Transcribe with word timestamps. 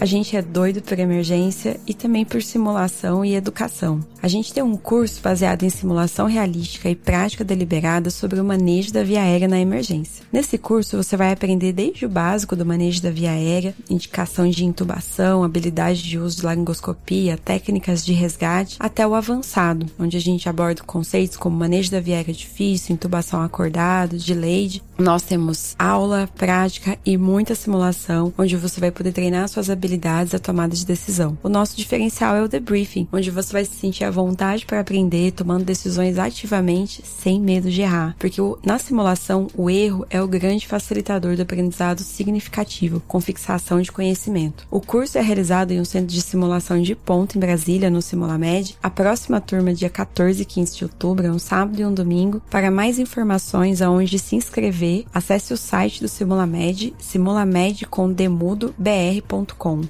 A 0.00 0.06
gente 0.06 0.34
é 0.34 0.40
doido 0.40 0.80
por 0.80 0.98
emergência 0.98 1.78
e 1.86 1.92
também 1.92 2.24
por 2.24 2.42
simulação 2.42 3.22
e 3.22 3.34
educação. 3.34 4.00
A 4.22 4.28
gente 4.28 4.50
tem 4.50 4.62
um 4.62 4.74
curso 4.74 5.20
baseado 5.20 5.62
em 5.62 5.68
simulação 5.68 6.26
realística 6.26 6.88
e 6.88 6.94
prática 6.96 7.44
deliberada 7.44 8.08
sobre 8.08 8.40
o 8.40 8.44
manejo 8.44 8.94
da 8.94 9.02
via 9.02 9.20
aérea 9.20 9.46
na 9.46 9.60
emergência. 9.60 10.24
Nesse 10.32 10.56
curso 10.56 10.96
você 10.96 11.18
vai 11.18 11.30
aprender 11.30 11.74
desde 11.74 12.06
o 12.06 12.08
básico 12.08 12.56
do 12.56 12.64
manejo 12.64 13.02
da 13.02 13.10
via 13.10 13.32
aérea, 13.32 13.74
indicação 13.90 14.48
de 14.48 14.64
intubação, 14.64 15.44
habilidade 15.44 16.02
de 16.02 16.18
uso 16.18 16.38
de 16.38 16.46
laringoscopia, 16.46 17.36
técnicas 17.36 18.02
de 18.02 18.14
resgate, 18.14 18.76
até 18.80 19.06
o 19.06 19.14
avançado, 19.14 19.84
onde 19.98 20.16
a 20.16 20.20
gente 20.20 20.48
aborda 20.48 20.82
conceitos 20.82 21.36
como 21.36 21.58
manejo 21.58 21.90
da 21.90 22.00
via 22.00 22.16
aérea 22.16 22.32
difícil, 22.32 22.94
intubação 22.94 23.42
acordado, 23.42 24.16
delayed. 24.16 24.82
Nós 24.98 25.22
temos 25.22 25.74
aula, 25.78 26.28
prática 26.36 26.98
e 27.04 27.18
muita 27.18 27.54
simulação, 27.54 28.32
onde 28.38 28.56
você 28.56 28.80
vai 28.80 28.90
poder 28.90 29.12
treinar 29.12 29.48
suas 29.48 29.68
habilidades 29.68 29.89
à 30.34 30.38
tomada 30.38 30.74
de 30.74 30.84
decisão. 30.84 31.36
O 31.42 31.48
nosso 31.48 31.76
diferencial 31.76 32.36
é 32.36 32.42
o 32.42 32.48
debriefing, 32.48 33.08
onde 33.12 33.30
você 33.30 33.52
vai 33.52 33.64
se 33.64 33.74
sentir 33.74 34.04
à 34.04 34.10
vontade 34.10 34.66
para 34.66 34.80
aprender, 34.80 35.32
tomando 35.32 35.64
decisões 35.64 36.18
ativamente, 36.18 37.02
sem 37.04 37.40
medo 37.40 37.70
de 37.70 37.82
errar. 37.82 38.14
Porque 38.18 38.40
na 38.64 38.78
simulação, 38.78 39.48
o 39.54 39.70
erro 39.70 40.06
é 40.10 40.22
o 40.22 40.28
grande 40.28 40.66
facilitador 40.66 41.36
do 41.36 41.42
aprendizado 41.42 42.00
significativo, 42.00 43.02
com 43.06 43.20
fixação 43.20 43.80
de 43.80 43.92
conhecimento. 43.92 44.66
O 44.70 44.80
curso 44.80 45.18
é 45.18 45.20
realizado 45.20 45.72
em 45.72 45.80
um 45.80 45.84
centro 45.84 46.14
de 46.14 46.22
simulação 46.22 46.80
de 46.80 46.94
ponto 46.94 47.36
em 47.36 47.40
Brasília, 47.40 47.90
no 47.90 48.02
Simulamed. 48.02 48.76
A 48.82 48.90
próxima 48.90 49.40
turma, 49.40 49.74
dia 49.74 49.90
14 49.90 50.42
e 50.42 50.44
15 50.44 50.76
de 50.76 50.84
outubro, 50.84 51.26
é 51.26 51.30
um 51.30 51.38
sábado 51.38 51.80
e 51.80 51.84
um 51.84 51.92
domingo. 51.92 52.40
Para 52.50 52.70
mais 52.70 52.98
informações 52.98 53.82
aonde 53.82 54.18
se 54.18 54.36
inscrever, 54.36 55.04
acesse 55.12 55.52
o 55.52 55.56
site 55.56 56.00
do 56.00 56.08
Simulamed, 56.08 56.94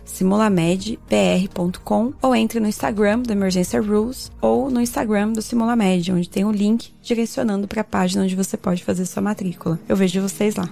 simulamedbr.com 0.04 2.12
ou 2.20 2.34
entre 2.34 2.60
no 2.60 2.68
Instagram 2.68 3.20
do 3.20 3.32
Emergência 3.32 3.80
Rules 3.80 4.30
ou 4.40 4.70
no 4.70 4.80
Instagram 4.80 5.32
do 5.32 5.42
Simulamed, 5.42 6.12
onde 6.12 6.28
tem 6.28 6.44
um 6.44 6.52
link 6.52 6.92
direcionando 7.02 7.68
para 7.68 7.82
a 7.82 7.84
página 7.84 8.24
onde 8.24 8.36
você 8.36 8.56
pode 8.56 8.82
fazer 8.84 9.06
sua 9.06 9.22
matrícula. 9.22 9.78
Eu 9.88 9.96
vejo 9.96 10.20
vocês 10.20 10.56
lá. 10.56 10.68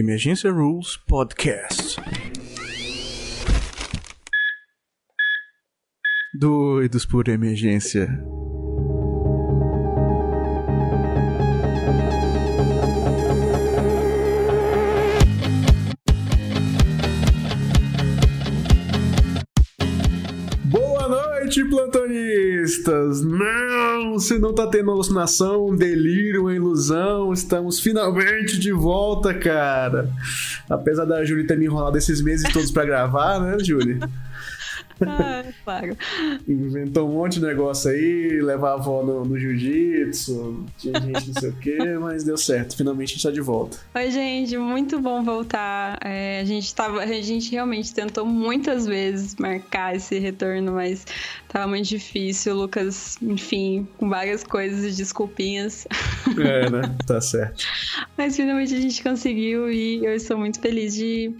Emergência 0.00 0.48
Rules 0.48 0.96
Podcast. 0.96 2.00
Doidos 6.38 7.04
por 7.04 7.26
emergência. 7.26 8.06
Noite, 21.58 21.64
plantonistas! 21.64 23.22
Não, 23.22 24.12
você 24.12 24.38
não 24.38 24.54
tá 24.54 24.66
tendo 24.66 24.90
alucinação, 24.90 25.68
um 25.68 25.76
delírio, 25.76 26.42
uma 26.42 26.54
ilusão. 26.54 27.32
Estamos 27.32 27.80
finalmente 27.80 28.58
de 28.58 28.72
volta, 28.72 29.34
cara. 29.34 30.10
Apesar 30.68 31.04
da 31.04 31.24
Júlia 31.24 31.46
ter 31.46 31.56
me 31.56 31.64
enrolado 31.64 31.96
esses 31.96 32.20
meses 32.20 32.50
todos 32.52 32.70
pra 32.70 32.84
gravar, 32.84 33.40
né, 33.40 33.58
Júlia? 33.60 33.98
Ah, 35.06 35.44
claro. 35.64 35.96
Inventou 36.46 37.08
um 37.08 37.14
monte 37.14 37.34
de 37.34 37.46
negócio 37.46 37.90
aí, 37.90 38.40
levar 38.40 38.70
a 38.70 38.74
avó 38.74 39.02
no, 39.02 39.24
no 39.24 39.38
jiu-jitsu, 39.38 40.64
tinha 40.76 41.00
gente 41.00 41.28
não 41.28 41.40
sei 41.40 41.50
o 41.50 41.56
quê, 41.56 41.78
mas 42.00 42.24
deu 42.24 42.36
certo. 42.36 42.76
Finalmente 42.76 43.10
a 43.10 43.14
gente 43.14 43.22
tá 43.22 43.30
de 43.30 43.40
volta. 43.40 43.78
Oi, 43.94 44.10
gente, 44.10 44.56
muito 44.56 45.00
bom 45.00 45.22
voltar. 45.22 45.98
É, 46.04 46.40
a, 46.40 46.44
gente 46.44 46.74
tava, 46.74 47.00
a 47.00 47.06
gente 47.06 47.50
realmente 47.50 47.94
tentou 47.94 48.24
muitas 48.24 48.86
vezes 48.86 49.36
marcar 49.36 49.94
esse 49.94 50.18
retorno, 50.18 50.72
mas 50.72 51.06
tava 51.48 51.66
muito 51.66 51.88
difícil. 51.88 52.54
O 52.54 52.58
Lucas, 52.62 53.16
enfim, 53.22 53.86
com 53.98 54.08
várias 54.08 54.42
coisas 54.42 54.84
e 54.84 54.96
desculpinhas. 54.96 55.86
É, 56.38 56.70
né? 56.70 56.96
Tá 57.06 57.20
certo. 57.20 57.64
mas 58.16 58.36
finalmente 58.36 58.74
a 58.74 58.80
gente 58.80 59.02
conseguiu 59.02 59.70
e 59.70 60.04
eu 60.04 60.14
estou 60.14 60.36
muito 60.36 60.60
feliz 60.60 60.94
de 60.94 61.34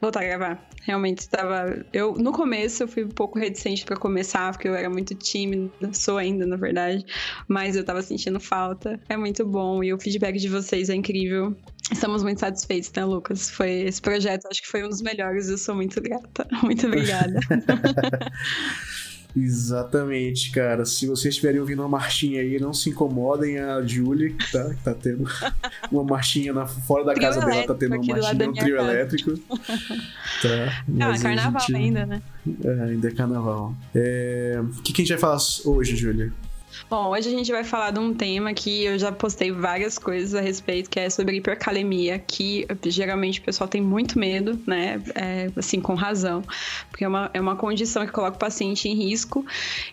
voltar 0.00 0.20
a 0.20 0.24
gravar 0.24 0.71
realmente 0.82 1.20
estava. 1.20 1.84
Eu 1.92 2.14
no 2.14 2.32
começo 2.32 2.82
eu 2.82 2.88
fui 2.88 3.04
um 3.04 3.08
pouco 3.08 3.38
reticente 3.38 3.84
para 3.84 3.96
começar, 3.96 4.52
porque 4.52 4.68
eu 4.68 4.74
era 4.74 4.90
muito 4.90 5.14
tímida, 5.14 5.70
sou 5.92 6.18
ainda, 6.18 6.46
na 6.46 6.56
verdade, 6.56 7.04
mas 7.48 7.76
eu 7.76 7.84
tava 7.84 8.02
sentindo 8.02 8.38
falta. 8.38 9.00
É 9.08 9.16
muito 9.16 9.46
bom 9.46 9.82
e 9.82 9.92
o 9.92 9.98
feedback 9.98 10.38
de 10.38 10.48
vocês 10.48 10.88
é 10.90 10.94
incrível. 10.94 11.56
Estamos 11.90 12.22
muito 12.22 12.40
satisfeitos, 12.40 12.90
né, 12.92 13.04
Lucas? 13.04 13.50
Foi 13.50 13.70
esse 13.82 14.00
projeto, 14.00 14.46
acho 14.46 14.62
que 14.62 14.68
foi 14.68 14.84
um 14.84 14.88
dos 14.88 15.02
melhores. 15.02 15.48
Eu 15.48 15.58
sou 15.58 15.74
muito 15.74 16.00
grata. 16.00 16.46
Muito 16.62 16.86
obrigada. 16.86 17.40
Exatamente, 19.34 20.50
cara. 20.50 20.84
Se 20.84 21.06
vocês 21.06 21.34
estiverem 21.34 21.60
ouvindo 21.60 21.80
uma 21.80 21.88
marchinha 21.88 22.40
aí, 22.40 22.60
não 22.60 22.72
se 22.72 22.90
incomodem. 22.90 23.58
A 23.58 23.80
Julie, 23.82 24.36
tá, 24.50 24.74
que 24.74 24.82
tá 24.82 24.94
tendo 24.94 25.24
uma 25.90 26.04
marchinha 26.04 26.52
na, 26.52 26.66
fora 26.66 27.04
da 27.04 27.14
casa 27.14 27.40
dela, 27.40 27.66
tá 27.66 27.74
tendo 27.74 27.96
uma 27.96 28.04
marchinha, 28.04 28.48
um 28.48 28.52
trio 28.52 28.76
casa. 28.76 28.90
elétrico. 28.90 29.38
Tá, 30.42 30.82
ah, 31.00 31.18
carnaval 31.22 31.60
gente... 31.60 31.76
ainda, 31.76 32.04
né? 32.04 32.20
É, 32.64 32.82
ainda 32.90 33.06
é 33.06 33.10
carnaval. 33.12 33.76
É... 33.94 34.60
O 34.60 34.82
que, 34.82 34.92
que 34.92 35.02
a 35.02 35.04
gente 35.04 35.10
vai 35.10 35.18
falar 35.20 35.38
hoje, 35.64 35.94
Julia? 35.94 36.32
Bom, 36.88 37.10
hoje 37.10 37.28
a 37.28 37.32
gente 37.32 37.50
vai 37.50 37.64
falar 37.64 37.90
de 37.90 37.98
um 37.98 38.14
tema 38.14 38.52
que 38.52 38.84
eu 38.84 38.98
já 38.98 39.12
postei 39.12 39.50
várias 39.50 39.98
coisas 39.98 40.34
a 40.34 40.40
respeito, 40.40 40.88
que 40.88 40.98
é 40.98 41.08
sobre 41.10 41.36
hipercalemia, 41.36 42.18
que 42.18 42.66
geralmente 42.86 43.40
o 43.40 43.42
pessoal 43.42 43.68
tem 43.68 43.80
muito 43.80 44.18
medo, 44.18 44.58
né? 44.66 45.02
É, 45.14 45.50
assim, 45.56 45.80
com 45.80 45.94
razão, 45.94 46.42
porque 46.90 47.04
é 47.04 47.08
uma, 47.08 47.30
é 47.34 47.40
uma 47.40 47.56
condição 47.56 48.06
que 48.06 48.12
coloca 48.12 48.36
o 48.36 48.38
paciente 48.38 48.88
em 48.88 48.94
risco, 48.94 49.44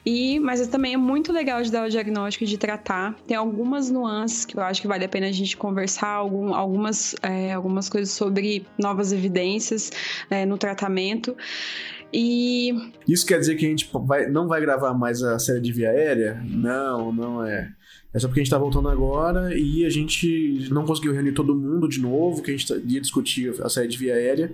e 0.06 0.40
mas 0.40 0.66
também 0.68 0.94
é 0.94 0.98
muito 0.98 1.32
legal 1.32 1.62
de 1.62 1.72
dar 1.72 1.86
o 1.86 1.90
diagnóstico 1.90 2.44
e 2.44 2.48
de 2.48 2.58
tratar. 2.58 3.16
Tem 3.28 3.36
algumas 3.36 3.90
nuances 3.90 4.46
que 4.46 4.58
eu 4.58 4.62
acho 4.64 4.82
que 4.82 4.88
vale 4.88 5.06
a 5.06 5.10
pena 5.10 5.28
a 5.28 5.32
gente 5.32 5.56
conversar, 5.58 6.10
algum, 6.10 6.54
algumas, 6.54 7.16
é, 7.22 7.54
algumas 7.54 7.90
coisas 7.90 8.14
sobre 8.14 8.66
novas 8.78 9.12
evidências 9.12 9.92
é, 10.30 10.46
no 10.46 10.58
tratamento. 10.58 11.36
E. 12.14 12.72
Isso 13.08 13.26
quer 13.26 13.40
dizer 13.40 13.56
que 13.56 13.66
a 13.66 13.70
gente 13.70 13.90
vai, 14.06 14.28
não 14.28 14.48
vai 14.48 14.62
gravar 14.62 14.94
mais 14.94 15.22
a 15.22 15.38
série 15.38 15.62
de 15.62 15.72
via 15.72 15.90
aérea? 15.90 16.42
Não, 16.48 17.12
não 17.12 17.46
é. 17.46 17.72
É 18.12 18.18
só 18.18 18.28
porque 18.28 18.40
a 18.40 18.44
gente 18.44 18.52
tá 18.52 18.58
voltando 18.58 18.90
agora 18.90 19.56
e 19.56 19.86
a 19.86 19.90
gente 19.90 20.68
não 20.72 20.84
conseguiu 20.84 21.14
reunir 21.14 21.34
todo 21.34 21.56
mundo 21.56 21.88
de 21.88 22.00
novo, 22.00 22.42
que 22.42 22.50
a 22.50 22.58
gente 22.58 22.68
tá, 22.68 22.76
ia 22.88 23.00
discutir 23.00 23.54
a 23.62 23.70
série 23.70 23.88
de 23.88 23.98
via 23.98 24.16
aérea. 24.16 24.52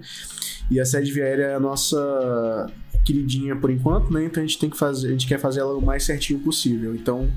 E 0.69 0.79
a 0.79 0.85
série 0.85 1.05
de 1.05 1.11
via 1.13 1.23
aérea 1.23 1.43
é 1.43 1.55
a 1.55 1.59
nossa 1.59 2.67
queridinha 3.05 3.55
por 3.55 3.69
enquanto, 3.69 4.11
né? 4.11 4.25
Então 4.25 4.43
a 4.43 4.45
gente 4.45 4.59
tem 4.59 4.69
que 4.69 4.77
fazer, 4.77 5.07
a 5.07 5.11
gente 5.11 5.27
quer 5.27 5.39
fazer 5.39 5.61
ela 5.61 5.77
o 5.77 5.81
mais 5.81 6.03
certinho 6.03 6.39
possível. 6.39 6.93
Então 6.93 7.29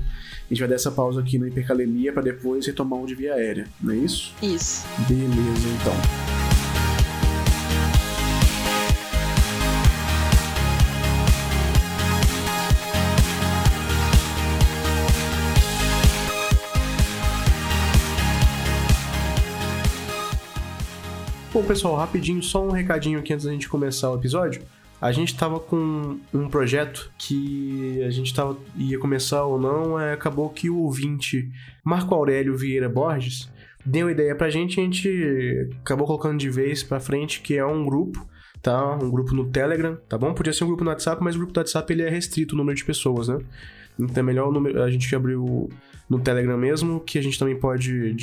a 0.49 0.53
gente 0.53 0.59
vai 0.59 0.67
dar 0.67 0.75
essa 0.75 0.91
pausa 0.91 1.21
aqui 1.21 1.37
no 1.37 1.47
hipercalemia 1.47 2.11
para 2.11 2.23
depois 2.23 2.65
retomar 2.65 2.99
um 2.99 3.05
de 3.05 3.15
via 3.15 3.35
aérea, 3.35 3.67
não 3.81 3.93
é 3.93 3.97
isso? 3.97 4.33
Isso. 4.41 4.85
Beleza, 5.07 5.67
então. 5.79 6.38
Bom, 21.59 21.65
pessoal, 21.65 21.97
rapidinho, 21.97 22.41
só 22.41 22.65
um 22.65 22.71
recadinho 22.71 23.19
aqui 23.19 23.33
antes 23.33 23.45
da 23.45 23.51
gente 23.51 23.67
começar 23.67 24.09
o 24.09 24.15
episódio. 24.15 24.61
A 25.01 25.11
gente 25.11 25.35
tava 25.35 25.59
com 25.59 26.17
um 26.33 26.47
projeto 26.47 27.11
que 27.17 28.01
a 28.01 28.09
gente 28.09 28.33
tava, 28.33 28.57
ia 28.77 28.97
começar 28.97 29.43
ou 29.43 29.59
não, 29.59 29.99
é, 29.99 30.13
acabou 30.13 30.49
que 30.49 30.69
o 30.69 30.77
ouvinte 30.77 31.51
Marco 31.83 32.15
Aurélio 32.15 32.55
Vieira 32.55 32.87
Borges 32.87 33.51
deu 33.85 34.09
ideia 34.09 34.33
pra 34.33 34.49
gente 34.49 34.77
e 34.77 34.79
a 34.79 34.83
gente 34.85 35.69
acabou 35.81 36.07
colocando 36.07 36.39
de 36.39 36.49
vez 36.49 36.81
pra 36.81 36.97
frente, 36.97 37.41
que 37.41 37.57
é 37.57 37.65
um 37.65 37.83
grupo, 37.83 38.25
tá? 38.61 38.95
Um 38.95 39.11
grupo 39.11 39.35
no 39.35 39.49
Telegram, 39.49 39.97
tá 40.07 40.17
bom? 40.17 40.33
Podia 40.33 40.53
ser 40.53 40.63
um 40.63 40.67
grupo 40.67 40.85
no 40.85 40.91
WhatsApp, 40.91 41.21
mas 41.21 41.35
o 41.35 41.39
grupo 41.39 41.51
do 41.51 41.57
WhatsApp 41.57 41.91
ele 41.91 42.03
é 42.03 42.09
restrito 42.09 42.55
o 42.55 42.57
número 42.57 42.77
de 42.77 42.85
pessoas, 42.85 43.27
né? 43.27 43.37
Então 43.99 44.21
é 44.21 44.25
melhor 44.25 44.49
a 44.81 44.89
gente 44.89 45.13
abrir 45.13 45.35
no 45.35 46.19
Telegram 46.23 46.57
mesmo, 46.57 47.01
que 47.01 47.19
a 47.19 47.21
gente 47.21 47.37
também 47.37 47.59
pode 47.59 48.15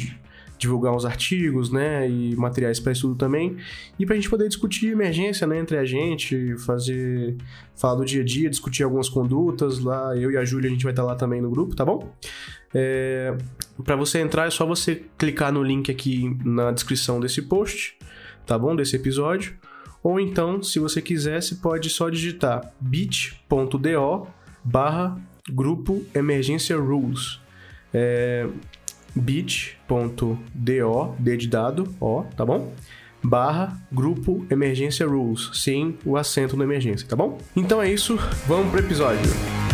divulgar 0.58 0.94
uns 0.94 1.04
artigos, 1.04 1.70
né, 1.70 2.08
e 2.08 2.34
materiais 2.36 2.80
para 2.80 2.92
estudo 2.92 3.14
também, 3.14 3.56
e 3.98 4.06
para 4.06 4.14
a 4.14 4.16
gente 4.16 4.30
poder 4.30 4.48
discutir 4.48 4.88
emergência, 4.88 5.46
né, 5.46 5.58
entre 5.58 5.76
a 5.76 5.84
gente, 5.84 6.56
fazer, 6.58 7.36
falar 7.74 7.96
do 7.96 8.04
dia 8.04 8.22
a 8.22 8.24
dia, 8.24 8.48
discutir 8.48 8.82
algumas 8.82 9.08
condutas 9.08 9.78
lá, 9.78 10.16
eu 10.16 10.30
e 10.30 10.36
a 10.36 10.44
Júlia 10.44 10.68
a 10.68 10.72
gente 10.72 10.82
vai 10.82 10.92
estar 10.92 11.02
tá 11.02 11.08
lá 11.08 11.14
também 11.14 11.40
no 11.40 11.50
grupo, 11.50 11.74
tá 11.74 11.84
bom? 11.84 12.12
É, 12.74 13.36
para 13.84 13.96
você 13.96 14.18
entrar 14.20 14.46
é 14.46 14.50
só 14.50 14.66
você 14.66 15.02
clicar 15.16 15.52
no 15.52 15.62
link 15.62 15.90
aqui 15.90 16.36
na 16.44 16.72
descrição 16.72 17.20
desse 17.20 17.42
post, 17.42 17.96
tá 18.46 18.58
bom, 18.58 18.74
desse 18.74 18.96
episódio, 18.96 19.56
Ou 20.02 20.20
então, 20.20 20.62
se 20.62 20.78
você 20.78 21.02
quiser, 21.02 21.42
você 21.42 21.56
pode 21.56 21.90
só 21.90 22.08
digitar 22.08 22.72
bit.do 22.80 24.28
barra 24.62 25.20
grupo 25.50 26.04
emergência 26.14 26.76
rules. 26.76 27.40
É 27.92 28.46
bit.do, 29.16 30.38
d 30.54 31.36
de 31.36 31.48
dado, 31.48 31.94
ó, 32.00 32.22
tá 32.36 32.44
bom? 32.44 32.72
barra 33.26 33.76
grupo 33.90 34.46
emergência 34.48 35.06
rules, 35.06 35.50
sem 35.54 35.98
o 36.04 36.16
acento 36.16 36.56
na 36.56 36.62
emergência, 36.62 37.08
tá 37.08 37.16
bom? 37.16 37.38
Então 37.56 37.82
é 37.82 37.90
isso, 37.90 38.16
vamos 38.46 38.70
pro 38.70 38.78
episódio. 38.78 39.65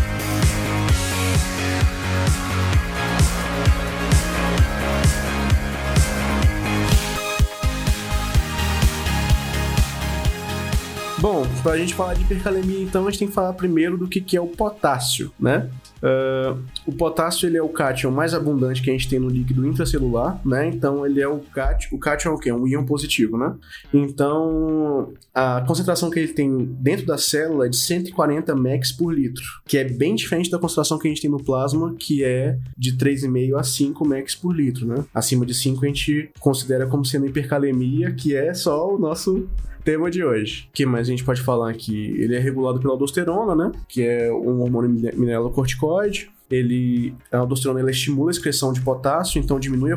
Para 11.62 11.73
a 11.73 11.79
gente 11.79 11.94
falar 11.94 12.14
de 12.14 12.23
hipercalemia, 12.23 12.82
então, 12.82 13.06
a 13.06 13.11
gente 13.11 13.20
tem 13.20 13.29
que 13.29 13.35
falar 13.35 13.53
primeiro 13.53 13.97
do 13.97 14.09
que, 14.09 14.20
que 14.20 14.37
é 14.37 14.41
o 14.41 14.49
potássio, 14.49 15.32
né? 15.38 15.70
Uh, 16.03 16.61
o 16.85 16.93
potássio 16.93 17.49
ele 17.49 17.56
é 17.56 17.62
o 17.62 17.69
cátion 17.69 18.11
mais 18.11 18.35
abundante 18.35 18.82
que 18.82 18.91
a 18.91 18.93
gente 18.93 19.09
tem 19.09 19.20
no 19.20 19.29
líquido 19.29 19.64
intracelular, 19.64 20.41
né? 20.44 20.67
Então 20.67 21.06
ele 21.06 21.20
é 21.20 21.29
o 21.29 21.38
cátion. 21.38 21.94
O 21.94 21.99
cátion 21.99 22.32
é 22.32 22.35
o 22.35 22.38
quê? 22.38 22.53
Um 22.53 22.67
íon 22.67 22.85
positivo, 22.85 23.38
né? 23.38 23.55
Então 23.94 25.12
a 25.32 25.62
concentração 25.64 26.11
que 26.11 26.19
ele 26.19 26.32
tem 26.32 26.67
dentro 26.81 27.06
da 27.06 27.17
célula 27.17 27.67
é 27.67 27.69
de 27.69 27.76
140 27.76 28.53
mex 28.56 28.91
por 28.91 29.15
litro, 29.15 29.44
que 29.65 29.79
é 29.79 29.85
bem 29.85 30.17
diferente 30.17 30.50
da 30.50 30.58
concentração 30.58 30.99
que 30.99 31.06
a 31.06 31.11
gente 31.11 31.23
tem 31.23 31.31
no 31.31 31.43
plasma, 31.43 31.94
que 31.97 32.25
é 32.25 32.58
de 32.76 32.97
3,5 32.97 33.56
a 33.56 33.62
5 33.62 34.08
mex 34.08 34.35
por 34.35 34.56
litro, 34.56 34.85
né? 34.85 35.05
Acima 35.15 35.47
de 35.47 35.55
5 35.55 35.85
a 35.85 35.87
gente 35.87 36.31
considera 36.41 36.85
como 36.88 37.05
sendo 37.05 37.26
hipercalemia, 37.26 38.11
que 38.12 38.35
é 38.35 38.53
só 38.53 38.93
o 38.93 38.99
nosso 38.99 39.49
tema 39.84 40.11
de 40.11 40.25
hoje. 40.25 40.69
O 40.70 40.73
que 40.73 40.87
mais 40.87 41.08
a 41.08 41.11
gente 41.11 41.25
pode 41.25 41.40
falar 41.40 41.70
aqui? 41.70 42.14
Ele 42.19 42.34
é 42.34 42.38
regulado 42.38 42.81
pela 42.81 42.93
aldosterona, 42.94 43.55
né? 43.55 43.73
Que 43.88 44.02
é 44.06 44.32
um 44.32 44.61
hormônio 44.61 44.90
mineralocorticoide. 44.90 46.31
Ele, 46.50 47.14
a 47.31 47.38
aldosterona 47.38 47.81
ela 47.81 47.90
estimula 47.90 48.31
a 48.31 48.32
excreção 48.32 48.75
de 48.75 48.82
potássio, 48.82 49.40
então 49.40 49.58
diminui 49.58 49.93
a, 49.93 49.96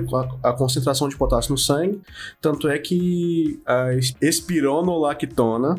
a, 0.50 0.54
concentração 0.54 1.10
de 1.10 1.18
potássio 1.18 1.52
no 1.52 1.58
sangue. 1.58 2.00
Tanto 2.40 2.70
é 2.70 2.80
que 2.80 3.60
a 3.66 3.90
espironolactona, 4.22 5.78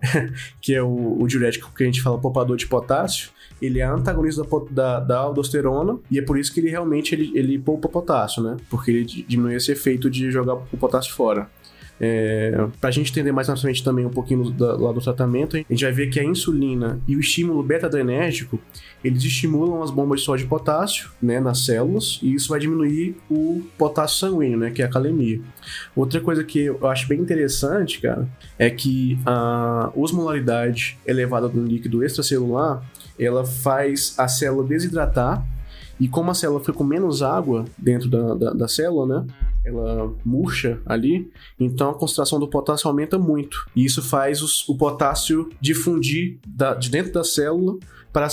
que 0.62 0.72
é 0.72 0.80
o, 0.80 1.20
o, 1.20 1.26
diurético 1.26 1.74
que 1.74 1.82
a 1.82 1.86
gente 1.86 2.00
fala 2.00 2.16
poupador 2.16 2.56
de 2.56 2.66
potássio, 2.66 3.30
ele 3.60 3.80
é 3.80 3.84
antagonista 3.84 4.44
da, 4.44 4.58
da, 4.70 5.00
da, 5.00 5.18
aldosterona 5.18 5.98
e 6.08 6.18
é 6.18 6.22
por 6.22 6.38
isso 6.38 6.52
que 6.52 6.60
ele 6.60 6.70
realmente 6.70 7.14
ele, 7.14 7.32
ele 7.36 7.58
poupa 7.58 7.88
potássio, 7.88 8.40
né? 8.40 8.56
Porque 8.70 8.92
ele 8.92 9.04
diminui 9.04 9.56
esse 9.56 9.72
efeito 9.72 10.08
de 10.08 10.30
jogar 10.30 10.54
o 10.54 10.76
potássio 10.76 11.12
fora. 11.12 11.50
É, 12.00 12.52
para 12.80 12.88
a 12.88 12.92
gente 12.92 13.10
entender 13.10 13.30
mais 13.30 13.46
na 13.46 13.56
frente 13.56 13.82
também 13.82 14.04
um 14.04 14.10
pouquinho 14.10 14.50
do, 14.50 14.82
lá 14.82 14.92
do 14.92 15.00
tratamento, 15.00 15.56
a 15.56 15.60
gente 15.60 15.84
vai 15.84 15.92
ver 15.92 16.08
que 16.08 16.18
a 16.18 16.24
insulina 16.24 16.98
e 17.06 17.16
o 17.16 17.20
estímulo 17.20 17.62
beta-adrenérgico, 17.62 18.58
eles 19.02 19.22
estimulam 19.22 19.82
as 19.82 19.90
bombas 19.90 20.20
de 20.20 20.26
sódio 20.26 20.44
e 20.44 20.48
potássio 20.48 21.10
né, 21.22 21.38
nas 21.38 21.64
células, 21.64 22.18
e 22.22 22.34
isso 22.34 22.48
vai 22.48 22.58
diminuir 22.58 23.16
o 23.30 23.62
potássio 23.78 24.18
sanguíneo, 24.18 24.58
né, 24.58 24.70
que 24.70 24.82
é 24.82 24.84
a 24.84 24.88
calemia. 24.88 25.40
Outra 25.94 26.20
coisa 26.20 26.42
que 26.42 26.64
eu 26.64 26.86
acho 26.88 27.06
bem 27.06 27.20
interessante, 27.20 28.00
cara, 28.00 28.28
é 28.58 28.68
que 28.70 29.18
a 29.24 29.92
osmolaridade 29.94 30.98
elevada 31.06 31.48
do 31.48 31.64
líquido 31.64 32.02
extracelular, 32.02 32.82
ela 33.18 33.44
faz 33.44 34.14
a 34.18 34.26
célula 34.26 34.66
desidratar, 34.66 35.46
e 36.00 36.08
como 36.08 36.30
a 36.30 36.34
célula 36.34 36.58
fica 36.58 36.72
com 36.72 36.82
menos 36.82 37.22
água 37.22 37.64
dentro 37.78 38.08
da, 38.08 38.34
da, 38.34 38.52
da 38.52 38.68
célula, 38.68 39.20
né? 39.20 39.26
Ela 39.64 40.12
murcha 40.24 40.80
ali, 40.84 41.30
então 41.58 41.90
a 41.90 41.94
concentração 41.94 42.38
do 42.38 42.48
potássio 42.48 42.88
aumenta 42.88 43.18
muito. 43.18 43.66
E 43.74 43.84
isso 43.84 44.02
faz 44.02 44.42
os, 44.42 44.68
o 44.68 44.76
potássio 44.76 45.48
difundir 45.60 46.38
da, 46.46 46.74
de 46.74 46.90
dentro 46.90 47.12
da 47.12 47.24
célula 47.24 47.78
para 48.12 48.26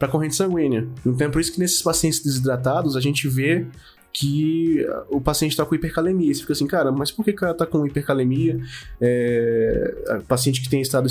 a 0.00 0.08
corrente 0.08 0.36
sanguínea. 0.36 0.88
Então 1.04 1.26
é 1.26 1.30
por 1.30 1.40
isso 1.40 1.52
que 1.52 1.58
nesses 1.58 1.82
pacientes 1.82 2.20
desidratados 2.22 2.96
a 2.96 3.00
gente 3.00 3.28
vê 3.28 3.66
que 4.12 4.84
o 5.08 5.20
paciente 5.20 5.52
está 5.52 5.64
com 5.64 5.74
hipercalemia. 5.74 6.32
Você 6.34 6.40
fica 6.40 6.52
assim, 6.52 6.66
cara, 6.66 6.90
mas 6.90 7.10
por 7.10 7.24
que 7.24 7.30
o 7.30 7.34
cara 7.34 7.52
está 7.52 7.66
com 7.66 7.86
hipercalemia? 7.86 8.58
É, 9.00 10.20
paciente 10.26 10.60
que 10.60 10.68
tem 10.68 10.80
estado 10.80 11.06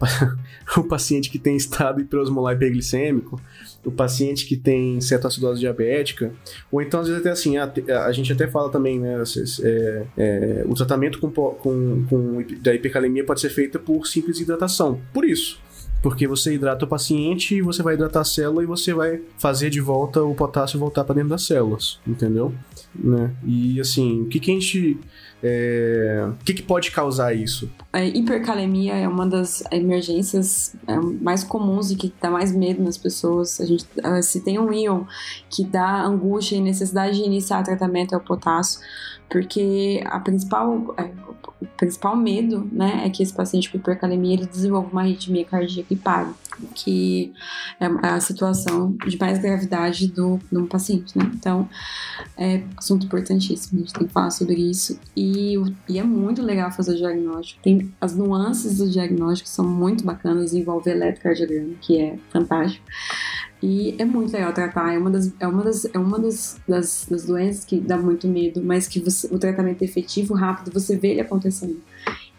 o 0.76 0.84
paciente 0.84 1.30
que 1.30 1.38
tem 1.38 1.56
estado 1.56 2.00
hiperosmolar 2.00 2.54
hiperglicêmico, 2.54 3.40
o 3.84 3.90
paciente 3.90 4.46
que 4.46 4.56
tem 4.56 5.00
cetoacidose 5.00 5.60
diabética, 5.60 6.32
ou 6.70 6.82
então 6.82 7.00
às 7.00 7.08
vezes 7.08 7.20
até 7.20 7.30
assim, 7.30 7.56
a, 7.56 7.72
a 8.04 8.12
gente 8.12 8.32
até 8.32 8.46
fala 8.46 8.70
também, 8.70 8.98
né, 8.98 9.22
é, 9.62 10.06
é, 10.16 10.64
o 10.66 10.74
tratamento 10.74 11.18
com, 11.18 11.30
com, 11.30 12.04
com, 12.08 12.44
da 12.60 12.74
hipercalemia 12.74 13.24
pode 13.24 13.40
ser 13.40 13.50
feito 13.50 13.78
por 13.78 14.06
simples 14.06 14.40
hidratação. 14.40 15.00
Por 15.12 15.24
isso, 15.24 15.60
porque 16.04 16.26
você 16.26 16.52
hidrata 16.52 16.84
o 16.84 16.88
paciente 16.88 17.62
você 17.62 17.82
vai 17.82 17.94
hidratar 17.94 18.20
a 18.20 18.24
célula 18.24 18.62
e 18.62 18.66
você 18.66 18.92
vai 18.92 19.22
fazer 19.38 19.70
de 19.70 19.80
volta 19.80 20.22
o 20.22 20.34
potássio 20.34 20.78
voltar 20.78 21.02
para 21.02 21.14
dentro 21.14 21.30
das 21.30 21.46
células, 21.46 21.98
entendeu? 22.06 22.52
Né? 22.94 23.34
E 23.42 23.80
assim, 23.80 24.20
o 24.20 24.26
que, 24.26 24.38
que 24.38 24.50
a 24.50 24.54
gente. 24.54 24.98
É... 25.46 26.26
O 26.40 26.44
que, 26.44 26.54
que 26.54 26.62
pode 26.62 26.90
causar 26.90 27.34
isso? 27.34 27.70
A 27.92 28.02
hipercalemia 28.02 28.94
é 28.94 29.06
uma 29.06 29.26
das 29.26 29.62
emergências 29.70 30.74
é, 30.86 30.96
mais 30.96 31.44
comuns 31.44 31.90
e 31.90 31.96
que 31.96 32.10
dá 32.20 32.30
mais 32.30 32.50
medo 32.50 32.82
nas 32.82 32.96
pessoas. 32.96 33.60
A 33.60 33.66
gente, 33.66 33.84
ah, 34.02 34.22
se 34.22 34.40
tem 34.40 34.58
um 34.58 34.72
íon 34.72 35.04
que 35.50 35.62
dá 35.62 36.02
angústia 36.02 36.56
e 36.56 36.60
necessidade 36.62 37.18
de 37.18 37.24
iniciar 37.24 37.62
tratamento 37.62 38.14
é 38.14 38.16
o 38.16 38.20
potássio 38.20 38.80
porque 39.28 40.02
a 40.06 40.20
principal, 40.20 40.94
é, 40.96 41.10
o 41.60 41.66
principal 41.76 42.16
medo, 42.16 42.68
né, 42.70 43.02
é 43.04 43.10
que 43.10 43.22
esse 43.22 43.32
paciente 43.32 43.70
com 43.70 43.78
hipercalemia 43.78 44.34
ele 44.34 44.46
desenvolva 44.46 44.88
uma 44.90 45.00
arritmia 45.00 45.44
cardíaca 45.44 45.92
e 45.92 45.96
pare, 45.96 46.30
que 46.74 47.32
é 47.80 47.86
a 47.86 48.20
situação 48.20 48.96
de 49.06 49.18
mais 49.18 49.38
gravidade 49.38 50.08
do, 50.08 50.38
do 50.50 50.66
paciente, 50.66 51.16
né? 51.16 51.30
Então, 51.34 51.68
é 52.36 52.62
assunto 52.76 53.06
importantíssimo, 53.06 53.78
a 53.78 53.82
gente 53.82 53.92
tem 53.92 54.06
que 54.06 54.12
falar 54.12 54.30
sobre 54.30 54.54
isso 54.54 54.98
e, 55.16 55.54
e 55.88 55.98
é 55.98 56.02
muito 56.02 56.42
legal 56.42 56.70
fazer 56.70 56.92
o 56.92 56.96
diagnóstico. 56.96 57.60
Tem 57.62 57.92
as 58.00 58.14
nuances 58.14 58.78
do 58.78 58.88
diagnóstico 58.88 59.48
são 59.48 59.66
muito 59.66 60.04
bacanas, 60.04 60.52
envolve 60.54 60.90
eletrocardiograma, 60.90 61.74
que 61.80 62.00
é 62.00 62.18
fantástico. 62.30 62.84
E 63.62 63.94
é 63.98 64.04
muito 64.04 64.30
legal 64.30 64.52
tratar. 64.52 64.92
É 64.92 64.98
uma 64.98 65.10
das, 65.10 65.32
é 65.40 65.48
uma 65.48 65.64
das, 65.64 65.84
é 65.86 65.98
uma 65.98 66.18
das, 66.18 66.60
das, 66.68 67.06
das 67.08 67.24
doenças 67.24 67.64
que 67.64 67.80
dá 67.80 67.96
muito 67.96 68.28
medo, 68.28 68.62
mas 68.62 68.86
que 68.86 69.00
você, 69.00 69.26
o 69.34 69.38
tratamento 69.38 69.80
é 69.80 69.86
efetivo, 69.86 70.34
rápido, 70.34 70.70
você 70.70 70.96
vê 70.96 71.12
ele 71.12 71.22
acontecendo. 71.22 71.80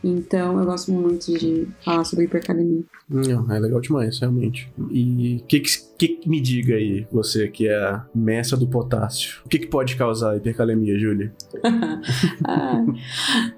Então, 0.07 0.59
eu 0.59 0.65
gosto 0.65 0.91
muito 0.91 1.35
de 1.35 1.67
falar 1.83 2.03
sobre 2.03 2.25
hipercalemia. 2.25 2.83
Não, 3.09 3.51
é 3.51 3.57
legal 3.57 3.81
demais, 3.81 4.19
realmente. 4.19 4.71
E 4.91 5.41
o 5.41 5.47
que, 5.47 5.59
que, 5.97 6.07
que, 6.09 6.29
me 6.29 6.39
diga 6.39 6.75
aí, 6.75 7.07
você 7.11 7.47
que 7.47 7.67
é 7.67 7.75
a 7.75 8.05
mestra 8.13 8.55
do 8.55 8.67
potássio, 8.67 9.41
o 9.43 9.49
que, 9.49 9.57
que 9.57 9.65
pode 9.65 9.95
causar 9.95 10.37
hipercalemia, 10.37 10.99
Júlia? 10.99 11.33
ah, 12.45 12.85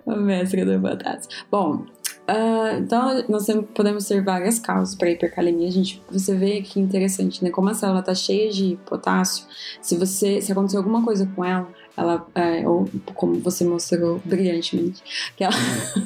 a 0.08 0.16
mestra 0.16 0.66
do 0.66 0.80
potássio. 0.82 1.30
Bom, 1.52 1.86
Uh, 2.30 2.80
então, 2.80 3.24
nós 3.30 3.48
podemos 3.74 4.06
ter 4.06 4.22
várias 4.22 4.60
causas 4.60 4.96
para 4.96 5.10
hipercalemia. 5.10 5.70
A 5.70 5.72
gente, 5.72 6.04
você 6.12 6.36
vê 6.36 6.62
que 6.62 6.78
interessante, 6.78 7.42
né? 7.42 7.50
Como 7.50 7.70
a 7.70 7.74
célula 7.74 8.02
está 8.02 8.14
cheia 8.14 8.52
de 8.52 8.78
potássio, 8.86 9.46
se 9.82 9.96
você, 9.96 10.42
se 10.42 10.52
acontecer 10.52 10.76
alguma 10.76 11.02
coisa 11.06 11.26
com 11.34 11.46
ela, 11.46 11.70
ela, 11.98 12.28
é, 12.36 12.68
ou 12.68 12.88
como 13.16 13.40
você 13.40 13.66
mostrou 13.66 14.22
brilhantemente, 14.24 15.02
que 15.36 15.44
ela... 15.44 15.56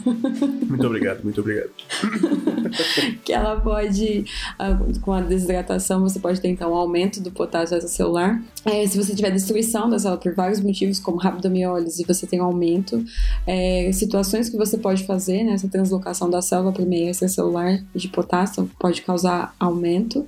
muito 0.66 0.88
obrigado, 0.88 1.22
muito 1.22 1.42
obrigado. 1.42 1.70
que 3.26 3.34
ela 3.34 3.60
pode, 3.60 4.24
ah, 4.58 4.80
com 5.02 5.12
a 5.12 5.20
desidratação, 5.20 6.00
você 6.00 6.18
pode 6.18 6.40
ter 6.40 6.48
então 6.48 6.72
um 6.72 6.76
aumento 6.76 7.22
do 7.22 7.30
potássio 7.30 7.82
celular. 7.90 8.42
É, 8.64 8.88
se 8.88 8.98
você 8.98 9.14
tiver 9.14 9.32
destruição 9.32 9.90
da 9.90 10.00
célula 10.00 10.18
por 10.20 10.34
vários 10.34 10.62
motivos, 10.62 10.98
como 10.98 11.18
rabdomiólise, 11.18 12.06
você 12.08 12.26
tem 12.26 12.40
um 12.40 12.46
aumento. 12.46 13.04
É, 13.46 13.92
situações 13.92 14.50
que 14.50 14.56
você 14.56 14.78
pode 14.78 15.06
fazer, 15.06 15.44
né, 15.44 15.54
essa 15.54 15.68
translocação 15.68 16.30
da 16.30 16.42
célula 16.42 16.72
para 16.72 16.84
o 16.84 16.88
meio 16.88 17.10
extracelular 17.10 17.84
de 17.94 18.08
potássio 18.08 18.70
pode 18.80 19.02
causar 19.02 19.54
aumento 19.60 20.26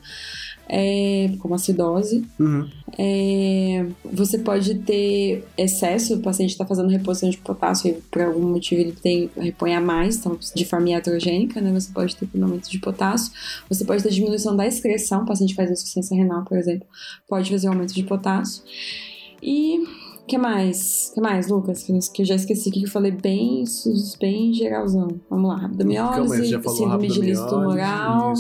é, 0.68 1.32
como 1.40 1.56
acidose. 1.56 2.26
Uhum. 2.40 2.70
É, 2.98 3.86
você 4.04 4.38
pode 4.38 4.76
ter 4.76 5.44
excesso, 5.58 6.16
o 6.16 6.20
paciente 6.20 6.52
está 6.52 6.66
fazendo 6.66 6.90
reposição 6.90 7.30
de 7.30 7.38
potássio 7.38 7.90
e 7.90 7.94
por 7.94 8.22
algum 8.22 8.50
motivo 8.50 8.82
ele 8.82 8.92
tem 8.92 9.30
repõe 9.36 9.76
a 9.76 9.82
mais, 9.82 10.18
então 10.18 10.38
de 10.56 10.66
forma 10.66 10.90
iatrogênica, 10.90 11.60
né? 11.60 11.72
Você 11.74 11.92
pode 11.92 12.16
ter 12.16 12.28
aumento 12.42 12.70
de 12.70 12.80
potássio. 12.80 13.32
Você 13.70 13.84
pode 13.84 14.04
ter 14.04 14.10
diminuição 14.10 14.56
da 14.56 14.68
excreção, 14.68 15.24
o 15.24 15.26
paciente 15.26 15.56
faz 15.56 15.72
insuficiência 15.72 16.16
renal, 16.16 16.44
por 16.46 16.58
exemplo, 16.58 16.88
pode 17.28 17.50
fazer 17.50 17.68
aumento 17.68 17.94
de 17.94 18.04
potássio. 18.04 18.64
E 19.42 19.84
O 20.24 20.26
que 20.26 20.38
mais? 20.38 21.10
O 21.12 21.16
que 21.16 21.22
mais, 21.22 21.50
Lucas? 21.50 21.84
Que 21.84 22.22
eu 22.22 22.26
já 22.26 22.36
esqueci 22.36 22.72
que 22.72 22.84
eu 22.84 22.90
falei 22.90 23.12
bem, 23.12 23.66
bem 24.22 24.54
geralzão. 24.54 25.20
Vamos 25.30 25.50
lá, 25.50 25.58
rabdomiólise, 25.58 26.58
síndrome 26.70 27.10
de 27.10 27.20
liso 27.20 27.46
tumoral, 27.48 28.32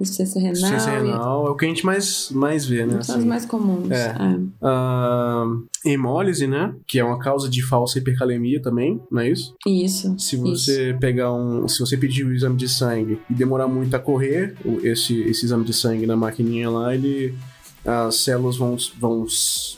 insuficiência 0.00 0.40
renal. 0.40 0.52
Insuficiência 0.52 0.92
renal 0.92 1.46
é 1.46 1.50
o 1.50 1.54
que 1.54 1.66
a 1.66 1.68
gente 1.68 1.84
mais, 1.84 2.30
mais 2.30 2.64
vê, 2.64 2.86
né? 2.86 3.02
São 3.02 3.16
assim. 3.16 3.18
os 3.18 3.24
mais 3.24 3.44
comuns. 3.44 3.90
É. 3.90 4.16
é. 4.18 4.66
Uh, 4.66 5.66
hemólise, 5.84 6.46
né? 6.46 6.74
Que 6.86 6.98
é 6.98 7.04
uma 7.04 7.18
causa 7.18 7.50
de 7.50 7.62
falsa 7.62 7.98
hipercalemia 7.98 8.60
também, 8.62 8.98
não 9.10 9.20
é 9.20 9.30
isso? 9.30 9.54
Isso. 9.66 10.18
Se 10.18 10.36
você 10.36 10.90
isso. 10.90 10.98
pegar 10.98 11.34
um. 11.34 11.68
Se 11.68 11.80
você 11.80 11.98
pedir 11.98 12.24
o 12.24 12.34
exame 12.34 12.56
de 12.56 12.68
sangue 12.68 13.20
e 13.28 13.34
demorar 13.34 13.68
muito 13.68 13.94
a 13.94 13.98
correr, 13.98 14.54
esse, 14.82 15.20
esse 15.20 15.44
exame 15.44 15.66
de 15.66 15.74
sangue 15.74 16.06
na 16.06 16.16
maquininha 16.16 16.70
lá, 16.70 16.94
ele 16.94 17.34
as 17.86 18.16
células 18.16 18.56
vão, 18.56 18.76
vão, 18.98 19.26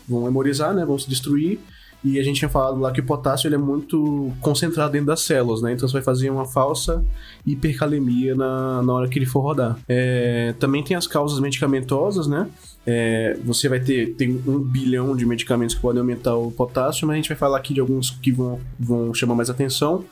vão 0.09 0.23
memorizar, 0.25 0.75
né? 0.75 0.85
Vão 0.85 0.99
se 0.99 1.09
destruir. 1.09 1.59
E 2.03 2.19
a 2.19 2.23
gente 2.23 2.39
tinha 2.39 2.49
falado 2.49 2.79
lá 2.79 2.93
que 2.93 3.01
o 3.01 3.05
potássio 3.05 3.49
ele 3.49 3.57
é 3.57 3.59
muito 3.59 4.33
concentrado 4.41 4.93
dentro 4.93 5.09
das 5.09 5.23
células, 5.23 5.61
né? 5.61 5.73
Então 5.73 5.89
você 5.89 5.95
vai 5.95 6.03
fazer 6.03 6.31
uma 6.31 6.45
falsa 6.45 7.05
hipercalemia 7.45 8.37
na, 8.37 8.83
na 8.83 8.93
hora 8.93 9.09
que 9.09 9.19
ele 9.19 9.27
for 9.27 9.41
rodar. 9.41 9.77
É, 9.89 10.55
também 10.61 10.83
tem 10.83 10.97
as 10.97 11.09
causas 11.09 11.41
medicamentosas, 11.41 12.29
né? 12.29 12.49
É, 12.87 13.37
você 13.45 13.69
vai 13.69 13.81
ter 13.81 14.15
tem 14.15 14.31
um 14.47 14.61
bilhão 14.61 15.17
de 15.17 15.27
medicamentos 15.27 15.75
que 15.75 15.81
podem 15.81 16.01
aumentar 16.01 16.37
o 16.37 16.53
potássio, 16.53 17.07
mas 17.07 17.15
a 17.15 17.17
gente 17.17 17.29
vai 17.29 17.37
falar 17.37 17.59
aqui 17.59 17.75
de 17.75 17.81
alguns 17.81 18.11
que 18.11 18.31
vão, 18.31 18.61
vão 18.79 19.13
chamar 19.13 19.35
mais 19.35 19.51
atenção 19.51 20.05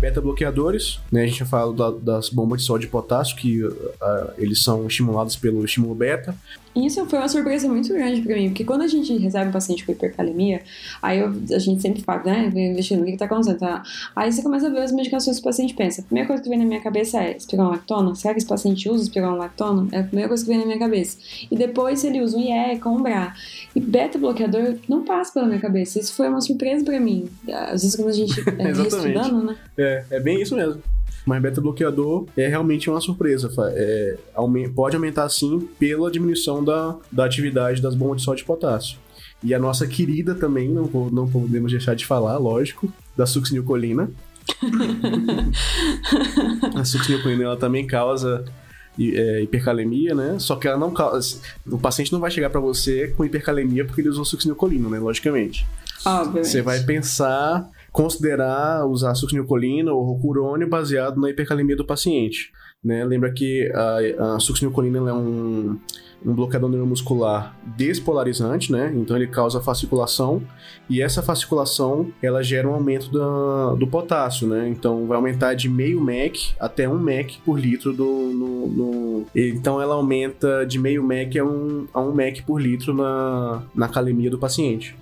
beta-bloqueadores, 0.00 1.00
né? 1.10 1.22
A 1.22 1.26
gente 1.26 1.40
já 1.40 1.46
falou 1.46 1.74
da, 1.74 1.90
das 1.90 2.28
bombas 2.28 2.60
de 2.60 2.66
sol 2.66 2.78
de 2.78 2.86
potássio, 2.86 3.36
que 3.36 3.64
uh, 3.64 3.74
eles 4.36 4.62
são 4.62 4.86
estimulados 4.86 5.36
pelo 5.36 5.64
estímulo 5.64 5.94
beta. 5.94 6.34
Isso 6.76 7.04
foi 7.06 7.18
uma 7.18 7.28
surpresa 7.28 7.68
muito 7.68 7.88
grande 7.92 8.20
para 8.20 8.36
mim, 8.36 8.48
porque 8.48 8.64
quando 8.64 8.82
a 8.82 8.86
gente 8.86 9.16
recebe 9.16 9.48
um 9.48 9.52
paciente 9.52 9.84
com 9.84 9.92
hipercalemia, 9.92 10.62
aí 11.02 11.18
eu, 11.18 11.32
a 11.52 11.58
gente 11.58 11.82
sempre 11.82 12.02
fala, 12.02 12.22
né, 12.24 12.52
investindo, 12.54 13.02
o 13.02 13.04
que, 13.04 13.12
que 13.12 13.16
tá 13.16 13.24
acontecendo? 13.24 13.58
Tá? 13.58 13.82
Aí 14.14 14.30
você 14.30 14.42
começa 14.42 14.68
a 14.68 14.70
ver 14.70 14.82
as 14.82 14.92
medicações 14.92 15.36
que 15.36 15.42
o 15.42 15.44
paciente 15.44 15.74
pensa. 15.74 16.02
A 16.02 16.04
primeira 16.04 16.28
coisa 16.28 16.42
que 16.42 16.48
vem 16.48 16.58
na 16.58 16.64
minha 16.64 16.80
cabeça 16.80 17.22
é 17.22 17.36
espironolactona? 17.36 18.14
Será 18.14 18.34
que 18.34 18.38
esse 18.38 18.46
paciente 18.46 18.88
usa 18.88 19.04
espironolactona? 19.04 19.88
É 19.92 20.00
a 20.00 20.04
primeira 20.04 20.28
coisa 20.28 20.44
que 20.44 20.50
vem 20.50 20.58
na 20.58 20.66
minha 20.66 20.78
cabeça. 20.78 21.18
E 21.50 21.56
depois, 21.56 22.04
ele 22.04 22.20
usa 22.20 22.36
um 22.36 22.40
IE, 22.40 22.78
com 22.78 22.90
um 22.90 23.02
BRA. 23.02 23.34
E 23.74 23.80
beta-bloqueador 23.80 24.76
não 24.88 25.04
passa 25.04 25.32
pela 25.32 25.46
minha 25.46 25.60
cabeça. 25.60 25.98
Isso 25.98 26.14
foi 26.14 26.28
uma 26.28 26.40
surpresa 26.40 26.84
para 26.84 27.00
mim. 27.00 27.28
Às 27.48 27.82
vezes 27.82 27.96
quando 27.96 28.08
a 28.08 28.12
gente 28.12 28.38
é, 28.40 28.70
estudando, 28.86 29.44
né? 29.44 29.56
É, 29.76 29.87
é 30.10 30.20
bem 30.20 30.40
isso 30.40 30.54
mesmo. 30.54 30.82
Mas 31.26 31.42
beta-bloqueador 31.42 32.26
é 32.36 32.46
realmente 32.46 32.88
uma 32.88 33.00
surpresa. 33.00 33.50
É, 33.74 34.16
pode 34.74 34.96
aumentar 34.96 35.28
sim 35.28 35.68
pela 35.78 36.10
diminuição 36.10 36.64
da, 36.64 36.96
da 37.12 37.24
atividade 37.24 37.82
das 37.82 37.94
bombas 37.94 38.18
de 38.18 38.24
sódio 38.24 38.42
e 38.42 38.46
potássio. 38.46 38.98
E 39.42 39.54
a 39.54 39.58
nossa 39.58 39.86
querida 39.86 40.34
também, 40.34 40.68
não, 40.68 40.84
não 41.12 41.28
podemos 41.28 41.70
deixar 41.70 41.94
de 41.94 42.06
falar, 42.06 42.38
lógico, 42.38 42.90
da 43.16 43.26
succinilcolina. 43.26 44.10
a 46.74 46.84
succinilcolina 46.84 47.44
ela 47.44 47.56
também 47.56 47.86
causa 47.86 48.44
é, 48.98 49.42
hipercalemia, 49.42 50.14
né? 50.14 50.36
Só 50.38 50.56
que 50.56 50.66
ela 50.66 50.78
não 50.78 50.92
causa. 50.92 51.40
O 51.66 51.78
paciente 51.78 52.12
não 52.12 52.20
vai 52.20 52.30
chegar 52.30 52.50
para 52.50 52.60
você 52.60 53.08
com 53.08 53.24
hipercalemia 53.24 53.84
porque 53.84 54.00
ele 54.00 54.08
usou 54.08 54.24
succinilcolina, 54.24 54.88
né? 54.88 54.98
Logicamente. 54.98 55.66
Obviamente. 56.04 56.48
Você 56.48 56.62
vai 56.62 56.80
pensar 56.80 57.68
considerar 57.92 58.86
usar 58.86 59.14
succinilcolina 59.14 59.92
ou 59.92 60.04
rocurônio 60.04 60.68
baseado 60.68 61.20
na 61.20 61.30
hipercalemia 61.30 61.76
do 61.76 61.84
paciente. 61.84 62.50
Né? 62.82 63.04
Lembra 63.04 63.32
que 63.32 63.70
a, 63.74 64.34
a 64.34 64.40
succinilcolina 64.40 64.98
é 64.98 65.12
um, 65.12 65.78
um 66.24 66.34
bloqueador 66.34 66.68
neuromuscular 66.68 67.56
despolarizante, 67.76 68.72
né? 68.72 68.92
Então 68.94 69.16
ele 69.16 69.26
causa 69.26 69.60
fasciculação 69.60 70.42
e 70.88 71.00
essa 71.00 71.22
fasciculação 71.22 72.12
ela 72.22 72.42
gera 72.42 72.68
um 72.68 72.74
aumento 72.74 73.10
da, 73.10 73.74
do 73.74 73.86
potássio, 73.86 74.48
né? 74.48 74.68
Então 74.68 75.06
vai 75.06 75.16
aumentar 75.16 75.54
de 75.54 75.68
meio 75.68 76.00
mEq 76.00 76.54
até 76.58 76.88
um 76.88 76.98
mEq 76.98 77.38
por 77.44 77.58
litro 77.58 77.92
do, 77.92 78.04
no, 78.04 78.66
no... 78.68 79.26
então 79.34 79.80
ela 79.80 79.94
aumenta 79.94 80.64
de 80.66 80.78
meio 80.78 81.02
mEq 81.04 81.38
a 81.38 81.44
um, 81.44 82.12
mEq 82.12 82.42
por 82.42 82.60
litro 82.60 82.94
na, 82.94 83.62
na 83.74 83.88
calemia 83.88 84.30
do 84.30 84.38
paciente. 84.38 84.96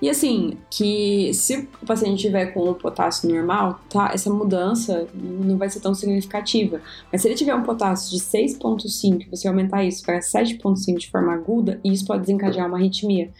E 0.00 0.08
assim, 0.08 0.56
que 0.70 1.32
se 1.34 1.68
o 1.82 1.86
paciente 1.86 2.20
tiver 2.20 2.46
com 2.46 2.70
o 2.70 2.74
potássio 2.74 3.28
normal, 3.28 3.80
tá? 3.90 4.10
Essa 4.12 4.30
mudança 4.30 5.08
não 5.14 5.56
vai 5.56 5.68
ser 5.68 5.80
tão 5.80 5.94
significativa. 5.94 6.80
Mas 7.10 7.22
se 7.22 7.28
ele 7.28 7.34
tiver 7.34 7.54
um 7.54 7.62
potássio 7.62 8.16
de 8.16 8.24
6,5, 8.24 9.28
você 9.30 9.48
aumentar 9.48 9.84
isso 9.84 10.04
para 10.04 10.20
7,5 10.20 10.98
de 10.98 11.10
forma 11.10 11.32
aguda, 11.34 11.80
isso 11.84 12.06
pode 12.06 12.22
desencadear 12.22 12.68
uma 12.68 12.78
arritmia. 12.78 13.30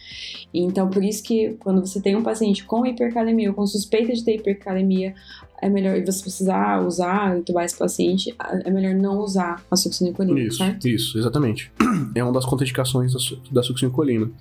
Então, 0.53 0.89
por 0.89 1.03
isso 1.03 1.23
que 1.23 1.55
quando 1.59 1.85
você 1.85 2.01
tem 2.01 2.15
um 2.15 2.23
paciente 2.23 2.63
com 2.65 2.85
hipercalemia 2.85 3.49
ou 3.49 3.55
com 3.55 3.65
suspeita 3.65 4.13
de 4.13 4.23
ter 4.23 4.35
hipercalemia, 4.35 5.15
é 5.61 5.69
melhor, 5.69 5.97
e 5.97 6.05
você 6.05 6.21
precisar 6.21 6.85
usar, 6.85 7.37
entubar 7.37 7.65
esse 7.65 7.77
paciente, 7.77 8.35
é 8.65 8.71
melhor 8.71 8.93
não 8.93 9.19
usar 9.19 9.63
a 9.69 9.75
succinilcolina, 9.75 10.39
isso, 10.39 10.57
certo? 10.57 10.87
Isso, 10.87 11.17
exatamente. 11.17 11.71
É 12.15 12.23
uma 12.23 12.31
das 12.31 12.45
contraindicações 12.45 13.13
da 13.51 13.61
succinilcolina. 13.61 14.31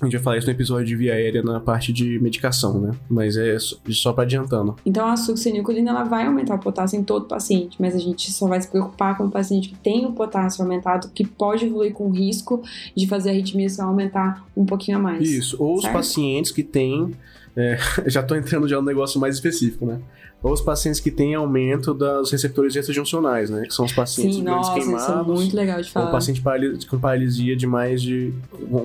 A 0.00 0.04
gente 0.06 0.14
vai 0.14 0.22
falar 0.22 0.38
isso 0.38 0.46
no 0.46 0.52
episódio 0.52 0.86
de 0.86 0.96
via 0.96 1.14
aérea 1.14 1.42
na 1.42 1.60
parte 1.60 1.92
de 1.92 2.18
medicação, 2.18 2.80
né? 2.80 2.90
Mas 3.08 3.36
é 3.36 3.56
só 3.58 4.12
para 4.12 4.24
adiantando. 4.24 4.74
Então 4.84 5.06
a 5.06 5.16
succinilcolina 5.16 5.90
ela 5.90 6.04
vai 6.04 6.26
aumentar 6.26 6.56
o 6.56 6.58
potássio 6.58 6.98
em 6.98 7.04
todo 7.04 7.26
paciente, 7.26 7.76
mas 7.80 7.94
a 7.94 7.98
gente 7.98 8.32
só 8.32 8.48
vai 8.48 8.60
se 8.60 8.68
preocupar 8.68 9.16
com 9.16 9.26
o 9.26 9.30
paciente 9.30 9.68
que 9.68 9.76
tem 9.76 10.04
o 10.06 10.12
potássio 10.12 10.62
aumentado, 10.62 11.10
que 11.14 11.24
pode 11.24 11.66
evoluir 11.66 11.92
com 11.92 12.10
risco 12.10 12.62
de 12.96 13.06
fazer 13.06 13.30
arritmia 13.30 13.68
se 13.68 13.80
aumentar 13.80 14.44
um 14.56 14.64
pouquinho 14.64 14.98
a 14.98 15.00
mais. 15.00 15.28
Isso, 15.28 15.62
ou 15.62 15.80
certo? 15.80 15.86
os 15.86 15.92
pacientes 15.92 16.50
que 16.50 16.62
têm. 16.62 17.14
É, 17.56 17.78
já 18.10 18.22
tô 18.22 18.34
entrando 18.34 18.66
já 18.66 18.76
no 18.76 18.82
negócio 18.82 19.20
mais 19.20 19.36
específico, 19.36 19.86
né? 19.86 20.00
Ou 20.44 20.52
os 20.52 20.60
pacientes 20.60 21.00
que 21.00 21.10
têm 21.10 21.34
aumento 21.34 21.94
dos 21.94 22.30
receptores 22.30 22.76
extrajuncionais, 22.76 23.48
né? 23.48 23.62
Que 23.66 23.72
são 23.72 23.86
os 23.86 23.94
pacientes 23.94 24.36
Sim, 24.36 24.42
nossa, 24.42 24.74
queimados. 24.74 25.02
Isso 25.02 25.12
é 25.12 25.22
muito 25.22 25.56
legal 25.56 25.80
de 25.80 25.90
falar. 25.90 26.06
Ou 26.06 26.12
paciente 26.12 26.42
com 26.86 26.98
paralisia 26.98 27.56
de 27.56 27.66
mais 27.66 28.02
de. 28.02 28.30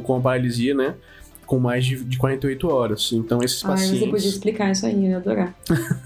com 0.03 0.21
paralisia, 0.21 0.73
né? 0.73 0.95
Com 1.45 1.59
mais 1.59 1.85
de, 1.85 2.01
de 2.01 2.17
48 2.17 2.65
horas. 2.69 3.11
Então, 3.11 3.39
esses 3.43 3.61
pacientes. 3.61 3.91
Ai, 3.91 3.99
você 3.99 4.09
podia 4.09 4.29
explicar 4.29 4.71
isso 4.71 4.85
aí, 4.85 5.03
eu 5.03 5.11
ia 5.11 5.17
adorar. 5.17 5.53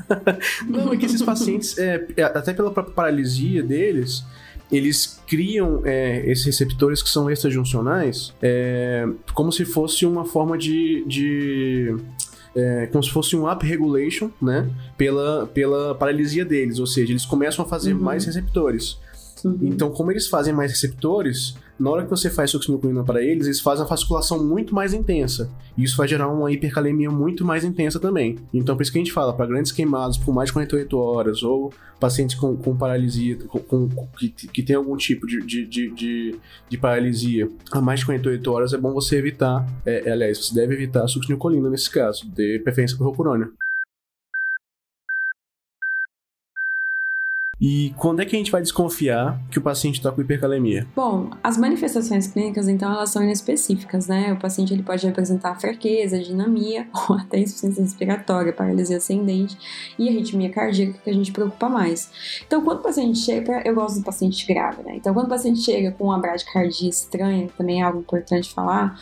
Não, 0.68 0.92
é 0.92 0.98
que 0.98 1.06
esses 1.06 1.22
pacientes, 1.22 1.78
é, 1.78 2.04
é, 2.18 2.24
até 2.24 2.52
pela 2.52 2.72
própria 2.72 2.96
paralisia 2.96 3.62
deles, 3.62 4.26
eles 4.72 5.22
criam 5.28 5.84
é, 5.86 6.28
esses 6.32 6.46
receptores 6.46 7.04
que 7.04 7.10
são 7.10 7.30
extrajuncionais 7.30 8.34
é, 8.42 9.08
como 9.36 9.52
se 9.52 9.66
fosse 9.66 10.04
uma 10.04 10.26
forma 10.26 10.58
de, 10.58 11.04
de 11.06 11.96
é, 12.56 12.88
como 12.88 13.04
se 13.04 13.10
fosse 13.10 13.36
um 13.36 13.52
up 13.52 13.66
regulation, 13.66 14.30
né? 14.42 14.70
Pela, 14.98 15.48
pela 15.48 15.96
paralisia 15.96 16.46
deles, 16.46 16.80
ou 16.80 16.88
seja, 16.88 17.12
eles 17.12 17.26
começam 17.26 17.66
a 17.66 17.68
fazer 17.68 17.94
uhum. 17.94 18.02
mais 18.02 18.26
receptores. 18.26 18.98
Uhum. 19.44 19.58
Então, 19.62 19.92
como 19.92 20.12
eles 20.12 20.28
fazem 20.28 20.54
mais 20.54 20.72
receptores, 20.72 21.56
na 21.80 21.90
hora 21.90 22.04
que 22.04 22.10
você 22.10 22.30
faz 22.30 22.52
succinilcolina 22.52 23.04
para 23.04 23.24
eles, 23.24 23.46
eles 23.48 23.60
fazem 23.60 23.84
a 23.84 23.88
fasciculação 23.88 24.44
muito 24.44 24.74
mais 24.76 24.94
intensa. 24.94 25.50
E 25.78 25.84
isso 25.84 25.98
vai 25.98 26.08
gerar 26.08 26.28
uma 26.28 26.52
hipercalemia 26.52 27.10
muito 27.10 27.44
mais 27.44 27.64
intensa 27.64 28.00
também. 28.00 28.38
Então, 28.54 28.76
por 28.76 28.84
isso 28.84 28.92
que 28.92 28.98
a 28.98 29.02
gente 29.02 29.12
fala, 29.12 29.34
para 29.34 29.46
grandes 29.46 29.72
queimados 29.72 30.18
por 30.18 30.34
mais 30.34 30.48
de 30.48 30.54
48 30.54 30.98
horas, 30.98 31.44
ou 31.44 31.74
pacientes 32.00 32.36
com, 32.36 32.56
com 32.56 32.76
paralisia, 32.76 33.38
com, 33.48 33.60
com 33.60 33.90
que, 34.18 34.30
que 34.30 34.62
tem 34.62 34.76
algum 34.76 34.96
tipo 34.98 35.26
de, 35.26 35.42
de, 35.42 35.66
de, 35.66 36.36
de, 36.70 36.78
paralisia 36.78 37.50
a 37.72 37.80
mais 37.80 38.02
de 38.02 38.06
48 38.06 38.52
horas, 38.52 38.74
é 38.74 38.78
bom 38.78 38.94
você 38.94 39.18
evitar, 39.18 39.66
é, 39.86 40.12
aliás, 40.12 40.46
você 40.46 40.54
deve 40.54 40.74
evitar 40.74 41.04
a 41.04 41.08
succinilcolina 41.08 41.70
nesse 41.70 41.90
caso, 41.90 42.28
de 42.30 42.60
preferência 42.60 42.98
por 42.98 43.06
rocurônio. 43.06 43.54
E 47.66 47.94
quando 47.96 48.22
é 48.22 48.26
que 48.26 48.36
a 48.36 48.38
gente 48.38 48.52
vai 48.52 48.62
desconfiar 48.62 49.40
que 49.50 49.58
o 49.58 49.62
paciente 49.62 49.96
está 49.96 50.12
com 50.12 50.20
hipercalemia? 50.20 50.86
Bom, 50.94 51.30
as 51.42 51.58
manifestações 51.58 52.28
clínicas, 52.28 52.68
então, 52.68 52.92
elas 52.92 53.10
são 53.10 53.24
inespecíficas, 53.24 54.06
né? 54.06 54.34
O 54.34 54.38
paciente 54.38 54.74
ele 54.74 54.84
pode 54.84 55.08
apresentar 55.08 55.58
fraqueza, 55.58 56.20
dinamia, 56.20 56.86
ou 57.08 57.16
até 57.16 57.40
insuficiência 57.40 57.82
respiratória, 57.82 58.52
paralisia 58.52 58.98
ascendente 58.98 59.58
e 59.98 60.10
arritmia 60.10 60.50
cardíaca, 60.50 61.00
que 61.02 61.10
a 61.10 61.14
gente 61.14 61.32
preocupa 61.32 61.70
mais. 61.70 62.12
Então, 62.46 62.62
quando 62.66 62.80
o 62.80 62.84
paciente 62.84 63.20
chega, 63.20 63.62
eu 63.66 63.74
gosto 63.74 64.00
do 64.00 64.04
paciente 64.04 64.46
grave, 64.46 64.84
né? 64.84 64.98
Então, 64.98 65.14
quando 65.14 65.28
o 65.28 65.30
paciente 65.30 65.62
chega 65.62 65.90
com 65.94 66.08
uma 66.08 66.20
bradicardia 66.20 66.90
estranha, 66.90 67.48
também 67.58 67.82
é 67.82 67.86
algo 67.86 68.00
importante 68.00 68.54
falar, 68.54 69.00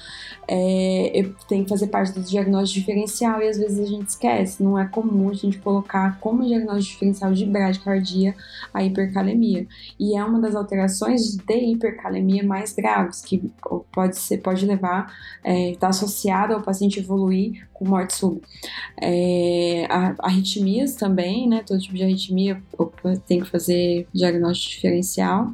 é, 0.48 1.12
eu 1.20 1.34
tenho 1.48 1.64
que 1.64 1.70
fazer 1.70 1.88
parte 1.88 2.12
do 2.12 2.22
diagnóstico 2.22 2.80
diferencial 2.82 3.42
e 3.42 3.48
às 3.48 3.58
vezes 3.58 3.80
a 3.80 3.90
gente 3.90 4.10
esquece. 4.10 4.62
Não 4.62 4.78
é 4.78 4.86
comum 4.86 5.32
a 5.32 5.34
gente 5.34 5.58
colocar 5.58 6.20
como 6.20 6.46
diagnóstico 6.46 6.94
diferencial 6.94 7.34
de 7.34 7.46
bradicardia 7.48 8.36
a 8.74 8.84
hipercalemia. 8.84 9.68
E 10.00 10.16
é 10.16 10.24
uma 10.24 10.40
das 10.40 10.56
alterações 10.56 11.36
de 11.36 11.54
hipercalemia 11.54 12.44
mais 12.44 12.74
graves, 12.74 13.22
que 13.22 13.52
pode, 13.92 14.18
ser, 14.18 14.38
pode 14.40 14.66
levar, 14.66 15.14
é, 15.44 15.72
está 15.72 15.90
associada 15.90 16.54
ao 16.54 16.62
paciente 16.62 17.00
evoluir 17.00 17.68
com 17.74 17.88
morte 17.88 18.16
súbita. 18.16 18.48
É, 19.02 19.86
arritmias 20.20 20.96
também, 20.96 21.48
né? 21.48 21.64
Todo 21.66 21.80
tipo 21.80 21.96
de 21.96 22.04
arritmia 22.04 22.62
tem 23.28 23.42
que 23.42 23.50
fazer 23.50 24.08
diagnóstico 24.14 24.76
diferencial. 24.76 25.54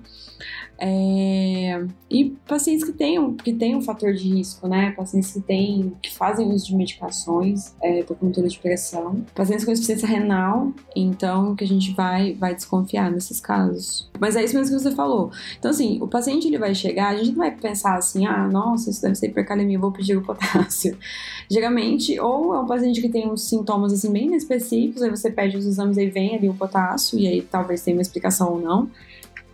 É... 0.79 1.84
E 2.10 2.29
pacientes 2.48 2.86
que 2.86 2.93
tenham, 2.93 3.34
que 3.34 3.51
tenham 3.51 3.79
um 3.79 3.81
fator 3.81 4.13
de 4.13 4.29
risco, 4.29 4.67
né? 4.67 4.91
Pacientes 4.91 5.34
que 5.34 5.41
têm, 5.41 5.93
que 6.01 6.13
fazem 6.13 6.48
uso 6.48 6.67
de 6.67 6.75
medicações 6.75 7.75
é, 7.81 8.03
por 8.03 8.15
controle 8.15 8.48
de 8.48 8.57
pressão. 8.60 9.25
Pacientes 9.36 9.65
com 9.65 9.72
insuficiência 9.72 10.07
renal, 10.07 10.72
então 10.96 11.55
que 11.55 11.63
a 11.63 11.67
gente 11.67 11.93
vai, 11.93 12.34
vai 12.34 12.55
desconfiar 12.55 13.12
nesses 13.12 13.41
casos. 13.41 14.10
Mas 14.19 14.36
é 14.36 14.43
isso 14.43 14.55
mesmo 14.55 14.77
que 14.77 14.84
você 14.84 14.96
falou. 14.96 15.31
Então, 15.60 15.72
assim, 15.72 16.00
o 16.01 16.07
paciente 16.07 16.48
ele 16.48 16.57
vai 16.57 16.74
chegar, 16.74 17.10
a 17.10 17.17
gente 17.17 17.31
não 17.31 17.38
vai 17.38 17.51
pensar 17.51 17.96
assim, 17.96 18.25
ah, 18.25 18.48
nossa, 18.48 18.89
isso 18.89 19.01
deve 19.01 19.15
ser 19.15 19.27
hipercalemia, 19.27 19.79
vou 19.79 19.91
pedir 19.91 20.15
o 20.15 20.22
potássio. 20.22 20.98
Geralmente, 21.51 22.17
ou 22.19 22.53
é 22.53 22.60
um 22.60 22.65
paciente 22.65 23.01
que 23.01 23.10
tem 23.10 23.29
uns 23.29 23.50
sintomas 23.50 23.91
assim 23.91 24.12
bem 24.12 24.34
específicos, 24.36 25.01
aí 25.01 25.10
você 25.10 25.29
pede 25.29 25.57
os 25.57 25.65
exames 25.65 25.98
e 25.98 26.05
vem 26.07 26.36
ali 26.36 26.48
o 26.48 26.53
potássio, 26.53 27.19
e 27.19 27.27
aí 27.27 27.41
talvez 27.41 27.81
tenha 27.81 27.98
uma 27.98 28.01
explicação 28.01 28.53
ou 28.53 28.62
não 28.62 28.89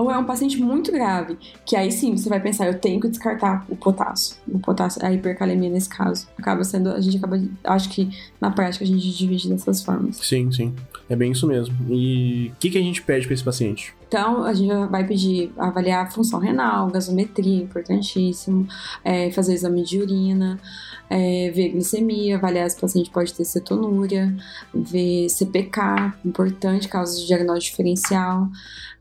ou 0.04 0.12
é 0.12 0.18
um 0.18 0.26
paciente 0.26 0.58
muito 0.58 0.92
grave, 0.92 1.38
que 1.66 1.76
aí 1.76 1.92
sim 1.92 2.16
você 2.16 2.30
vai 2.30 2.40
pensar, 2.40 2.68
eu 2.68 2.80
tenho 2.80 3.00
que 3.00 3.08
descartar 3.08 3.66
o 3.70 3.76
potássio. 3.76 4.38
O 4.48 4.60
potássio, 4.60 5.04
a 5.06 5.12
hipercalemia 5.12 5.70
nesse 5.70 5.90
caso. 5.90 6.28
Acaba 6.38 6.64
sendo, 6.64 6.90
a 6.90 7.00
gente 7.00 7.18
acaba, 7.18 7.42
acho 7.64 7.90
que 7.90 8.10
na 8.40 8.52
prática 8.52 8.84
a 8.84 8.88
gente 8.88 9.10
divide 9.16 9.50
dessas 9.50 9.84
formas. 9.84 10.18
Sim, 10.18 10.52
sim. 10.52 10.74
É 11.10 11.16
bem 11.16 11.32
isso 11.32 11.48
mesmo. 11.48 11.76
E 11.90 12.52
o 12.54 12.60
que, 12.60 12.70
que 12.70 12.78
a 12.78 12.82
gente 12.82 13.02
pede 13.02 13.26
para 13.26 13.34
esse 13.34 13.44
paciente? 13.44 13.94
Então, 14.08 14.44
a 14.44 14.54
gente 14.54 14.72
vai 14.92 15.04
pedir 15.06 15.52
avaliar 15.58 16.06
a 16.06 16.10
função 16.10 16.40
renal, 16.40 16.88
gasometria, 16.90 17.64
importantíssimo, 17.64 18.68
é, 19.04 19.32
fazer 19.32 19.56
exame 19.56 19.84
de 19.84 20.00
urina, 20.00 20.60
é, 21.10 21.52
ver 21.52 21.70
glicemia, 21.70 22.38
avaliar 22.38 22.70
se 22.70 22.78
o 22.78 22.82
paciente 22.82 23.10
pode 23.10 23.34
ter 23.34 23.44
cetonúria, 23.44 24.36
ver 24.74 25.30
CPK, 25.30 26.14
importante, 26.24 26.88
causa 26.88 27.20
de 27.20 27.26
diagnóstico 27.26 27.72
diferencial. 27.72 28.50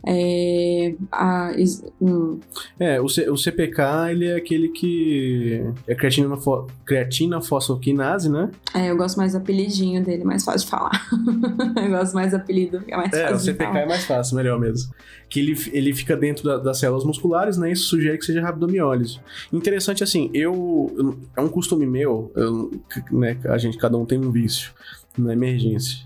É, 0.04 0.94
a, 1.12 1.52
hum. 2.00 2.40
é 2.78 3.00
o, 3.00 3.08
C, 3.08 3.30
o, 3.30 3.36
CPK 3.36 4.10
ele 4.10 4.26
é 4.26 4.34
aquele 4.34 4.68
que 4.68 5.64
é 5.86 5.94
creatina, 5.94 6.36
fo, 6.36 6.66
creatina 6.84 7.40
fosfoquinase, 7.40 8.28
né? 8.28 8.50
É, 8.74 8.90
eu 8.90 8.96
gosto 8.96 9.16
mais 9.16 9.32
do 9.32 9.38
apelidinho 9.38 10.02
dele, 10.04 10.24
mais 10.24 10.44
fácil 10.44 10.66
de 10.66 10.70
falar. 10.70 11.08
eu 11.80 11.90
gosto 11.90 12.14
mais 12.14 12.32
do 12.32 12.36
apelido, 12.36 12.82
é 12.88 12.96
mais 12.96 13.12
é, 13.12 13.28
fácil. 13.28 13.32
É, 13.32 13.36
o 13.36 13.38
CPK 13.38 13.78
é 13.78 13.86
mais 13.86 14.04
fácil, 14.04 14.36
melhor 14.36 14.58
mesmo. 14.58 14.92
Que 15.28 15.38
ele, 15.38 15.56
ele 15.72 15.94
fica 15.94 16.16
dentro 16.16 16.44
da, 16.44 16.58
das 16.58 16.78
células 16.78 17.04
musculares, 17.04 17.56
né? 17.56 17.70
Isso 17.70 17.84
sugere 17.84 18.18
que 18.18 18.24
seja 18.24 18.42
rabdomiólise. 18.42 19.20
Interessante 19.52 20.02
assim, 20.02 20.30
eu. 20.34 21.16
É 21.36 21.40
um 21.40 21.48
costume 21.48 21.86
meu, 21.86 22.32
eu, 22.34 22.72
né? 23.12 23.38
A 23.44 23.56
gente, 23.56 23.78
cada 23.78 23.96
um 23.96 24.04
tem 24.04 24.18
um 24.18 24.32
vício 24.32 24.72
na 25.16 25.32
emergência 25.32 26.04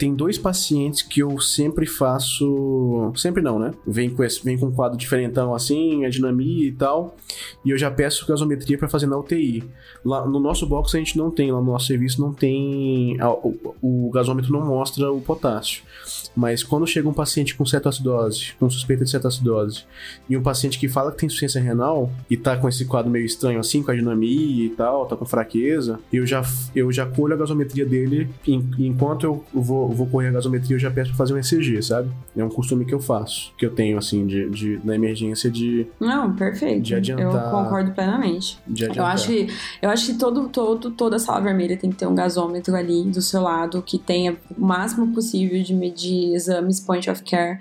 tem 0.00 0.14
dois 0.14 0.38
pacientes 0.38 1.02
que 1.02 1.20
eu 1.20 1.38
sempre 1.38 1.84
faço. 1.84 3.12
Sempre 3.14 3.42
não, 3.42 3.58
né? 3.58 3.74
Vem 3.86 4.08
com, 4.08 4.24
esse, 4.24 4.42
vem 4.42 4.56
com 4.56 4.68
um 4.68 4.72
quadro 4.72 4.96
diferentão 4.96 5.54
assim, 5.54 6.06
a 6.06 6.08
dinamia 6.08 6.66
e 6.66 6.72
tal. 6.72 7.14
E 7.62 7.68
eu 7.68 7.76
já 7.76 7.90
peço 7.90 8.26
gasometria 8.26 8.78
para 8.78 8.88
fazer 8.88 9.06
na 9.06 9.18
UTI. 9.18 9.62
Lá 10.02 10.26
no 10.26 10.40
nosso 10.40 10.66
box 10.66 10.96
a 10.96 10.98
gente 10.98 11.18
não 11.18 11.30
tem, 11.30 11.52
lá 11.52 11.60
no 11.60 11.66
nosso 11.66 11.86
serviço 11.86 12.18
não 12.18 12.32
tem. 12.32 13.18
O, 13.22 13.74
o 13.82 14.10
gasômetro 14.10 14.50
não 14.50 14.64
mostra 14.64 15.12
o 15.12 15.20
potássio. 15.20 15.82
Mas 16.34 16.62
quando 16.62 16.86
chega 16.86 17.06
um 17.06 17.12
paciente 17.12 17.54
com 17.54 17.66
cetoacidose, 17.66 18.52
com 18.58 18.70
suspeita 18.70 19.04
de 19.04 19.10
cetoacidose, 19.10 19.84
e 20.28 20.36
um 20.36 20.42
paciente 20.42 20.78
que 20.78 20.88
fala 20.88 21.10
que 21.10 21.18
tem 21.18 21.26
insuficiência 21.26 21.60
renal 21.60 22.10
e 22.30 22.36
tá 22.36 22.56
com 22.56 22.68
esse 22.68 22.86
quadro 22.86 23.10
meio 23.10 23.26
estranho 23.26 23.58
assim, 23.58 23.82
com 23.82 23.90
a 23.90 23.94
dinamia 23.94 24.64
e 24.64 24.70
tal, 24.70 25.04
tá 25.06 25.16
com 25.16 25.26
fraqueza, 25.26 25.98
eu 26.12 26.24
já, 26.24 26.42
eu 26.74 26.90
já 26.90 27.04
colho 27.04 27.34
a 27.34 27.36
gasometria 27.36 27.84
dele 27.84 28.30
enquanto 28.46 29.24
eu 29.24 29.44
vou 29.52 29.89
vou 29.92 30.06
correr 30.06 30.28
a 30.28 30.32
gasometria, 30.32 30.76
eu 30.76 30.80
já 30.80 30.90
peço 30.90 31.10
pra 31.10 31.18
fazer 31.18 31.34
um 31.34 31.38
ECG, 31.38 31.82
sabe? 31.82 32.10
É 32.36 32.44
um 32.44 32.48
costume 32.48 32.84
que 32.84 32.94
eu 32.94 33.00
faço, 33.00 33.52
que 33.56 33.64
eu 33.64 33.70
tenho, 33.70 33.98
assim, 33.98 34.26
de, 34.26 34.48
de 34.50 34.80
na 34.84 34.94
emergência 34.94 35.50
de. 35.50 35.86
Não, 35.98 36.34
perfeito. 36.34 36.82
De 36.82 36.94
adiantar. 36.94 37.46
Eu 37.46 37.50
concordo 37.50 37.92
plenamente. 37.92 38.58
De 38.66 38.84
adiantar. 38.84 39.04
Eu 39.04 39.12
acho 39.12 39.26
que, 39.28 39.48
eu 39.82 39.90
acho 39.90 40.06
que 40.06 40.18
todo, 40.18 40.48
todo, 40.48 40.90
toda 40.90 41.18
sala 41.18 41.40
vermelha 41.40 41.76
tem 41.76 41.90
que 41.90 41.96
ter 41.96 42.06
um 42.06 42.14
gasômetro 42.14 42.74
ali 42.74 43.04
do 43.04 43.22
seu 43.22 43.42
lado 43.42 43.82
que 43.82 43.98
tenha 43.98 44.36
o 44.56 44.64
máximo 44.64 45.12
possível 45.12 45.62
de 45.62 45.74
medir 45.74 46.34
exames 46.34 46.80
point 46.80 47.08
of 47.10 47.22
care, 47.22 47.58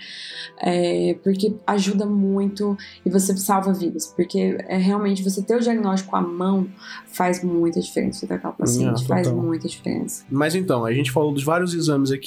é, 0.61 1.15
porque 1.23 1.53
ajuda 1.65 2.05
muito 2.05 2.77
e 3.05 3.09
você 3.09 3.35
salva 3.37 3.73
vidas. 3.73 4.13
Porque 4.15 4.57
é 4.67 4.77
realmente 4.77 5.23
você 5.23 5.41
ter 5.41 5.55
o 5.55 5.59
diagnóstico 5.59 6.15
à 6.15 6.21
mão 6.21 6.67
faz 7.07 7.43
muita 7.43 7.79
diferença 7.79 8.25
para 8.25 8.37
tratar 8.37 8.49
o 8.49 8.57
paciente, 8.57 9.05
faz 9.05 9.31
muita 9.31 9.67
diferença. 9.67 10.23
Mas 10.29 10.55
então, 10.55 10.85
a 10.85 10.93
gente 10.93 11.11
falou 11.11 11.33
dos 11.33 11.43
vários 11.43 11.73
exames 11.73 12.11
aqui. 12.11 12.18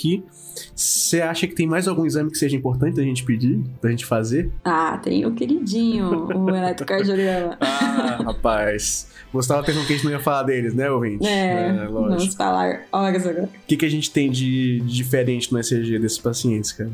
Você 0.75 1.20
acha 1.20 1.46
que 1.46 1.54
tem 1.54 1.66
mais 1.66 1.88
algum 1.88 2.05
exame 2.05 2.31
que 2.31 2.38
seja 2.38 2.57
importante 2.57 3.00
a 3.00 3.02
gente 3.02 3.24
pedir, 3.24 3.61
da 3.81 3.90
gente 3.90 4.05
fazer? 4.05 4.50
Ah, 4.64 4.98
tem 5.02 5.24
o 5.24 5.33
queridinho, 5.35 6.26
o 6.35 6.50
eletrocardiograma. 6.55 7.57
ah, 7.61 8.22
rapaz. 8.24 9.09
Você 9.33 9.44
estava 9.46 9.64
pensando 9.64 9.87
que 9.87 9.94
a 9.94 9.96
gente 9.96 10.05
não 10.05 10.12
ia 10.12 10.20
falar 10.20 10.42
deles, 10.42 10.74
né, 10.74 10.90
ouvinte? 10.90 11.26
É, 11.26 11.68
é 11.68 11.72
lógico. 11.88 12.18
vamos 12.18 12.35
falar 12.35 12.83
horas 12.92 13.26
agora. 13.26 13.44
O 13.44 13.66
que, 13.66 13.76
que 13.78 13.87
a 13.87 13.90
gente 13.90 14.11
tem 14.11 14.31
de 14.31 14.81
diferente 14.81 15.50
no 15.50 15.59
ECG 15.59 15.98
desses 15.98 16.18
pacientes, 16.18 16.72
cara? 16.72 16.90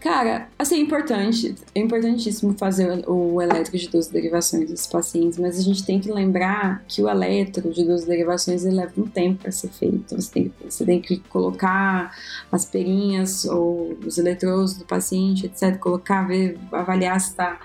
Cara, 0.00 0.48
assim, 0.58 0.76
é 0.76 0.80
importante, 0.80 1.54
é 1.74 1.80
importantíssimo 1.80 2.54
fazer 2.58 3.04
o 3.08 3.40
eletro 3.40 3.76
de 3.76 3.88
12 3.88 4.12
derivações 4.12 4.68
desses 4.68 4.86
pacientes, 4.86 5.38
mas 5.38 5.58
a 5.58 5.62
gente 5.62 5.84
tem 5.84 6.00
que 6.00 6.10
lembrar 6.10 6.82
que 6.86 7.02
o 7.02 7.08
eletro 7.08 7.70
de 7.72 7.84
12 7.84 8.06
derivações 8.06 8.64
leva 8.64 8.92
um 8.96 9.06
tempo 9.06 9.42
para 9.42 9.52
ser 9.52 9.68
feito. 9.68 10.14
Você 10.14 10.32
tem, 10.32 10.52
você 10.64 10.84
tem 10.84 11.00
que 11.00 11.18
colocar 11.28 12.16
as 12.50 12.64
perinhas 12.64 13.44
ou 13.44 13.96
os 14.04 14.18
eletrodos 14.18 14.74
do 14.74 14.84
paciente, 14.84 15.46
etc., 15.46 15.78
colocar, 15.78 16.26
ver, 16.26 16.58
avaliar 16.72 17.20
se 17.20 17.30
está 17.30 17.60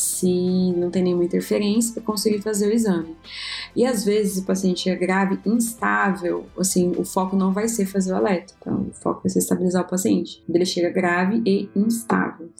se 0.00 0.72
não 0.76 0.90
tem 0.90 1.02
nenhuma 1.02 1.24
interferência 1.24 1.94
para 1.94 2.02
conseguir 2.02 2.40
fazer 2.40 2.68
o 2.68 2.72
exame. 2.72 3.14
E 3.76 3.84
às 3.84 4.04
vezes 4.04 4.42
o 4.42 4.46
paciente 4.46 4.88
é 4.88 4.96
grave, 4.96 5.38
instável, 5.44 6.46
assim, 6.58 6.92
o 6.96 7.04
foco 7.04 7.36
não 7.36 7.52
vai 7.52 7.68
ser 7.68 7.84
fazer 7.86 8.14
o 8.14 8.16
eletro, 8.16 8.54
então 8.58 8.86
o 8.90 8.94
foco 8.94 9.22
vai 9.22 9.30
ser 9.30 9.40
estabilizar 9.40 9.82
o 9.82 9.88
paciente. 9.88 10.42
Ele 10.48 10.64
chega 10.64 10.90
grave 10.90 11.42
e 11.44 11.68
instável. 11.76 12.50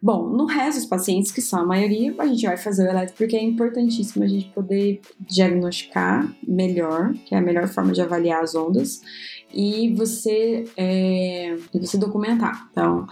Bom, 0.00 0.28
no 0.28 0.46
resto 0.46 0.78
dos 0.80 0.88
pacientes, 0.88 1.32
que 1.32 1.42
são 1.42 1.60
a 1.60 1.66
maioria, 1.66 2.14
a 2.18 2.26
gente 2.26 2.46
vai 2.46 2.56
fazer 2.56 2.86
o 2.86 2.90
eletro 2.90 3.14
porque 3.16 3.36
é 3.36 3.42
importantíssimo 3.42 4.24
a 4.24 4.28
gente 4.28 4.48
poder 4.50 5.00
diagnosticar 5.20 6.32
melhor, 6.46 7.12
que 7.26 7.34
é 7.34 7.38
a 7.38 7.42
melhor 7.42 7.66
forma 7.68 7.92
de 7.92 8.00
avaliar 8.00 8.42
as 8.42 8.54
ondas, 8.54 9.02
e 9.52 9.92
você, 9.94 10.64
é, 10.76 11.56
você 11.74 11.98
documentar. 11.98 12.68
Então, 12.70 13.06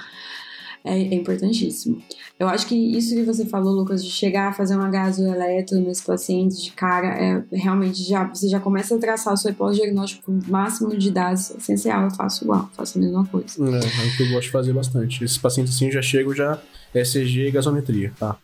é, 0.86 0.98
é, 0.98 1.14
importantíssimo. 1.14 2.00
Eu 2.38 2.48
acho 2.48 2.66
que 2.66 2.74
isso 2.74 3.14
que 3.14 3.22
você 3.24 3.44
falou, 3.44 3.74
Lucas, 3.74 4.04
de 4.04 4.10
chegar 4.10 4.48
a 4.48 4.52
fazer 4.52 4.76
um 4.76 4.90
gasoeletro 4.90 5.78
nesse 5.80 6.04
paciente 6.04 6.62
de 6.62 6.70
cara, 6.70 7.08
é 7.08 7.44
realmente 7.52 8.02
já 8.02 8.24
você 8.24 8.48
já 8.48 8.60
começa 8.60 8.94
a 8.94 8.98
traçar 8.98 9.34
o 9.34 9.36
seu 9.36 9.52
pós-diagnóstico 9.52 10.32
máximo 10.46 10.96
de 10.96 11.10
dados 11.10 11.50
essencial. 11.50 12.04
Eu 12.04 12.10
faço 12.10 12.44
igual, 12.44 12.70
faço 12.74 12.98
a 12.98 13.00
mesma 13.00 13.26
coisa. 13.26 13.46
É, 13.58 13.76
é 13.76 14.08
o 14.08 14.16
que 14.16 14.22
eu 14.22 14.28
gosto 14.28 14.42
de 14.42 14.50
fazer 14.50 14.72
bastante. 14.72 15.24
Esses 15.24 15.38
pacientes 15.38 15.74
assim 15.74 15.90
já 15.90 16.00
chegam 16.00 16.32
já 16.32 16.60
ECG 16.94 17.48
e 17.48 17.50
gasometria, 17.50 18.12
tá? 18.18 18.38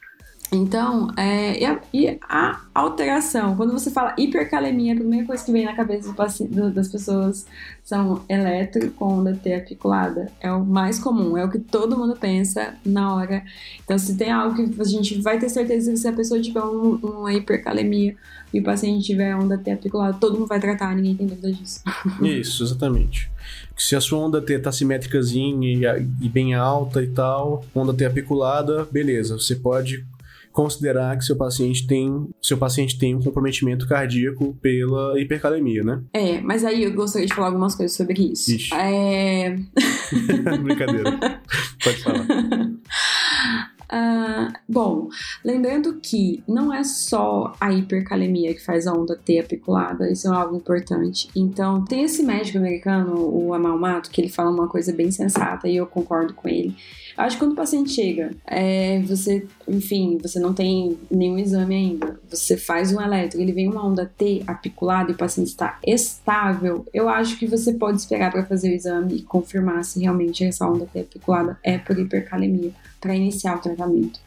Então, 0.52 1.10
é, 1.16 1.58
e, 1.58 1.64
a, 1.64 1.80
e, 1.94 2.18
a, 2.28 2.60
alteração, 2.74 3.56
quando 3.56 3.72
você 3.72 3.90
fala 3.90 4.14
hipercalemia, 4.18 4.92
a 4.92 4.96
primeira 4.96 5.26
coisa 5.26 5.42
que 5.42 5.50
vem 5.50 5.64
na 5.64 5.74
cabeça 5.74 6.14
do, 6.50 6.70
das 6.70 6.88
pessoas 6.88 7.46
são 7.82 8.22
eletro 8.28 8.90
com 8.90 9.20
onda 9.20 9.34
T 9.34 9.54
apiculada. 9.54 10.30
É 10.40 10.52
o 10.52 10.62
mais 10.62 10.98
comum, 10.98 11.38
é 11.38 11.44
o 11.44 11.50
que 11.50 11.58
todo 11.58 11.96
mundo 11.96 12.14
pensa 12.20 12.74
na 12.84 13.14
hora. 13.14 13.42
Então, 13.82 13.98
se 13.98 14.14
tem 14.14 14.30
algo 14.30 14.54
que 14.54 14.78
a 14.78 14.84
gente 14.84 15.22
vai 15.22 15.38
ter 15.38 15.48
certeza 15.48 15.96
se 15.96 16.06
a 16.06 16.12
pessoa 16.12 16.38
tiver 16.38 16.62
um, 16.62 16.96
uma 16.96 17.32
hipercalemia 17.32 18.14
e 18.52 18.60
o 18.60 18.62
paciente 18.62 19.06
tiver 19.06 19.34
onda 19.34 19.56
T 19.56 19.70
apiculada, 19.70 20.18
todo 20.20 20.38
mundo 20.38 20.48
vai 20.48 20.60
tratar, 20.60 20.94
ninguém 20.94 21.16
tem 21.16 21.26
dúvida 21.26 21.50
disso. 21.50 21.80
Isso, 22.22 22.62
exatamente. 22.62 23.30
Se 23.76 23.96
a 23.96 24.00
sua 24.00 24.18
onda 24.18 24.40
T 24.42 24.58
tá 24.58 24.70
simétricazinha 24.70 25.96
e, 25.96 26.26
e 26.26 26.28
bem 26.28 26.52
alta 26.52 27.02
e 27.02 27.06
tal, 27.06 27.64
onda 27.74 27.94
T 27.94 28.04
apiculada, 28.04 28.86
beleza, 28.90 29.38
você 29.38 29.56
pode 29.56 30.04
considerar 30.52 31.16
que 31.16 31.24
seu 31.24 31.36
paciente 31.36 31.86
tem 31.86 32.28
seu 32.40 32.58
paciente 32.58 32.98
tem 32.98 33.14
um 33.14 33.22
comprometimento 33.22 33.88
cardíaco 33.88 34.54
pela 34.60 35.18
hipercalemia, 35.18 35.82
né? 35.82 36.02
É, 36.12 36.40
mas 36.40 36.64
aí 36.64 36.84
eu 36.84 36.92
gostaria 36.92 37.26
de 37.26 37.34
falar 37.34 37.48
algumas 37.48 37.74
coisas 37.74 37.96
sobre 37.96 38.32
isso. 38.32 38.52
Ixi. 38.52 38.74
É... 38.74 39.56
Brincadeira. 40.62 41.40
Pode 41.82 42.02
falar. 42.02 42.26
Uh, 43.92 44.52
bom, 44.68 45.08
lembrando 45.44 45.98
que 46.00 46.42
não 46.46 46.72
é 46.72 46.84
só 46.84 47.54
a 47.60 47.72
hipercalemia 47.72 48.54
que 48.54 48.64
faz 48.64 48.86
a 48.86 48.92
onda 48.92 49.16
T 49.16 49.38
apiculada, 49.38 50.10
isso 50.10 50.28
é 50.28 50.36
algo 50.36 50.56
importante. 50.56 51.28
Então, 51.34 51.84
tem 51.84 52.02
esse 52.04 52.22
médico 52.22 52.58
americano, 52.58 53.14
o 53.18 53.54
Amal 53.54 53.78
Mato, 53.78 54.10
que 54.10 54.20
ele 54.20 54.28
fala 54.28 54.50
uma 54.50 54.68
coisa 54.68 54.92
bem 54.92 55.10
sensata 55.10 55.68
e 55.68 55.76
eu 55.76 55.86
concordo 55.86 56.34
com 56.34 56.48
ele. 56.48 56.74
Acho 57.16 57.36
que 57.36 57.42
quando 57.42 57.52
o 57.52 57.56
paciente 57.56 57.90
chega, 57.90 58.30
é, 58.46 59.00
você, 59.00 59.46
enfim, 59.68 60.18
você 60.20 60.38
não 60.38 60.52
tem 60.54 60.96
nenhum 61.10 61.38
exame 61.38 61.74
ainda, 61.74 62.20
você 62.28 62.56
faz 62.56 62.92
um 62.92 63.00
eletro, 63.00 63.40
ele 63.40 63.52
vem 63.52 63.68
uma 63.68 63.86
onda 63.86 64.10
T 64.16 64.42
apiculada 64.46 65.10
e 65.10 65.14
o 65.14 65.18
paciente 65.18 65.48
está 65.48 65.78
estável, 65.86 66.86
eu 66.92 67.08
acho 67.08 67.38
que 67.38 67.46
você 67.46 67.72
pode 67.74 67.98
esperar 67.98 68.30
para 68.30 68.44
fazer 68.44 68.70
o 68.70 68.74
exame 68.74 69.16
e 69.16 69.22
confirmar 69.22 69.84
se 69.84 70.00
realmente 70.00 70.44
essa 70.44 70.66
onda 70.66 70.86
T 70.86 71.00
apiculada 71.00 71.58
é 71.62 71.78
por 71.78 71.98
hipercalemia 71.98 72.72
para 73.00 73.14
iniciar 73.14 73.56
o 73.56 73.60
tratamento. 73.60 74.20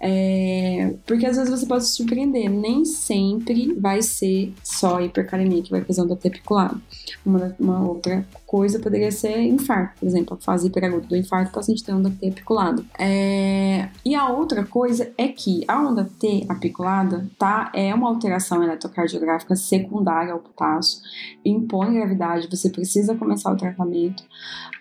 É, 0.00 0.94
porque 1.06 1.26
às 1.26 1.36
vezes 1.36 1.50
você 1.50 1.66
pode 1.66 1.84
se 1.84 1.96
surpreender, 1.96 2.48
nem 2.48 2.84
sempre 2.84 3.74
vai 3.74 4.00
ser 4.00 4.54
só 4.62 5.00
hipercalemia 5.00 5.62
que 5.62 5.70
vai 5.70 5.82
fazer 5.82 6.02
onda 6.02 6.14
T 6.14 6.28
apiculado. 6.28 6.80
Uma, 7.26 7.56
uma 7.58 7.88
outra 7.88 8.24
coisa 8.46 8.78
poderia 8.78 9.10
ser 9.10 9.40
infarto, 9.42 9.98
por 9.98 10.06
exemplo, 10.06 10.34
a 10.34 10.42
fase 10.42 10.68
hiperaguda 10.68 11.06
do 11.06 11.16
infarto, 11.16 11.50
o 11.50 11.54
paciente 11.54 11.82
tem 11.82 11.94
onda 11.94 12.10
T 12.10 12.28
apiculada. 12.28 12.84
É, 12.98 13.88
e 14.04 14.14
a 14.14 14.28
outra 14.28 14.64
coisa 14.64 15.12
é 15.18 15.28
que 15.28 15.64
a 15.66 15.80
onda 15.80 16.08
T 16.18 16.46
apiculada 16.48 17.26
tá, 17.36 17.72
é 17.74 17.92
uma 17.94 18.08
alteração 18.08 18.62
eletrocardiográfica 18.62 19.56
secundária 19.56 20.32
ao 20.32 20.38
potássio, 20.38 21.00
impõe 21.44 21.94
gravidade, 21.94 22.48
você 22.48 22.70
precisa 22.70 23.16
começar 23.16 23.52
o 23.52 23.56
tratamento. 23.56 24.22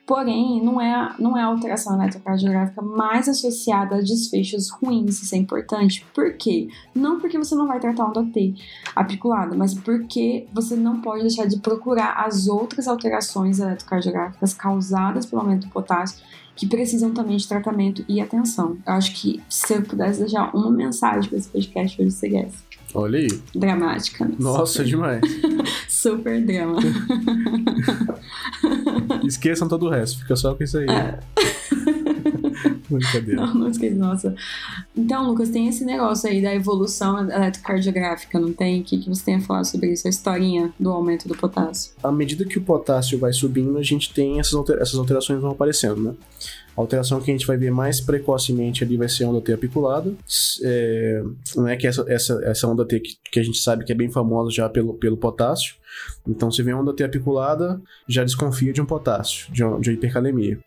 Porém, 0.07 0.63
não 0.63 0.79
é, 0.79 1.13
não 1.19 1.37
é 1.37 1.41
a 1.41 1.47
alteração 1.47 2.01
eletrocardiográfica 2.01 2.81
mais 2.81 3.27
associada 3.27 3.97
a 3.97 3.99
desfechos 3.99 4.69
ruins, 4.69 5.21
isso 5.21 5.35
é 5.35 5.37
importante. 5.37 6.05
Por 6.13 6.31
quê? 6.37 6.69
Não 6.95 7.19
porque 7.19 7.37
você 7.37 7.53
não 7.53 7.67
vai 7.67 7.77
tratar 7.77 8.05
onda 8.05 8.23
T 8.23 8.55
apiculada, 8.95 9.53
mas 9.53 9.73
porque 9.73 10.47
você 10.53 10.77
não 10.77 11.01
pode 11.01 11.23
deixar 11.23 11.45
de 11.45 11.59
procurar 11.59 12.13
as 12.25 12.47
outras 12.47 12.87
alterações 12.87 13.59
eletrocardiográficas 13.59 14.53
causadas 14.53 15.25
pelo 15.25 15.41
aumento 15.41 15.67
do 15.67 15.73
potássio 15.73 16.25
que 16.55 16.65
precisam 16.65 17.11
também 17.11 17.35
de 17.35 17.47
tratamento 17.47 18.03
e 18.07 18.21
atenção. 18.21 18.77
Eu 18.87 18.93
acho 18.93 19.13
que 19.13 19.43
se 19.49 19.73
eu 19.73 19.81
pudesse 19.83 20.21
deixar 20.21 20.55
uma 20.55 20.71
mensagem 20.71 21.29
para 21.29 21.37
esse 21.37 21.49
podcast 21.49 22.01
hoje 22.01 22.11
seria 22.11 22.43
essa. 22.43 22.65
Olha 22.93 23.19
aí. 23.19 23.27
Dramática. 23.53 24.25
Né? 24.25 24.35
Nossa, 24.39 24.73
Super. 24.73 24.85
demais. 24.85 25.21
Super 25.97 26.45
drama. 26.45 26.77
Esqueçam 29.25 29.67
todo 29.67 29.87
o 29.87 29.89
resto, 29.89 30.19
fica 30.19 30.35
só 30.35 30.53
com 30.53 30.63
isso 30.63 30.77
aí. 30.77 30.85
É. 30.87 31.19
Brincadeira. 32.87 33.41
Não, 33.41 33.53
não 33.55 33.67
esqueça, 33.67 33.95
nossa. 33.95 34.35
Então, 34.95 35.27
Lucas, 35.27 35.49
tem 35.49 35.67
esse 35.67 35.83
negócio 35.83 36.29
aí 36.29 36.39
da 36.39 36.53
evolução 36.53 37.27
eletrocardiográfica, 37.27 38.39
não 38.39 38.53
tem? 38.53 38.81
O 38.81 38.83
que, 38.83 38.99
que 38.99 39.09
você 39.09 39.25
tem 39.25 39.35
a 39.37 39.41
falar 39.41 39.63
sobre 39.63 39.91
isso? 39.91 40.05
A 40.05 40.09
historinha 40.11 40.71
do 40.79 40.91
aumento 40.91 41.27
do 41.27 41.35
potássio? 41.35 41.93
À 42.03 42.11
medida 42.11 42.45
que 42.45 42.59
o 42.59 42.61
potássio 42.61 43.17
vai 43.17 43.33
subindo, 43.33 43.75
a 43.79 43.83
gente 43.83 44.13
tem 44.13 44.39
essas 44.39 44.53
alterações 44.53 45.41
vão 45.41 45.49
aparecendo, 45.49 45.99
né? 45.99 46.13
A 46.77 46.81
alteração 46.81 47.19
que 47.19 47.31
a 47.31 47.33
gente 47.33 47.47
vai 47.47 47.57
ver 47.57 47.71
mais 47.71 47.99
precocemente 47.99 48.83
ali 48.83 48.97
vai 48.97 49.09
ser 49.09 49.23
a 49.23 49.29
onda 49.29 49.41
T 49.41 49.51
apiculada, 49.51 50.13
é, 50.63 51.23
não 51.55 51.67
é 51.67 51.75
que 51.75 51.87
essa, 51.87 52.05
essa, 52.07 52.39
essa 52.43 52.67
onda 52.67 52.85
T 52.85 52.99
que, 52.99 53.17
que, 53.31 53.39
a 53.39 53.43
gente 53.43 53.57
sabe 53.57 53.83
que 53.83 53.91
é 53.91 53.95
bem 53.95 54.11
famosa 54.11 54.51
já 54.51 54.69
pelo, 54.69 54.93
pelo 54.93 55.17
potássio. 55.17 55.75
Então, 56.27 56.51
se 56.51 56.61
vê 56.61 56.71
a 56.71 56.77
onda 56.77 56.93
T 56.93 57.03
apiculada, 57.03 57.81
já 58.07 58.23
desconfia 58.23 58.71
de 58.71 58.81
um 58.81 58.85
potássio, 58.85 59.51
de, 59.51 59.63
de 59.81 59.91
hipercalemia 59.91 60.59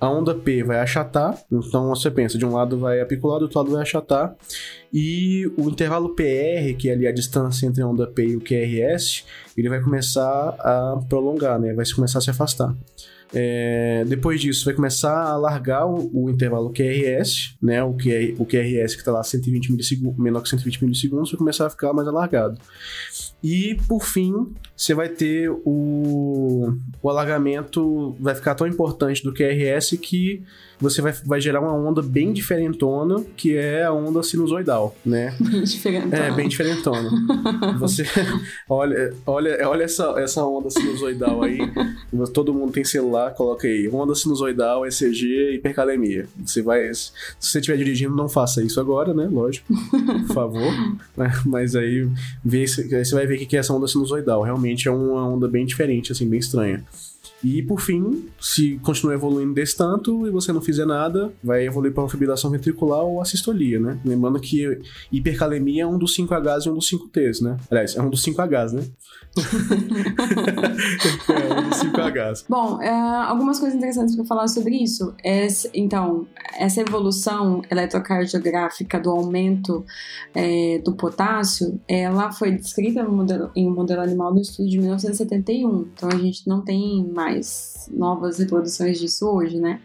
a 0.00 0.08
onda 0.08 0.34
P 0.34 0.64
vai 0.64 0.80
achatar, 0.80 1.38
então 1.52 1.88
você 1.88 2.10
pensa, 2.10 2.38
de 2.38 2.46
um 2.46 2.54
lado 2.54 2.78
vai 2.78 3.00
apicular, 3.00 3.38
do 3.38 3.42
outro 3.42 3.58
lado 3.58 3.70
vai 3.72 3.82
achatar, 3.82 4.34
e 4.90 5.46
o 5.58 5.68
intervalo 5.68 6.14
PR, 6.14 6.74
que 6.78 6.88
é 6.88 6.92
ali 6.94 7.06
a 7.06 7.12
distância 7.12 7.66
entre 7.66 7.82
a 7.82 7.86
onda 7.86 8.06
P 8.06 8.28
e 8.28 8.36
o 8.36 8.40
QRS, 8.40 9.26
ele 9.56 9.68
vai 9.68 9.80
começar 9.80 10.56
a 10.58 10.98
prolongar, 11.06 11.60
né? 11.60 11.74
vai 11.74 11.84
começar 11.94 12.18
a 12.18 12.22
se 12.22 12.30
afastar. 12.30 12.74
É, 13.32 14.04
depois 14.06 14.40
disso, 14.40 14.64
vai 14.64 14.74
começar 14.74 15.22
a 15.24 15.36
largar 15.36 15.86
o, 15.86 16.10
o 16.12 16.30
intervalo 16.30 16.72
QRS, 16.72 17.56
né? 17.62 17.82
O, 17.82 17.94
QR, 17.94 18.34
o 18.38 18.44
QRS 18.44 18.94
que 18.94 19.00
está 19.00 19.12
lá 19.12 19.22
120 19.22 19.70
milissegundos, 19.70 20.18
menor 20.18 20.42
que 20.42 20.48
120 20.48 20.84
milissegundos, 20.84 21.30
vai 21.30 21.38
começar 21.38 21.66
a 21.66 21.70
ficar 21.70 21.92
mais 21.92 22.08
alargado. 22.08 22.58
E, 23.42 23.78
por 23.88 24.04
fim, 24.04 24.52
você 24.76 24.94
vai 24.94 25.08
ter 25.08 25.50
o, 25.50 26.74
o 27.02 27.10
alargamento, 27.10 28.16
vai 28.20 28.34
ficar 28.34 28.54
tão 28.54 28.66
importante 28.66 29.22
do 29.22 29.32
QRS 29.32 29.96
que 29.96 30.42
você 30.80 31.02
vai, 31.02 31.12
vai 31.24 31.40
gerar 31.40 31.60
uma 31.60 31.74
onda 31.74 32.00
bem 32.00 32.32
diferentona, 32.32 33.22
que 33.36 33.54
é 33.54 33.84
a 33.84 33.92
onda 33.92 34.22
sinusoidal, 34.22 34.96
né? 35.04 35.34
Bem 35.40 35.62
diferentona. 35.62 36.16
É, 36.16 36.30
bem 36.32 36.48
diferentona. 36.48 37.10
você 37.78 38.04
olha, 38.68 39.12
olha, 39.26 39.68
olha 39.68 39.84
essa, 39.84 40.14
essa 40.18 40.44
onda 40.44 40.70
sinusoidal 40.70 41.42
aí. 41.42 41.58
Todo 42.32 42.54
mundo 42.54 42.72
tem 42.72 42.84
celular, 42.84 43.34
coloca 43.34 43.68
aí. 43.68 43.88
Onda 43.92 44.14
sinusoidal, 44.14 44.86
ECG, 44.86 45.54
hipercalemia. 45.56 46.26
Você 46.44 46.62
vai. 46.62 46.92
Se 46.94 47.12
você 47.38 47.58
estiver 47.58 47.76
dirigindo, 47.76 48.16
não 48.16 48.28
faça 48.28 48.62
isso 48.62 48.80
agora, 48.80 49.12
né? 49.12 49.28
Lógico. 49.30 49.66
Por 50.26 50.34
favor. 50.34 50.72
Mas 51.44 51.76
aí 51.76 52.08
vê, 52.44 52.66
você 52.66 53.14
vai 53.14 53.26
ver 53.30 53.42
o 53.42 53.46
que 53.46 53.56
é 53.56 53.60
essa 53.60 53.72
onda 53.72 53.86
sinusoidal. 53.86 54.42
Realmente 54.42 54.88
é 54.88 54.90
uma 54.90 55.26
onda 55.26 55.48
bem 55.48 55.64
diferente, 55.64 56.12
assim, 56.12 56.28
bem 56.28 56.38
estranha. 56.38 56.84
E 57.42 57.62
por 57.62 57.80
fim, 57.80 58.28
se 58.38 58.78
continuar 58.78 59.14
evoluindo 59.14 59.54
desse 59.54 59.76
tanto 59.76 60.26
e 60.26 60.30
você 60.30 60.52
não 60.52 60.60
fizer 60.60 60.84
nada, 60.84 61.32
vai 61.42 61.66
evoluir 61.66 61.92
para 61.92 62.02
uma 62.02 62.08
fibrilação 62.08 62.50
ventricular 62.50 63.00
ou 63.00 63.20
assistolia, 63.20 63.80
né? 63.80 63.98
Lembrando 64.04 64.38
que 64.40 64.78
hipercalemia 65.10 65.84
é 65.84 65.86
um 65.86 65.98
dos 65.98 66.16
5Hs 66.16 66.66
e 66.66 66.70
um 66.70 66.74
dos 66.74 66.90
5Ts, 66.90 67.42
né? 67.42 67.56
Aliás, 67.70 67.96
é 67.96 68.02
um 68.02 68.10
dos 68.10 68.22
5Hs, 68.22 68.72
né? 68.72 68.82
é 71.28 71.60
um 71.60 71.68
dos 71.68 71.78
5Hs. 71.78 72.44
Bom, 72.48 72.82
é, 72.82 72.90
algumas 72.90 73.58
coisas 73.58 73.76
interessantes 73.76 74.16
para 74.16 74.24
falar 74.24 74.48
sobre 74.48 74.76
isso. 74.76 75.14
É, 75.24 75.46
então, 75.72 76.26
essa 76.58 76.80
evolução 76.80 77.62
eletrocardiográfica 77.70 78.98
do 78.98 79.10
aumento 79.10 79.84
é, 80.34 80.80
do 80.84 80.94
potássio, 80.94 81.80
ela 81.88 82.32
foi 82.32 82.50
descrita 82.52 83.02
no 83.02 83.12
modelo, 83.12 83.50
em 83.54 83.66
um 83.68 83.74
modelo 83.74 84.02
animal 84.02 84.34
no 84.34 84.40
estudo 84.40 84.68
de 84.68 84.78
1971. 84.78 85.88
Então, 85.94 86.08
a 86.10 86.16
gente 86.16 86.46
não 86.46 86.62
tem 86.62 87.08
mais 87.14 87.29
mais 87.30 87.88
novas 87.92 88.38
reproduções 88.38 88.98
disso 88.98 89.28
hoje, 89.28 89.58
né? 89.58 89.80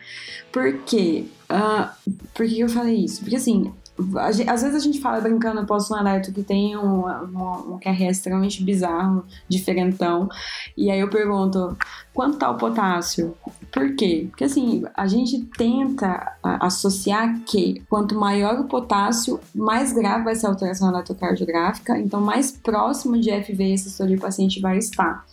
Por 0.51 0.79
quê? 0.79 1.25
Uh, 1.49 2.11
por 2.33 2.45
que 2.45 2.59
eu 2.59 2.69
falei 2.69 3.05
isso? 3.05 3.21
Porque 3.21 3.35
assim, 3.35 3.71
às 4.17 4.61
vezes 4.61 4.75
a 4.75 4.79
gente 4.79 4.99
fala 4.99 5.21
brincando, 5.21 5.61
eu 5.61 5.65
posto 5.65 5.93
um 5.93 5.97
alerta 5.97 6.31
que 6.31 6.43
tem 6.43 6.75
um, 6.75 7.07
um, 7.07 7.75
um 7.75 7.79
extremamente 8.09 8.61
bizarro, 8.61 9.25
diferentão, 9.47 10.27
e 10.75 10.91
aí 10.91 10.99
eu 10.99 11.09
pergunto, 11.09 11.77
quanto 12.13 12.37
tá 12.37 12.49
o 12.49 12.57
potássio? 12.57 13.35
Por 13.71 13.95
quê? 13.95 14.27
Porque 14.29 14.43
assim, 14.43 14.83
a 14.93 15.07
gente 15.07 15.45
tenta 15.57 16.33
associar 16.43 17.39
que 17.45 17.81
quanto 17.89 18.15
maior 18.15 18.59
o 18.59 18.65
potássio, 18.65 19.39
mais 19.53 19.93
grave 19.93 20.25
vai 20.25 20.35
ser 20.35 20.47
a 20.47 20.49
alteração 20.49 20.89
eletrocardiográfica, 20.89 21.97
então 21.97 22.19
mais 22.19 22.51
próximo 22.51 23.17
de 23.17 23.31
FV 23.31 23.73
esse 23.73 23.89
paciente 24.17 24.59
vai 24.59 24.77
estar. 24.77 25.25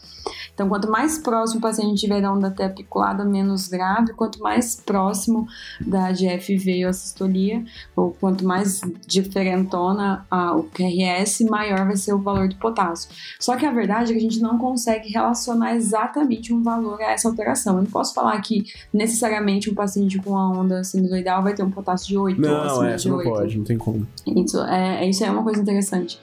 Então, 0.63 0.69
quanto 0.69 0.89
mais 0.89 1.19
próximo 1.19 1.59
o 1.59 1.63
paciente 1.63 2.03
tiver 2.03 2.23
da 2.23 2.33
onda 2.33 2.55
apiculada, 2.65 3.25
menos 3.25 3.67
grave, 3.67 4.13
quanto 4.13 4.39
mais 4.39 4.77
próximo 4.77 5.49
da 5.81 6.13
GFV 6.13 6.85
ou 6.85 6.91
a 6.91 6.93
sistolia, 6.93 7.65
ou 7.97 8.13
quanto 8.13 8.45
mais 8.45 8.81
diferentona 9.05 10.25
a, 10.31 10.55
o 10.55 10.63
QRS, 10.63 11.45
maior 11.51 11.85
vai 11.85 11.97
ser 11.97 12.13
o 12.13 12.19
valor 12.19 12.49
do 12.49 12.55
potássio. 12.57 13.11
Só 13.41 13.57
que 13.57 13.67
a 13.67 13.73
verdade 13.73 14.13
é 14.13 14.15
que 14.15 14.21
a 14.21 14.23
gente 14.23 14.41
não 14.41 14.57
consegue 14.57 15.09
relacionar 15.09 15.75
exatamente 15.75 16.55
um 16.55 16.63
valor 16.63 17.01
a 17.01 17.11
essa 17.11 17.29
alteração. 17.29 17.75
Eu 17.75 17.83
não 17.83 17.91
posso 17.91 18.15
falar 18.15 18.41
que 18.41 18.63
necessariamente 18.95 19.69
um 19.69 19.75
paciente 19.75 20.17
com 20.19 20.39
a 20.39 20.49
onda 20.49 20.85
sinusoidal 20.85 21.43
vai 21.43 21.55
ter 21.55 21.65
um 21.65 21.71
potássio 21.73 22.07
de 22.07 22.17
8 22.17 22.41
não, 22.41 22.77
ou 22.77 22.85
é, 22.85 22.95
de 22.95 23.09
não 23.09 23.17
8. 23.17 23.29
pode, 23.29 23.59
não 23.59 23.65
tem 23.65 23.77
como. 23.77 24.07
Isso 24.25 24.63
é, 24.63 25.09
isso 25.09 25.25
é 25.25 25.31
uma 25.31 25.43
coisa 25.43 25.61
interessante. 25.61 26.21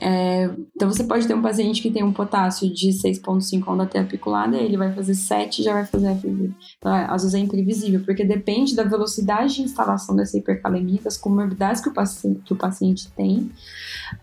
É, 0.00 0.50
então 0.74 0.90
você 0.90 1.04
pode 1.04 1.26
ter 1.26 1.34
um 1.34 1.42
paciente 1.42 1.80
que 1.80 1.90
tem 1.90 2.02
um 2.02 2.12
potássio 2.12 2.72
de 2.72 2.88
6,5 2.88 3.71
onda 3.72 3.86
T 3.86 3.98
apiculada, 3.98 4.56
ele 4.56 4.76
vai 4.76 4.92
fazer 4.92 5.14
7 5.14 5.60
e 5.60 5.64
já 5.64 5.72
vai 5.72 5.86
fazer 5.86 6.14
FV. 6.16 6.50
Então, 6.78 6.94
é, 6.94 7.06
às 7.06 7.22
vezes 7.22 7.34
é 7.34 7.38
imprevisível, 7.38 8.00
porque 8.04 8.24
depende 8.24 8.74
da 8.74 8.84
velocidade 8.84 9.56
de 9.56 9.62
instalação 9.62 10.14
dessa 10.14 10.36
hipercalemia, 10.36 11.00
das 11.02 11.16
comorbidades 11.16 11.82
que 11.82 11.88
o 11.88 11.94
paciente, 11.94 12.40
que 12.44 12.52
o 12.52 12.56
paciente 12.56 13.10
tem. 13.12 13.50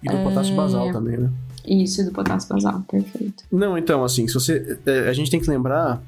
E 0.03 0.09
do 0.09 0.15
é... 0.15 0.23
potássio 0.23 0.55
basal 0.55 0.91
também, 0.91 1.17
né? 1.17 1.29
Isso, 1.65 2.01
e 2.01 2.05
do 2.05 2.11
potássio 2.11 2.49
basal, 2.49 2.81
perfeito. 2.89 3.43
Não, 3.51 3.77
então, 3.77 4.03
assim, 4.03 4.27
se 4.27 4.33
você. 4.33 4.79
É, 4.85 5.09
a 5.09 5.13
gente 5.13 5.29
tem 5.29 5.39
que 5.39 5.49
lembrar 5.49 6.01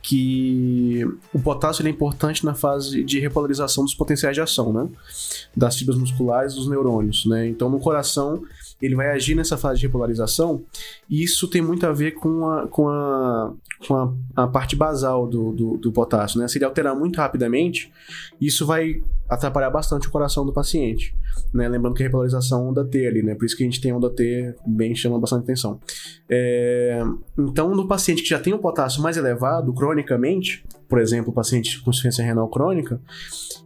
que 0.00 1.04
o 1.34 1.38
potássio 1.38 1.86
é 1.86 1.90
importante 1.90 2.44
na 2.44 2.54
fase 2.54 3.02
de 3.02 3.18
repolarização 3.18 3.84
dos 3.84 3.94
potenciais 3.94 4.34
de 4.34 4.40
ação, 4.40 4.72
né? 4.72 4.88
Das 5.56 5.76
fibras 5.76 5.98
musculares 5.98 6.54
dos 6.54 6.68
neurônios, 6.68 7.26
né? 7.26 7.48
Então, 7.48 7.68
no 7.68 7.80
coração, 7.80 8.42
ele 8.80 8.94
vai 8.94 9.10
agir 9.10 9.34
nessa 9.34 9.56
fase 9.56 9.80
de 9.80 9.86
repolarização, 9.86 10.62
e 11.08 11.22
isso 11.22 11.48
tem 11.48 11.60
muito 11.60 11.84
a 11.86 11.92
ver 11.92 12.12
com 12.12 12.46
a, 12.46 12.68
com 12.68 12.88
a, 12.88 13.52
com 13.86 13.94
a, 13.94 14.12
a 14.36 14.46
parte 14.46 14.76
basal 14.76 15.26
do, 15.26 15.52
do, 15.52 15.76
do, 15.76 15.92
potássio, 15.92 16.40
né? 16.40 16.46
Se 16.48 16.58
ele 16.58 16.64
alterar 16.64 16.94
muito 16.94 17.16
rapidamente, 17.16 17.92
isso 18.40 18.64
vai 18.64 19.02
atrapalhar 19.28 19.70
bastante 19.70 20.08
o 20.08 20.10
coração 20.10 20.46
do 20.46 20.52
paciente, 20.52 21.14
né? 21.52 21.68
Lembrando 21.68 21.94
que 21.94 22.02
a 22.02 22.06
repolarização 22.06 22.66
é 22.66 22.70
onda 22.70 22.84
T 22.84 23.06
ali, 23.06 23.22
né? 23.22 23.34
Por 23.34 23.44
isso 23.44 23.56
que 23.56 23.62
a 23.62 23.66
gente 23.66 23.80
tem 23.80 23.92
onda 23.92 24.10
T 24.10 24.54
bem 24.66 24.94
chama 24.94 25.18
bastante 25.18 25.42
atenção. 25.42 25.80
É... 26.28 27.02
Então, 27.36 27.74
no 27.74 27.86
paciente 27.86 28.22
que 28.22 28.28
já 28.28 28.38
tem 28.38 28.54
o 28.54 28.58
potássio 28.58 29.02
mais 29.02 29.16
elevado, 29.16 29.72
cronicamente, 29.72 30.64
por 30.88 31.00
exemplo, 31.00 31.30
o 31.30 31.34
paciente 31.34 31.80
com 31.82 31.90
insuficiência 31.90 32.24
renal 32.24 32.48
crônica, 32.48 33.00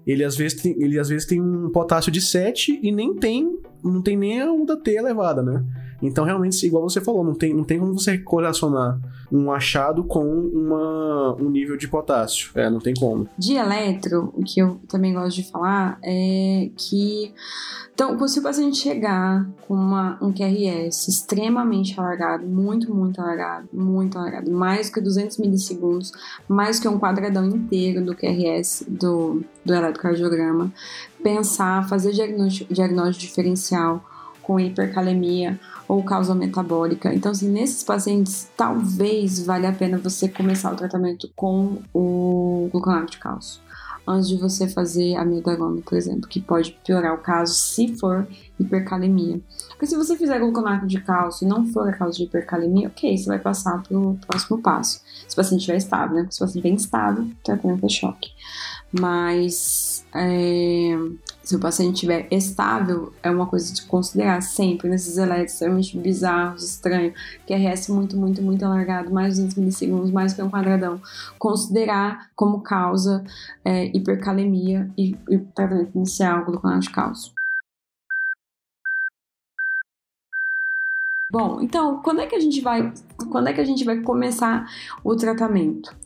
ele 0.07 0.25
às 0.25 0.37
vezes 0.37 0.61
tem, 0.61 0.75
ele 0.83 0.99
às 0.99 1.09
vezes 1.09 1.27
tem 1.27 1.41
um 1.41 1.71
potássio 1.71 2.11
de 2.11 2.21
7 2.21 2.81
e 2.83 2.91
nem 2.91 3.15
tem, 3.15 3.59
não 3.83 4.03
tem 4.03 4.17
nem 4.17 4.41
a 4.41 4.51
onda 4.53 4.77
T 4.77 4.91
elevada, 4.93 5.43
né? 5.43 5.65
Então, 6.03 6.25
realmente, 6.25 6.67
igual 6.67 6.83
você 6.83 7.01
falou, 7.01 7.23
não 7.23 7.35
tem, 7.35 7.55
não 7.55 7.63
tem 7.63 7.79
como 7.79 7.97
você 7.97 8.19
correlacionar 8.19 8.99
um 9.31 9.51
achado 9.51 10.05
com 10.05 10.25
uma, 10.25 11.35
um 11.41 11.49
nível 11.49 11.77
de 11.77 11.87
potássio. 11.87 12.51
É, 12.55 12.69
não 12.69 12.81
tem 12.81 12.93
como. 12.93 13.29
De 13.39 13.55
eletro, 13.55 14.33
o 14.37 14.43
que 14.43 14.61
eu 14.61 14.81
também 14.89 15.15
gosto 15.15 15.37
de 15.37 15.51
falar 15.51 15.99
é 16.03 16.69
que. 16.77 17.33
Então, 17.95 18.27
se 18.27 18.41
o 18.41 18.43
paciente 18.43 18.79
chegar 18.79 19.47
com 19.69 19.75
uma, 19.75 20.19
um 20.21 20.33
QRS 20.33 21.09
extremamente 21.09 21.99
alargado, 21.99 22.47
muito, 22.47 22.93
muito 22.93 23.21
alargado, 23.21 23.69
muito 23.73 24.19
alargado, 24.19 24.51
mais 24.51 24.91
que 24.91 25.01
200 25.01 25.39
milissegundos, 25.39 26.11
mais 26.49 26.81
que 26.81 26.89
um 26.89 26.99
quadradão 26.99 27.47
inteiro 27.47 28.05
do 28.05 28.17
QRS, 28.17 28.87
do, 28.89 29.45
do 29.65 29.75
eletrocardiograma, 29.75 30.73
pensar, 31.23 31.87
fazer 31.87 32.13
diagnóstico, 32.13 32.73
diagnóstico 32.73 33.27
diferencial 33.27 34.03
com 34.43 34.59
hipercalemia 34.59 35.61
ou 35.93 36.03
causa 36.03 36.35
metabólica. 36.35 37.13
Então, 37.15 37.33
assim, 37.33 37.51
nesses 37.51 37.85
pacientes, 37.85 38.49
talvez 38.57 39.45
valha 39.45 39.69
a 39.69 39.73
pena 39.75 39.99
você 39.99 40.27
começar 40.27 40.73
o 40.73 40.77
tratamento 40.77 41.31
com 41.37 41.83
o 41.93 42.71
gluconato 42.73 43.13
de 43.13 43.19
cálcio 43.19 43.61
antes 44.07 44.27
de 44.27 44.39
você 44.39 44.67
fazer 44.67 45.17
a 45.17 45.25
mildagona, 45.25 45.83
por 45.83 45.97
exemplo, 45.97 46.27
que 46.27 46.41
pode 46.41 46.73
piorar 46.83 47.15
o 47.15 47.19
caso 47.19 47.53
se 47.53 47.95
for 47.99 48.27
hipercalemia. 48.59 49.39
Porque 49.69 49.87
se 49.87 49.95
você 49.95 50.17
fizer 50.17 50.39
gluconato 50.39 50.87
de 50.87 50.99
cálcio 50.99 51.45
e 51.45 51.49
não 51.49 51.67
for 51.67 51.87
a 51.87 51.93
causa 51.93 52.17
de 52.17 52.25
hipercalemia, 52.25 52.89
ok, 52.89 53.17
você 53.17 53.27
vai 53.27 53.39
passar 53.39 53.83
para 53.83 53.97
o 53.97 54.19
próximo 54.27 54.63
passo. 54.63 55.03
Se 55.29 55.35
o 55.35 55.37
paciente 55.37 55.61
estiver 55.61 55.77
estável, 55.77 56.17
né? 56.17 56.27
Se 56.31 56.39
o 56.39 56.47
paciente 56.47 56.67
estiver 56.67 56.75
instável, 56.75 57.25
o 57.25 57.45
tratamento 57.45 57.85
é 57.85 57.89
choque. 57.91 58.31
Mas 58.91 59.92
é, 60.15 60.97
se 61.43 61.57
o 61.57 61.59
paciente 61.59 61.95
estiver 61.95 62.29
estável, 62.31 63.13
é 63.23 63.31
uma 63.31 63.47
coisa 63.47 63.73
de 63.73 63.83
considerar 63.83 64.41
sempre 64.43 64.89
nesses 64.89 65.17
elétricos 65.17 65.55
extremamente 65.55 65.99
bizarros, 65.99 66.65
estranhos, 66.65 67.15
que 67.47 67.55
RS 67.55 67.89
muito, 67.89 68.17
muito, 68.17 68.43
muito 68.43 68.65
alargado, 68.65 69.13
mais 69.13 69.35
de 69.35 69.43
200 69.43 69.57
milissegundos, 69.57 70.11
mais 70.11 70.35
que 70.35 70.43
um 70.43 70.51
quadradão. 70.51 71.01
Considerar 71.39 72.31
como 72.37 72.61
causa 72.61 73.25
é, 73.65 73.87
hipercalemia 73.97 74.91
e, 74.97 75.17
e 75.29 75.39
tratamento 75.39 75.97
inicial 75.97 76.45
gluconato 76.45 76.81
de 76.81 76.91
cálcio. 76.91 77.33
Bom, 81.33 81.63
então, 81.63 82.03
quando 82.03 82.21
é 82.21 82.27
que 82.27 82.35
a 82.35 82.41
gente 82.41 82.61
vai, 82.61 82.93
quando 83.31 83.49
é 83.49 83.55
que 83.55 83.61
a 83.61 83.65
gente 83.65 83.85
vai 83.85 84.03
começar 84.03 84.67
o 85.03 85.17
tratamento? 85.17 85.97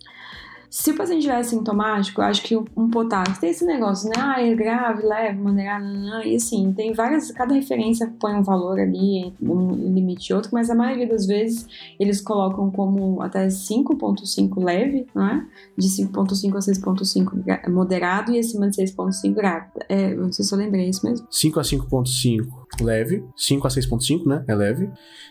Se 0.70 0.90
o 0.90 0.96
paciente 0.96 1.20
estiver 1.20 1.42
sintomático, 1.42 2.20
eu 2.20 2.24
acho 2.24 2.42
que 2.42 2.57
um 2.57 2.90
potássio 2.90 3.40
tem 3.40 3.50
esse 3.50 3.64
negócio, 3.64 4.09
né? 4.09 4.14
Ah, 4.18 4.42
é 4.42 4.55
grave, 4.55 5.05
leve, 5.05 5.38
moderado, 5.38 5.87
e 6.24 6.37
assim, 6.37 6.72
tem 6.72 6.92
várias, 6.92 7.31
cada 7.31 7.55
referência 7.55 8.12
põe 8.18 8.35
um 8.35 8.42
valor 8.42 8.79
ali, 8.79 9.33
um 9.40 9.72
limite 9.94 10.33
outro, 10.33 10.50
mas 10.52 10.70
a 10.70 10.74
maioria 10.74 11.09
das 11.09 11.26
vezes 11.26 11.66
eles 11.98 12.20
colocam 12.20 12.70
como 12.70 13.22
até 13.22 13.46
5.5 13.46 14.62
leve, 14.62 15.07
não 15.14 15.26
é? 15.26 15.46
De 15.76 15.88
5.5 15.88 16.57
a 16.57 16.59
6.5 16.59 17.70
moderado 17.70 18.33
e 18.33 18.38
acima 18.38 18.68
de 18.68 18.76
6.5 18.76 19.35
grave. 19.35 19.66
É, 19.88 20.14
não 20.14 20.33
sei 20.33 20.44
se 20.44 20.52
eu 20.52 20.59
lembrei, 20.59 20.87
é 20.87 20.88
isso 20.88 21.07
mesmo? 21.07 21.26
5 21.31 21.61
a 21.61 21.62
5.5 21.62 22.46
leve, 22.81 23.24
5 23.37 23.66
a 23.66 23.70
6.5, 23.70 24.26
né? 24.26 24.44
É 24.46 24.55
leve. 24.55 24.90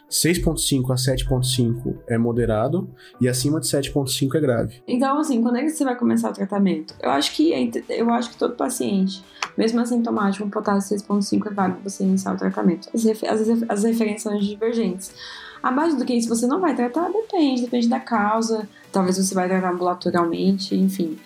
6.5 0.10 0.92
a 0.92 0.96
7.5 0.96 1.98
é 2.08 2.18
moderado 2.18 2.90
e 3.20 3.28
acima 3.28 3.60
de 3.60 3.68
7.5 3.68 4.36
é 4.36 4.40
grave. 4.40 4.84
Então, 4.88 5.18
assim, 5.20 5.42
quando 5.42 5.58
é 5.58 5.64
que 5.64 5.70
você 5.70 5.84
vai 5.84 5.96
começar 5.96 6.30
o 6.30 6.34
tratamento? 6.34 6.94
Eu 7.02 7.10
acho 7.12 7.34
que 7.34 7.54
é 7.54 7.70
eu 7.90 8.10
acho 8.12 8.30
que 8.32 8.38
todo 8.38 8.56
paciente, 8.56 9.24
mesmo 9.58 9.80
assintomático, 9.82 10.46
um 10.46 10.50
potássio 10.50 10.98
6.5 10.98 11.48
é 11.48 11.54
válido 11.54 11.80
você 11.84 12.04
iniciar 12.04 12.34
o 12.34 12.38
tratamento. 12.38 12.90
As, 12.94 13.06
as, 13.06 13.64
as 13.70 13.84
referências 13.84 14.22
são 14.22 14.38
divergentes. 14.38 15.14
Abaixo 15.62 15.98
do 15.98 16.06
que 16.06 16.14
isso 16.14 16.30
você 16.30 16.46
não 16.46 16.62
vai 16.62 16.76
tratar, 16.76 17.10
depende, 17.12 17.64
depende 17.64 17.90
da 17.90 18.00
causa. 18.00 18.70
Talvez 18.92 19.18
você 19.18 19.34
vai 19.34 19.48
tratar 19.48 19.72
ambulatorialmente, 19.72 20.76
enfim 20.76 21.18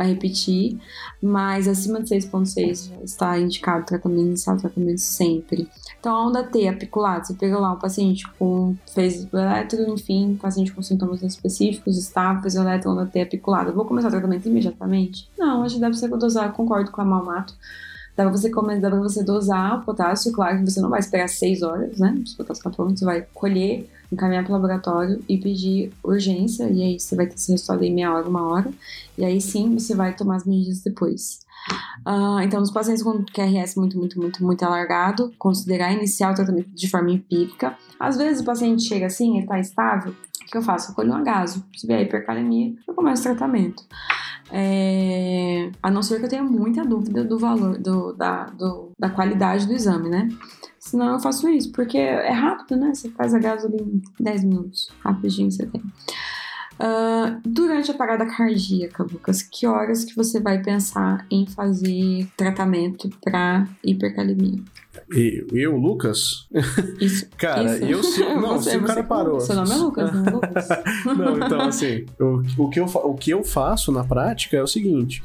vai 0.00 0.08
repetir, 0.08 0.78
mas 1.22 1.68
acima 1.68 2.00
de 2.00 2.08
6,6 2.08 2.90
está 3.04 3.38
indicado 3.38 3.84
tratamento 3.84 4.28
inicial, 4.28 4.56
tratamento 4.56 4.98
sempre. 4.98 5.68
Então, 5.98 6.16
a 6.16 6.26
onda 6.26 6.42
T 6.42 6.66
apiculada, 6.66 7.24
você 7.24 7.34
pega 7.34 7.58
lá 7.58 7.72
um 7.72 7.78
paciente 7.78 8.26
com 8.38 8.74
fez 8.94 9.28
eletro, 9.30 9.92
enfim, 9.92 10.38
paciente 10.40 10.72
com 10.72 10.80
sintomas 10.80 11.22
específicos, 11.22 11.98
está, 11.98 12.40
fez 12.40 12.54
eletro, 12.54 12.92
onda 12.92 13.04
T 13.04 13.20
apiculada. 13.20 13.72
Vou 13.72 13.84
começar 13.84 14.08
o 14.08 14.10
tratamento 14.10 14.48
imediatamente? 14.48 15.28
Não, 15.38 15.62
acho 15.62 15.74
que 15.74 15.80
deve 15.82 15.94
ser 15.94 16.08
dosar, 16.08 16.50
concordo 16.54 16.90
com 16.90 17.02
a 17.02 17.04
Malmato. 17.04 17.54
Dá 18.20 18.28
pra 18.28 18.36
você, 18.36 18.50
dá 18.50 18.90
pra 18.90 18.98
você 18.98 19.24
dosar 19.24 19.78
o 19.78 19.82
potássio, 19.82 20.30
claro 20.30 20.58
que 20.58 20.70
você 20.70 20.78
não 20.78 20.90
vai 20.90 21.00
esperar 21.00 21.26
6 21.26 21.62
horas, 21.62 21.98
né? 21.98 22.22
Potássio 22.36 22.62
tá 22.62 22.68
pronto, 22.68 22.98
você 22.98 23.04
vai 23.04 23.26
colher 23.32 23.88
encaminhar 24.12 24.44
para 24.44 24.50
o 24.50 24.54
laboratório 24.56 25.24
e 25.26 25.38
pedir 25.38 25.90
urgência, 26.04 26.68
e 26.68 26.82
aí 26.82 27.00
você 27.00 27.16
vai 27.16 27.26
ter 27.26 27.36
esse 27.36 27.50
resultado 27.50 27.82
em 27.82 27.94
meia 27.94 28.12
hora, 28.12 28.28
uma 28.28 28.46
hora, 28.46 28.70
e 29.16 29.24
aí 29.24 29.40
sim 29.40 29.72
você 29.78 29.94
vai 29.94 30.14
tomar 30.14 30.36
as 30.36 30.44
medidas 30.44 30.82
depois. 30.82 31.40
Uh, 32.06 32.40
então, 32.42 32.60
nos 32.60 32.70
pacientes 32.70 33.02
com 33.02 33.24
QRS 33.24 33.76
muito, 33.76 33.96
muito, 33.96 34.20
muito, 34.20 34.44
muito 34.44 34.62
alargado, 34.64 35.32
considerar 35.38 35.90
iniciar 35.92 36.32
o 36.32 36.34
tratamento 36.34 36.68
de 36.68 36.90
forma 36.90 37.12
empírica. 37.12 37.74
Às 37.98 38.18
vezes 38.18 38.42
o 38.42 38.44
paciente 38.44 38.82
chega 38.82 39.06
assim, 39.06 39.36
ele 39.36 39.44
está 39.44 39.58
estável, 39.58 40.12
o 40.12 40.50
que 40.50 40.58
eu 40.58 40.62
faço? 40.62 40.90
Eu 40.90 40.94
colho 40.94 41.12
um 41.12 41.16
agaso. 41.16 41.64
Se 41.74 41.86
vier 41.86 42.02
hipercalemia, 42.02 42.74
eu 42.86 42.92
começo 42.92 43.22
o 43.22 43.24
tratamento. 43.24 43.82
É... 44.52 45.70
A 45.82 45.90
não 45.90 46.02
ser 46.02 46.18
que 46.18 46.26
eu 46.26 46.28
tenha 46.28 46.42
muita 46.42 46.84
dúvida 46.84 47.24
do 47.24 47.38
valor, 47.38 47.78
do, 47.78 48.12
da, 48.12 48.44
do, 48.46 48.90
da 48.98 49.10
qualidade 49.10 49.66
do 49.66 49.72
exame, 49.72 50.08
né? 50.08 50.28
Senão 50.78 51.12
eu 51.14 51.20
faço 51.20 51.48
isso, 51.48 51.70
porque 51.72 51.98
é 51.98 52.32
rápido, 52.32 52.76
né? 52.76 52.94
Você 52.94 53.10
faz 53.10 53.34
a 53.34 53.38
gasolina 53.38 53.82
em 53.82 54.02
10 54.18 54.44
minutos. 54.44 54.90
Rapidinho 55.00 55.50
você 55.50 55.66
tem. 55.66 55.82
Uh, 56.80 57.38
durante 57.44 57.90
a 57.90 57.94
parada 57.94 58.24
cardíaca, 58.24 59.02
Lucas, 59.02 59.42
que 59.42 59.66
horas 59.66 60.02
que 60.02 60.16
você 60.16 60.40
vai 60.40 60.62
pensar 60.62 61.26
em 61.30 61.46
fazer 61.46 62.26
tratamento 62.36 63.10
para 63.22 63.68
hipercalemia? 63.84 64.62
Eu, 65.08 65.46
eu, 65.52 65.76
Lucas? 65.76 66.48
Isso. 67.00 67.28
cara, 67.38 67.76
isso. 67.76 67.84
eu 67.84 68.02
se, 68.02 68.20
não, 68.34 68.58
você, 68.58 68.70
se 68.70 68.76
o 68.76 68.82
cara 68.82 69.02
parou. 69.04 69.40
Seu 69.40 69.54
nome 69.54 69.70
é 69.70 69.76
Lucas, 69.76 70.12
não 70.12 70.24
é 70.24 70.30
Lucas? 70.30 70.68
não, 71.04 71.36
então 71.36 71.60
assim, 71.62 72.06
o, 72.18 72.42
o, 72.64 72.70
que 72.70 72.80
eu, 72.80 72.84
o 72.84 73.14
que 73.14 73.30
eu 73.30 73.44
faço 73.44 73.92
na 73.92 74.04
prática 74.04 74.56
é 74.56 74.62
o 74.62 74.66
seguinte: 74.66 75.22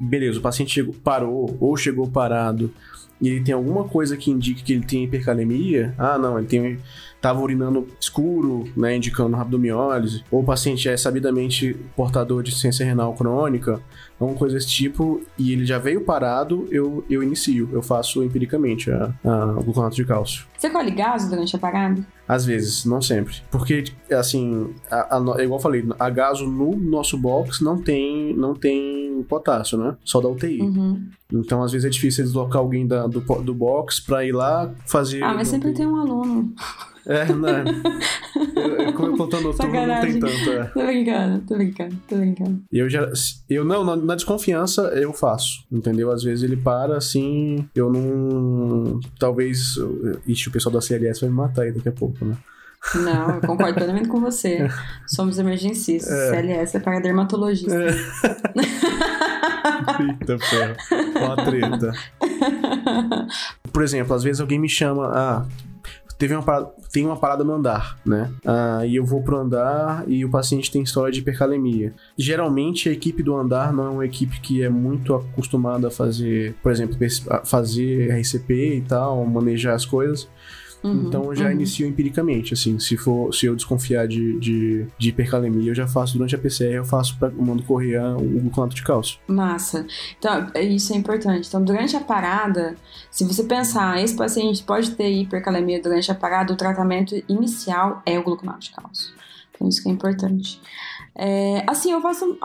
beleza, 0.00 0.38
o 0.38 0.42
paciente 0.42 0.72
chegou, 0.72 0.94
parou 1.02 1.56
ou 1.60 1.76
chegou 1.76 2.08
parado 2.08 2.72
e 3.20 3.28
ele 3.28 3.42
tem 3.42 3.54
alguma 3.54 3.84
coisa 3.84 4.16
que 4.16 4.30
indique 4.30 4.62
que 4.62 4.72
ele 4.72 4.86
tem 4.86 5.04
hipercalemia, 5.04 5.92
ah, 5.98 6.16
não, 6.16 6.38
ele 6.38 6.46
tem 6.46 6.78
estava 7.18 7.40
urinando 7.40 7.88
escuro, 8.00 8.64
né, 8.76 8.96
indicando 8.96 9.36
rabdomiólise, 9.36 10.24
ou 10.30 10.40
o 10.40 10.44
paciente 10.44 10.88
é 10.88 10.96
sabidamente 10.96 11.76
portador 11.96 12.44
de 12.44 12.54
ciência 12.54 12.86
renal 12.86 13.12
crônica, 13.14 13.80
alguma 14.20 14.38
coisa 14.38 14.56
desse 14.56 14.68
tipo, 14.68 15.20
e 15.38 15.52
ele 15.52 15.64
já 15.64 15.78
veio 15.78 16.00
parado, 16.00 16.66
eu, 16.70 17.04
eu 17.08 17.22
inicio, 17.22 17.68
eu 17.72 17.82
faço 17.82 18.22
empiricamente 18.22 18.90
a, 18.90 19.14
a, 19.24 19.44
o 19.58 19.62
gluconato 19.62 19.94
de 19.96 20.04
cálcio. 20.04 20.46
Você 20.56 20.68
colhe 20.68 20.90
gaso 20.90 21.30
durante 21.30 21.54
a 21.54 21.58
parada? 21.58 22.04
Às 22.26 22.44
vezes, 22.44 22.84
não 22.84 23.00
sempre. 23.00 23.36
Porque, 23.50 23.84
assim, 24.12 24.74
a, 24.90 25.16
a, 25.16 25.20
igual 25.42 25.58
eu 25.58 25.62
falei, 25.62 25.88
a 25.98 26.10
gaso 26.10 26.46
no 26.46 26.76
nosso 26.76 27.16
box 27.16 27.62
não 27.62 27.80
tem, 27.80 28.34
não 28.36 28.54
tem 28.54 29.22
potássio, 29.28 29.78
né? 29.78 29.96
Só 30.04 30.20
da 30.20 30.28
UTI. 30.28 30.60
Uhum. 30.60 31.08
Então, 31.32 31.62
às 31.62 31.72
vezes 31.72 31.86
é 31.86 31.88
difícil 31.88 32.24
deslocar 32.24 32.60
alguém 32.60 32.86
da, 32.86 33.06
do, 33.06 33.20
do 33.20 33.54
box 33.54 34.00
pra 34.00 34.24
ir 34.24 34.32
lá 34.32 34.70
fazer. 34.86 35.22
Ah, 35.22 35.34
mas 35.34 35.48
sempre 35.48 35.72
tem 35.72 35.86
um 35.86 35.96
aluno. 35.96 36.52
É, 37.08 37.24
né? 37.32 37.64
como 38.94 39.08
eu 39.08 39.16
contando 39.16 39.54
turno, 39.54 39.86
não 39.86 40.00
tem 40.00 40.20
tanto. 40.20 40.50
É. 40.50 40.64
Tô 40.64 40.84
brincando, 40.84 41.38
tô 41.46 41.54
brincando, 41.56 41.96
tô 42.06 42.16
brincando. 42.16 42.62
Eu 42.70 42.88
já. 42.88 43.10
Eu 43.48 43.64
não, 43.64 43.82
na, 43.82 43.96
na, 43.96 44.14
desconfiança 44.14 44.82
eu 44.94 45.12
faço, 45.14 45.64
entendeu? 45.72 46.10
Às 46.10 46.22
vezes 46.22 46.44
ele 46.44 46.56
para 46.56 46.98
assim, 46.98 47.66
eu 47.74 47.90
não. 47.90 49.00
Talvez. 49.18 49.76
Ixi, 50.26 50.48
o 50.48 50.52
pessoal 50.52 50.72
da 50.72 50.82
CLS 50.82 51.20
vai 51.20 51.30
me 51.30 51.36
matar 51.36 51.62
aí 51.62 51.72
daqui 51.72 51.88
a 51.88 51.92
pouco, 51.92 52.22
né? 52.24 52.36
Não, 52.94 53.36
eu 53.36 53.40
concordo 53.40 53.74
plenamente 53.74 54.08
com 54.08 54.20
você. 54.20 54.68
Somos 55.06 55.38
emergencistas. 55.38 56.12
É. 56.12 56.30
CLS 56.30 56.76
é 56.76 56.80
para 56.80 57.00
dermatologista. 57.00 57.74
É. 57.74 57.88
Eita, 60.02 60.38
ferro. 60.38 60.76
Uma 61.16 61.36
treta. 61.36 61.92
Por 63.72 63.82
exemplo, 63.82 64.14
às 64.14 64.22
vezes 64.22 64.40
alguém 64.40 64.58
me 64.58 64.68
chama, 64.68 65.10
ah, 65.12 65.46
teve 66.18 66.34
uma 66.34 66.42
parada, 66.42 66.70
tem 66.92 67.06
uma 67.06 67.16
parada 67.16 67.44
no 67.44 67.54
andar, 67.54 67.98
né? 68.04 68.30
Ah, 68.44 68.84
e 68.84 68.96
eu 68.96 69.04
vou 69.04 69.22
pro 69.22 69.38
andar 69.38 70.04
e 70.08 70.24
o 70.24 70.30
paciente 70.30 70.70
tem 70.70 70.82
história 70.82 71.12
de 71.12 71.20
hipercalemia. 71.20 71.94
Geralmente 72.16 72.88
a 72.88 72.92
equipe 72.92 73.22
do 73.22 73.36
andar 73.36 73.72
não 73.72 73.86
é 73.86 73.90
uma 73.90 74.06
equipe 74.06 74.40
que 74.40 74.62
é 74.62 74.68
muito 74.68 75.14
acostumada 75.14 75.88
a 75.88 75.90
fazer, 75.90 76.54
por 76.62 76.72
exemplo, 76.72 76.96
fazer 77.44 78.10
RCP 78.10 78.76
e 78.76 78.80
tal, 78.82 79.24
manejar 79.24 79.74
as 79.74 79.86
coisas. 79.86 80.28
Uhum, 80.82 81.08
então 81.08 81.24
eu 81.24 81.34
já 81.34 81.46
uhum. 81.46 81.52
inicio 81.52 81.86
empiricamente, 81.86 82.54
assim, 82.54 82.78
se 82.78 82.96
for, 82.96 83.34
se 83.34 83.46
eu 83.46 83.56
desconfiar 83.56 84.06
de, 84.06 84.38
de, 84.38 84.86
de 84.96 85.08
hipercalemia, 85.08 85.70
eu 85.70 85.74
já 85.74 85.86
faço 85.86 86.14
durante 86.14 86.34
a 86.34 86.38
PCR, 86.38 86.74
eu 86.74 86.84
faço 86.84 87.18
para 87.18 87.30
mando 87.30 87.62
correr 87.62 87.98
o 87.98 88.40
gluconato 88.40 88.74
de 88.74 88.82
cálcio. 88.82 89.18
Massa. 89.26 89.86
Então, 90.18 90.50
é, 90.54 90.62
isso 90.62 90.92
é 90.92 90.96
importante. 90.96 91.48
Então, 91.48 91.62
durante 91.62 91.96
a 91.96 92.00
parada, 92.00 92.76
se 93.10 93.24
você 93.24 93.42
pensar, 93.42 94.02
esse 94.02 94.14
paciente 94.14 94.62
pode 94.62 94.92
ter 94.92 95.10
hipercalemia 95.10 95.82
durante 95.82 96.10
a 96.10 96.14
parada, 96.14 96.52
o 96.52 96.56
tratamento 96.56 97.20
inicial 97.28 98.02
é 98.06 98.18
o 98.18 98.22
gluconato 98.22 98.60
de 98.60 98.70
cálcio. 98.70 99.12
Então, 99.54 99.68
isso 99.68 99.82
que 99.82 99.88
é 99.88 99.92
importante. 99.92 100.60
É, 101.18 101.64
assim, 101.66 101.90
eu 101.90 102.00
faço, 102.00 102.38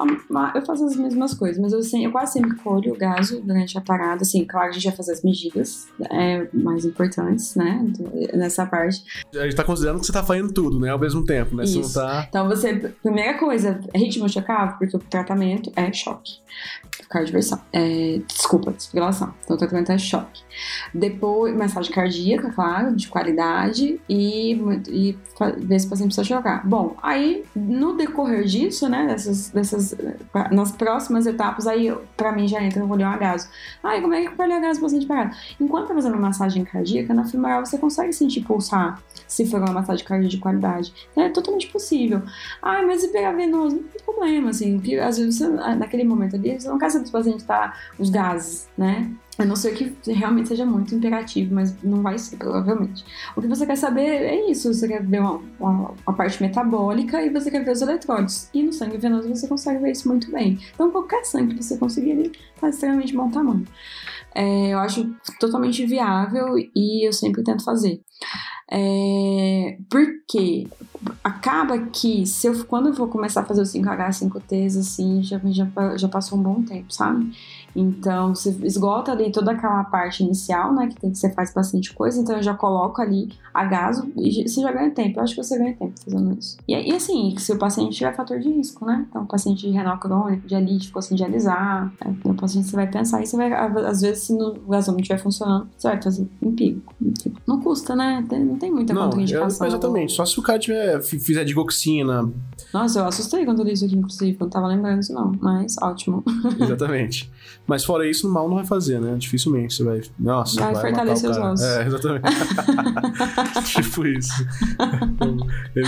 eu 0.55 0.65
faço 0.65 0.86
as 0.86 0.95
mesmas 0.95 1.36
coisas, 1.36 1.62
mas 1.62 1.71
eu, 1.73 1.79
assim, 1.79 2.03
eu 2.03 2.12
quase 2.12 2.33
sempre 2.33 2.55
colho 2.55 2.93
o 2.93 2.97
gaso 2.97 3.39
durante 3.41 3.77
a 3.77 3.81
parada. 3.81 4.23
Assim, 4.23 4.43
claro, 4.45 4.69
a 4.69 4.71
gente 4.71 4.88
vai 4.88 4.95
fazer 4.95 5.12
as 5.12 5.21
medidas 5.21 5.88
é, 6.12 6.47
mais 6.51 6.83
importantes, 6.83 7.55
né? 7.55 7.86
Nessa 8.33 8.65
parte. 8.65 9.03
A 9.36 9.43
gente 9.43 9.55
tá 9.55 9.63
considerando 9.63 9.99
que 9.99 10.07
você 10.07 10.12
tá 10.12 10.23
fazendo 10.23 10.51
tudo, 10.51 10.79
né? 10.79 10.89
Ao 10.89 10.97
mesmo 10.97 11.23
tempo, 11.23 11.55
né? 11.55 11.65
Isso. 11.65 11.83
Você 11.83 11.99
não 11.99 12.05
tá... 12.07 12.25
Então, 12.27 12.47
você, 12.47 12.73
primeira 13.03 13.38
coisa, 13.38 13.79
ritmo 13.93 14.27
checável, 14.27 14.75
porque 14.79 14.97
o 14.97 14.99
tratamento 14.99 15.71
é 15.75 15.93
choque 15.93 16.41
cardioversão. 17.13 17.60
É, 17.71 18.19
desculpa, 18.28 18.71
desfibrilação. 18.71 19.34
Então, 19.43 19.56
o 19.56 19.60
tratamento 19.60 19.91
é 19.91 19.97
choque. 19.97 20.41
Depois, 20.93 21.56
massagem 21.56 21.91
cardíaca, 21.91 22.52
claro, 22.52 22.95
de 22.95 23.08
qualidade 23.08 24.02
e, 24.10 24.54
e 24.88 25.17
ver 25.58 25.80
se 25.80 25.88
o 25.88 25.89
paciente 25.89 26.13
precisa 26.13 26.23
chocar. 26.23 26.67
Bom, 26.67 26.95
aí 27.02 27.43
no 27.56 27.95
decorrer 27.95 28.43
disso, 28.43 28.89
né, 28.89 29.06
dessas, 29.08 29.49
dessas 29.49 29.95
nas 30.52 30.71
próximas 30.71 31.26
etapas, 31.26 31.67
aí 31.67 31.95
pra 32.17 32.32
mim 32.32 32.47
já 32.47 32.62
entra 32.63 32.84
o 32.84 32.89
olhão 32.89 33.10
a 33.10 33.17
gaso. 33.17 33.47
Ai, 33.84 34.02
como 34.02 34.13
é 34.13 34.26
que 34.26 34.36
gaso 34.36 34.80
o 34.80 34.84
paciente 34.84 35.06
parado? 35.06 35.36
Enquanto 35.60 35.88
tá 35.88 35.93
fazendo 35.93 36.17
massagem 36.17 36.63
cardíaca, 36.63 37.13
na 37.13 37.26
femoral 37.26 37.65
você 37.65 37.78
consegue 37.78 38.13
sentir 38.13 38.41
pulsar 38.41 39.02
se 39.28 39.45
for 39.45 39.60
uma 39.60 39.71
massagem 39.71 40.06
cardíaca 40.06 40.30
de 40.30 40.38
qualidade. 40.38 40.93
É 41.15 41.30
totalmente 41.30 41.67
possível. 41.67 42.21
Ai, 42.62 42.86
mas 42.86 43.04
IPH 43.04 43.36
venoso, 43.36 43.76
não 43.76 43.84
tem 43.84 44.02
problema, 44.04 44.49
assim, 44.49 44.78
porque 44.78 44.95
às 44.95 45.17
vezes 45.17 45.38
você, 45.38 45.47
naquele 45.47 46.04
momento 46.04 46.36
ali, 46.36 46.60
você 46.60 46.67
não 46.67 46.78
quer 46.78 46.89
saber 46.89 47.02
se 47.05 47.09
o 47.09 47.13
paciente 47.13 47.43
tá 47.43 47.73
os 47.97 48.09
gases, 48.09 48.67
né? 48.77 49.11
A 49.37 49.45
não 49.45 49.55
ser 49.55 49.73
que 49.73 50.11
realmente 50.11 50.49
seja 50.49 50.63
muito 50.63 50.93
imperativo, 50.93 51.55
mas 51.55 51.75
não 51.81 52.03
vai 52.03 52.19
ser, 52.19 52.37
provavelmente. 52.37 53.03
O 53.35 53.41
que 53.41 53.47
você 53.47 53.65
quer 53.65 53.75
saber 53.75 54.01
é 54.01 54.51
isso: 54.51 54.71
você 54.71 54.87
quer 54.87 55.03
ver 55.03 55.21
uma, 55.21 55.41
uma, 55.59 55.91
uma, 56.05 56.15
parte 56.15 56.41
metabólica 56.41 57.19
e 57.23 57.29
você 57.29 57.49
quer 57.49 57.65
ver 57.65 57.71
os 57.71 57.81
eletrólitos. 57.81 58.47
E 58.53 58.61
no 58.61 58.71
sangue 58.71 58.97
venoso 58.97 59.27
você 59.27 59.47
consegue 59.47 59.79
ver 59.79 59.91
isso 59.91 60.07
muito 60.07 60.31
bem. 60.31 60.59
Então, 60.73 60.91
qualquer 60.91 61.25
sangue 61.25 61.55
que 61.55 61.63
você 61.63 61.77
conseguir 61.77 62.31
está 62.53 62.69
extremamente 62.69 63.15
bom 63.15 63.29
tamanho. 63.31 63.65
É, 64.36 64.74
eu 64.74 64.80
acho 64.80 65.13
totalmente 65.39 65.86
viável 65.86 66.58
e 66.58 67.08
eu 67.08 67.13
sempre 67.13 67.43
tento 67.43 67.63
fazer. 67.63 68.02
É, 68.72 69.78
porque 69.89 70.67
acaba 71.24 71.78
que 71.88 72.26
se 72.26 72.48
eu, 72.48 72.65
quando 72.65 72.89
eu 72.89 72.93
vou 72.93 73.08
começar 73.08 73.41
a 73.41 73.46
fazer 73.46 73.62
o 73.62 73.65
5H, 73.65 74.30
5Ts, 74.30 74.80
assim, 74.80 75.22
já, 75.22 75.39
já, 75.46 75.98
já 75.98 76.08
passou 76.08 76.39
um 76.39 76.43
bom 76.43 76.63
tempo, 76.63 76.91
sabe? 76.91 77.32
Então, 77.75 78.36
você 78.36 78.49
esgota 78.63 79.12
ali 79.12 79.31
toda 79.31 79.51
aquela 79.51 79.83
parte 79.86 80.23
inicial, 80.23 80.73
né, 80.73 80.88
que 80.88 80.99
tem 80.99 81.12
que 81.12 81.17
você 81.17 81.31
faz 81.31 81.53
bastante 81.53 81.93
coisa, 81.93 82.19
então 82.19 82.36
eu 82.36 82.43
já 82.43 82.53
coloco 82.53 83.01
ali 83.01 83.29
a 83.53 83.65
gaso 83.65 84.12
e 84.17 84.47
você 84.47 84.62
já 84.62 84.71
ganha 84.71 84.91
tempo. 84.91 85.19
Eu 85.19 85.23
acho 85.23 85.36
que 85.36 85.43
você 85.43 85.57
ganha 85.57 85.75
tempo 85.75 85.93
fazendo 86.03 86.38
isso. 86.38 86.57
E, 86.67 86.73
e 86.73 86.95
assim, 86.95 87.36
se 87.38 87.51
o 87.51 87.57
paciente 87.57 87.95
tiver 87.95 88.15
fator 88.15 88.39
de 88.39 88.49
risco, 88.49 88.86
né? 88.86 89.05
Então, 89.09 89.25
paciente 89.25 89.67
de 89.67 89.73
renal 89.73 89.99
crônico, 89.99 90.47
dialite, 90.47 90.88
ficou 90.88 91.01
sem 91.01 91.15
dialisar, 91.15 91.91
né? 92.03 92.15
o 92.23 92.33
paciente 92.33 92.67
você 92.67 92.75
vai 92.75 92.88
pensar 92.88 93.21
e 93.21 93.27
você 93.27 93.38
vai, 93.38 93.51
às 93.53 94.01
vezes, 94.01 94.23
se 94.23 94.33
o 94.33 94.53
gasômetro 94.67 95.01
estiver 95.01 95.19
funcionando, 95.19 95.67
você 95.77 95.88
vai 95.88 96.01
fazer 96.01 96.27
empírico. 96.41 96.93
Não 97.47 97.62
custa, 97.62 97.95
né? 97.95 98.25
Não 98.29 98.57
tem 98.57 98.71
muita 98.71 98.93
não, 98.93 99.03
contraindicação. 99.03 99.67
exatamente, 99.67 100.13
só 100.13 100.25
se 100.25 100.39
o 100.39 100.43
cara 100.43 100.59
tiver, 100.59 101.01
fizer 101.01 101.43
digoxina. 101.43 102.31
Nossa, 102.73 102.99
eu 102.99 103.05
assustei 103.05 103.45
quando 103.45 103.59
eu 103.59 103.65
li 103.65 103.73
isso 103.73 103.86
aqui, 103.86 103.95
inclusive, 103.95 104.38
eu 104.39 104.45
não 104.45 104.49
tava 104.49 104.67
lembrando 104.67 104.99
isso 104.99 105.13
não, 105.13 105.31
mas 105.41 105.75
ótimo. 105.81 106.23
Exatamente. 106.59 107.31
Mas 107.65 107.86
fora 107.86 108.10
isso, 108.10 108.30
mal 108.30 108.47
não 108.47 108.56
vai 108.56 108.65
fazer, 108.65 108.99
né? 108.99 109.15
Dificilmente 109.17 109.73
você 109.73 109.84
vai. 109.84 110.02
Nossa, 110.19 110.60
vai, 110.60 110.73
vai 110.73 110.82
fortalecer 110.82 111.30
os 111.30 111.38
ossos. 111.38 111.65
É, 111.65 111.88
exatamente. 111.88 112.26
tipo 113.73 114.06
isso. 114.06 114.45
Ele 115.76 115.88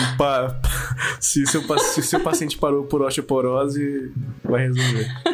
se, 1.19 1.45
seu, 1.45 1.61
se 1.79 2.01
seu 2.01 2.19
paciente 2.21 2.57
parou 2.57 2.85
por 2.85 3.01
osteoporose, 3.01 4.11
vai 4.43 4.67
resolver. 4.67 5.07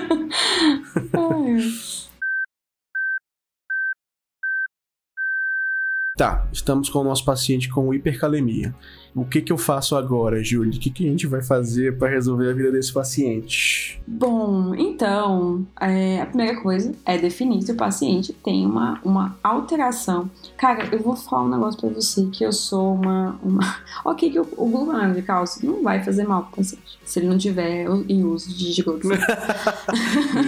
Tá, 6.17 6.47
estamos 6.51 6.87
com 6.87 6.99
o 6.99 7.03
nosso 7.03 7.25
paciente 7.25 7.67
com 7.67 7.91
hipercalemia. 7.91 8.75
O 9.13 9.25
que, 9.25 9.41
que 9.41 9.51
eu 9.51 9.57
faço 9.57 9.95
agora, 9.95 10.41
Júlia? 10.41 10.73
O 10.73 10.79
que, 10.79 10.89
que 10.89 11.05
a 11.05 11.09
gente 11.09 11.27
vai 11.27 11.41
fazer 11.41 11.97
para 11.97 12.09
resolver 12.09 12.49
a 12.49 12.53
vida 12.53 12.71
desse 12.71 12.93
paciente? 12.93 14.01
Bom, 14.07 14.73
então, 14.75 15.65
é, 15.79 16.21
a 16.21 16.25
primeira 16.25 16.61
coisa 16.61 16.93
é 17.05 17.17
definir 17.17 17.61
se 17.61 17.71
o 17.73 17.75
paciente 17.75 18.31
tem 18.31 18.65
uma, 18.65 18.99
uma 19.03 19.37
alteração. 19.43 20.29
Cara, 20.57 20.87
eu 20.93 20.99
vou 20.99 21.15
falar 21.15 21.43
um 21.43 21.49
negócio 21.49 21.79
para 21.79 21.89
você 21.89 22.25
que 22.27 22.43
eu 22.43 22.53
sou 22.53 22.95
uma. 22.95 23.37
uma... 23.43 23.81
ok, 24.05 24.29
que 24.29 24.39
o, 24.39 24.47
o 24.57 24.69
gluconato 24.69 25.15
de 25.15 25.21
cálcio 25.21 25.65
não 25.65 25.83
vai 25.83 26.01
fazer 26.03 26.23
mal 26.23 26.43
pro 26.43 26.57
paciente 26.57 26.99
se 27.03 27.19
ele 27.19 27.27
não 27.27 27.37
tiver 27.37 27.85
em 28.07 28.23
uso 28.23 28.53
de 28.53 28.71
gigoxina. 28.71 29.15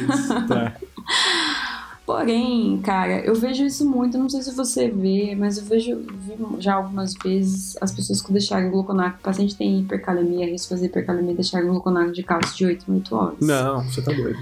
Isso, 0.10 0.48
tá. 0.48 0.76
Porém, 2.06 2.82
cara, 2.82 3.22
eu 3.22 3.34
vejo 3.34 3.64
isso 3.64 3.90
muito, 3.90 4.18
não 4.18 4.30
sei 4.30 4.42
se 4.42 4.54
você 4.54 4.90
vê, 4.90 5.36
mas 5.36 5.58
eu 5.58 5.64
vejo 5.64 6.06
vi 6.18 6.36
já 6.60 6.76
algumas 6.76 7.14
vezes 7.24 7.78
as 7.80 7.94
pessoas 7.94 8.22
que 8.22 8.34
deixaram 8.34 8.70
gluconato, 8.70 9.20
o 9.20 9.24
paciente 9.24 9.56
tem 9.56 9.80
hipercalemia, 9.80 10.46
risco 10.46 10.68
de 10.68 10.70
fazer 10.76 10.86
hipercalemia, 10.88 11.34
deixaram 11.34 11.70
gluconato 11.70 12.12
de 12.12 12.22
cálcio 12.22 12.58
de 12.58 12.66
8 12.66 12.92
em 12.92 12.96
8 12.96 13.16
horas. 13.16 13.38
Não, 13.40 13.84
você 13.84 14.02
tá 14.02 14.12
doido. 14.12 14.38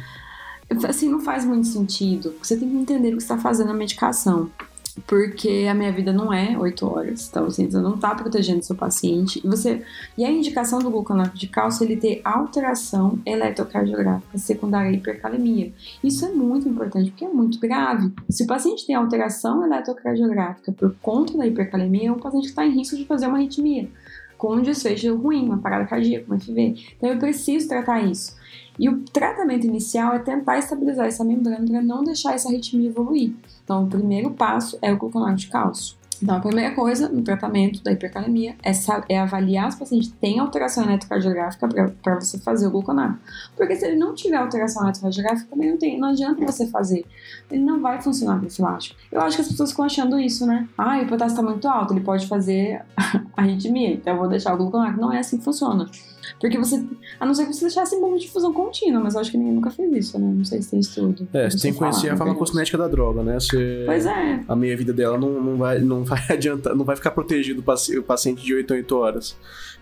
Assim, 0.87 1.09
não 1.09 1.19
faz 1.19 1.45
muito 1.45 1.67
sentido. 1.67 2.33
Você 2.41 2.57
tem 2.57 2.67
que 2.67 2.75
entender 2.75 3.13
o 3.13 3.17
que 3.17 3.23
você 3.23 3.27
tá 3.27 3.37
fazendo 3.37 3.67
na 3.67 3.73
medicação 3.73 4.49
porque 5.05 5.67
a 5.69 5.73
minha 5.73 5.91
vida 5.91 6.11
não 6.11 6.33
é 6.33 6.57
8 6.57 6.85
horas. 6.87 7.27
Então, 7.29 7.45
você 7.45 7.67
não 7.67 7.95
está 7.95 8.13
protegendo 8.15 8.63
seu 8.63 8.75
paciente. 8.75 9.41
E, 9.43 9.47
você, 9.47 9.81
e 10.17 10.25
a 10.25 10.31
indicação 10.31 10.79
do 10.79 10.89
gluconato 10.89 11.37
de 11.37 11.47
cálcio 11.47 11.83
é 11.83 11.87
ele 11.87 11.97
ter 11.97 12.21
alteração 12.23 13.19
eletrocardiográfica 13.25 14.37
secundária 14.37 14.89
à 14.89 14.93
hipercalemia. 14.93 15.73
Isso 16.03 16.25
é 16.25 16.31
muito 16.31 16.67
importante, 16.67 17.11
porque 17.11 17.25
é 17.25 17.29
muito 17.29 17.59
grave. 17.59 18.11
Se 18.29 18.43
o 18.43 18.47
paciente 18.47 18.85
tem 18.85 18.95
alteração 18.95 19.65
eletrocardiográfica 19.65 20.71
por 20.71 20.95
conta 21.01 21.37
da 21.37 21.47
hipercalemia, 21.47 22.09
é 22.09 22.11
um 22.11 22.19
paciente 22.19 22.43
que 22.43 22.49
está 22.49 22.65
em 22.65 22.71
risco 22.71 22.95
de 22.95 23.05
fazer 23.05 23.27
uma 23.27 23.37
arritmia, 23.37 23.89
com 24.37 24.55
um 24.55 24.61
desfecho 24.61 25.15
ruim, 25.15 25.45
uma 25.45 25.59
parada 25.59 25.85
cardíaca, 25.85 26.25
uma 26.27 26.39
FV. 26.39 26.75
Então, 26.97 27.09
eu 27.09 27.17
preciso 27.17 27.67
tratar 27.67 28.01
isso. 28.01 28.35
E 28.79 28.89
o 28.89 28.99
tratamento 29.13 29.67
inicial 29.67 30.13
é 30.13 30.19
tentar 30.19 30.57
estabilizar 30.57 31.05
essa 31.05 31.23
membrana 31.23 31.65
para 31.65 31.81
não 31.81 32.03
deixar 32.03 32.33
essa 32.33 32.49
arritmia 32.49 32.89
evoluir. 32.89 33.33
Então, 33.71 33.85
o 33.85 33.87
primeiro 33.87 34.31
passo 34.31 34.77
é 34.81 34.91
o 34.91 34.97
gluconato 34.97 35.37
de 35.37 35.47
cálcio. 35.47 35.95
Então, 36.21 36.35
a 36.35 36.39
primeira 36.41 36.75
coisa 36.75 37.07
no 37.07 37.21
tratamento 37.21 37.81
da 37.81 37.93
hipercalemia 37.93 38.53
é, 38.61 38.71
é 39.07 39.17
avaliar 39.17 39.71
se 39.71 39.77
o 39.77 39.79
paciente 39.79 40.11
tem 40.11 40.39
alteração 40.39 40.83
eletrocardiográfica 40.83 41.69
para 42.03 42.19
você 42.19 42.37
fazer 42.37 42.67
o 42.67 42.71
gluconato. 42.71 43.17
Porque 43.55 43.77
se 43.77 43.85
ele 43.85 43.95
não 43.95 44.13
tiver 44.13 44.35
alteração 44.35 44.83
eletrocardiográfica, 44.83 45.49
também 45.49 45.71
não, 45.71 45.77
tem, 45.77 45.97
não 45.97 46.09
adianta 46.09 46.45
você 46.45 46.67
fazer. 46.67 47.05
Ele 47.49 47.63
não 47.63 47.81
vai 47.81 48.01
funcionar 48.01 48.39
profilático. 48.39 48.99
Eu 49.09 49.21
acho 49.21 49.37
que 49.37 49.41
as 49.41 49.47
pessoas 49.47 49.71
ficam 49.71 49.85
achando 49.85 50.19
isso, 50.19 50.45
né? 50.45 50.67
Ah, 50.77 51.01
o 51.01 51.07
potássio 51.07 51.35
está 51.35 51.41
muito 51.41 51.65
alto, 51.69 51.93
ele 51.93 52.01
pode 52.01 52.27
fazer 52.27 52.83
arritmia, 53.37 53.93
então 53.93 54.13
eu 54.13 54.19
vou 54.19 54.27
deixar 54.27 54.53
o 54.53 54.57
gluconato. 54.57 54.99
Não 54.99 55.13
é 55.13 55.19
assim 55.19 55.37
que 55.37 55.45
funciona. 55.45 55.89
Porque 56.39 56.57
você. 56.57 56.83
A 57.19 57.25
não 57.25 57.33
ser 57.33 57.45
que 57.45 57.53
você 57.53 57.61
deixasse 57.61 57.95
em 57.95 58.01
bomba 58.01 58.17
de 58.17 58.25
difusão 58.25 58.53
contínua, 58.53 59.01
mas 59.01 59.15
eu 59.15 59.21
acho 59.21 59.31
que 59.31 59.37
ninguém 59.37 59.53
nunca 59.53 59.69
fez 59.69 59.91
isso, 59.93 60.19
né? 60.19 60.33
Não 60.35 60.45
sei 60.45 60.61
se 60.61 60.71
tem 60.71 60.79
estudo. 60.79 61.27
É, 61.33 61.49
você 61.49 61.57
tem 61.57 61.73
que 61.73 61.79
conhecer 61.79 62.01
falar, 62.01 62.13
a 62.13 62.17
farmacocinética 62.17 62.77
da 62.77 62.87
droga, 62.87 63.23
né? 63.23 63.39
Você, 63.39 63.83
pois 63.85 64.05
é. 64.05 64.43
A 64.47 64.55
meia 64.55 64.75
vida 64.75 64.93
dela 64.93 65.17
não, 65.17 65.41
não, 65.41 65.57
vai, 65.57 65.79
não 65.79 66.03
vai 66.05 66.21
adiantar, 66.29 66.75
não 66.75 66.85
vai 66.85 66.95
ficar 66.95 67.11
protegido 67.11 67.61
o 67.61 68.03
paciente 68.03 68.43
de 68.43 68.53
8 68.53 68.73
a 68.73 68.77
8 68.77 68.95
horas. 68.95 69.37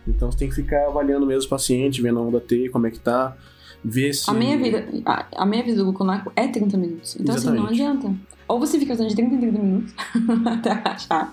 Então 0.08 0.32
você 0.32 0.38
tem 0.38 0.50
que 0.50 0.56
ficar 0.56 0.88
avaliando 0.88 1.26
mesmo 1.26 1.46
o 1.46 1.50
paciente, 1.50 2.02
vendo 2.02 2.20
a 2.20 2.22
onda 2.22 2.40
T, 2.40 2.70
como 2.70 2.88
é 2.88 2.92
que 2.92 3.00
tá. 3.00 3.36
Ver 3.84 4.14
se. 4.14 4.30
A 4.30 4.34
meia 4.34 4.58
vida, 4.58 4.86
a, 5.06 5.26
a 5.38 5.46
meia 5.46 5.64
vida 5.64 5.78
do 5.78 5.86
gluconaco 5.86 6.32
é 6.36 6.48
30 6.48 6.78
minutos. 6.78 7.16
Então, 7.20 7.36
Exatamente. 7.36 7.72
assim, 7.72 7.84
não 7.84 7.94
adianta. 7.94 8.16
Ou 8.50 8.60
você 8.60 8.80
fica 8.80 8.94
usando 8.94 9.10
de 9.10 9.16
30 9.16 9.36
em 9.36 9.40
30 9.40 9.60
minutos 9.60 9.94
até 10.44 10.72
achar. 10.84 11.32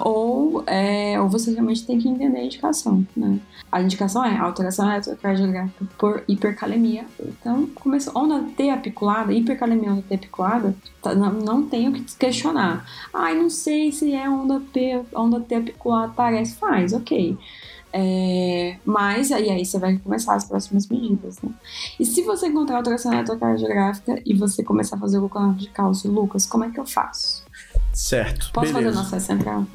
Ou, 0.00 0.64
é, 0.66 1.20
ou 1.20 1.28
você 1.28 1.52
realmente 1.52 1.86
tem 1.86 1.98
que 1.98 2.08
entender 2.08 2.38
a 2.38 2.44
indicação, 2.44 3.06
né? 3.14 3.38
A 3.70 3.82
indicação 3.82 4.24
é 4.24 4.38
alteração 4.38 4.90
eletrocardiográfica 4.90 5.84
por 5.98 6.24
hipercalemia. 6.26 7.04
Então, 7.20 7.66
começou 7.74 8.16
onda 8.16 8.42
T 8.56 8.70
apiculada, 8.70 9.34
hipercalemia 9.34 9.92
onda 9.92 10.02
T 10.08 10.14
apiculada, 10.14 10.74
tá, 11.02 11.14
não, 11.14 11.30
não 11.34 11.66
tenho 11.66 11.92
que 11.92 12.02
questionar. 12.16 12.86
Ai, 13.12 13.34
não 13.34 13.50
sei 13.50 13.92
se 13.92 14.14
é 14.14 14.28
onda 14.28 14.62
P, 14.72 15.02
onda 15.14 15.40
T 15.40 15.54
apiculada, 15.54 16.12
parece, 16.16 16.56
faz, 16.56 16.94
ok. 16.94 17.36
É, 17.92 18.76
mas 18.84 19.32
aí, 19.32 19.50
aí 19.50 19.64
você 19.64 19.78
vai 19.78 19.98
começar 19.98 20.34
as 20.34 20.44
próximas 20.44 20.88
medidas, 20.88 21.40
né? 21.42 21.50
E 21.98 22.04
se 22.04 22.22
você 22.22 22.46
encontrar 22.46 22.76
alteração 22.76 23.12
eletrocardiográfica 23.12 24.22
e 24.24 24.34
você 24.34 24.62
começar 24.62 24.96
a 24.96 24.98
fazer 24.98 25.18
o 25.18 25.22
gluconato 25.22 25.58
de 25.58 25.68
cálcio, 25.68 26.10
Lucas, 26.10 26.46
como 26.46 26.64
é 26.64 26.70
que 26.70 26.78
eu 26.78 26.86
faço? 26.86 27.44
Certo. 27.92 28.50
Posso 28.52 28.72
beleza. 28.72 28.92
fazer 28.92 28.94
no 28.94 29.00
acesso 29.06 29.26
central? 29.26 29.66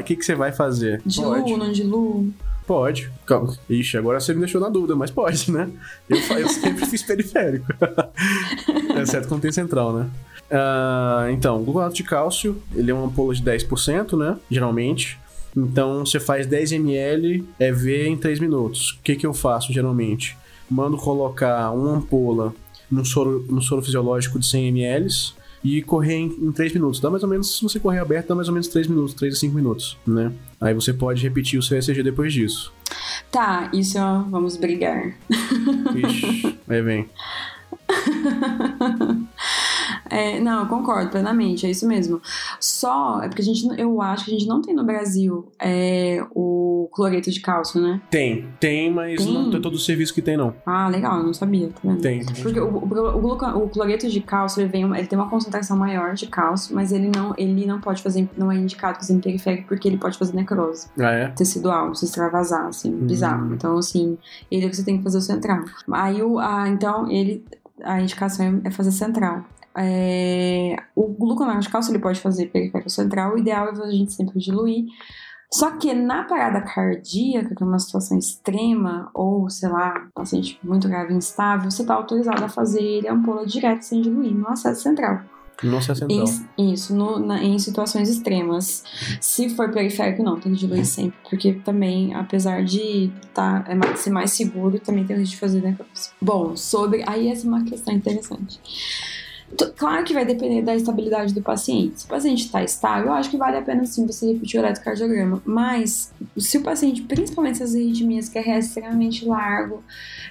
O 0.00 0.02
que, 0.04 0.16
que, 0.16 0.24
você 0.24 0.34
vai 0.34 0.52
fazer? 0.52 1.00
Pode. 1.02 1.44
Diluo, 1.44 1.56
não 1.56 1.72
diluo? 1.72 2.32
Pode. 2.66 3.10
Calma. 3.26 3.54
Ixi, 3.68 3.96
agora 3.96 4.18
você 4.18 4.32
me 4.32 4.40
deixou 4.40 4.60
na 4.60 4.68
dúvida, 4.68 4.96
mas 4.96 5.10
pode, 5.10 5.50
né? 5.52 5.70
Eu, 6.08 6.16
eu 6.38 6.48
sempre 6.48 6.86
fiz 6.86 7.02
periférico. 7.02 7.66
Exceto 9.00 9.28
quando 9.28 9.42
tem 9.42 9.52
central, 9.52 9.92
né? 9.92 10.10
Ah, 10.50 11.26
então, 11.30 11.60
o 11.60 11.64
gluconato 11.64 11.94
de 11.94 12.02
cálcio, 12.02 12.60
ele 12.74 12.90
é 12.90 12.94
uma 12.94 13.06
ampola 13.06 13.34
de 13.34 13.42
10%, 13.42 14.16
né? 14.16 14.38
Geralmente. 14.50 15.18
Então, 15.56 16.04
você 16.04 16.18
faz 16.18 16.46
10 16.46 16.72
ml 16.72 17.44
EV 17.58 18.08
em 18.08 18.16
3 18.16 18.40
minutos. 18.40 18.90
O 18.92 19.02
que, 19.02 19.16
que 19.16 19.26
eu 19.26 19.32
faço, 19.32 19.72
geralmente? 19.72 20.36
Mando 20.68 20.96
colocar 20.96 21.70
uma 21.70 21.96
ampola 21.96 22.54
no 22.90 23.04
soro, 23.04 23.44
no 23.48 23.62
soro 23.62 23.82
fisiológico 23.82 24.38
de 24.38 24.46
100 24.46 24.68
ml 24.68 25.08
e 25.62 25.80
correr 25.82 26.14
em, 26.14 26.26
em 26.26 26.52
3 26.52 26.74
minutos. 26.74 27.00
Dá 27.00 27.08
mais 27.10 27.22
ou 27.22 27.28
menos, 27.28 27.56
se 27.56 27.62
você 27.62 27.80
correr 27.80 27.98
aberto, 27.98 28.28
dá 28.28 28.34
mais 28.34 28.48
ou 28.48 28.54
menos 28.54 28.68
3 28.68 28.86
minutos, 28.86 29.14
3 29.14 29.34
a 29.34 29.36
5 29.38 29.54
minutos, 29.54 29.96
né? 30.06 30.32
Aí 30.60 30.74
você 30.74 30.92
pode 30.92 31.22
repetir 31.22 31.58
o 31.58 31.62
seu 31.62 31.78
ECG 31.78 32.02
depois 32.02 32.32
disso. 32.32 32.72
Tá, 33.30 33.70
isso 33.72 33.98
vamos 34.30 34.56
brigar. 34.56 35.16
Ixi, 35.30 36.58
aí 36.68 36.82
vem. 36.82 37.08
É, 40.10 40.40
não, 40.40 40.60
eu 40.60 40.66
concordo 40.66 41.10
plenamente, 41.10 41.66
é 41.66 41.70
isso 41.70 41.86
mesmo. 41.86 42.20
Só 42.60 43.22
é 43.22 43.28
porque 43.28 43.42
a 43.42 43.44
gente, 43.44 43.66
eu 43.78 44.00
acho 44.00 44.24
que 44.24 44.30
a 44.30 44.34
gente 44.34 44.46
não 44.46 44.60
tem 44.60 44.74
no 44.74 44.84
Brasil 44.84 45.50
é, 45.58 46.24
o 46.34 46.88
cloreto 46.92 47.30
de 47.30 47.40
cálcio, 47.40 47.80
né? 47.80 48.00
Tem, 48.10 48.48
tem, 48.60 48.92
mas 48.92 49.24
Tem? 49.24 49.32
não 49.32 49.50
tem 49.50 49.60
todo 49.60 49.74
o 49.74 49.78
serviço 49.78 50.14
que 50.14 50.22
tem, 50.22 50.36
não. 50.36 50.54
Ah, 50.64 50.88
legal, 50.88 51.18
eu 51.18 51.24
não 51.24 51.34
sabia, 51.34 51.68
tá 51.68 51.80
vendo? 51.82 52.00
Tem. 52.00 52.24
Porque 52.42 52.60
o, 52.60 52.68
o, 52.68 53.64
o, 53.64 53.68
cloreto 53.68 54.08
de 54.08 54.20
cálcio 54.20 54.62
ele, 54.62 54.68
vem, 54.68 54.82
ele 54.96 55.06
tem 55.06 55.18
uma 55.18 55.28
concentração 55.28 55.76
maior 55.76 56.14
de 56.14 56.26
cálcio, 56.26 56.74
mas 56.74 56.92
ele 56.92 57.10
não, 57.14 57.34
ele 57.36 57.66
não 57.66 57.80
pode 57.80 58.02
fazer, 58.02 58.28
não 58.36 58.50
é 58.50 58.56
indicado 58.56 58.98
fazer 58.98 59.14
em 59.14 59.20
periférico 59.20 59.68
porque 59.68 59.88
ele 59.88 59.98
pode 59.98 60.18
fazer 60.18 60.34
necrose 60.34 60.88
Ah, 60.98 61.10
é? 61.10 61.28
tecidual, 61.28 61.94
se 61.94 62.04
extravasar, 62.04 62.66
assim, 62.66 62.90
bizarro. 62.92 63.46
Hum. 63.46 63.54
Então, 63.54 63.78
assim, 63.78 64.18
ele 64.50 64.66
é 64.66 64.68
que 64.68 64.76
você 64.76 64.84
tem 64.84 64.98
que 64.98 65.02
fazer 65.02 65.18
o 65.18 65.22
central. 65.22 65.64
Aí, 65.90 66.22
o, 66.22 66.38
a, 66.38 66.68
então, 66.68 67.10
ele, 67.10 67.44
a 67.82 68.00
indicação 68.00 68.60
é 68.64 68.70
fazer 68.70 68.92
central. 68.92 69.44
É, 69.76 70.76
o 70.94 71.08
gluconato 71.08 71.60
de 71.60 71.68
cálcio 71.68 71.90
ele 71.92 71.98
pode 71.98 72.20
fazer 72.20 72.46
periférico 72.46 72.90
central, 72.90 73.34
o 73.34 73.38
ideal 73.38 73.68
é 73.68 73.70
a 73.70 73.90
gente 73.90 74.12
sempre 74.12 74.38
diluir. 74.38 74.84
Só 75.52 75.70
que 75.76 75.94
na 75.94 76.24
parada 76.24 76.60
cardíaca, 76.62 77.54
que 77.54 77.62
é 77.62 77.66
uma 77.66 77.78
situação 77.78 78.18
extrema, 78.18 79.08
ou 79.14 79.48
sei 79.48 79.68
lá, 79.68 80.08
paciente 80.12 80.58
muito 80.64 80.88
grave 80.88 81.12
e 81.12 81.16
instável, 81.16 81.70
você 81.70 81.82
está 81.82 81.94
autorizado 81.94 82.44
a 82.44 82.48
fazer 82.48 82.82
ele 82.82 83.08
ampola 83.08 83.46
direto 83.46 83.82
sem 83.82 84.02
diluir 84.02 84.32
no 84.34 84.48
acesso 84.48 84.82
central. 84.82 85.20
Nossa, 85.62 85.92
é 85.92 85.94
central. 85.94 86.24
Em, 86.58 86.72
isso, 86.72 86.92
no- 86.96 87.20
na- 87.20 87.40
em 87.40 87.56
situações 87.60 88.08
extremas. 88.08 88.82
Se 89.20 89.48
for 89.50 89.70
periférico, 89.70 90.24
não, 90.24 90.40
tem 90.40 90.52
que 90.52 90.58
diluir 90.58 90.84
sempre. 90.84 91.16
Porque 91.30 91.52
também, 91.52 92.12
apesar 92.14 92.64
de 92.64 93.12
tá, 93.32 93.64
é 93.68 93.74
mais- 93.76 94.00
ser 94.00 94.10
mais 94.10 94.32
seguro, 94.32 94.80
também 94.80 95.04
tem 95.04 95.14
o 95.14 95.20
risco 95.20 95.34
de 95.36 95.40
fazer. 95.40 95.76
Bom, 96.20 96.56
sobre. 96.56 97.04
Aí 97.06 97.28
essa 97.28 97.46
é 97.46 97.48
uma 97.48 97.62
questão 97.64 97.94
interessante. 97.94 98.58
Claro 99.76 100.04
que 100.04 100.14
vai 100.14 100.24
depender 100.24 100.62
da 100.62 100.74
estabilidade 100.74 101.34
do 101.34 101.42
paciente. 101.42 102.00
Se 102.00 102.06
o 102.06 102.08
paciente 102.08 102.44
está 102.44 102.62
estável, 102.62 103.08
eu 103.08 103.12
acho 103.12 103.30
que 103.30 103.36
vale 103.36 103.56
a 103.56 103.62
pena 103.62 103.84
sim 103.84 104.06
você 104.06 104.32
repetir 104.32 104.58
o 104.58 104.64
eletrocardiograma. 104.64 105.42
Mas 105.44 106.12
se 106.36 106.58
o 106.58 106.62
paciente, 106.62 107.02
principalmente 107.02 107.62
essas 107.62 107.74
arritmias 107.74 108.28
que 108.28 108.38
é 108.38 108.58
extremamente 108.58 109.24
largo, 109.26 109.84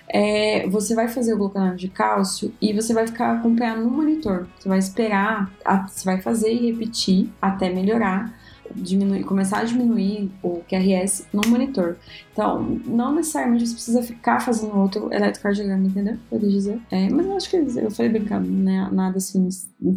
é, 0.09 0.68
você 0.68 0.95
vai 0.95 1.07
fazer 1.07 1.34
o 1.34 1.38
gluconato 1.38 1.78
de 1.78 1.88
cálcio 1.88 2.53
e 2.61 2.74
você 2.74 2.93
vai 2.93 3.07
ficar 3.07 3.34
acompanhando 3.34 3.84
no 3.84 3.91
monitor. 3.91 4.47
Você 4.59 4.68
vai 4.68 4.80
esperar, 4.80 5.51
você 5.88 6.03
vai 6.03 6.20
fazer 6.22 6.51
e 6.51 6.72
repetir 6.72 7.30
até 7.41 7.70
melhorar, 7.70 8.34
diminuir, 8.76 9.24
começar 9.24 9.59
a 9.59 9.64
diminuir 9.64 10.32
o 10.41 10.61
QRS 10.68 11.28
no 11.34 11.41
monitor. 11.47 11.97
Então, 12.32 12.80
não 12.86 13.14
necessariamente 13.14 13.68
você 13.68 13.74
precisa 13.74 14.01
ficar 14.01 14.39
fazendo 14.39 14.76
outro 14.76 15.14
eletrocardiograma, 15.14 15.86
entendeu? 15.86 16.18
Eu 16.32 16.39
quis 16.39 16.51
dizer. 16.51 16.80
É, 16.89 17.09
mas 17.09 17.26
eu 17.26 17.36
acho 17.36 17.49
que 17.49 17.57
eu 17.57 17.91
falei 17.91 18.11
brincando, 18.11 18.49
né? 18.49 18.89
Nada 18.91 19.18
assim, 19.18 19.47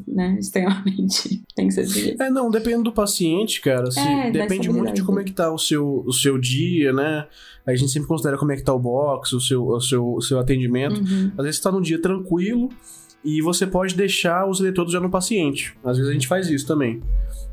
né? 0.06 0.36
Extremamente. 0.38 1.42
Tem 1.54 1.68
que 1.68 1.74
ser 1.74 1.86
jeito. 1.86 2.22
É, 2.22 2.30
não, 2.30 2.50
depende 2.50 2.82
do 2.82 2.92
paciente, 2.92 3.60
cara. 3.60 3.90
Se, 3.90 4.00
É, 4.00 4.30
depende 4.30 4.70
muito 4.70 4.92
de 4.92 5.02
como 5.02 5.20
é 5.20 5.24
que 5.24 5.32
tá 5.32 5.52
o 5.52 5.58
seu, 5.58 6.02
o 6.06 6.12
seu 6.12 6.38
dia, 6.38 6.92
né? 6.92 7.26
A 7.66 7.74
gente 7.74 7.90
sempre 7.90 8.08
considera 8.08 8.38
como 8.38 8.52
é 8.52 8.56
que 8.56 8.62
tá 8.62 8.72
o 8.72 8.78
box, 8.78 9.32
o 9.32 9.40
seu, 9.40 9.66
o 9.66 9.80
seu, 9.80 10.14
o 10.14 10.20
seu 10.20 10.38
atendimento. 10.38 11.00
Uhum. 11.00 11.32
Às 11.36 11.44
vezes 11.44 11.56
você 11.56 11.62
tá 11.62 11.72
num 11.72 11.80
dia 11.80 12.00
tranquilo 12.00 12.68
e 13.26 13.42
você 13.42 13.66
pode 13.66 13.94
deixar 13.96 14.48
os 14.48 14.60
eletrodos 14.60 14.92
já 14.92 15.00
no 15.00 15.10
paciente. 15.10 15.76
Às 15.84 15.96
vezes 15.96 16.10
a 16.10 16.14
gente 16.14 16.28
faz 16.28 16.48
isso 16.48 16.66
também. 16.66 17.02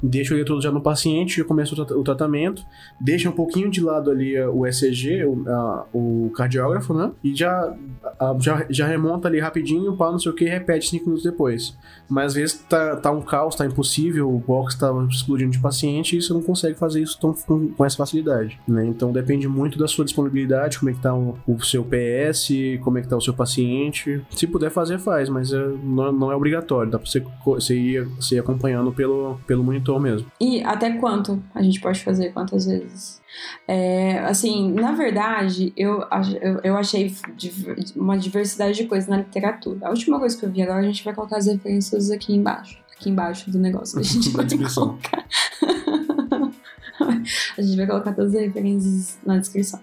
Deixa 0.01 0.33
o 0.33 0.37
eletrodo 0.37 0.61
já 0.61 0.69
no 0.71 0.81
paciente, 0.81 1.37
já 1.37 1.45
começa 1.45 1.73
o, 1.73 1.85
tra- 1.85 1.97
o 1.97 2.03
tratamento, 2.03 2.61
deixa 2.99 3.29
um 3.29 3.31
pouquinho 3.31 3.71
de 3.71 3.81
lado 3.81 4.11
ali 4.11 4.37
uh, 4.37 4.51
o 4.53 4.67
ECG, 4.67 5.23
o, 5.25 5.43
a- 5.49 5.85
o 5.93 6.29
cardiógrafo, 6.35 6.93
né? 6.93 7.09
E 7.23 7.33
já, 7.33 7.73
a- 8.19 8.35
já, 8.39 8.65
já 8.69 8.85
remonta 8.85 9.29
ali 9.29 9.39
rapidinho, 9.39 9.95
pá, 9.95 10.11
não 10.11 10.19
sei 10.19 10.31
o 10.31 10.35
que, 10.35 10.43
repete 10.45 10.89
cinco 10.89 11.05
minutos 11.05 11.23
depois. 11.23 11.75
Mas 12.09 12.27
às 12.27 12.33
vezes 12.33 12.59
tá, 12.69 12.97
tá 12.97 13.11
um 13.11 13.21
caos, 13.21 13.55
tá 13.55 13.65
impossível, 13.65 14.29
o 14.29 14.37
box 14.39 14.77
tá 14.77 14.91
explodindo 15.09 15.51
de 15.51 15.59
paciente 15.59 16.17
e 16.17 16.21
você 16.21 16.33
não 16.33 16.41
consegue 16.43 16.77
fazer 16.77 17.01
isso 17.01 17.17
tão, 17.19 17.33
com, 17.33 17.69
com 17.69 17.85
essa 17.85 17.95
facilidade, 17.97 18.59
né? 18.67 18.85
Então 18.85 19.09
depende 19.11 19.47
muito 19.47 19.79
da 19.79 19.87
sua 19.87 20.03
disponibilidade, 20.03 20.77
como 20.79 20.91
é 20.91 20.93
que 20.93 20.99
tá 21.01 21.15
o, 21.15 21.37
o 21.47 21.61
seu 21.63 21.83
PS, 21.83 22.49
como 22.83 22.97
é 22.97 23.01
que 23.01 23.07
tá 23.07 23.15
o 23.15 23.21
seu 23.21 23.33
paciente. 23.33 24.21
Se 24.31 24.45
puder 24.45 24.69
fazer, 24.69 24.99
faz, 24.99 25.29
mas 25.29 25.53
é, 25.53 25.62
não, 25.67 26.11
não 26.11 26.31
é 26.31 26.35
obrigatório, 26.35 26.91
dá 26.91 26.99
pra 26.99 27.09
você, 27.09 27.23
você, 27.45 27.75
ir, 27.75 28.05
você 28.05 28.35
ir 28.35 28.39
acompanhando 28.39 28.91
pelo, 28.91 29.39
pelo 29.47 29.63
monitor 29.63 29.99
mesmo. 29.99 30.27
E 30.39 30.63
até 30.63 30.91
quanto 30.97 31.41
a 31.53 31.61
gente 31.61 31.79
pode 31.79 32.03
fazer, 32.03 32.31
quantas 32.33 32.65
vezes? 32.65 33.21
É, 33.67 34.19
assim, 34.19 34.71
na 34.73 34.91
verdade, 34.91 35.73
eu, 35.75 36.03
eu, 36.41 36.59
eu 36.63 36.77
achei 36.77 37.13
uma 37.95 38.17
diversidade 38.17 38.77
de 38.77 38.85
coisas 38.85 39.09
na 39.09 39.17
literatura. 39.17 39.87
A 39.87 39.89
última 39.89 40.19
coisa 40.19 40.37
que 40.37 40.45
eu 40.45 40.51
vi 40.51 40.61
agora, 40.61 40.79
a 40.79 40.83
gente 40.83 41.03
vai 41.03 41.13
colocar 41.13 41.37
as 41.37 41.47
referências 41.47 42.11
aqui 42.11 42.33
embaixo. 42.33 42.77
Aqui 42.95 43.09
embaixo 43.09 43.49
do 43.49 43.57
negócio 43.57 43.99
que 43.99 44.01
a 44.01 44.09
gente 44.09 44.29
vai 44.35 44.45
colocar. 44.47 45.25
a 47.57 47.61
gente 47.61 47.77
vai 47.77 47.87
colocar 47.87 48.13
todas 48.13 48.35
as 48.35 48.41
referências 48.41 49.17
na 49.25 49.37
descrição. 49.37 49.79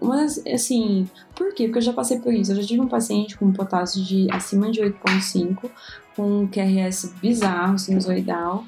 Uma 0.00 0.16
das, 0.16 0.42
assim, 0.46 1.08
por 1.36 1.54
quê? 1.54 1.64
Porque 1.64 1.78
eu 1.78 1.82
já 1.82 1.92
passei 1.92 2.18
por 2.18 2.32
isso. 2.32 2.50
Eu 2.52 2.56
já 2.56 2.62
tive 2.66 2.80
um 2.80 2.88
paciente 2.88 3.36
com 3.36 3.52
potássio 3.52 4.02
de 4.02 4.26
acima 4.32 4.70
de 4.70 4.80
8,5, 4.80 5.70
com 6.16 6.40
um 6.40 6.48
QRS 6.48 7.12
bizarro, 7.20 7.78
sinusoidal. 7.78 8.64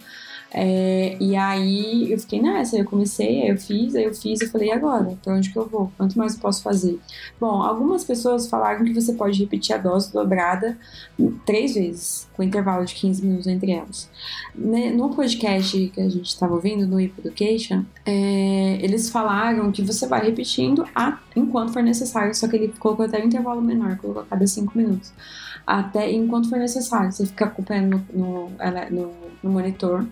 É, 0.50 1.16
e 1.20 1.36
aí 1.36 2.10
eu 2.10 2.18
fiquei 2.18 2.40
nessa, 2.40 2.78
eu 2.78 2.84
comecei, 2.84 3.42
aí 3.42 3.48
eu 3.50 3.58
fiz, 3.58 3.94
aí 3.94 4.04
eu 4.04 4.14
fiz, 4.14 4.40
eu 4.40 4.48
falei, 4.48 4.68
e 4.68 4.72
agora? 4.72 5.18
Pra 5.22 5.34
onde 5.34 5.50
que 5.50 5.58
eu 5.58 5.68
vou? 5.68 5.92
Quanto 5.96 6.16
mais 6.16 6.34
eu 6.34 6.40
posso 6.40 6.62
fazer? 6.62 6.98
Bom, 7.38 7.62
algumas 7.62 8.02
pessoas 8.02 8.48
falaram 8.48 8.84
que 8.84 8.94
você 8.94 9.12
pode 9.12 9.38
repetir 9.38 9.74
a 9.74 9.78
dose 9.78 10.12
dobrada 10.12 10.78
três 11.44 11.74
vezes, 11.74 12.28
com 12.34 12.42
intervalo 12.42 12.84
de 12.86 12.94
15 12.94 13.26
minutos 13.26 13.46
entre 13.46 13.72
elas. 13.72 14.10
Né, 14.54 14.90
No 14.90 15.10
podcast 15.14 15.88
que 15.94 16.00
a 16.00 16.08
gente 16.08 16.26
estava 16.26 16.54
ouvindo, 16.54 16.86
no 16.86 16.98
Hip 16.98 17.14
Education, 17.20 17.84
é, 18.06 18.78
eles 18.80 19.10
falaram 19.10 19.70
que 19.70 19.82
você 19.82 20.06
vai 20.06 20.24
repetindo 20.24 20.86
a, 20.94 21.18
enquanto 21.36 21.72
for 21.72 21.82
necessário, 21.82 22.34
só 22.34 22.48
que 22.48 22.56
ele 22.56 22.72
colocou 22.78 23.04
até 23.04 23.22
um 23.22 23.26
intervalo 23.26 23.60
menor, 23.60 23.98
colocou 23.98 24.22
a 24.22 24.26
cada 24.26 24.46
5 24.46 24.76
minutos. 24.76 25.12
Até 25.66 26.10
enquanto 26.10 26.48
for 26.48 26.58
necessário, 26.58 27.12
você 27.12 27.26
fica 27.26 27.44
acompanhando 27.44 28.02
no, 28.14 28.50
no, 28.90 29.12
no 29.42 29.50
monitor 29.50 30.06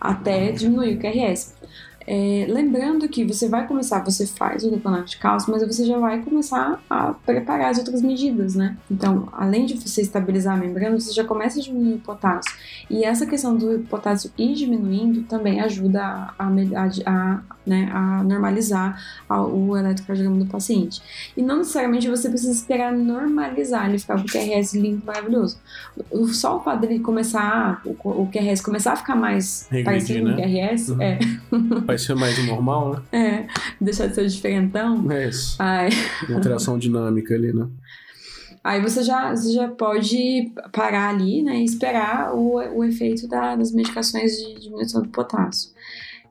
até 0.00 0.52
diminuir 0.52 0.96
o 0.96 1.00
QRS. 1.00 1.54
É, 2.06 2.46
lembrando 2.50 3.08
que 3.08 3.24
você 3.24 3.48
vai 3.48 3.66
começar, 3.66 4.04
você 4.04 4.26
faz 4.26 4.62
o 4.62 4.68
gluconato 4.68 5.06
de 5.06 5.16
cálcio, 5.16 5.50
mas 5.50 5.66
você 5.66 5.86
já 5.86 5.98
vai 5.98 6.20
começar 6.20 6.82
a 6.88 7.14
preparar 7.14 7.70
as 7.70 7.78
outras 7.78 8.02
medidas, 8.02 8.54
né? 8.54 8.76
Então, 8.90 9.28
além 9.32 9.64
de 9.64 9.74
você 9.74 10.02
estabilizar 10.02 10.54
a 10.54 10.56
membrana, 10.56 11.00
você 11.00 11.12
já 11.12 11.24
começa 11.24 11.58
a 11.58 11.62
diminuir 11.62 11.94
o 11.94 12.00
potássio. 12.00 12.54
E 12.90 13.04
essa 13.04 13.24
questão 13.26 13.56
do 13.56 13.78
potássio 13.88 14.30
ir 14.36 14.54
diminuindo 14.54 15.22
também 15.22 15.60
ajuda 15.60 16.02
a, 16.02 16.34
a, 16.38 16.50
a, 17.06 17.40
né, 17.66 17.90
a 17.92 18.22
normalizar 18.22 19.00
a- 19.28 19.42
o 19.42 19.76
eletrocardiograma 19.76 20.44
do 20.44 20.50
paciente. 20.50 21.00
E 21.36 21.42
não 21.42 21.58
necessariamente 21.58 22.08
você 22.08 22.28
precisa 22.28 22.52
esperar 22.52 22.92
normalizar, 22.92 23.88
ele 23.88 23.98
ficar 23.98 24.16
com 24.16 24.22
o 24.22 24.26
QRS 24.26 24.78
limpo, 24.78 25.06
maravilhoso. 25.06 25.58
O- 26.10 26.26
Só 26.28 26.58
o 26.58 26.60
fato 26.62 26.80
dele 26.80 26.98
começar, 27.00 27.80
o, 27.84 28.22
o 28.22 28.28
QRS 28.30 28.62
começar 28.62 28.92
a 28.92 28.96
ficar 28.96 29.16
mais 29.16 29.66
Regredir, 29.70 29.84
parecido 29.84 30.20
com 30.20 30.26
o 30.26 30.36
né? 30.36 30.42
QRS, 30.42 30.90
Uhum. 30.92 31.02
é, 31.02 31.18
Vai 31.86 31.98
ser 31.98 32.14
mais 32.14 32.46
normal, 32.46 33.02
né? 33.12 33.18
é, 33.20 33.46
deixar 33.80 34.06
de 34.08 34.14
ser 34.14 34.26
diferentão. 34.28 35.10
É 35.10 35.28
isso. 35.28 35.56
Ai, 35.58 35.88
Uma 36.28 36.36
alteração 36.36 36.78
dinâmica 36.78 37.34
ali, 37.34 37.52
né? 37.52 37.66
aí 38.62 38.80
você 38.80 39.02
já, 39.02 39.30
você 39.36 39.52
já 39.52 39.68
pode 39.68 40.50
parar 40.72 41.10
ali, 41.10 41.42
né, 41.42 41.56
e 41.58 41.64
esperar 41.64 42.34
o, 42.34 42.54
o 42.78 42.82
efeito 42.82 43.28
da- 43.28 43.54
das 43.56 43.72
medicações 43.72 44.32
de 44.38 44.58
diminuição 44.60 45.02
do 45.02 45.08
potássio. 45.10 45.70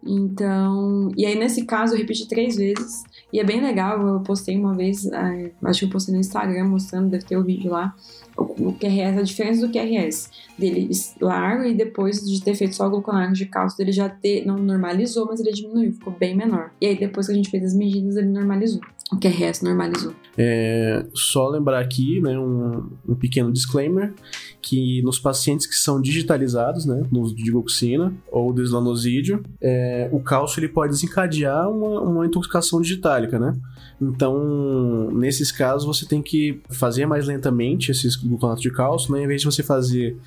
Então, 0.06 1.12
e 1.16 1.26
aí 1.26 1.36
nesse 1.38 1.66
caso 1.66 1.94
eu 1.94 1.98
repeti 1.98 2.28
três 2.28 2.58
vezes 2.58 3.04
E 3.32 3.40
é 3.40 3.44
bem 3.44 3.62
legal, 3.62 4.06
eu 4.06 4.20
postei 4.20 4.58
uma 4.58 4.76
vez, 4.76 5.06
é, 5.06 5.52
acho 5.64 5.80
que 5.80 5.86
eu 5.86 5.90
postei 5.90 6.14
no 6.14 6.20
Instagram 6.20 6.66
mostrando, 6.66 7.10
deve 7.10 7.24
ter 7.24 7.38
o 7.38 7.44
vídeo 7.44 7.72
lá, 7.72 7.96
o 8.38 8.74
QRS, 8.74 9.18
a 9.18 9.22
diferença 9.22 9.66
do 9.66 9.72
QRS 9.72 10.30
dele 10.58 10.90
largo 11.22 11.64
e 11.64 11.74
depois 11.74 12.22
de 12.22 12.44
ter 12.44 12.56
feito 12.56 12.76
só 12.76 12.90
gluconato 12.90 13.34
de 13.34 13.46
cálcio, 13.46 13.82
ele 13.82 13.92
já 13.92 14.10
ter, 14.10 14.46
não 14.46 14.58
normalizou, 14.58 15.26
mas 15.26 15.40
ele 15.40 15.52
diminuiu, 15.52 15.94
ficou 15.94 16.14
bem 16.14 16.36
menor. 16.36 16.72
E 16.82 16.88
aí 16.88 16.98
depois 16.98 17.28
que 17.28 17.32
a 17.32 17.36
gente 17.36 17.50
fez 17.50 17.64
as 17.64 17.74
medidas, 17.74 18.16
ele 18.16 18.28
normalizou. 18.28 18.82
O 19.12 19.18
QRS 19.18 19.62
normalizou. 19.62 20.14
É, 20.38 21.06
só 21.14 21.48
lembrar 21.48 21.80
aqui, 21.80 22.20
né, 22.22 22.38
um, 22.40 22.90
um 23.08 23.16
pequeno 23.16 23.52
disclaimer, 23.52 24.14
que 24.62 25.02
nos 25.04 25.20
pacientes 25.20 25.68
que 25.68 25.76
são 25.76 26.02
digitalizados, 26.02 26.86
né, 26.86 27.04
no 27.12 27.22
uso 27.22 27.36
de 27.36 27.44
digoxina 27.44 28.14
ou 28.32 28.52
deslanosídeo, 28.54 29.44
é, 29.62 30.10
o 30.12 30.20
cálcio 30.20 30.60
ele 30.60 30.70
pode 30.70 30.94
desencadear 30.94 31.70
uma, 31.70 32.02
uma 32.02 32.26
intoxicação 32.26 32.82
digitálica, 32.82 33.38
né? 33.38 33.56
Então, 34.02 35.12
nesses 35.12 35.52
casos, 35.52 35.86
você 35.86 36.06
tem 36.06 36.22
que 36.22 36.60
fazer 36.70 37.06
mais 37.06 37.28
lentamente 37.28 37.92
esses 37.92 38.16
gluconatos 38.16 38.62
de 38.62 38.72
cálcio, 38.72 39.14
né? 39.14 39.24
Em 39.24 39.28
vez 39.28 39.42
de 39.42 39.46
você 39.46 39.62
fazer 39.62 40.18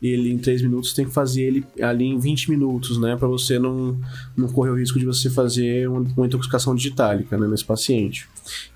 ele 0.00 0.30
em 0.30 0.38
3 0.38 0.62
minutos, 0.62 0.92
tem 0.92 1.06
que 1.06 1.12
fazer 1.12 1.42
ele 1.42 1.64
ali 1.80 2.04
em 2.04 2.18
20 2.18 2.50
minutos, 2.50 2.98
né? 2.98 3.16
Para 3.16 3.28
você 3.28 3.58
não, 3.58 3.98
não 4.36 4.48
correr 4.48 4.70
o 4.70 4.78
risco 4.78 4.98
de 4.98 5.06
você 5.06 5.30
fazer 5.30 5.88
uma, 5.88 6.00
uma 6.16 6.26
intoxicação 6.26 6.74
digitálica 6.74 7.36
né, 7.38 7.46
nesse 7.46 7.64
paciente. 7.64 8.28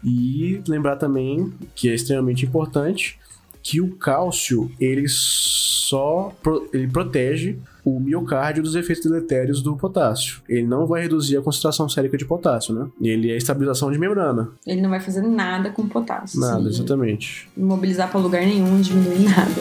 E 0.02 0.60
lembrar 0.66 0.96
também 0.96 1.52
que 1.74 1.88
é 1.88 1.94
extremamente 1.94 2.46
importante 2.46 3.18
que 3.62 3.80
o 3.80 3.94
cálcio 3.96 4.70
ele 4.80 5.04
só 5.08 6.32
pro, 6.42 6.68
ele 6.72 6.88
protege 6.88 7.58
o 7.84 7.98
miocárdio 7.98 8.62
dos 8.62 8.74
efeitos 8.74 9.04
deletérios 9.04 9.62
do 9.62 9.76
potássio. 9.76 10.40
Ele 10.48 10.66
não 10.66 10.86
vai 10.86 11.02
reduzir 11.02 11.36
a 11.36 11.42
concentração 11.42 11.88
sérica 11.88 12.16
de 12.16 12.24
potássio, 12.24 12.74
né? 12.74 12.88
Ele 13.00 13.30
é 13.30 13.36
estabilização 13.36 13.90
de 13.90 13.98
membrana. 13.98 14.50
Ele 14.66 14.80
não 14.80 14.90
vai 14.90 15.00
fazer 15.00 15.22
nada 15.22 15.70
com 15.70 15.88
potássio. 15.88 16.40
Nada, 16.40 16.68
exatamente. 16.68 17.48
Imobilizar 17.56 18.10
para 18.10 18.20
lugar 18.20 18.42
nenhum, 18.42 18.80
diminuir 18.80 19.24
nada. 19.24 19.60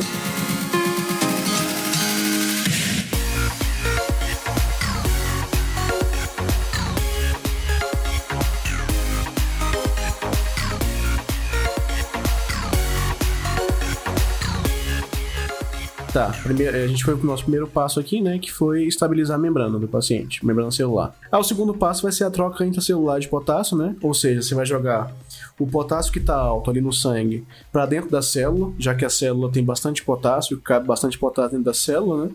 Primeiro, 16.49 16.77
a 16.77 16.87
gente 16.87 17.05
foi 17.05 17.15
pro 17.15 17.27
nosso 17.27 17.43
primeiro 17.43 17.67
passo 17.67 17.99
aqui, 17.99 18.19
né? 18.21 18.39
Que 18.39 18.51
foi 18.51 18.85
estabilizar 18.85 19.37
a 19.37 19.39
membrana 19.39 19.77
do 19.77 19.87
paciente, 19.87 20.43
membrana 20.43 20.71
celular. 20.71 21.15
Ah, 21.31 21.37
o 21.37 21.43
segundo 21.43 21.75
passo 21.75 22.01
vai 22.01 22.11
ser 22.11 22.23
a 22.23 22.31
troca 22.31 22.65
intracelular 22.65 23.19
de 23.19 23.27
potássio, 23.27 23.77
né? 23.77 23.95
Ou 24.01 24.15
seja, 24.15 24.41
você 24.41 24.55
vai 24.55 24.65
jogar 24.65 25.13
o 25.59 25.67
potássio 25.67 26.11
que 26.13 26.19
está 26.19 26.35
alto 26.35 26.71
ali 26.71 26.79
no 26.79 26.93
sangue 26.93 27.45
para 27.71 27.85
dentro 27.85 28.09
da 28.09 28.21
célula, 28.21 28.73
já 28.79 28.95
que 28.95 29.03
a 29.03 29.09
célula 29.09 29.51
tem 29.51 29.63
bastante 29.63 30.03
potássio, 30.03 30.59
cabe 30.61 30.87
bastante 30.87 31.19
potássio 31.19 31.51
dentro 31.51 31.65
da 31.65 31.73
célula, 31.73 32.25
né? 32.25 32.31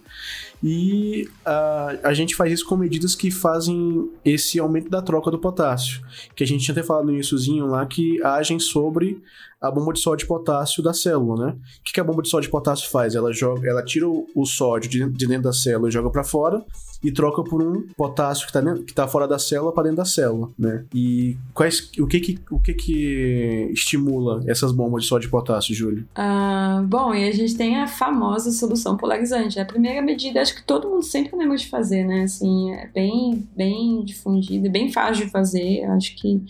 E 0.63 1.29
a, 1.45 1.99
a 2.05 2.15
gente 2.15 2.37
faz 2.37 2.53
isso 2.53 2.67
com 2.67 2.77
medidas 2.77 3.15
que 3.15 3.31
fazem 3.31 4.11
esse 4.25 4.59
aumento 4.59 4.91
da 4.91 5.01
troca 5.01 5.31
do 5.31 5.39
potássio, 5.39 6.03
que 6.37 6.45
a 6.45 6.47
gente 6.47 6.65
tinha 6.65 6.73
até 6.73 6.83
falado 6.83 7.07
no 7.07 7.13
iníciozinho 7.13 7.67
lá, 7.67 7.85
que 7.87 8.23
agem 8.23 8.59
sobre 8.59 9.23
a 9.61 9.71
bomba 9.71 9.95
de 9.95 10.01
sódio 10.01 10.25
de 10.25 10.29
potássio 10.29 10.83
da 10.83 10.93
célula, 10.93 11.47
né? 11.47 11.53
O 11.53 11.85
que, 11.85 11.95
que 11.95 12.01
a 12.01 12.05
bomba 12.05 12.23
de 12.23 12.29
sódio 12.29 12.49
de 12.49 12.53
potássio 12.53 12.91
faz? 12.91 13.15
Ela 13.15 13.33
joga, 13.33 13.69
ela 13.69 13.83
tira 13.83 14.07
o, 14.07 14.27
o 14.35 14.45
sódio 14.45 14.91
de, 14.91 15.11
de 15.11 15.27
dentro 15.27 15.45
da 15.45 15.53
célula 15.53 15.89
e 15.89 15.93
joga 15.93 16.11
para 16.11 16.23
fora 16.23 16.63
e 17.05 17.13
troca 17.13 17.45
por 17.45 17.63
um 17.63 17.87
potássio 17.97 18.47
que 18.47 18.57
está 18.57 18.75
que 18.83 18.95
tá 18.95 19.07
fora 19.07 19.29
da 19.29 19.39
célula 19.39 19.73
para 19.73 19.85
dentro 19.85 19.99
da 19.99 20.05
célula, 20.07 20.51
né? 20.59 20.85
E 20.95 21.37
quais, 21.53 21.91
o 22.01 22.07
que 22.07 22.19
que, 22.19 22.39
o 22.51 22.59
que 22.59 22.73
que 22.73 23.69
estimula 23.73 24.43
essas 24.47 24.73
bombas 24.73 25.03
de 25.03 25.09
sódio 25.09 25.27
de 25.27 25.31
potássio, 25.31 25.75
Júlio? 25.75 26.07
Ah, 26.15 26.83
bom, 26.87 27.15
e 27.15 27.29
a 27.29 27.33
gente 27.33 27.55
tem 27.57 27.77
a 27.77 27.87
famosa 27.87 28.51
solução 28.51 28.97
polarizante. 28.97 29.61
A 29.61 29.67
primeira 29.67 30.01
medida, 30.01 30.41
acho 30.41 30.55
que 30.55 30.65
todo 30.65 30.89
mundo 30.89 31.03
sempre 31.03 31.37
lembra 31.37 31.57
de 31.57 31.69
fazer, 31.69 32.05
né? 32.05 32.23
Assim, 32.23 32.73
é 32.73 32.89
bem, 32.89 33.47
bem 33.55 34.03
difundida, 34.03 34.69
bem 34.71 34.91
fácil 34.91 35.27
de 35.27 35.31
fazer. 35.31 35.85
Acho 35.85 36.17
que 36.17 36.43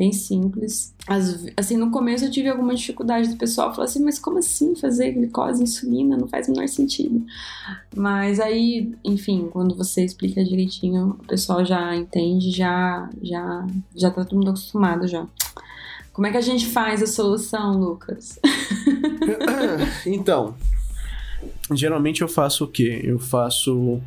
bem 0.00 0.12
simples. 0.14 0.94
As, 1.06 1.44
assim, 1.54 1.76
no 1.76 1.90
começo 1.90 2.24
eu 2.24 2.30
tive 2.30 2.48
alguma 2.48 2.74
dificuldade 2.74 3.28
do 3.28 3.36
pessoal 3.36 3.74
falar 3.74 3.84
assim, 3.84 4.02
mas 4.02 4.18
como 4.18 4.38
assim 4.38 4.74
fazer 4.74 5.12
glicose, 5.12 5.62
insulina? 5.62 6.16
Não 6.16 6.26
faz 6.26 6.48
o 6.48 6.52
menor 6.52 6.66
sentido. 6.68 7.22
Mas 7.94 8.40
aí, 8.40 8.94
enfim, 9.04 9.50
quando 9.52 9.74
você 9.74 10.02
explica 10.02 10.42
direitinho, 10.42 11.18
o 11.20 11.26
pessoal 11.26 11.66
já 11.66 11.94
entende, 11.94 12.50
já, 12.50 13.10
já, 13.22 13.66
já 13.94 14.10
tá 14.10 14.24
todo 14.24 14.38
mundo 14.38 14.48
acostumado 14.48 15.06
já. 15.06 15.26
Como 16.14 16.26
é 16.26 16.30
que 16.30 16.38
a 16.38 16.42
gente 16.42 16.66
faz 16.66 17.02
a 17.02 17.06
solução, 17.06 17.78
Lucas? 17.78 18.38
então, 20.06 20.54
geralmente 21.72 22.22
eu 22.22 22.28
faço 22.28 22.64
o 22.64 22.68
quê? 22.68 23.02
Eu 23.04 23.18
faço 23.18 24.00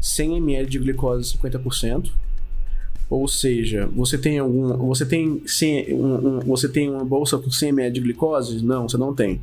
100 0.00 0.36
ml 0.36 0.70
de 0.70 0.78
glicose 0.78 1.36
50%. 1.36 2.12
Ou 3.12 3.28
seja, 3.28 3.86
você 3.94 4.16
tem 4.16 4.38
algum. 4.38 4.74
Você 4.86 5.04
tem, 5.04 5.42
100, 5.44 5.92
um, 5.92 6.14
um, 6.14 6.38
você 6.40 6.66
tem 6.66 6.88
uma 6.88 7.04
bolsa 7.04 7.36
com 7.36 7.50
100 7.50 7.68
ml 7.68 7.92
de 7.92 8.00
glicose? 8.00 8.64
Não, 8.64 8.88
você 8.88 8.96
não 8.96 9.14
tem. 9.14 9.38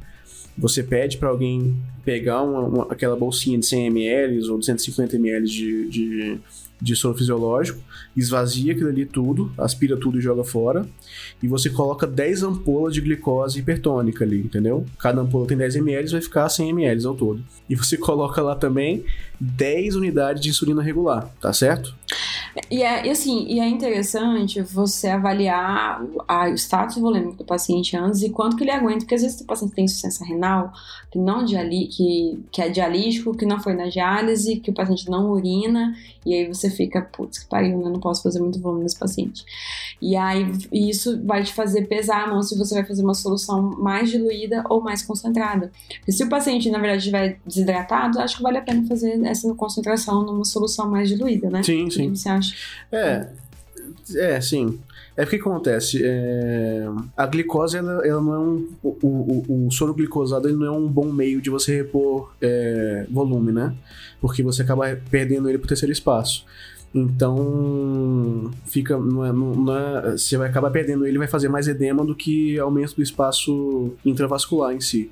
Você 0.57 0.81
pede 0.81 1.19
para 1.19 1.29
alguém 1.29 1.77
pegar 2.03 2.41
uma, 2.41 2.61
uma, 2.61 2.83
aquela 2.89 3.15
bolsinha 3.15 3.59
de 3.59 3.67
100 3.67 3.85
ml 3.85 4.49
ou 4.49 4.57
de 4.57 4.65
150 4.65 5.15
ml 5.17 5.45
de, 5.45 5.87
de, 5.87 6.37
de 6.81 6.95
soro 6.95 7.15
fisiológico, 7.15 7.79
esvazia 8.17 8.73
aquilo 8.73 8.89
ali 8.89 9.05
tudo, 9.05 9.51
aspira 9.55 9.95
tudo 9.95 10.17
e 10.17 10.21
joga 10.21 10.43
fora, 10.43 10.89
e 11.41 11.47
você 11.47 11.69
coloca 11.69 12.07
10 12.07 12.41
ampolas 12.41 12.95
de 12.95 13.01
glicose 13.01 13.59
hipertônica 13.59 14.25
ali, 14.25 14.39
entendeu? 14.39 14.83
Cada 14.97 15.21
ampola 15.21 15.45
tem 15.45 15.55
10 15.55 15.75
ml, 15.75 16.09
vai 16.09 16.21
ficar 16.21 16.49
100 16.49 16.69
ml 16.71 17.05
ao 17.05 17.13
todo. 17.13 17.43
E 17.69 17.75
você 17.75 17.95
coloca 18.01 18.41
lá 18.41 18.55
também 18.55 19.05
10 19.39 19.95
unidades 19.95 20.41
de 20.41 20.49
insulina 20.49 20.81
regular, 20.81 21.31
tá 21.39 21.53
certo? 21.53 21.93
E 22.69 22.83
é 22.83 23.05
e 23.05 23.09
assim, 23.09 23.45
e 23.47 23.59
é 23.59 23.67
interessante 23.67 24.61
você 24.61 25.07
avaliar 25.07 26.01
a, 26.27 26.49
o 26.49 26.53
status 26.53 26.97
volêmico 26.97 27.37
do 27.37 27.45
paciente 27.45 27.95
antes 27.95 28.21
e 28.21 28.29
quanto 28.29 28.55
que 28.55 28.63
ele 28.63 28.71
aguenta, 28.71 28.99
porque 28.99 29.15
às 29.15 29.21
vezes 29.21 29.41
o 29.41 29.45
paciente 29.45 29.73
tem 29.73 29.85
insuficiência 29.85 30.25
renal, 30.25 30.71
que 31.11 31.17
não 31.17 31.43
diali, 31.43 31.87
que, 31.87 32.39
que 32.51 32.61
é 32.61 32.69
dialítico, 32.69 33.35
que 33.35 33.45
não 33.45 33.59
foi 33.59 33.73
na 33.73 33.87
diálise, 33.87 34.57
que 34.57 34.69
o 34.69 34.73
paciente 34.73 35.09
não 35.09 35.31
urina, 35.31 35.95
e 36.25 36.33
aí 36.33 36.47
você 36.47 36.69
fica, 36.69 37.01
putz, 37.01 37.39
que 37.39 37.49
pariu, 37.49 37.77
né? 37.79 37.89
Não 37.89 37.99
posso 37.99 38.21
fazer 38.21 38.39
muito 38.39 38.59
volume 38.59 38.83
nesse 38.83 38.99
paciente. 38.99 39.43
E 40.01 40.15
aí 40.15 40.51
isso 40.71 41.19
vai 41.25 41.43
te 41.43 41.53
fazer 41.53 41.87
pesar 41.87 42.25
a 42.25 42.27
mão 42.27 42.41
se 42.43 42.57
você 42.57 42.75
vai 42.75 42.85
fazer 42.85 43.03
uma 43.03 43.13
solução 43.13 43.61
mais 43.79 44.09
diluída 44.09 44.63
ou 44.69 44.81
mais 44.81 45.01
concentrada. 45.01 45.71
Porque 45.97 46.11
se 46.11 46.23
o 46.23 46.29
paciente, 46.29 46.69
na 46.69 46.77
verdade, 46.77 46.99
estiver 46.99 47.39
desidratado, 47.45 48.19
acho 48.19 48.37
que 48.37 48.43
vale 48.43 48.57
a 48.57 48.61
pena 48.61 48.85
fazer 48.87 49.19
essa 49.25 49.51
concentração 49.55 50.23
numa 50.23 50.45
solução 50.45 50.89
mais 50.89 51.09
diluída, 51.09 51.49
né? 51.49 51.63
Sim, 51.63 51.89
sim. 51.89 52.07
O 52.07 52.11
que 52.11 52.19
você 52.19 52.29
acha? 52.29 52.48
É, 52.91 53.27
é, 54.15 54.41
sim. 54.41 54.79
É 55.15 55.23
porque 55.23 55.35
acontece, 55.35 56.01
é... 56.01 56.85
a 57.17 57.25
glicose 57.25 57.75
ela, 57.75 58.07
ela 58.07 58.21
não 58.21 58.33
é 58.33 58.39
um. 58.39 58.69
O, 58.81 58.87
o, 58.87 59.67
o, 59.67 59.71
soro 59.71 59.93
glicosado 59.93 60.47
ele 60.47 60.55
não 60.55 60.65
é 60.65 60.71
um 60.71 60.87
bom 60.87 61.11
meio 61.11 61.41
de 61.41 61.49
você 61.49 61.75
repor 61.75 62.31
é, 62.41 63.05
volume, 63.11 63.51
né? 63.51 63.75
Porque 64.21 64.41
você 64.41 64.61
acaba 64.61 64.85
perdendo 65.11 65.49
ele 65.49 65.57
pro 65.57 65.67
terceiro 65.67 65.91
espaço. 65.91 66.45
Então, 66.93 68.51
fica. 68.65 68.97
Não 68.97 69.25
é, 69.25 69.31
não 69.31 69.77
é, 69.77 70.11
você 70.11 70.37
vai 70.37 70.49
acabar 70.49 70.71
perdendo 70.71 71.05
ele, 71.05 71.17
vai 71.17 71.27
fazer 71.27 71.47
mais 71.47 71.67
edema 71.67 72.03
do 72.03 72.15
que 72.15 72.57
aumento 72.59 72.95
do 72.95 73.03
espaço 73.03 73.93
intravascular 74.03 74.73
em 74.73 74.81
si. 74.81 75.11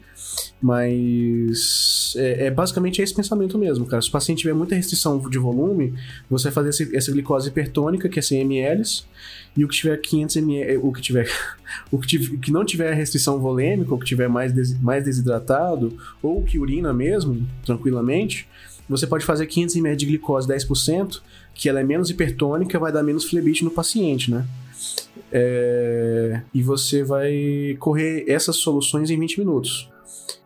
Mas 0.60 2.16
é, 2.18 2.48
é, 2.48 2.52
basicamente 2.52 3.02
esse 3.02 3.14
pensamento 3.14 3.58
mesmo, 3.60 3.86
cara. 3.86 4.02
Se 4.02 4.10
o 4.10 4.12
paciente 4.12 4.40
tiver 4.40 4.54
muita 4.54 4.74
restrição 4.74 5.20
de 5.30 5.38
volume, 5.38 5.94
você 6.28 6.46
vai 6.46 6.54
fazer 6.54 6.90
essa, 6.96 7.12
glicose 7.12 7.50
hipertônica, 7.50 8.10
que 8.10 8.18
é 8.18 8.22
100 8.22 8.42
ml, 8.42 8.84
e 9.56 9.64
o 9.64 9.68
que 9.68 9.76
tiver 9.76 9.98
500 9.98 10.36
ml, 10.38 10.78
o 10.78 10.92
que 10.92 11.02
tiver, 11.02 11.30
o 11.92 12.00
que, 12.00 12.08
tiver, 12.08 12.38
que 12.40 12.52
não 12.52 12.66
tiver 12.66 12.92
restrição 12.94 13.40
volêmica, 13.40 13.92
ou 13.94 14.00
que 14.00 14.06
tiver 14.06 14.28
mais, 14.28 14.52
des, 14.52 14.80
mais 14.82 15.04
desidratado, 15.04 15.96
ou 16.24 16.44
que 16.44 16.58
urina 16.58 16.92
mesmo, 16.92 17.48
tranquilamente, 17.64 18.48
você 18.90 19.06
pode 19.06 19.26
fazer 19.26 19.46
500 19.46 19.76
ml 19.76 19.96
de 19.96 20.06
glicose 20.06 20.48
10%, 20.48 21.22
que 21.58 21.68
ela 21.68 21.80
é 21.80 21.84
menos 21.84 22.10
hipertônica, 22.10 22.80
vai 22.80 22.92
dar 22.92 23.04
menos 23.04 23.26
flebite 23.26 23.64
no 23.64 23.72
paciente, 23.72 24.32
né? 24.32 24.46
É... 25.32 26.42
E 26.54 26.62
você 26.62 27.04
vai 27.04 27.76
correr 27.80 28.26
essas 28.28 28.58
soluções 28.58 29.10
em 29.10 29.20
20 29.20 29.40
minutos. 29.40 29.90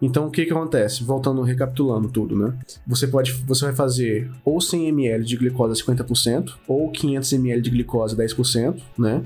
Então 0.01 0.27
o 0.27 0.31
que 0.31 0.45
que 0.45 0.51
acontece? 0.51 1.03
Voltando, 1.03 1.41
recapitulando 1.41 2.09
tudo, 2.09 2.35
né? 2.35 2.53
Você 2.87 3.05
pode, 3.07 3.31
você 3.31 3.65
vai 3.65 3.75
fazer 3.75 4.31
ou 4.43 4.59
100 4.59 4.87
ml 4.87 5.23
de 5.23 5.37
glicose 5.37 5.83
50% 5.83 6.53
ou 6.67 6.89
500 6.91 7.33
ml 7.33 7.61
de 7.61 7.69
glicose 7.69 8.15
10%, 8.15 8.81
né? 8.97 9.23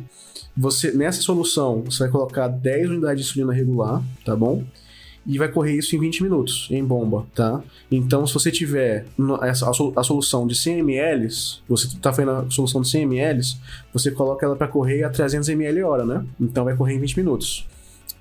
Você 0.58 0.92
nessa 0.92 1.22
solução 1.22 1.82
você 1.84 2.00
vai 2.00 2.10
colocar 2.10 2.48
10 2.48 2.90
unidades 2.90 3.24
de 3.24 3.30
insulina 3.30 3.54
regular, 3.54 4.04
tá 4.26 4.36
bom? 4.36 4.64
E 5.26 5.38
vai 5.38 5.47
correr 5.47 5.76
isso 5.76 5.95
em 5.95 5.99
20 5.99 6.23
minutos 6.23 6.67
em 6.69 6.84
bomba, 6.84 7.26
tá? 7.34 7.61
Então, 7.91 8.26
se 8.28 8.34
você 8.34 8.51
tiver 8.51 9.05
essa, 9.41 9.69
a 9.69 10.03
solução 10.03 10.45
de 10.45 10.55
100 10.55 10.80
ml, 10.80 11.28
você 11.67 11.88
tá 12.01 12.11
fazendo 12.11 12.32
a 12.32 12.49
solução 12.49 12.82
de 12.82 12.89
100 12.89 13.03
ml, 13.03 13.41
você 13.91 14.11
coloca 14.11 14.45
ela 14.45 14.55
para 14.55 14.67
correr 14.67 15.03
a 15.03 15.09
300 15.09 15.49
ml 15.49 15.84
hora, 15.84 16.05
né? 16.05 16.26
Então 16.39 16.65
vai 16.65 16.76
correr 16.76 16.93
em 16.93 16.99
20 16.99 17.17
minutos. 17.17 17.67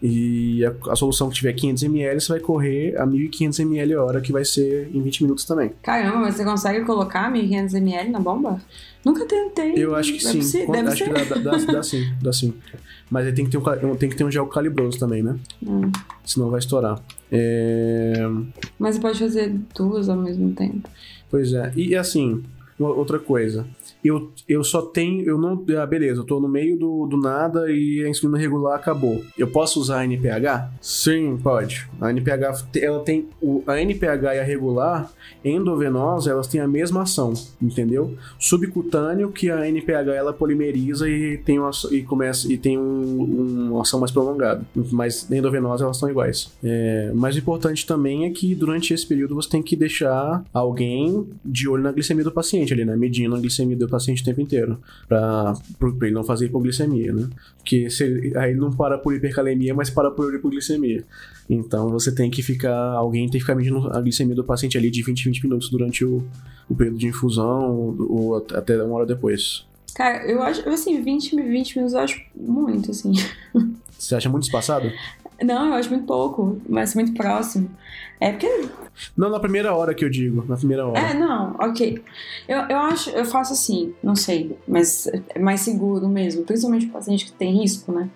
E 0.02 0.64
a, 0.64 0.92
a, 0.92 0.96
solução 0.96 1.30
que 1.30 1.36
tiver 1.36 1.52
500 1.52 1.82
ml, 1.84 2.20
você 2.20 2.28
vai 2.32 2.40
correr 2.40 2.94
a 2.98 3.06
1500 3.06 3.60
ml 3.60 3.96
hora, 3.96 4.20
que 4.20 4.32
vai 4.32 4.44
ser 4.44 4.90
em 4.92 5.00
20 5.00 5.22
minutos 5.22 5.44
também. 5.44 5.72
Caramba, 5.82 6.18
mas 6.18 6.34
você 6.34 6.44
consegue 6.44 6.84
colocar 6.84 7.30
1500 7.30 7.74
ml 7.74 8.10
na 8.10 8.20
bomba? 8.20 8.60
Nunca 9.04 9.24
tentei. 9.24 9.72
Eu 9.76 9.94
acho 9.94 10.12
que 10.12 10.24
deve 10.24 10.42
sim. 10.42 10.42
Ser, 10.42 10.70
deve 10.70 10.88
acho 10.88 11.04
ser. 11.04 11.04
que 11.04 11.24
dá, 11.24 11.34
dá, 11.36 11.56
dá, 11.56 11.72
dá, 11.72 11.82
sim, 11.82 12.12
dá 12.20 12.32
sim. 12.32 12.54
Mas 13.10 13.26
aí 13.26 13.32
tem 13.32 13.44
que 13.44 13.50
ter 13.50 13.58
um, 13.58 13.96
tem 13.96 14.08
que 14.08 14.16
ter 14.16 14.24
um 14.24 14.30
gel 14.30 14.46
calibroso 14.46 14.98
também, 14.98 15.22
né? 15.22 15.38
Hum. 15.64 15.90
Senão 16.24 16.50
vai 16.50 16.58
estourar. 16.58 17.00
É... 17.30 18.14
Mas 18.78 18.96
você 18.96 19.00
pode 19.00 19.18
fazer 19.18 19.54
duas 19.74 20.08
ao 20.08 20.16
mesmo 20.16 20.52
tempo. 20.52 20.88
Pois 21.30 21.52
é. 21.52 21.72
E 21.76 21.94
assim, 21.94 22.42
outra 22.78 23.18
coisa 23.18 23.66
eu, 24.04 24.30
eu 24.46 24.62
só 24.62 24.82
tenho, 24.82 25.24
eu 25.24 25.38
não, 25.38 25.64
ah, 25.80 25.86
beleza, 25.86 26.20
eu 26.20 26.24
tô 26.24 26.38
no 26.38 26.48
meio 26.48 26.78
do, 26.78 27.06
do 27.06 27.16
nada 27.16 27.70
e 27.70 28.04
a 28.04 28.08
insulina 28.08 28.38
regular 28.38 28.76
acabou. 28.76 29.24
Eu 29.38 29.48
posso 29.48 29.80
usar 29.80 30.00
a 30.00 30.04
NPH? 30.04 30.70
Sim, 30.80 31.38
pode. 31.42 31.88
A 32.00 32.10
NPH, 32.10 32.66
ela 32.82 33.00
tem, 33.00 33.26
o, 33.40 33.62
a 33.66 33.80
NPH 33.80 34.34
e 34.34 34.38
a 34.38 34.44
regular, 34.44 35.10
endovenosa, 35.44 36.30
elas 36.30 36.46
têm 36.46 36.60
a 36.60 36.68
mesma 36.68 37.02
ação, 37.02 37.32
entendeu? 37.60 38.14
Subcutâneo 38.38 39.32
que 39.32 39.50
a 39.50 39.66
NPH 39.66 40.14
ela 40.14 40.32
polimeriza 40.32 41.08
e 41.08 41.38
tem 41.38 41.58
uma, 41.58 41.70
e 41.90 42.02
começa 42.02 42.52
e 42.52 42.58
tem 42.58 42.78
um, 42.78 43.70
uma 43.70 43.82
ação 43.82 43.98
mais 43.98 44.12
prolongada. 44.12 44.64
Mas 44.92 45.30
endovenosa 45.30 45.84
elas 45.84 45.96
são 45.96 46.10
iguais. 46.10 46.52
É, 46.62 47.10
mas 47.14 47.36
o 47.36 47.38
importante 47.38 47.86
também 47.86 48.26
é 48.26 48.30
que 48.30 48.54
durante 48.54 48.92
esse 48.92 49.06
período 49.06 49.34
você 49.34 49.48
tem 49.48 49.62
que 49.62 49.76
deixar 49.76 50.44
alguém 50.52 51.26
de 51.44 51.68
olho 51.68 51.82
na 51.82 51.92
glicemia 51.92 52.24
do 52.24 52.32
paciente 52.32 52.72
ali, 52.72 52.84
né? 52.84 52.96
Medindo 52.96 53.34
a 53.34 53.40
glicemia 53.40 53.76
do 53.76 53.93
paciente 53.94 54.22
o 54.22 54.24
tempo 54.24 54.40
inteiro, 54.40 54.80
para 55.08 55.54
ele 56.02 56.10
não 56.10 56.24
fazer 56.24 56.46
hipoglicemia, 56.46 57.12
né? 57.12 57.28
Porque 57.58 57.88
se, 57.90 58.32
aí 58.36 58.50
ele 58.50 58.60
não 58.60 58.70
para 58.70 58.98
por 58.98 59.14
hipercalemia, 59.14 59.74
mas 59.74 59.90
para 59.90 60.10
por 60.10 60.34
hipoglicemia. 60.34 61.04
Então 61.48 61.90
você 61.90 62.12
tem 62.12 62.30
que 62.30 62.42
ficar, 62.42 62.74
alguém 62.74 63.24
tem 63.24 63.32
que 63.32 63.40
ficar 63.40 63.54
medindo 63.54 63.88
a 63.92 64.00
glicemia 64.00 64.34
do 64.34 64.44
paciente 64.44 64.78
ali 64.78 64.90
de 64.90 65.02
20 65.02 65.24
20 65.24 65.42
minutos 65.44 65.70
durante 65.70 66.04
o, 66.04 66.24
o 66.68 66.74
período 66.74 66.98
de 66.98 67.06
infusão 67.06 67.96
ou 67.98 68.36
até 68.36 68.82
uma 68.82 68.96
hora 68.96 69.06
depois. 69.06 69.66
Cara, 69.94 70.26
eu 70.26 70.42
acho, 70.42 70.68
assim, 70.68 71.00
20, 71.00 71.36
20 71.36 71.76
minutos 71.76 71.94
eu 71.94 72.00
acho 72.00 72.20
muito, 72.34 72.90
assim. 72.90 73.12
Você 73.96 74.14
acha 74.16 74.28
muito 74.28 74.42
espaçado? 74.42 74.90
Não, 75.42 75.68
eu 75.68 75.74
acho 75.74 75.90
muito 75.90 76.06
pouco, 76.06 76.60
mas 76.68 76.94
muito 76.94 77.12
próximo. 77.14 77.70
É 78.20 78.30
porque. 78.30 78.68
Não, 79.16 79.28
na 79.28 79.40
primeira 79.40 79.74
hora 79.74 79.94
que 79.94 80.04
eu 80.04 80.10
digo, 80.10 80.44
na 80.48 80.56
primeira 80.56 80.86
hora. 80.86 80.98
É, 80.98 81.14
não, 81.14 81.56
ok. 81.58 82.02
Eu, 82.46 82.58
eu 82.68 82.78
acho, 82.78 83.10
eu 83.10 83.24
faço 83.24 83.52
assim, 83.52 83.94
não 84.02 84.14
sei, 84.14 84.56
mas 84.66 85.06
é 85.06 85.38
mais 85.38 85.60
seguro 85.60 86.08
mesmo, 86.08 86.44
principalmente 86.44 86.86
o 86.86 86.90
paciente 86.90 87.26
que 87.26 87.32
tem 87.32 87.60
risco, 87.60 87.92
né? 87.92 88.08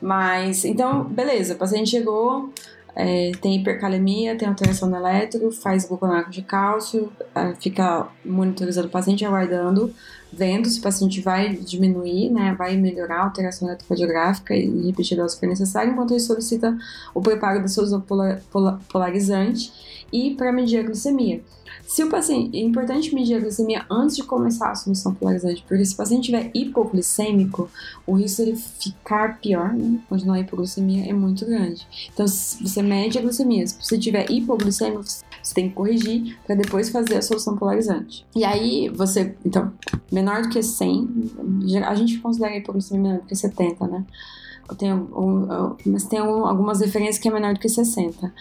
Mas, 0.00 0.64
então, 0.64 1.04
beleza, 1.04 1.54
o 1.54 1.56
paciente 1.56 1.90
chegou, 1.90 2.52
é, 2.94 3.32
tem 3.40 3.56
hipercalemia, 3.56 4.36
tem 4.36 4.46
alteração 4.46 4.88
no 4.88 4.96
elétrico, 4.96 5.50
faz 5.50 5.86
gluconato 5.86 6.30
de 6.30 6.42
cálcio, 6.42 7.10
é, 7.34 7.54
fica 7.54 8.06
monitorizando 8.24 8.88
o 8.88 8.90
paciente, 8.90 9.24
aguardando, 9.24 9.92
vendo 10.32 10.68
se 10.68 10.78
o 10.78 10.82
paciente 10.82 11.20
vai 11.20 11.54
diminuir, 11.54 12.30
né, 12.30 12.54
vai 12.58 12.76
melhorar 12.76 13.20
a 13.20 13.24
alteração 13.24 13.68
eletrocardioggráfica 13.68 14.54
e 14.54 14.86
repetir 14.86 15.18
a 15.18 15.22
dose 15.22 15.34
que 15.34 15.40
for 15.40 15.48
necessário, 15.48 15.92
enquanto 15.92 16.12
ele 16.12 16.20
solicita 16.20 16.76
o 17.14 17.20
preparo 17.20 17.60
da 17.60 17.68
solução 17.68 18.04
polarizante 18.88 19.72
e 20.12 20.34
para 20.34 20.52
medir 20.52 20.78
a 20.78 20.82
glicemia. 20.82 21.42
Se 21.86 22.04
o 22.04 22.10
paciente, 22.10 22.56
é 22.56 22.60
importante 22.60 23.14
medir 23.14 23.36
a 23.36 23.40
glicemia 23.40 23.86
antes 23.90 24.16
de 24.16 24.22
começar 24.22 24.70
a 24.70 24.74
solução 24.74 25.14
polarizante, 25.14 25.64
porque 25.66 25.84
se 25.86 25.94
o 25.94 25.96
paciente 25.96 26.26
tiver 26.26 26.50
hipoglicêmico, 26.52 27.70
o 28.06 28.12
risco 28.12 28.44
de 28.44 28.50
ele 28.50 28.58
ficar 28.58 29.40
pior, 29.40 29.72
né, 29.72 29.98
continuar 30.06 30.36
a 30.36 30.40
hipoglicemia 30.40 31.08
é 31.08 31.14
muito 31.14 31.46
grande. 31.46 31.86
Então, 32.12 32.28
se 32.28 32.62
você 32.62 32.82
mede 32.82 33.18
a 33.18 33.22
glicemia, 33.22 33.66
se 33.66 33.76
você 33.80 33.96
tiver 33.96 34.30
hipoglicêmico, 34.30 35.02
você 35.42 35.54
tem 35.54 35.68
que 35.68 35.74
corrigir 35.74 36.38
para 36.46 36.54
depois 36.54 36.88
fazer 36.90 37.16
a 37.16 37.22
solução 37.22 37.56
polarizante. 37.56 38.26
E 38.34 38.44
aí, 38.44 38.88
você, 38.88 39.34
então, 39.44 39.72
menor 40.10 40.42
do 40.42 40.48
que 40.48 40.62
100, 40.62 41.08
a 41.86 41.94
gente 41.94 42.18
considera 42.18 42.56
hipoglicemia 42.56 43.02
menor 43.02 43.20
do 43.20 43.26
que 43.26 43.36
70, 43.36 43.86
né? 43.86 44.04
Tem, 44.76 44.90
mas 45.86 46.04
tem 46.04 46.18
algumas 46.18 46.80
referências 46.80 47.18
que 47.18 47.28
é 47.28 47.30
menor 47.30 47.54
do 47.54 47.60
que 47.60 47.68
60. 47.68 48.32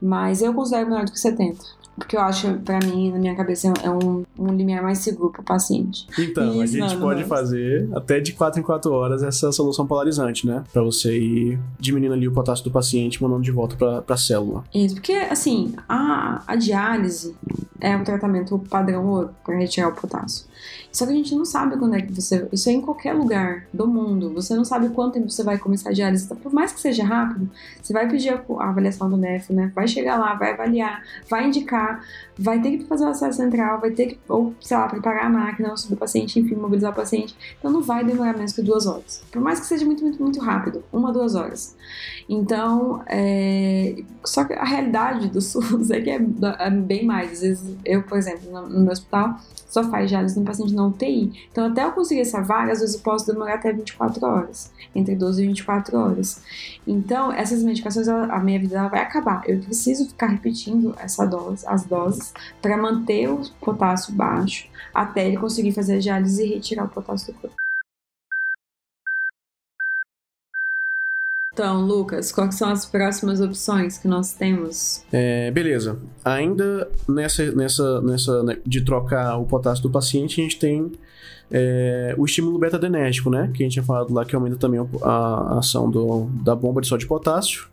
Mas 0.00 0.40
eu 0.40 0.54
considero 0.54 0.88
menor 0.88 1.04
do 1.04 1.12
que 1.12 1.18
70. 1.18 1.58
Porque 1.96 2.16
eu 2.16 2.20
acho, 2.20 2.54
pra 2.60 2.78
mim, 2.78 3.12
na 3.12 3.18
minha 3.18 3.34
cabeça, 3.34 3.72
é 3.82 3.90
um, 3.90 4.24
um 4.38 4.52
limiar 4.54 4.82
mais 4.82 4.98
seguro 4.98 5.30
pro 5.30 5.42
paciente. 5.42 6.06
Então, 6.18 6.62
Isso, 6.62 6.82
a 6.82 6.88
gente 6.88 7.00
pode 7.00 7.24
fazer 7.24 7.88
até 7.94 8.18
de 8.18 8.32
4 8.32 8.60
em 8.60 8.62
4 8.62 8.90
horas 8.92 9.22
essa 9.22 9.52
solução 9.52 9.86
polarizante, 9.86 10.46
né? 10.46 10.64
Pra 10.72 10.82
você 10.82 11.16
ir 11.18 11.58
diminuindo 11.78 12.14
ali 12.14 12.26
o 12.26 12.32
potássio 12.32 12.64
do 12.64 12.70
paciente 12.70 13.22
mandando 13.22 13.42
de 13.42 13.50
volta 13.50 13.76
pra, 13.76 14.02
pra 14.02 14.16
célula. 14.16 14.64
Isso, 14.74 14.94
porque, 14.94 15.12
assim, 15.12 15.74
a, 15.88 16.42
a 16.46 16.56
diálise 16.56 17.36
é 17.80 17.96
um 17.96 18.04
tratamento 18.04 18.58
padrão 18.70 19.30
pra 19.44 19.56
retirar 19.56 19.88
o 19.88 19.92
potássio. 19.92 20.46
Só 20.90 21.06
que 21.06 21.12
a 21.12 21.14
gente 21.14 21.34
não 21.34 21.44
sabe 21.44 21.76
quando 21.76 21.94
é 21.94 22.02
que 22.02 22.12
você. 22.12 22.46
Isso 22.52 22.68
é 22.68 22.72
em 22.72 22.80
qualquer 22.80 23.14
lugar 23.14 23.66
do 23.72 23.86
mundo. 23.86 24.32
Você 24.34 24.54
não 24.54 24.64
sabe 24.64 24.88
quanto 24.90 25.14
tempo 25.14 25.30
você 25.30 25.42
vai 25.42 25.58
começar 25.58 25.90
a 25.90 25.92
diálise. 25.92 26.24
Então, 26.24 26.36
por 26.36 26.52
mais 26.52 26.72
que 26.72 26.80
seja 26.80 27.04
rápido, 27.04 27.48
você 27.82 27.92
vai 27.92 28.08
pedir 28.08 28.30
a, 28.30 28.42
avaliação 28.64 29.08
do 29.08 29.16
NEF, 29.16 29.52
né? 29.52 29.72
Vai 29.74 29.88
chegar 29.88 30.18
lá, 30.18 30.34
vai 30.34 30.52
avaliar, 30.52 31.02
vai 31.28 31.46
indicar, 31.46 32.04
vai 32.38 32.60
ter 32.60 32.78
que 32.78 32.84
fazer 32.84 33.04
o 33.04 33.08
acesso 33.08 33.38
central, 33.38 33.80
vai 33.80 33.90
ter 33.90 34.06
que, 34.06 34.18
ou, 34.28 34.54
sei 34.60 34.76
lá, 34.76 34.88
preparar 34.88 35.26
a 35.26 35.30
máquina, 35.30 35.76
subir 35.76 35.94
o 35.94 35.96
paciente, 35.96 36.38
enfim, 36.38 36.54
mobilizar 36.54 36.92
o 36.92 36.94
paciente. 36.94 37.34
Então 37.58 37.70
não 37.70 37.82
vai 37.82 38.04
demorar 38.04 38.34
menos 38.34 38.52
que 38.52 38.62
duas 38.62 38.86
horas. 38.86 39.22
Por 39.30 39.40
mais 39.40 39.60
que 39.60 39.66
seja 39.66 39.84
muito, 39.84 40.02
muito, 40.02 40.22
muito 40.22 40.40
rápido, 40.40 40.82
uma, 40.92 41.12
duas 41.12 41.34
horas. 41.34 41.76
Então, 42.28 43.02
é... 43.06 44.02
só 44.24 44.44
que 44.44 44.52
a 44.52 44.64
realidade 44.64 45.28
do 45.28 45.40
SUS 45.40 45.90
é 45.90 46.00
que 46.00 46.10
é, 46.10 46.20
é 46.58 46.70
bem 46.70 47.04
mais. 47.04 47.32
Às 47.32 47.40
vezes, 47.40 47.76
eu, 47.84 48.02
por 48.02 48.18
exemplo, 48.18 48.50
no, 48.50 48.80
meu 48.80 48.92
hospital, 48.92 49.38
só 49.68 49.82
faz 49.84 50.08
diálise 50.08 50.38
no 50.38 50.44
paciente 50.44 50.74
não 50.74 50.88
UTI. 50.88 51.32
Então, 51.50 51.66
até 51.66 51.84
eu 51.84 51.92
conseguir 51.92 52.20
essa 52.20 52.40
vaga, 52.42 52.72
às 52.72 52.80
vezes 52.80 52.94
eu 52.94 53.00
posso 53.00 53.26
demorar 53.26 53.54
até 53.54 53.72
24 53.72 54.24
horas, 54.26 54.70
entre 54.94 55.14
12 55.14 55.42
e 55.42 55.46
24 55.46 55.98
horas. 55.98 56.42
Então, 56.86 57.32
essas 57.32 57.62
medicações, 57.62 58.08
a 58.08 58.38
minha 58.38 58.58
vida 58.58 58.88
vai 58.88 59.00
acabar. 59.00 59.42
Eu 59.46 59.58
preciso 59.60 60.06
ficar 60.06 60.26
repetindo 60.26 60.94
essa 60.98 61.24
dose, 61.24 61.64
as 61.66 61.84
doses, 61.84 62.21
para 62.60 62.76
manter 62.76 63.28
o 63.28 63.40
potássio 63.60 64.14
baixo, 64.14 64.68
até 64.92 65.26
ele 65.26 65.36
conseguir 65.36 65.72
fazer 65.72 65.96
a 65.96 65.98
diálise 65.98 66.44
e 66.44 66.54
retirar 66.54 66.84
o 66.84 66.88
potássio 66.88 67.32
do 67.32 67.40
corpo. 67.40 67.56
Então, 71.52 71.84
Lucas, 71.84 72.32
quais 72.32 72.54
são 72.54 72.70
as 72.70 72.86
próximas 72.86 73.40
opções 73.40 73.98
que 73.98 74.08
nós 74.08 74.32
temos? 74.32 75.04
É, 75.12 75.50
beleza. 75.50 75.98
Ainda 76.24 76.90
nessa, 77.06 77.52
nessa, 77.52 78.00
nessa 78.00 78.42
né, 78.42 78.56
de 78.64 78.82
trocar 78.82 79.36
o 79.36 79.44
potássio 79.44 79.82
do 79.82 79.90
paciente, 79.90 80.40
a 80.40 80.44
gente 80.44 80.58
tem 80.58 80.92
é, 81.52 82.14
o 82.16 82.24
estímulo 82.24 82.58
beta-adrenérgico, 82.58 83.28
né? 83.28 83.50
Que 83.52 83.62
a 83.62 83.66
gente 83.66 83.74
tinha 83.74 83.82
falado 83.82 84.12
lá 84.12 84.24
que 84.24 84.34
aumenta 84.34 84.56
também 84.56 84.80
a, 85.02 85.58
ação 85.58 85.90
do, 85.90 86.30
da 86.42 86.54
bomba 86.54 86.80
de 86.80 86.88
sódio 86.88 87.04
de 87.04 87.08
potássio. 87.08 87.66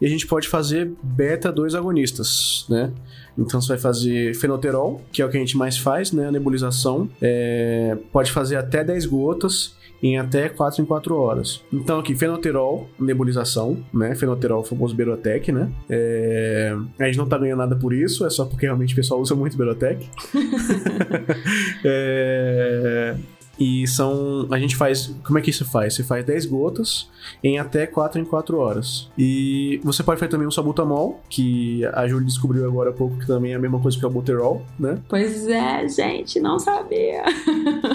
E 0.00 0.06
a 0.06 0.08
gente 0.08 0.26
pode 0.26 0.48
fazer 0.48 0.92
beta-2 1.02 1.76
agonistas, 1.76 2.64
né? 2.68 2.92
Então 3.36 3.60
você 3.60 3.68
vai 3.68 3.78
fazer 3.78 4.34
fenoterol, 4.34 5.02
que 5.10 5.20
é 5.20 5.26
o 5.26 5.28
que 5.28 5.36
a 5.36 5.40
gente 5.40 5.56
mais 5.56 5.76
faz, 5.76 6.12
né? 6.12 6.28
A 6.28 6.32
nebulização. 6.32 7.08
É, 7.20 7.98
pode 8.12 8.30
fazer 8.30 8.56
até 8.56 8.84
10 8.84 9.06
gotas 9.06 9.74
em 10.02 10.18
até 10.18 10.48
4 10.48 10.82
em 10.82 10.84
4 10.84 11.16
horas. 11.16 11.64
Então 11.72 11.98
aqui, 11.98 12.14
fenoterol, 12.14 12.88
nebulização, 12.98 13.84
né? 13.92 14.14
Fenoterol, 14.14 14.64
famoso 14.64 14.94
Berotec, 14.94 15.50
né? 15.52 15.70
É... 15.88 16.76
A 16.98 17.04
gente 17.06 17.18
não 17.18 17.26
tá 17.26 17.38
ganhando 17.38 17.58
nada 17.58 17.76
por 17.76 17.92
isso, 17.92 18.26
é 18.26 18.30
só 18.30 18.44
porque 18.44 18.66
realmente 18.66 18.92
o 18.92 18.96
pessoal 18.96 19.20
usa 19.20 19.34
muito 19.34 19.56
Berotec. 19.56 20.08
é... 21.84 23.16
E 23.58 23.86
são. 23.86 24.46
A 24.50 24.58
gente 24.58 24.76
faz. 24.76 25.14
Como 25.24 25.38
é 25.38 25.42
que 25.42 25.50
isso 25.50 25.64
faz? 25.64 25.94
Você 25.94 26.02
faz 26.02 26.24
10 26.24 26.46
gotas 26.46 27.08
em 27.42 27.58
até 27.58 27.86
4 27.86 28.20
em 28.20 28.24
4 28.24 28.58
horas. 28.58 29.08
E 29.16 29.80
você 29.82 30.02
pode 30.02 30.20
fazer 30.20 30.30
também 30.30 30.46
um 30.46 30.50
sabutamol, 30.50 31.20
que 31.28 31.84
a 31.86 32.06
Júlia 32.06 32.26
descobriu 32.26 32.66
agora 32.66 32.90
há 32.90 32.92
pouco 32.92 33.16
que 33.18 33.26
também 33.26 33.52
é 33.52 33.56
a 33.56 33.58
mesma 33.58 33.80
coisa 33.80 33.96
que 33.96 34.04
o 34.04 34.08
albuterol, 34.08 34.62
né? 34.78 34.98
Pois 35.08 35.48
é, 35.48 35.88
gente, 35.88 36.38
não 36.38 36.58
sabia. 36.58 37.24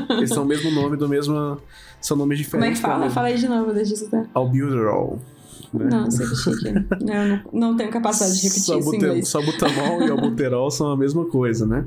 Eles 0.10 0.30
são 0.30 0.44
o 0.44 0.46
mesmo 0.48 0.72
nome 0.72 0.98
do 0.98 1.08
mesmo. 1.08 1.58
São 2.00 2.18
nomes 2.18 2.40
diferentes. 2.40 2.82
Como 2.82 2.94
é 2.94 2.98
que 2.98 3.00
fala? 3.00 3.12
Fala 3.12 3.28
aí 3.28 3.38
de 3.38 3.48
novo, 3.48 3.72
deixa 3.72 3.92
eu 3.92 3.96
escutar. 3.96 4.26
Albuterol. 4.34 5.20
Né? 5.74 5.88
Não, 5.90 6.12
sei 6.12 6.28
que 6.28 6.36
chique. 6.36 6.74
não, 7.02 7.28
não, 7.28 7.42
não 7.54 7.78
tenho 7.78 7.90
capacidade 7.90 8.36
de 8.36 8.44
repetir 8.44 8.64
Sabute, 8.64 8.82
isso 8.82 8.94
em 8.94 8.98
inglês. 8.98 9.28
Sabutamol 9.28 10.02
e 10.04 10.10
albuterol 10.12 10.70
são 10.70 10.92
a 10.92 10.98
mesma 10.98 11.26
coisa, 11.26 11.66
né? 11.66 11.86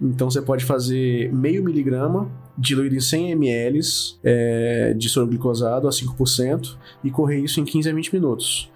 Então 0.00 0.30
você 0.30 0.42
pode 0.42 0.64
fazer 0.64 1.32
meio 1.32 1.64
miligrama 1.64 2.30
diluído 2.56 2.94
em 2.94 3.00
100 3.00 3.32
ml 3.32 3.80
é, 4.22 4.94
de 4.94 5.08
soro 5.08 5.26
glicosado 5.26 5.88
a 5.88 5.90
5% 5.90 6.76
e 7.02 7.10
correr 7.10 7.40
isso 7.40 7.60
em 7.60 7.64
15 7.64 7.88
a 7.88 7.94
20 7.94 8.12
minutos. 8.12 8.70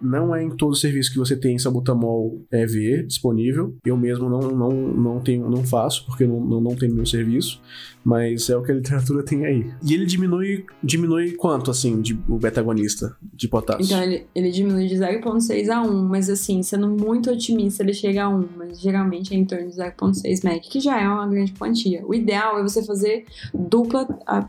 Não 0.00 0.34
é 0.34 0.42
em 0.42 0.50
todo 0.50 0.74
serviço 0.74 1.12
que 1.12 1.18
você 1.18 1.36
tem 1.36 1.58
sabutamol 1.58 2.40
EV 2.52 3.04
disponível. 3.06 3.76
Eu 3.84 3.96
mesmo 3.96 4.28
não, 4.28 4.40
não, 4.50 4.70
não, 4.70 5.20
tenho, 5.20 5.48
não 5.48 5.64
faço, 5.64 6.04
porque 6.06 6.26
não, 6.26 6.40
não, 6.40 6.60
não 6.60 6.76
tem 6.76 6.88
meu 6.88 7.06
serviço. 7.06 7.60
Mas 8.04 8.48
é 8.48 8.56
o 8.56 8.62
que 8.62 8.70
a 8.70 8.74
literatura 8.76 9.24
tem 9.24 9.44
aí. 9.44 9.66
E 9.82 9.94
ele 9.94 10.06
diminui, 10.06 10.64
diminui 10.82 11.32
quanto, 11.32 11.70
assim, 11.70 12.00
de, 12.00 12.14
o 12.28 12.38
beta-agonista 12.38 13.16
de 13.34 13.48
potássio? 13.48 13.84
Então, 13.84 14.02
ele, 14.02 14.26
ele 14.34 14.50
diminui 14.50 14.86
de 14.86 14.96
0,6 14.96 15.68
a 15.68 15.82
1, 15.82 16.08
mas 16.08 16.30
assim, 16.30 16.62
sendo 16.62 16.88
muito 16.88 17.30
otimista, 17.30 17.82
ele 17.82 17.92
chega 17.92 18.24
a 18.24 18.28
1, 18.28 18.48
mas 18.56 18.80
geralmente 18.80 19.34
é 19.34 19.36
em 19.36 19.44
torno 19.44 19.68
de 19.68 19.76
0,6 19.76 20.44
MAC, 20.44 20.68
que 20.68 20.80
já 20.80 21.00
é 21.00 21.08
uma 21.08 21.26
grande 21.26 21.52
quantia. 21.52 22.06
O 22.06 22.14
ideal 22.14 22.58
é 22.58 22.62
você 22.62 22.84
fazer 22.84 23.24
dupla, 23.52 24.06
a 24.26 24.48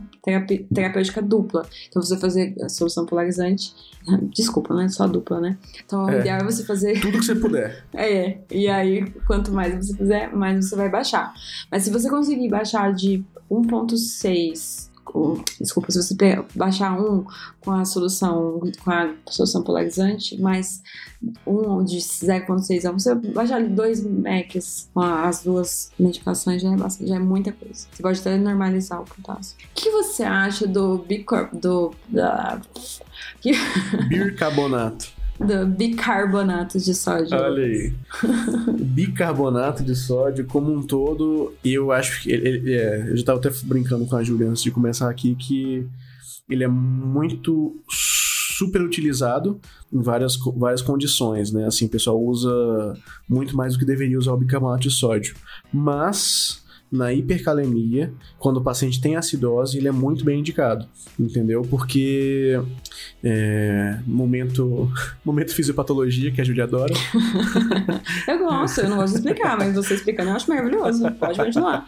terapêutica 0.73 1.21
dupla. 1.21 1.65
Então, 1.87 2.01
você 2.01 2.17
fazer 2.17 2.55
a 2.61 2.69
solução 2.69 3.05
polarizante 3.05 3.73
Desculpa, 4.33 4.73
não 4.73 4.81
é 4.81 4.89
só 4.89 5.07
dupla, 5.07 5.16
né? 5.39 5.57
Então, 5.85 6.09
é, 6.09 6.15
o 6.15 6.19
ideal 6.19 6.39
é 6.39 6.43
você 6.43 6.63
fazer. 6.63 6.99
Tudo 6.99 7.19
que 7.19 7.25
você 7.25 7.35
puder. 7.35 7.83
é. 7.93 8.37
E 8.51 8.67
aí, 8.67 9.09
quanto 9.25 9.51
mais 9.51 9.73
você 9.85 9.95
fizer, 9.95 10.33
mais 10.33 10.65
você 10.65 10.75
vai 10.75 10.89
baixar. 10.89 11.33
Mas 11.71 11.83
se 11.83 11.89
você 11.89 12.09
conseguir 12.09 12.49
baixar 12.49 12.93
de 12.93 13.23
1,6 13.49 14.86
desculpa, 15.59 15.91
se 15.91 16.01
você 16.01 16.15
baixar 16.55 16.99
um 16.99 17.25
com 17.59 17.71
a 17.71 17.85
solução 17.85 18.61
com 18.83 18.91
a 18.91 19.13
solução 19.29 19.63
polarizante, 19.63 20.39
mais 20.39 20.81
um 21.45 21.83
de 21.83 21.97
0.6 21.97 22.85
a 22.85 22.91
1, 22.91 22.99
você 22.99 23.15
baixar 23.15 23.63
dois 23.63 24.03
Macs 24.03 24.89
com 24.93 25.01
as 25.01 25.43
duas 25.43 25.91
medicações 25.99 26.61
já 26.61 26.71
é, 26.71 26.75
bastante, 26.75 27.09
já 27.09 27.15
é 27.15 27.19
muita 27.19 27.51
coisa. 27.51 27.87
Você 27.91 28.01
pode 28.01 28.19
até 28.19 28.37
normalizar 28.37 29.01
o 29.01 29.05
potássio. 29.05 29.57
O 29.57 29.67
que 29.73 29.89
você 29.89 30.23
acha 30.23 30.67
do 30.67 30.99
bicor 30.99 31.49
do 31.53 31.93
da, 32.09 32.61
bicarbonato? 34.09 35.16
Do 35.39 35.67
bicarbonato 35.67 36.79
de 36.79 36.93
sódio. 36.93 37.37
Olha 37.37 37.63
aí. 37.63 37.93
bicarbonato 38.79 39.83
de 39.83 39.95
sódio, 39.95 40.45
como 40.45 40.73
um 40.73 40.81
todo, 40.81 41.53
eu 41.63 41.91
acho 41.91 42.21
que. 42.21 42.31
Ele, 42.31 42.47
ele, 42.47 42.73
é, 42.73 43.01
eu 43.01 43.15
já 43.15 43.21
estava 43.21 43.39
até 43.39 43.49
brincando 43.63 44.05
com 44.05 44.15
a 44.15 44.23
Julia 44.23 44.49
antes 44.49 44.63
de 44.63 44.71
começar 44.71 45.09
aqui 45.09 45.35
que 45.35 45.87
ele 46.49 46.63
é 46.63 46.67
muito 46.67 47.75
super 47.89 48.81
utilizado 48.81 49.59
em 49.93 50.01
várias, 50.01 50.37
várias 50.55 50.81
condições, 50.81 51.51
né? 51.51 51.65
Assim, 51.65 51.85
o 51.85 51.89
pessoal 51.89 52.21
usa 52.21 52.49
muito 53.29 53.55
mais 53.55 53.73
do 53.73 53.79
que 53.79 53.85
deveria 53.85 54.17
usar 54.17 54.33
o 54.33 54.37
bicarbonato 54.37 54.81
de 54.81 54.91
sódio. 54.91 55.35
Mas 55.71 56.63
na 56.91 57.13
hipercalemia, 57.13 58.13
quando 58.39 58.57
o 58.57 58.61
paciente 58.61 59.01
tem 59.01 59.15
acidose, 59.15 59.77
ele 59.77 59.87
é 59.87 59.91
muito 59.91 60.23
bem 60.23 60.39
indicado, 60.39 60.85
entendeu? 61.19 61.61
Porque 61.63 62.59
é, 63.23 63.99
momento, 64.05 64.89
momento 65.23 65.53
fisiopatologia, 65.53 66.31
que 66.31 66.39
a 66.39 66.43
Julia 66.43 66.63
adora. 66.63 66.93
eu 68.27 68.39
gosto, 68.39 68.81
eu 68.81 68.89
não 68.89 68.97
gosto 68.97 69.13
de 69.13 69.19
explicar, 69.19 69.57
mas 69.57 69.75
você 69.75 69.95
explicando 69.95 70.29
eu 70.29 70.35
acho 70.35 70.49
maravilhoso. 70.49 71.11
Pode 71.11 71.37
continuar. 71.37 71.85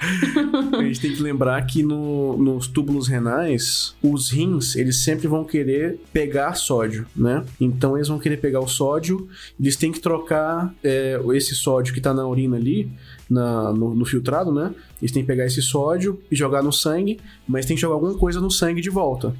a 0.77 0.83
gente 0.83 0.99
tem 0.99 1.13
que 1.13 1.21
lembrar 1.21 1.65
que 1.65 1.81
no, 1.81 2.37
nos 2.37 2.67
túbulos 2.67 3.07
renais, 3.07 3.95
os 4.03 4.29
rins, 4.29 4.75
eles 4.75 4.97
sempre 4.97 5.27
vão 5.27 5.45
querer 5.45 5.99
pegar 6.11 6.55
sódio, 6.55 7.05
né? 7.15 7.45
Então 7.59 7.95
eles 7.95 8.09
vão 8.09 8.19
querer 8.19 8.37
pegar 8.37 8.59
o 8.59 8.67
sódio, 8.67 9.29
eles 9.59 9.77
têm 9.77 9.91
que 9.91 9.99
trocar 9.99 10.73
é, 10.83 11.19
esse 11.33 11.55
sódio 11.55 11.93
que 11.93 11.99
está 11.99 12.13
na 12.13 12.27
urina 12.27 12.57
ali 12.57 12.89
na, 13.29 13.71
no, 13.71 13.93
no, 13.93 14.05
filtrado, 14.05 14.51
né? 14.51 14.73
Eles 15.01 15.11
têm 15.11 15.23
que 15.23 15.27
pegar 15.27 15.45
esse 15.45 15.61
sódio 15.61 16.19
e 16.31 16.35
jogar 16.35 16.63
no 16.63 16.71
sangue, 16.71 17.19
mas 17.47 17.65
tem 17.65 17.75
que 17.75 17.81
jogar 17.81 17.95
alguma 17.95 18.15
coisa 18.15 18.39
no 18.39 18.49
sangue 18.49 18.81
de 18.81 18.89
volta. 18.89 19.33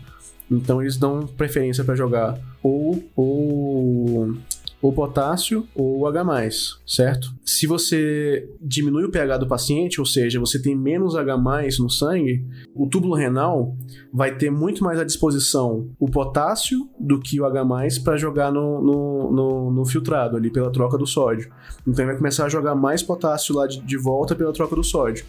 Então 0.50 0.82
eles 0.82 0.98
dão 0.98 1.28
preferência 1.28 1.84
para 1.84 1.96
jogar 1.96 2.40
ou, 2.62 3.04
ou 3.16 4.34
ou 4.82 4.94
potássio 4.94 5.68
ou 5.76 6.08
H+, 6.08 6.50
certo? 6.86 7.34
Se 7.44 7.68
você 7.68 8.50
diminui 8.62 9.04
o 9.04 9.12
pH 9.12 9.38
do 9.38 9.48
paciente, 9.48 10.00
ou 10.00 10.06
seja, 10.06 10.40
você 10.40 10.62
tem 10.62 10.76
menos 10.76 11.16
H+, 11.16 11.38
no 11.80 11.90
sangue, 11.90 12.46
o 12.74 12.88
túbulo 12.88 13.16
renal 13.16 13.76
vai 14.14 14.36
ter 14.36 14.50
muito 14.50 14.84
mais 14.84 15.00
à 15.00 15.04
disposição 15.04 15.90
o 16.00 16.10
potássio 16.10 16.90
do 17.00 17.20
que 17.20 17.40
o 17.42 17.46
H+, 17.46 17.66
para 18.04 18.18
jogar 18.18 18.52
no, 18.52 18.82
no, 18.82 19.32
no, 19.32 19.72
no, 19.72 19.86
filtrado 19.86 20.38
ali, 20.38 20.50
pela 20.50 20.72
troca 20.72 20.98
do 20.98 21.06
sódio. 21.06 21.52
Então 21.82 22.04
ele 22.04 22.12
vai 22.12 22.18
começar 22.18 22.46
a 22.46 22.50
jogar 22.50 22.76
mais 22.76 23.04
potássio 23.04 23.56
lá 23.56 23.68
de, 23.68 23.82
de 23.82 23.98
volta 23.98 24.36
pela 24.36 24.54
troca 24.54 24.76
do 24.76 24.84
sódio. 24.84 25.26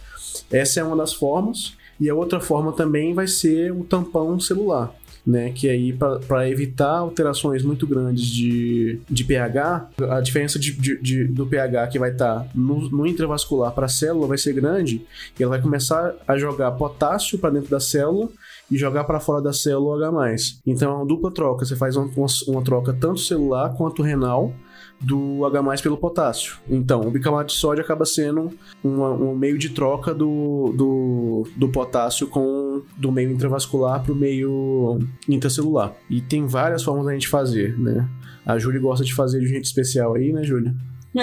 Essa 0.49 0.79
é 0.79 0.83
uma 0.83 0.95
das 0.95 1.13
formas. 1.13 1.75
E 1.99 2.09
a 2.09 2.15
outra 2.15 2.39
forma 2.39 2.71
também 2.71 3.13
vai 3.13 3.27
ser 3.27 3.71
o 3.71 3.83
tampão 3.83 4.39
celular 4.39 4.91
né? 5.25 5.51
Que 5.51 5.69
aí, 5.69 5.93
para 6.27 6.49
evitar 6.49 6.97
alterações 6.97 7.63
muito 7.63 7.85
grandes 7.85 8.25
de, 8.25 8.99
de 9.09 9.23
pH, 9.23 9.89
a 10.09 10.21
diferença 10.21 10.57
de, 10.57 10.71
de, 10.73 11.01
de 11.01 11.23
do 11.25 11.45
pH 11.45 11.87
que 11.87 11.99
vai 11.99 12.11
estar 12.11 12.41
tá 12.41 12.47
no, 12.55 12.89
no 12.89 13.07
intravascular 13.07 13.71
para 13.71 13.85
a 13.85 13.89
célula 13.89 14.27
vai 14.27 14.37
ser 14.37 14.53
grande, 14.53 15.01
e 15.39 15.43
ela 15.43 15.51
vai 15.51 15.61
começar 15.61 16.13
a 16.27 16.37
jogar 16.37 16.71
potássio 16.71 17.37
para 17.37 17.51
dentro 17.51 17.69
da 17.69 17.79
célula 17.79 18.29
e 18.69 18.77
jogar 18.77 19.03
para 19.03 19.19
fora 19.19 19.41
da 19.41 19.53
célula 19.53 20.07
H+. 20.07 20.35
Então 20.65 20.91
é 20.91 20.95
uma 20.95 21.05
dupla 21.05 21.31
troca, 21.31 21.65
você 21.65 21.75
faz 21.75 21.95
uma, 21.95 22.09
uma 22.47 22.63
troca 22.63 22.93
tanto 22.93 23.19
celular 23.19 23.75
quanto 23.75 24.01
renal, 24.01 24.53
do 25.01 25.45
H+, 25.45 25.81
pelo 25.81 25.97
potássio. 25.97 26.57
Então, 26.69 27.01
o 27.01 27.11
bicarbonato 27.11 27.53
de 27.53 27.59
sódio 27.59 27.83
acaba 27.83 28.05
sendo 28.05 28.51
um 28.83 29.35
meio 29.35 29.57
de 29.57 29.69
troca 29.69 30.13
do, 30.13 30.73
do, 30.75 31.47
do 31.55 31.69
potássio 31.69 32.27
com 32.27 32.83
do 32.97 33.11
meio 33.11 33.31
intravascular 33.31 34.03
para 34.03 34.13
o 34.13 34.15
meio 34.15 34.99
intracelular. 35.27 35.93
E 36.09 36.21
tem 36.21 36.45
várias 36.45 36.83
formas 36.83 37.05
da 37.05 37.13
gente 37.13 37.27
fazer, 37.27 37.77
né? 37.79 38.07
A 38.45 38.57
Júlia 38.57 38.79
gosta 38.79 39.03
de 39.03 39.13
fazer 39.13 39.39
de 39.39 39.45
um 39.45 39.49
jeito 39.49 39.65
especial 39.65 40.15
aí, 40.15 40.31
né, 40.31 40.43
Júlia? 40.43 40.73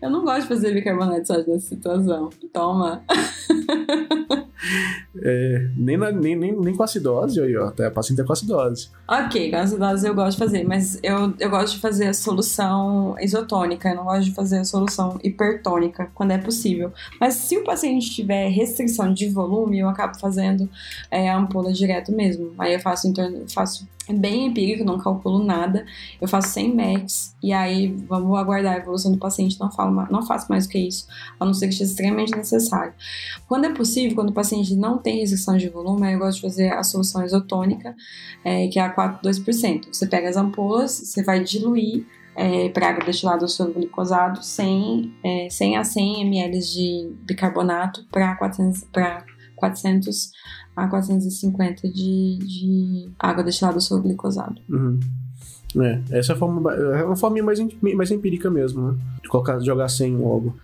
Eu 0.00 0.10
não 0.10 0.22
gosto 0.22 0.42
de 0.42 0.48
fazer 0.48 0.74
bicarbonato 0.74 1.22
de 1.22 1.26
sódio 1.26 1.52
nessa 1.52 1.68
situação. 1.68 2.28
Toma. 2.52 3.02
É, 5.22 5.68
nem, 5.76 5.96
na, 5.96 6.10
nem, 6.10 6.36
nem, 6.36 6.52
nem 6.58 6.74
com 6.74 6.82
acidose, 6.82 7.40
aí, 7.40 7.56
ó. 7.56 7.68
Até 7.68 7.86
a 7.86 7.90
paciente 7.90 8.20
é 8.20 8.24
com 8.24 8.32
acidose. 8.32 8.88
Ok, 9.08 9.50
com 9.50 9.56
acidose 9.56 10.06
eu 10.06 10.14
gosto 10.14 10.32
de 10.32 10.44
fazer, 10.44 10.64
mas 10.64 10.98
eu, 11.02 11.34
eu 11.38 11.50
gosto 11.50 11.74
de 11.74 11.80
fazer 11.80 12.06
a 12.08 12.14
solução 12.14 13.16
isotônica, 13.20 13.88
eu 13.88 13.96
não 13.96 14.04
gosto 14.04 14.24
de 14.24 14.34
fazer 14.34 14.58
a 14.58 14.64
solução 14.64 15.18
hipertônica, 15.22 16.10
quando 16.14 16.32
é 16.32 16.38
possível. 16.38 16.92
Mas 17.20 17.34
se 17.34 17.56
o 17.56 17.64
paciente 17.64 18.10
tiver 18.10 18.48
restrição 18.48 19.12
de 19.12 19.28
volume, 19.28 19.78
eu 19.78 19.88
acabo 19.88 20.18
fazendo 20.18 20.68
é, 21.10 21.30
a 21.30 21.36
ampola 21.36 21.72
direto 21.72 22.12
mesmo. 22.12 22.52
Aí 22.58 22.74
eu 22.74 22.80
faço, 22.80 23.12
torno, 23.12 23.44
faço 23.52 23.88
bem 24.12 24.46
empírico, 24.46 24.84
não 24.84 24.98
calculo 24.98 25.42
nada. 25.42 25.86
Eu 26.20 26.28
faço 26.28 26.48
100 26.48 26.74
METs 26.74 27.36
e 27.42 27.52
aí 27.52 27.88
vamos 28.08 28.36
aguardar 28.38 28.74
a 28.74 28.78
evolução 28.78 29.12
do 29.12 29.18
paciente. 29.18 29.58
Não, 29.58 29.70
falo, 29.70 30.06
não 30.10 30.26
faço 30.26 30.46
mais 30.50 30.66
do 30.66 30.70
que 30.70 30.78
isso, 30.78 31.06
a 31.38 31.44
não 31.44 31.54
ser 31.54 31.68
que 31.68 31.74
seja 31.74 31.90
extremamente 31.90 32.36
necessário. 32.36 32.92
Quando 33.48 33.66
é 33.66 33.72
possível, 33.72 34.14
quando 34.14 34.30
o 34.30 34.34
paciente 34.34 34.74
não 34.74 34.98
tem 34.98 35.20
restrição 35.20 35.56
de 35.56 35.68
volume, 35.68 36.12
eu 36.12 36.18
gosto 36.18 36.36
de 36.36 36.42
fazer 36.42 36.72
a 36.72 36.82
solução 36.82 37.24
isotônica, 37.24 37.94
é, 38.44 38.68
que 38.68 38.78
é 38.78 38.82
a 38.82 38.94
4,2%. 38.94 39.88
Você 39.92 40.06
pega 40.06 40.28
as 40.28 40.36
ampolas, 40.36 40.92
você 40.92 41.22
vai 41.22 41.42
diluir 41.42 42.06
é, 42.36 42.68
para 42.68 42.88
água 42.88 43.04
destilada 43.04 43.42
ou 43.42 43.48
soro 43.48 43.72
glicosado 43.72 44.42
100, 44.42 45.14
é, 45.22 45.48
100 45.50 45.76
a 45.76 45.84
100 45.84 46.20
ml 46.22 46.58
de 46.58 47.12
bicarbonato 47.22 48.04
para 48.10 48.34
400, 48.36 48.84
400 49.56 50.32
a 50.76 50.88
450 50.88 51.88
de, 51.88 52.38
de 52.38 53.08
água 53.18 53.44
destilada 53.44 53.78
ou 53.90 54.02
glicosado. 54.02 54.60
Uhum. 54.68 54.98
É, 55.76 56.00
essa 56.10 56.32
é 56.32 56.36
forma, 56.36 56.72
é 56.72 57.04
uma 57.04 57.16
forma 57.16 57.42
mais, 57.42 57.58
mais 57.80 58.10
empírica 58.10 58.50
mesmo, 58.50 58.92
né? 58.92 58.98
De 59.22 59.28
colocar, 59.28 59.58
jogar 59.60 59.88
sem 59.88 60.16
logo. 60.16 60.56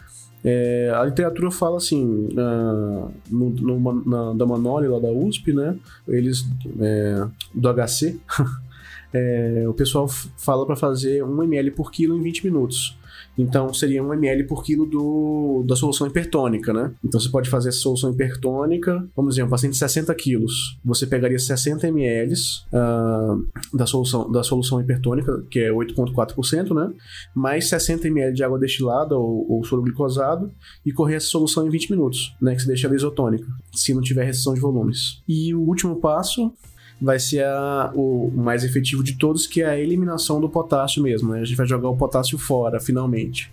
É, 0.42 0.90
a 0.94 1.04
literatura 1.04 1.50
fala 1.50 1.76
assim, 1.76 2.28
na, 2.32 3.08
no, 3.30 3.50
no, 3.50 4.04
na, 4.04 4.32
da 4.32 4.46
Manoli 4.46 4.88
lá 4.88 4.98
da 4.98 5.10
USP, 5.10 5.52
né? 5.52 5.76
Eles, 6.08 6.46
é, 6.80 7.26
do 7.54 7.68
HC, 7.68 8.18
é, 9.12 9.64
o 9.68 9.74
pessoal 9.74 10.08
fala 10.08 10.64
para 10.64 10.76
fazer 10.76 11.22
1 11.22 11.42
ml 11.42 11.72
por 11.72 11.90
quilo 11.90 12.16
em 12.16 12.22
20 12.22 12.44
minutos. 12.44 12.96
Então 13.40 13.72
seria 13.72 14.02
1 14.02 14.14
ml 14.14 14.44
por 14.44 14.62
quilo 14.62 14.84
do, 14.86 15.64
da 15.66 15.74
solução 15.74 16.06
hipertônica, 16.06 16.72
né? 16.72 16.92
Então 17.02 17.18
você 17.18 17.28
pode 17.28 17.48
fazer 17.48 17.70
a 17.70 17.72
solução 17.72 18.10
hipertônica, 18.10 19.08
vamos 19.16 19.34
dizer, 19.34 19.44
um 19.44 19.48
paciente 19.48 19.72
de 19.72 19.78
60 19.78 20.14
quilos, 20.14 20.78
você 20.84 21.06
pegaria 21.06 21.38
60 21.38 21.88
ml 21.88 22.34
uh, 22.34 23.76
da, 23.76 23.86
solução, 23.86 24.30
da 24.30 24.42
solução 24.42 24.80
hipertônica, 24.80 25.42
que 25.50 25.58
é 25.58 25.70
8,4%, 25.70 26.74
né? 26.74 26.92
Mais 27.34 27.68
60 27.68 28.06
ml 28.08 28.34
de 28.34 28.44
água 28.44 28.58
destilada 28.58 29.16
ou, 29.16 29.50
ou 29.50 29.64
soro 29.64 29.82
glicosado 29.82 30.50
e 30.84 30.92
correr 30.92 31.16
essa 31.16 31.28
solução 31.28 31.66
em 31.66 31.70
20 31.70 31.90
minutos, 31.90 32.34
né? 32.40 32.54
Que 32.54 32.62
se 32.62 32.66
deixa 32.66 32.86
ela 32.86 32.96
isotônica, 32.96 33.46
se 33.72 33.94
não 33.94 34.02
tiver 34.02 34.24
restrição 34.24 34.52
de 34.52 34.60
volumes. 34.60 35.22
E 35.26 35.54
o 35.54 35.60
último 35.60 35.96
passo 35.96 36.52
vai 37.00 37.18
ser 37.18 37.44
a, 37.44 37.90
o 37.94 38.30
mais 38.34 38.62
efetivo 38.62 39.02
de 39.02 39.14
todos, 39.14 39.46
que 39.46 39.62
é 39.62 39.66
a 39.66 39.78
eliminação 39.78 40.40
do 40.40 40.48
potássio 40.48 41.02
mesmo. 41.02 41.32
Né? 41.32 41.40
A 41.40 41.44
gente 41.44 41.56
vai 41.56 41.66
jogar 41.66 41.88
o 41.88 41.96
potássio 41.96 42.38
fora, 42.38 42.78
finalmente, 42.78 43.50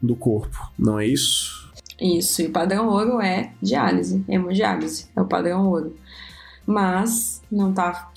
do 0.00 0.16
corpo. 0.16 0.56
Não 0.78 0.98
é 0.98 1.06
isso? 1.06 1.70
Isso, 2.00 2.42
e 2.42 2.46
o 2.46 2.50
padrão 2.50 2.88
ouro 2.88 3.20
é 3.20 3.52
diálise, 3.62 4.22
hemodiálise, 4.28 5.06
é 5.16 5.20
o 5.20 5.26
padrão 5.26 5.68
ouro. 5.68 5.96
mas 6.66 7.40
não 7.50 7.72
tá 7.72 8.10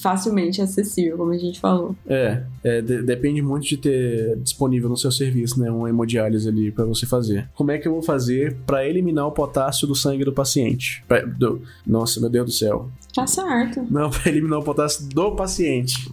facilmente 0.00 0.60
acessível, 0.60 1.16
como 1.16 1.30
a 1.30 1.38
gente 1.38 1.60
falou. 1.60 1.94
É, 2.06 2.42
é 2.64 2.82
de, 2.82 3.00
depende 3.02 3.40
muito 3.40 3.64
de 3.66 3.76
ter 3.76 4.36
disponível 4.38 4.88
no 4.88 4.96
seu 4.96 5.12
serviço, 5.12 5.60
né, 5.60 5.70
uma 5.70 5.88
hemodiálise 5.88 6.48
ali 6.48 6.72
para 6.72 6.84
você 6.84 7.06
fazer. 7.06 7.48
Como 7.54 7.70
é 7.70 7.78
que 7.78 7.86
eu 7.86 7.92
vou 7.92 8.02
fazer 8.02 8.56
para 8.66 8.86
eliminar 8.86 9.26
o 9.26 9.32
potássio 9.32 9.86
do 9.86 9.94
sangue 9.94 10.24
do 10.24 10.32
paciente? 10.32 11.04
Pra, 11.06 11.20
do, 11.20 11.62
nossa, 11.86 12.20
meu 12.20 12.28
Deus 12.28 12.46
do 12.46 12.52
céu. 12.52 12.90
Tá 13.14 13.26
certo. 13.26 13.86
Não, 13.90 14.10
para 14.10 14.30
eliminar 14.30 14.58
o 14.58 14.62
potássio 14.62 15.08
do 15.08 15.32
paciente 15.36 16.10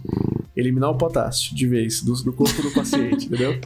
eliminar 0.60 0.90
o 0.90 0.98
potássio 0.98 1.54
de 1.54 1.66
vez 1.66 2.02
do, 2.02 2.12
do 2.22 2.32
corpo 2.32 2.60
do 2.62 2.70
paciente, 2.72 3.26
entendeu? 3.26 3.58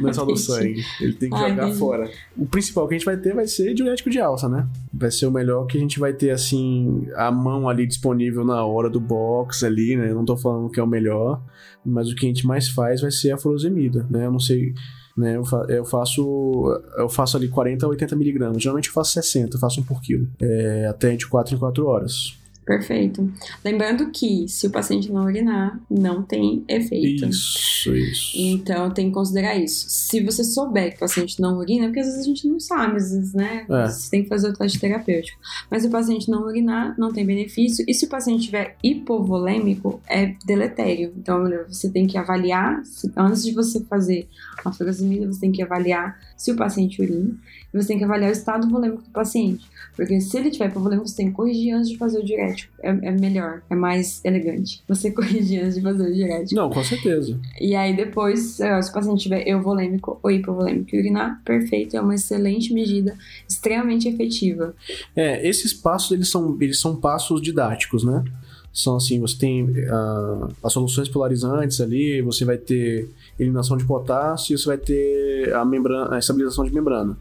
Não 0.00 0.08
é 0.08 0.12
só 0.12 0.24
do 0.24 0.36
sangue. 0.36 0.82
Ele 1.00 1.12
tem 1.12 1.30
que 1.30 1.36
Ai, 1.36 1.50
jogar 1.50 1.72
fora. 1.72 2.10
O 2.36 2.46
principal 2.46 2.88
que 2.88 2.94
a 2.94 2.98
gente 2.98 3.04
vai 3.04 3.16
ter 3.16 3.34
vai 3.34 3.46
ser 3.46 3.74
diurético 3.74 4.10
de 4.10 4.18
alça, 4.18 4.48
né? 4.48 4.66
Vai 4.92 5.10
ser 5.10 5.26
o 5.26 5.30
melhor 5.30 5.66
que 5.66 5.76
a 5.76 5.80
gente 5.80 5.98
vai 5.98 6.12
ter, 6.12 6.30
assim, 6.30 7.06
a 7.14 7.30
mão 7.30 7.68
ali 7.68 7.86
disponível 7.86 8.44
na 8.44 8.64
hora 8.64 8.90
do 8.90 9.00
box 9.00 9.64
ali, 9.64 9.96
né? 9.96 10.10
Eu 10.10 10.14
não 10.14 10.24
tô 10.24 10.36
falando 10.36 10.70
que 10.70 10.80
é 10.80 10.82
o 10.82 10.86
melhor, 10.86 11.42
mas 11.84 12.10
o 12.10 12.14
que 12.14 12.26
a 12.26 12.28
gente 12.28 12.46
mais 12.46 12.68
faz 12.68 13.00
vai 13.00 13.10
ser 13.10 13.32
a 13.32 13.38
furosemida, 13.38 14.06
né? 14.10 14.26
Eu 14.26 14.32
não 14.32 14.40
sei 14.40 14.74
né? 15.14 15.36
Eu, 15.36 15.44
fa 15.44 15.66
eu, 15.68 15.84
faço 15.84 16.82
eu 16.96 17.06
faço 17.06 17.36
ali 17.36 17.46
40 17.46 17.84
a 17.84 17.88
80 17.90 18.16
miligramas. 18.16 18.62
Geralmente 18.62 18.88
eu 18.88 18.94
faço 18.94 19.12
60, 19.12 19.56
eu 19.56 19.60
faço 19.60 19.80
um 19.80 19.84
por 19.84 20.00
quilo. 20.00 20.26
É, 20.40 20.86
até 20.86 21.14
de 21.14 21.26
4 21.26 21.54
em 21.54 21.58
4 21.58 21.86
horas. 21.86 22.41
Perfeito. 22.64 23.32
Lembrando 23.64 24.10
que 24.10 24.46
se 24.48 24.68
o 24.68 24.70
paciente 24.70 25.10
não 25.10 25.24
urinar, 25.24 25.80
não 25.90 26.22
tem 26.22 26.64
efeito. 26.68 27.26
Isso, 27.26 27.94
isso. 27.94 28.32
Então 28.36 28.90
tem 28.90 29.08
que 29.08 29.14
considerar 29.14 29.56
isso. 29.56 29.86
Se 29.88 30.22
você 30.22 30.44
souber 30.44 30.90
que 30.90 30.96
o 30.96 31.00
paciente 31.00 31.40
não 31.40 31.58
urina, 31.58 31.86
porque 31.86 32.00
às 32.00 32.06
vezes 32.06 32.20
a 32.20 32.24
gente 32.24 32.46
não 32.46 32.60
sabe, 32.60 32.96
às 32.96 33.10
vezes, 33.10 33.34
né? 33.34 33.66
É. 33.68 33.88
Você 33.88 34.10
tem 34.10 34.22
que 34.22 34.28
fazer 34.28 34.48
o 34.48 34.52
teste 34.52 34.78
terapêutico. 34.78 35.40
Mas 35.68 35.82
se 35.82 35.88
o 35.88 35.90
paciente 35.90 36.30
não 36.30 36.44
urinar, 36.44 36.94
não 36.96 37.12
tem 37.12 37.26
benefício. 37.26 37.84
E 37.88 37.94
se 37.94 38.04
o 38.04 38.08
paciente 38.08 38.44
tiver 38.44 38.76
hipovolêmico, 38.82 40.00
é 40.08 40.34
deletério. 40.46 41.12
Então 41.16 41.44
você 41.66 41.90
tem 41.90 42.06
que 42.06 42.16
avaliar, 42.16 42.80
antes 43.16 43.42
de 43.42 43.52
você 43.52 43.80
fazer 43.84 44.28
uma 44.64 44.72
furosemida, 44.72 45.26
você 45.26 45.40
tem 45.40 45.52
que 45.52 45.62
avaliar 45.62 46.16
se 46.36 46.52
o 46.52 46.56
paciente 46.56 47.02
urina. 47.02 47.34
Você 47.72 47.88
tem 47.88 47.98
que 47.98 48.04
avaliar 48.04 48.30
o 48.30 48.32
estado 48.32 48.68
volêmico 48.68 49.02
do 49.02 49.10
paciente. 49.10 49.64
Porque 49.96 50.20
se 50.20 50.36
ele 50.38 50.50
tiver 50.50 50.68
hipovolêmico, 50.68 51.08
você 51.08 51.16
tem 51.16 51.28
que 51.28 51.34
corrigir 51.34 51.74
antes 51.74 51.90
de 51.90 51.98
fazer 51.98 52.18
o 52.18 52.24
diurético. 52.24 52.72
É, 52.82 52.88
é 52.88 53.10
melhor, 53.10 53.62
é 53.68 53.74
mais 53.74 54.24
elegante. 54.24 54.82
Você 54.88 55.10
corrigir 55.12 55.62
antes 55.62 55.74
de 55.76 55.82
fazer 55.82 56.10
o 56.10 56.14
diurético. 56.14 56.54
Não, 56.54 56.70
com 56.70 56.82
certeza. 56.82 57.38
E 57.60 57.74
aí 57.74 57.94
depois, 57.94 58.40
se 58.56 58.64
o 58.64 58.92
paciente 58.92 59.22
tiver 59.22 59.46
euvolêmico 59.46 60.18
ou 60.22 60.30
hipovolêmico 60.30 60.94
e 60.94 60.98
urinar, 60.98 61.40
perfeito, 61.44 61.96
é 61.96 62.00
uma 62.00 62.14
excelente 62.14 62.72
medida, 62.72 63.16
extremamente 63.48 64.08
efetiva. 64.08 64.74
É, 65.14 65.46
esses 65.46 65.72
passos, 65.72 66.12
eles 66.12 66.30
são, 66.30 66.56
eles 66.60 66.80
são 66.80 66.96
passos 66.96 67.40
didáticos, 67.40 68.04
né? 68.04 68.24
São 68.72 68.96
assim, 68.96 69.20
você 69.20 69.36
tem 69.36 69.64
uh, 69.64 70.48
as 70.64 70.72
soluções 70.72 71.06
polarizantes 71.08 71.78
ali, 71.80 72.22
você 72.22 72.42
vai 72.42 72.56
ter 72.56 73.06
eliminação 73.42 73.76
de 73.76 73.84
potássio, 73.84 74.56
você 74.56 74.66
vai 74.66 74.78
ter 74.78 75.54
a, 75.54 75.64
membrana, 75.64 76.14
a 76.14 76.18
estabilização 76.18 76.64
de 76.64 76.72
membrana. 76.72 77.16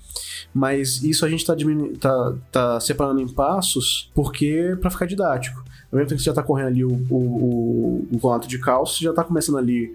Mas 0.54 1.04
isso 1.04 1.26
a 1.26 1.30
gente 1.30 1.42
está 1.42 1.56
tá, 2.00 2.34
tá 2.52 2.80
separando 2.80 3.22
em 3.22 3.28
passos 3.28 4.10
porque 4.14 4.78
para 4.80 4.90
ficar 4.90 5.06
didático. 5.06 5.64
No 5.92 5.98
momento 5.98 6.16
que 6.16 6.22
você 6.22 6.26
já 6.26 6.32
está 6.32 6.44
correndo 6.44 6.68
ali 6.68 6.86
o, 6.86 6.94
o, 7.10 8.08
o, 8.12 8.28
o 8.28 8.40
de 8.40 8.60
cálcio, 8.60 9.04
já 9.04 9.10
está 9.10 9.24
começando 9.24 9.58
ali 9.58 9.94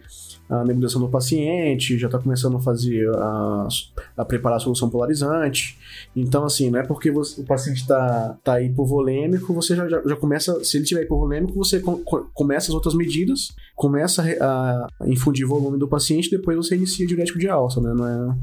a 0.49 0.65
nebulização 0.65 1.01
do 1.01 1.09
paciente, 1.09 1.99
já 1.99 2.07
está 2.07 2.19
começando 2.19 2.57
a 2.57 2.61
fazer 2.61 3.09
a, 3.17 3.69
a, 4.17 4.25
preparar 4.25 4.59
a 4.59 4.61
solução 4.61 4.89
polarizante. 4.89 5.79
Então, 6.15 6.45
assim, 6.45 6.71
não 6.71 6.79
é 6.79 6.83
porque 6.85 7.11
você, 7.11 7.41
o 7.41 7.45
paciente 7.45 7.83
está 7.83 8.37
tá 8.45 8.61
hipovolêmico, 8.61 9.53
você 9.53 9.75
já, 9.75 9.89
já, 9.89 10.01
já, 10.05 10.17
começa, 10.17 10.63
se 10.65 10.77
ele 10.77 10.85
tiver 10.85 11.03
hipovolêmico, 11.03 11.53
você 11.53 11.81
com, 11.81 11.97
começa 12.33 12.71
as 12.71 12.75
outras 12.75 12.95
medidas, 12.95 13.53
começa 13.75 14.23
a, 14.41 14.87
a, 15.01 15.09
infundir 15.09 15.47
volume 15.47 15.79
do 15.79 15.89
paciente, 15.89 16.31
depois 16.31 16.57
você 16.57 16.77
inicia 16.77 17.05
o 17.05 17.09
diurético 17.09 17.39
de 17.39 17.49
alça, 17.49 17.81
né? 17.81 17.93
Não 17.93 18.07
é, 18.07 18.37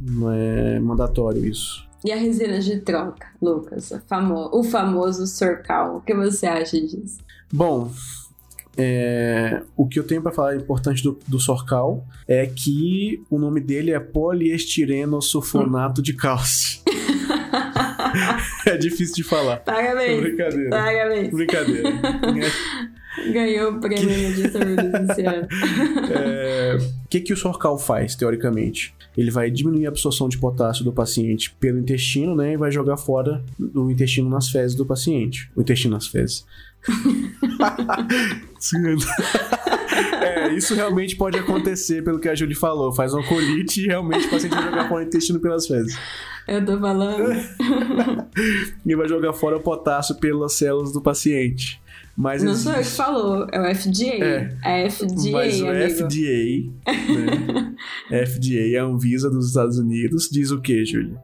não 0.00 0.32
é 0.32 0.80
mandatório 0.80 1.44
isso. 1.44 1.86
E 2.04 2.10
a 2.10 2.16
resina 2.16 2.58
de 2.58 2.80
troca, 2.80 3.28
Lucas? 3.40 3.92
O 4.52 4.64
famoso 4.64 5.26
Sorcal. 5.26 5.98
O 5.98 6.00
que 6.00 6.12
você 6.12 6.46
acha 6.46 6.80
disso? 6.80 7.18
Bom, 7.52 7.92
é, 8.76 9.62
o 9.76 9.86
que 9.86 9.98
eu 9.98 10.04
tenho 10.04 10.22
para 10.22 10.32
falar 10.32 10.56
importante 10.56 11.02
do, 11.02 11.18
do 11.28 11.38
Sorcal 11.38 12.06
é 12.26 12.46
que 12.46 13.22
o 13.28 13.38
nome 13.38 13.60
dele 13.60 13.90
é 13.90 14.00
poliestireno 14.00 15.20
sulfonato 15.20 16.00
de 16.00 16.14
cálcio. 16.14 16.80
é 18.66 18.76
difícil 18.76 19.16
de 19.16 19.24
falar. 19.24 19.58
Parabéns. 19.58 20.20
Brincadeira. 20.20 20.70
Parabéns. 20.70 21.30
Brincadeira. 21.30 21.90
Ganhou 23.30 23.72
o 23.72 23.80
prêmio 23.80 24.34
de 24.34 24.42
esse 24.42 25.22
ano. 25.26 25.48
É, 26.14 26.76
o 26.76 27.08
que, 27.08 27.20
que 27.20 27.32
o 27.32 27.36
Sorcal 27.36 27.78
faz, 27.78 28.14
teoricamente? 28.14 28.94
Ele 29.16 29.30
vai 29.30 29.50
diminuir 29.50 29.86
a 29.86 29.90
absorção 29.90 30.28
de 30.28 30.38
potássio 30.38 30.84
do 30.84 30.92
paciente 30.92 31.54
pelo 31.60 31.78
intestino, 31.78 32.34
né? 32.34 32.54
E 32.54 32.56
vai 32.56 32.70
jogar 32.70 32.96
fora 32.96 33.44
o 33.74 33.90
intestino 33.90 34.30
nas 34.30 34.48
fezes 34.48 34.74
do 34.74 34.86
paciente. 34.86 35.50
O 35.54 35.60
intestino 35.60 35.94
nas 35.94 36.06
fezes. 36.06 36.46
é, 40.20 40.52
isso 40.54 40.74
realmente 40.74 41.16
pode 41.16 41.38
acontecer, 41.38 42.02
pelo 42.02 42.18
que 42.18 42.28
a 42.28 42.34
Julie 42.34 42.54
falou. 42.54 42.92
Faz 42.92 43.14
uma 43.14 43.26
colite 43.26 43.82
e 43.82 43.86
realmente 43.86 44.26
o 44.26 44.30
paciente 44.30 44.54
vai 44.54 44.64
jogar 44.64 44.88
fora 44.88 45.04
o 45.04 45.06
intestino 45.06 45.40
pelas 45.40 45.66
fezes. 45.66 45.98
Eu 46.48 46.64
tô 46.64 46.80
falando. 46.80 47.30
e 48.84 48.96
vai 48.96 49.08
jogar 49.08 49.32
fora 49.32 49.56
o 49.56 49.60
potássio 49.60 50.16
pelas 50.16 50.54
células 50.54 50.92
do 50.92 51.00
paciente. 51.00 51.80
Mas 52.16 52.42
não 52.42 52.52
existe... 52.52 52.68
sou 52.68 52.74
eu 52.74 52.82
que 52.82 52.90
falou, 52.90 53.46
é 53.50 53.60
o 53.60 53.64
FDA. 53.74 54.22
É, 54.22 54.54
é 54.84 54.90
FDA, 54.90 55.32
Mas 55.32 55.60
o 55.60 55.68
amigo. 55.68 55.90
FDA, 55.90 56.70
né? 58.10 58.12
FDA, 58.26 58.80
a 58.80 58.84
Anvisa 58.84 59.28
dos 59.30 59.48
Estados 59.48 59.78
Unidos, 59.78 60.28
diz 60.30 60.50
o 60.50 60.60
que, 60.60 60.84
Júlia? 60.84 61.18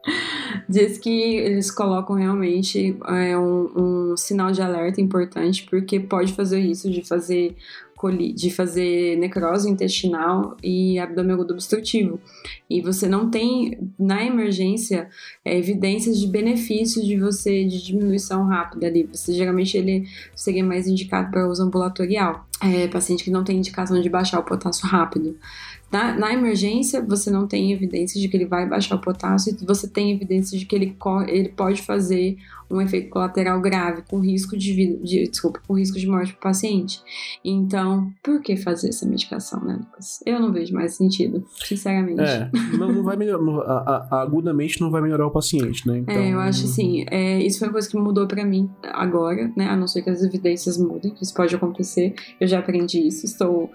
Diz 0.68 0.98
que 0.98 1.36
eles 1.36 1.70
colocam 1.70 2.16
realmente 2.16 2.96
é, 3.06 3.36
um, 3.36 4.12
um 4.12 4.16
sinal 4.16 4.50
de 4.50 4.62
alerta 4.62 5.00
importante, 5.00 5.66
porque 5.68 6.00
pode 6.00 6.32
fazer 6.32 6.60
isso 6.60 6.90
de 6.90 7.02
fazer 7.02 7.56
de 8.34 8.50
fazer 8.50 9.16
necrose 9.16 9.68
intestinal 9.68 10.56
e 10.62 11.00
abdômen 11.00 11.34
obstrutivo. 11.34 12.20
E 12.70 12.80
você 12.80 13.08
não 13.08 13.28
tem, 13.28 13.76
na 13.98 14.24
emergência, 14.24 15.08
é, 15.44 15.58
evidências 15.58 16.20
de 16.20 16.28
benefícios 16.28 17.04
de 17.04 17.18
você, 17.18 17.64
de 17.64 17.84
diminuição 17.84 18.44
rápida 18.44 18.86
ali. 18.86 19.08
Você, 19.12 19.32
geralmente, 19.32 19.76
ele 19.76 20.06
seria 20.34 20.62
mais 20.62 20.86
indicado 20.86 21.30
para 21.30 21.48
uso 21.48 21.64
ambulatorial. 21.64 22.46
É, 22.60 22.86
paciente 22.88 23.24
que 23.24 23.30
não 23.30 23.44
tem 23.44 23.58
indicação 23.58 24.00
de 24.00 24.08
baixar 24.08 24.38
o 24.38 24.44
potássio 24.44 24.86
rápido. 24.86 25.36
Na, 25.90 26.14
na, 26.14 26.32
emergência, 26.32 27.02
você 27.02 27.30
não 27.30 27.46
tem 27.46 27.72
evidência 27.72 28.20
de 28.20 28.28
que 28.28 28.36
ele 28.36 28.46
vai 28.46 28.66
baixar 28.66 28.96
o 28.96 29.00
potássio, 29.00 29.56
você 29.66 29.88
tem 29.88 30.12
evidência 30.12 30.58
de 30.58 30.66
que 30.66 30.76
ele, 30.76 30.96
ele 31.28 31.48
pode 31.48 31.82
fazer 31.82 32.36
um 32.70 32.80
efeito 32.80 33.08
colateral 33.08 33.60
grave, 33.60 34.02
com 34.08 34.20
risco 34.20 34.56
de 34.56 34.72
vida, 34.72 34.98
de, 35.02 35.26
desculpa, 35.28 35.60
com 35.66 35.74
risco 35.74 35.98
de 35.98 36.06
morte 36.06 36.32
para 36.32 36.38
o 36.38 36.42
paciente. 36.42 37.00
Então, 37.44 38.12
por 38.22 38.40
que 38.40 38.56
fazer 38.56 38.88
essa 38.88 39.06
medicação, 39.06 39.64
né, 39.64 39.78
Lucas? 39.78 40.20
Eu 40.26 40.38
não 40.38 40.52
vejo 40.52 40.74
mais 40.74 40.94
sentido, 40.94 41.44
sinceramente. 41.64 42.20
É, 42.20 42.50
não, 42.76 42.92
não 42.92 43.02
vai 43.02 43.16
melhorar, 43.16 44.06
agudamente 44.10 44.80
não 44.80 44.90
vai 44.90 45.00
melhorar 45.00 45.26
o 45.26 45.30
paciente, 45.30 45.86
né? 45.88 45.98
Então... 45.98 46.14
É, 46.14 46.32
eu 46.32 46.40
acho 46.40 46.64
assim, 46.64 47.06
é, 47.10 47.38
isso 47.42 47.58
foi 47.58 47.68
uma 47.68 47.72
coisa 47.72 47.88
que 47.88 47.96
mudou 47.96 48.26
para 48.26 48.44
mim 48.44 48.70
agora, 48.82 49.50
né? 49.56 49.68
A 49.68 49.76
não 49.76 49.88
ser 49.88 50.02
que 50.02 50.10
as 50.10 50.22
evidências 50.22 50.76
mudem, 50.76 51.14
isso 51.20 51.32
pode 51.32 51.54
acontecer. 51.54 52.14
Eu 52.38 52.46
já 52.46 52.58
aprendi 52.58 53.06
isso, 53.06 53.24
estou 53.24 53.70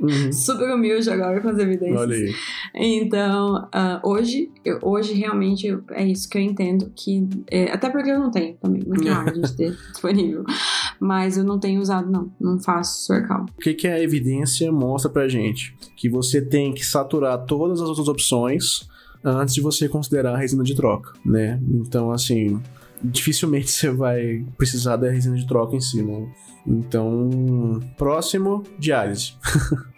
uhum. 0.00 0.32
super 0.32 0.65
humilde 0.74 1.08
agora 1.10 1.40
com 1.40 1.48
as 1.48 1.58
evidências. 1.58 2.00
Olha 2.00 2.16
aí. 2.16 2.34
Então, 2.74 3.68
uh, 3.74 4.08
hoje, 4.08 4.50
eu, 4.64 4.78
hoje 4.82 5.14
realmente 5.14 5.78
é 5.90 6.06
isso 6.06 6.28
que 6.28 6.38
eu 6.38 6.42
entendo 6.42 6.90
que 6.94 7.26
é, 7.50 7.70
até 7.72 7.88
porque 7.88 8.10
eu 8.10 8.18
não 8.18 8.30
tenho 8.30 8.56
também, 8.56 8.82
gente 9.34 9.56
ter 9.56 9.76
disponível. 9.92 10.44
Mas 11.00 11.36
eu 11.36 11.44
não 11.44 11.58
tenho 11.58 11.80
usado, 11.80 12.10
não. 12.10 12.32
Não 12.40 12.58
faço 12.58 13.06
Sorcal. 13.06 13.46
O 13.56 13.60
que, 13.60 13.74
que 13.74 13.86
a 13.86 14.02
evidência 14.02 14.70
mostra 14.72 15.10
pra 15.10 15.28
gente? 15.28 15.76
Que 15.96 16.08
você 16.08 16.40
tem 16.40 16.72
que 16.72 16.84
saturar 16.84 17.44
todas 17.44 17.80
as 17.80 17.88
outras 17.88 18.08
opções 18.08 18.88
antes 19.24 19.54
de 19.54 19.60
você 19.60 19.88
considerar 19.88 20.34
a 20.34 20.38
resina 20.38 20.62
de 20.62 20.74
troca, 20.74 21.12
né? 21.24 21.60
Então, 21.68 22.10
assim, 22.10 22.60
dificilmente 23.02 23.70
você 23.70 23.90
vai 23.90 24.44
precisar 24.56 24.96
da 24.96 25.10
resina 25.10 25.36
de 25.36 25.46
troca 25.46 25.76
em 25.76 25.80
si, 25.80 26.02
né? 26.02 26.26
Então, 26.66 27.80
próximo, 27.96 28.64
diálise. 28.78 29.34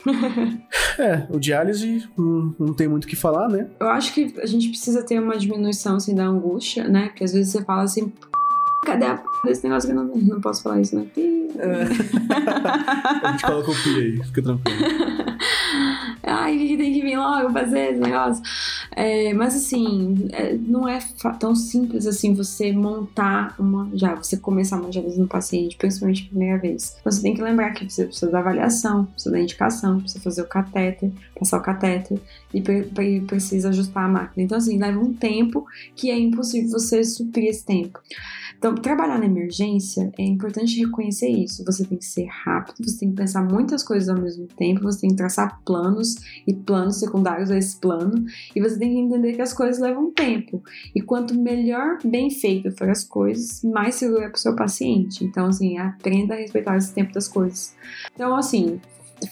é, 0.98 1.26
o 1.30 1.38
diálise 1.38 2.06
não, 2.16 2.54
não 2.58 2.74
tem 2.74 2.86
muito 2.86 3.04
o 3.04 3.08
que 3.08 3.16
falar, 3.16 3.48
né? 3.48 3.68
Eu 3.80 3.88
acho 3.88 4.12
que 4.12 4.34
a 4.38 4.46
gente 4.46 4.68
precisa 4.68 5.02
ter 5.02 5.18
uma 5.18 5.36
diminuição 5.36 5.96
assim 5.96 6.14
da 6.14 6.26
angústia, 6.26 6.86
né? 6.86 7.08
Porque 7.08 7.24
às 7.24 7.32
vezes 7.32 7.52
você 7.52 7.64
fala 7.64 7.84
assim, 7.84 8.12
cadê 8.84 9.06
a 9.06 9.16
p 9.16 9.24
desse 9.46 9.64
negócio 9.64 9.88
que 9.88 9.96
eu 9.96 10.04
não, 10.04 10.14
não 10.16 10.40
posso 10.40 10.62
falar 10.62 10.80
isso, 10.80 10.94
né? 10.96 11.06
É. 11.16 11.84
a 13.26 13.30
gente 13.32 13.44
coloca 13.46 13.70
o 13.70 13.74
pi 13.74 13.96
aí, 13.96 14.24
fica 14.24 14.42
tranquilo. 14.42 14.78
Ai, 16.22 16.58
que 16.58 16.76
tem 16.76 16.92
que 16.92 17.00
vir 17.00 17.16
logo 17.16 17.52
fazer 17.52 17.92
esse 17.92 18.00
negócio. 18.00 18.42
É, 18.94 19.32
mas 19.34 19.54
assim, 19.54 20.28
é, 20.32 20.54
não 20.54 20.88
é 20.88 20.98
tão 21.38 21.54
simples 21.54 22.06
assim 22.06 22.34
você 22.34 22.72
montar 22.72 23.54
uma. 23.58 23.88
Já, 23.94 24.14
você 24.14 24.36
começar 24.36 24.76
uma 24.76 24.90
diálise 24.90 25.18
no 25.18 25.28
paciente, 25.28 25.76
principalmente 25.76 26.24
a 26.24 26.28
primeira 26.28 26.58
vez. 26.58 26.96
Você 27.04 27.22
tem 27.22 27.34
que 27.34 27.42
lembrar 27.42 27.72
que 27.72 27.88
você 27.88 28.04
precisa 28.04 28.30
da 28.30 28.40
avaliação, 28.40 29.06
precisa 29.06 29.30
da 29.30 29.40
indicação, 29.40 30.00
precisa 30.00 30.22
fazer 30.22 30.42
o 30.42 30.46
catéter, 30.46 31.12
passar 31.38 31.58
o 31.58 31.62
catéter 31.62 32.20
e 32.52 32.60
precisa 33.20 33.68
ajustar 33.68 34.04
a 34.04 34.08
máquina. 34.08 34.44
Então, 34.44 34.58
assim, 34.58 34.78
leva 34.78 34.98
um 34.98 35.12
tempo 35.12 35.66
que 35.94 36.10
é 36.10 36.18
impossível 36.18 36.70
você 36.70 37.04
suprir 37.04 37.48
esse 37.48 37.64
tempo. 37.64 37.98
Então, 38.58 38.74
trabalhar 38.74 39.18
na 39.18 39.26
emergência 39.26 40.10
é 40.18 40.24
importante 40.24 40.80
reconhecer 40.80 41.28
isso. 41.28 41.64
Você 41.64 41.84
tem 41.84 41.96
que 41.96 42.04
ser 42.04 42.26
rápido, 42.26 42.84
você 42.84 42.98
tem 42.98 43.10
que 43.10 43.16
pensar 43.16 43.44
muitas 43.44 43.84
coisas 43.84 44.08
ao 44.08 44.20
mesmo 44.20 44.48
tempo, 44.48 44.82
você 44.82 45.02
tem 45.02 45.10
que 45.10 45.16
traçar 45.16 45.60
planos 45.64 46.16
e 46.44 46.52
planos 46.52 46.98
secundários 46.98 47.52
a 47.52 47.56
esse 47.56 47.78
plano, 47.78 48.24
e 48.54 48.60
você 48.60 48.76
tem 48.76 48.92
que 48.92 48.98
entender 48.98 49.34
que 49.34 49.42
as 49.42 49.52
coisas 49.52 49.80
levam 49.80 50.10
tempo. 50.10 50.60
E 50.92 51.00
quanto 51.00 51.38
melhor, 51.38 51.98
bem 52.04 52.30
feito 52.30 52.72
for 52.72 52.90
as 52.90 53.04
coisas, 53.04 53.62
mais 53.62 53.94
seguro 53.94 54.22
é 54.22 54.28
para 54.28 54.36
o 54.36 54.40
seu 54.40 54.56
paciente. 54.56 55.24
Então, 55.24 55.46
assim, 55.46 55.78
aprenda 55.78 56.34
a 56.34 56.38
respeitar 56.38 56.76
esse 56.76 56.92
tempo 56.92 57.12
das 57.12 57.28
coisas. 57.28 57.76
Então, 58.12 58.34
assim, 58.34 58.80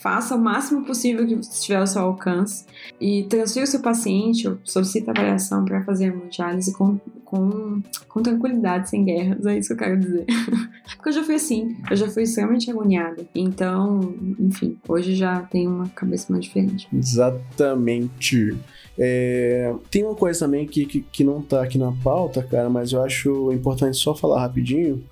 faça 0.01 0.35
o 0.35 0.41
máximo 0.41 0.85
possível 0.85 1.27
que 1.27 1.35
estiver 1.35 1.77
ao 1.77 1.87
seu 1.87 2.03
alcance 2.03 2.64
e 3.01 3.24
transfira 3.24 3.64
o 3.64 3.68
seu 3.68 3.81
paciente 3.81 4.49
ou 4.49 4.59
solicita 4.64 5.11
avaliação 5.11 5.64
para 5.64 5.85
fazer 5.85 6.07
hemodiálise 6.07 6.72
com, 6.72 6.99
com, 7.27 7.83
com 8.09 8.22
tranquilidade, 8.22 8.89
sem 8.89 9.05
guerras, 9.05 9.45
é 9.45 9.59
isso 9.59 9.68
que 9.68 9.74
eu 9.74 9.79
quero 9.79 10.01
dizer. 10.01 10.24
Porque 10.97 11.09
eu 11.11 11.12
já 11.12 11.22
fui 11.24 11.35
assim, 11.35 11.77
eu 11.91 11.97
já 11.97 12.09
fui 12.09 12.22
extremamente 12.22 12.70
agoniada. 12.70 13.27
Então, 13.35 14.14
enfim, 14.39 14.79
hoje 14.89 15.14
já 15.14 15.43
tenho 15.43 15.70
uma 15.70 15.89
cabeça 15.89 16.33
mais 16.33 16.45
diferente. 16.45 16.89
Exatamente. 16.93 18.57
É, 18.99 19.74
tem 19.91 20.05
uma 20.05 20.14
coisa 20.14 20.47
também 20.47 20.66
que, 20.66 20.87
que, 20.87 21.01
que 21.03 21.24
não 21.24 21.43
tá 21.43 21.62
aqui 21.62 21.77
na 21.77 21.93
pauta, 21.93 22.43
cara, 22.43 22.70
mas 22.70 22.93
eu 22.93 23.03
acho 23.03 23.53
importante 23.53 23.97
só 23.97 24.14
falar 24.14 24.41
rapidinho 24.41 25.05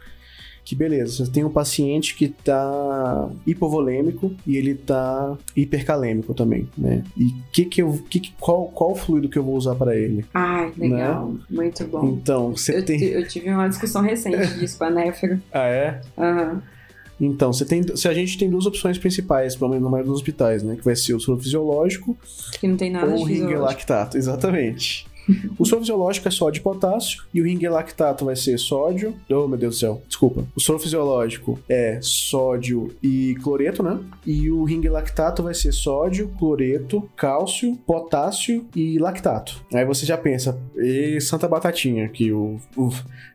que 0.65 0.75
beleza, 0.75 1.25
você 1.25 1.31
tem 1.31 1.45
um 1.45 1.51
paciente 1.51 2.15
que 2.15 2.29
tá 2.29 3.29
hipovolêmico 3.47 4.35
e 4.47 4.57
ele 4.57 4.75
tá 4.75 5.37
hipercalêmico 5.55 6.33
também, 6.33 6.69
né? 6.77 7.05
E 7.17 7.35
que 7.53 7.67
que 7.67 7.83
eu, 7.83 7.93
que, 8.09 8.33
qual, 8.41 8.69
qual 8.69 8.95
fluido 8.95 9.29
que 9.29 9.39
eu 9.39 9.43
vou 9.43 9.57
usar 9.57 9.75
para 9.75 9.95
ele? 9.95 10.25
Ah, 10.33 10.71
legal, 10.77 11.33
né? 11.33 11.41
muito 11.51 11.85
bom. 11.87 12.07
Então, 12.07 12.57
você 12.57 12.79
eu, 12.79 12.85
tem... 12.85 13.03
Eu 13.03 13.29
tive 13.29 13.51
uma 13.51 13.69
discussão 13.69 14.03
recente 14.03 14.55
disso 14.59 14.79
com 14.79 14.85
a 14.85 14.91
Néfero. 14.91 15.41
Ah, 15.53 15.67
é? 15.67 16.01
Aham. 16.17 16.53
Uhum. 16.53 16.75
Então, 17.21 17.53
você 17.53 17.65
tem, 17.65 17.97
se 17.97 18.09
a 18.09 18.15
gente 18.15 18.37
tem 18.37 18.51
duas 18.51 18.67
opções 18.67 18.99
principais, 18.99 19.55
pelo 19.55 19.71
menos 19.71 19.85
na 19.85 19.91
maioria 19.91 20.11
dos 20.11 20.21
hospitais, 20.21 20.65
né? 20.65 20.75
Que 20.77 20.85
vai 20.85 20.97
ser 20.97 21.15
o 21.15 21.21
soro 21.21 21.41
fisiológico 21.41 22.17
que 22.59 22.67
não 22.67 22.77
tem 22.77 22.91
nada 22.91 23.15
ou 23.15 23.21
o 23.21 23.25
ringue 23.25 23.55
lactato, 23.55 24.17
exatamente. 24.17 25.07
O 25.59 25.65
soro 25.65 25.81
fisiológico 25.81 26.29
é 26.29 26.31
sódio 26.31 26.61
e 26.61 26.63
potássio 26.63 27.25
e 27.33 27.41
o 27.41 27.45
ringue 27.45 27.69
lactato 27.69 28.25
vai 28.25 28.37
ser 28.37 28.59
sódio. 28.59 29.15
Oh, 29.31 29.47
meu 29.47 29.59
Deus 29.59 29.77
do 29.77 29.79
céu, 29.79 30.03
desculpa. 30.07 30.45
O 30.55 30.61
soro 30.61 30.79
fisiológico 30.79 31.59
é 31.69 31.99
sódio 32.03 32.95
e 33.03 33.35
cloreto, 33.43 33.83
né? 33.83 33.99
E 34.27 34.51
o 34.51 34.65
ringue 34.65 34.89
lactato 34.89 35.43
vai 35.43 35.55
ser 35.55 35.73
sódio, 35.73 36.29
cloreto, 36.39 37.09
cálcio, 37.17 37.77
potássio 37.87 38.67
e 38.75 38.99
lactato. 38.99 39.65
Aí 39.73 39.85
você 39.85 40.05
já 40.05 40.17
pensa, 40.17 40.59
e 40.77 41.21
santa 41.21 41.49
batatinha, 41.49 42.09
que 42.09 42.33
o, 42.33 42.59
o 42.77 42.91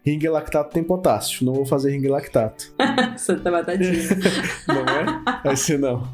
ringue 0.06 0.30
lactato 0.30 0.74
tem 0.74 0.84
potássio. 0.84 1.46
Não 1.46 1.54
vou 1.54 1.66
fazer 1.66 1.92
ringue 1.92 2.08
lactato. 2.08 2.72
santa 3.18 3.50
batatinha. 3.50 3.92
não 4.68 4.82
é? 4.82 5.42
Vai 5.44 5.56
ser 5.56 5.80
não. 5.80 6.08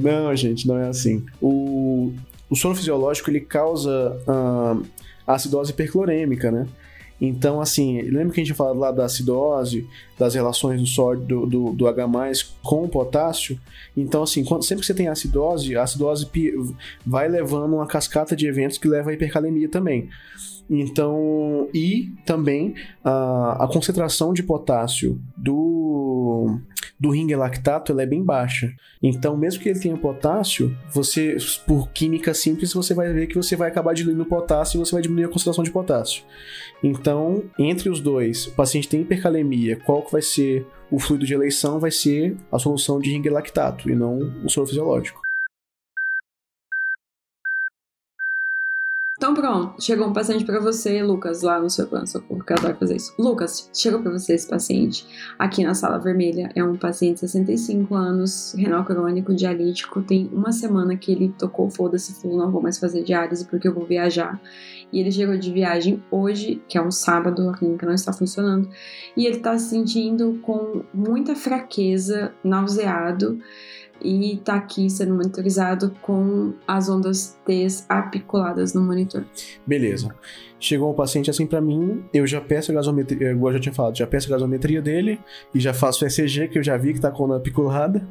Não, 0.00 0.34
gente, 0.34 0.66
não 0.66 0.78
é 0.78 0.88
assim. 0.88 1.24
O, 1.40 2.12
o 2.52 2.56
sono 2.56 2.74
fisiológico 2.74 3.30
ele 3.30 3.40
causa 3.40 4.14
uh, 4.28 4.84
acidose 5.26 5.70
hiperclorêmica, 5.72 6.50
né? 6.50 6.66
Então, 7.18 7.62
assim, 7.62 8.02
lembra 8.02 8.34
que 8.34 8.40
a 8.42 8.44
gente 8.44 8.54
falou 8.54 8.76
lá 8.76 8.90
da 8.90 9.06
acidose, 9.06 9.88
das 10.18 10.34
relações 10.34 10.78
do 10.78 10.86
sódio 10.86 11.24
do, 11.24 11.46
do, 11.46 11.72
do 11.72 11.88
H+, 11.88 12.06
com 12.62 12.84
o 12.84 12.88
potássio? 12.88 13.58
Então, 13.96 14.22
assim, 14.22 14.44
quando, 14.44 14.64
sempre 14.64 14.80
que 14.80 14.86
você 14.86 14.92
tem 14.92 15.08
acidose, 15.08 15.74
a 15.74 15.84
acidose 15.84 16.28
vai 17.06 17.26
levando 17.26 17.76
uma 17.76 17.86
cascata 17.86 18.36
de 18.36 18.46
eventos 18.46 18.76
que 18.76 18.86
leva 18.86 19.10
à 19.10 19.14
hipercalemia 19.14 19.68
também. 19.68 20.10
Então, 20.68 21.70
e 21.72 22.10
também 22.26 22.74
a, 23.02 23.64
a 23.64 23.68
concentração 23.68 24.34
de 24.34 24.42
potássio 24.42 25.18
do, 25.36 26.58
do 27.02 27.10
ringue 27.10 27.34
lactato 27.34 27.90
ela 27.90 28.04
é 28.04 28.06
bem 28.06 28.22
baixa. 28.22 28.72
Então, 29.02 29.36
mesmo 29.36 29.60
que 29.60 29.68
ele 29.68 29.80
tenha 29.80 29.96
potássio, 29.96 30.72
você, 30.94 31.36
por 31.66 31.88
química 31.88 32.32
simples, 32.32 32.72
você 32.72 32.94
vai 32.94 33.12
ver 33.12 33.26
que 33.26 33.34
você 33.34 33.56
vai 33.56 33.68
acabar 33.68 33.92
diluindo 33.92 34.22
o 34.22 34.26
potássio 34.26 34.76
e 34.76 34.78
você 34.78 34.92
vai 34.92 35.02
diminuir 35.02 35.24
a 35.24 35.28
concentração 35.28 35.64
de 35.64 35.72
potássio. 35.72 36.22
Então, 36.80 37.42
entre 37.58 37.90
os 37.90 38.00
dois, 38.00 38.46
o 38.46 38.52
paciente 38.52 38.88
tem 38.88 39.00
hipercalemia, 39.00 39.80
qual 39.84 40.02
que 40.02 40.12
vai 40.12 40.22
ser 40.22 40.64
o 40.92 41.00
fluido 41.00 41.26
de 41.26 41.34
eleição? 41.34 41.80
Vai 41.80 41.90
ser 41.90 42.36
a 42.52 42.58
solução 42.60 43.00
de 43.00 43.10
ringue 43.10 43.30
lactato 43.30 43.90
e 43.90 43.96
não 43.96 44.20
o 44.44 44.48
soro 44.48 44.68
fisiológico. 44.68 45.20
Então 49.22 49.34
pronto, 49.34 49.80
chegou 49.80 50.08
um 50.08 50.12
paciente 50.12 50.44
para 50.44 50.58
você, 50.58 51.00
Lucas, 51.00 51.42
lá 51.42 51.60
no 51.60 51.70
seu 51.70 51.86
pronto-socorro, 51.86 52.42
que 52.42 52.52
eu 52.52 52.56
adoro 52.56 52.76
fazer 52.76 52.96
isso. 52.96 53.14
Lucas, 53.16 53.70
chegou 53.72 54.02
para 54.02 54.10
você 54.10 54.34
esse 54.34 54.48
paciente 54.48 55.06
aqui 55.38 55.62
na 55.62 55.74
sala 55.74 55.96
vermelha, 55.96 56.50
é 56.56 56.64
um 56.64 56.76
paciente 56.76 57.14
de 57.14 57.20
65 57.20 57.94
anos, 57.94 58.52
renal 58.58 58.84
crônico, 58.84 59.32
dialítico, 59.32 60.02
tem 60.02 60.28
uma 60.32 60.50
semana 60.50 60.96
que 60.96 61.12
ele 61.12 61.32
tocou 61.38 61.70
foda-se, 61.70 62.20
falou, 62.20 62.36
não 62.36 62.50
vou 62.50 62.60
mais 62.60 62.80
fazer 62.80 63.04
diálise 63.04 63.46
porque 63.46 63.68
eu 63.68 63.72
vou 63.72 63.86
viajar. 63.86 64.42
E 64.92 64.98
ele 64.98 65.12
chegou 65.12 65.38
de 65.38 65.52
viagem 65.52 66.02
hoje, 66.10 66.60
que 66.68 66.76
é 66.76 66.82
um 66.82 66.90
sábado, 66.90 67.48
a 67.48 67.56
clínica 67.56 67.86
não 67.86 67.94
está 67.94 68.12
funcionando, 68.12 68.68
e 69.16 69.24
ele 69.24 69.36
está 69.36 69.56
se 69.56 69.70
sentindo 69.70 70.40
com 70.42 70.82
muita 70.92 71.36
fraqueza, 71.36 72.34
nauseado, 72.42 73.38
e 74.04 74.34
está 74.34 74.54
aqui 74.54 74.90
sendo 74.90 75.14
monitorizado 75.14 75.94
com 76.02 76.52
as 76.66 76.88
ondas 76.88 77.38
T 77.46 77.66
apiculadas 77.88 78.74
no 78.74 78.82
monitor. 78.82 79.24
Beleza. 79.66 80.14
Chegou 80.58 80.92
um 80.92 80.94
paciente 80.94 81.30
assim 81.30 81.46
para 81.46 81.60
mim, 81.60 82.04
eu 82.12 82.26
já 82.26 82.40
peço 82.40 82.70
a 82.70 82.74
gasometria, 82.74 83.32
igual 83.32 83.50
eu 83.50 83.58
já 83.58 83.62
tinha 83.62 83.74
falado, 83.74 83.96
já 83.96 84.06
peço 84.06 84.28
a 84.28 84.30
gasometria 84.30 84.80
dele 84.80 85.20
e 85.54 85.60
já 85.60 85.74
faço 85.74 86.04
o 86.04 86.08
ECG, 86.08 86.48
que 86.48 86.58
eu 86.58 86.62
já 86.62 86.76
vi 86.76 86.94
que 86.94 87.00
tá 87.00 87.10
com 87.10 87.24
a 87.24 87.26
onda 87.26 87.36
apiculada 87.36 88.06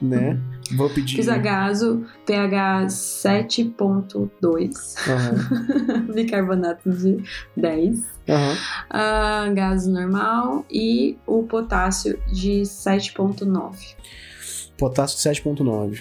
né? 0.00 0.30
Uhum. 0.30 0.40
Vou 0.76 0.88
pedir. 0.90 1.16
Fiz 1.16 1.28
a 1.28 1.36
gaso, 1.36 2.06
pH 2.24 2.86
7.2. 2.86 4.94
Uhum. 5.06 6.06
Bicarbonato 6.14 6.90
de 6.90 7.22
10. 7.56 7.98
Uhum. 7.98 8.04
Uh, 8.32 9.54
gaso 9.54 9.90
normal 9.90 10.64
e 10.70 11.18
o 11.26 11.42
potássio 11.42 12.18
de 12.32 12.62
7.9 12.62 13.96
potássio 14.80 15.18
7.9. 15.18 16.00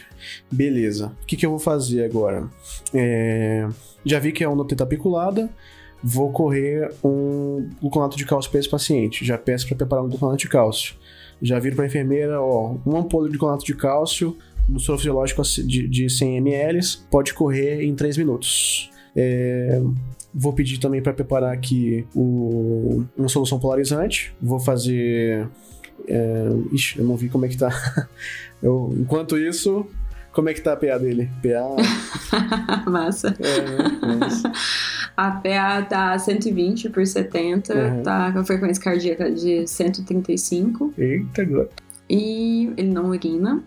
Beleza. 0.52 1.12
O 1.22 1.26
que, 1.26 1.36
que 1.36 1.46
eu 1.46 1.50
vou 1.52 1.60
fazer 1.60 2.04
agora? 2.04 2.50
É... 2.94 3.68
Já 4.06 4.18
vi 4.18 4.32
que 4.32 4.44
é 4.44 4.50
onda 4.50 4.66
tetapiculada. 4.66 5.50
Vou 6.02 6.32
correr 6.32 6.92
um 7.04 7.70
gluconato 7.82 8.16
de 8.16 8.26
cálcio 8.26 8.50
para 8.50 8.60
esse 8.60 8.70
paciente. 8.70 9.26
Já 9.26 9.38
peço 9.38 9.68
para 9.68 9.76
preparar 9.76 10.04
um 10.04 10.08
gluconato 10.08 10.38
de 10.38 10.48
cálcio. 10.48 10.96
Já 11.42 11.60
viro 11.60 11.76
para 11.76 11.86
a 11.86 11.88
enfermeira, 11.88 12.42
ó, 12.42 12.76
um 12.86 12.98
ampolo 12.98 13.26
de 13.26 13.38
gluconato 13.38 13.66
de 13.66 13.76
cálcio 13.76 14.36
no 14.70 14.80
soro 14.80 15.00
fisiológico 15.00 15.42
de, 15.42 15.88
de 15.88 16.10
100 16.10 16.38
ml, 16.38 16.80
pode 17.10 17.34
correr 17.34 17.84
em 17.84 17.96
3 17.96 18.18
minutos. 18.18 18.92
É, 19.16 19.82
vou 20.34 20.54
pedir 20.54 20.78
também 20.78 21.02
para 21.02 21.14
preparar 21.14 21.54
aqui 21.54 22.06
o, 22.16 23.04
uma 23.18 23.28
solução 23.28 23.60
polarizante. 23.60 24.34
Vou 24.42 24.60
fazer. 24.60 25.48
É, 26.08 26.50
ixi, 26.72 27.00
eu 27.00 27.06
não 27.06 27.16
vi 27.16 27.30
como 27.30 27.46
é 27.46 27.50
que 27.50 27.58
tá. 27.58 27.70
Eu, 28.62 28.94
enquanto 28.98 29.38
isso, 29.38 29.88
como 30.32 30.50
é 30.50 30.54
que 30.54 30.62
tá 30.62 30.74
a 30.74 30.76
PA 30.76 30.98
dele? 30.98 31.30
PA. 31.42 31.76
Massa. 32.90 33.36
É, 33.40 33.62
né? 33.62 34.30
A 35.18 35.32
PA 35.32 35.82
tá 35.82 36.18
120 36.18 36.92
por 36.92 37.06
70, 37.06 37.74
uhum. 37.74 38.04
tá 38.04 38.32
com 38.32 38.40
a 38.40 38.46
frequência 38.46 38.82
cardíaca 38.82 39.30
de 39.30 39.68
135. 39.68 40.94
Eita, 40.98 41.42
agora. 41.42 41.70
E 42.10 42.72
ele 42.78 42.90
não 42.90 43.10
urina. 43.10 43.62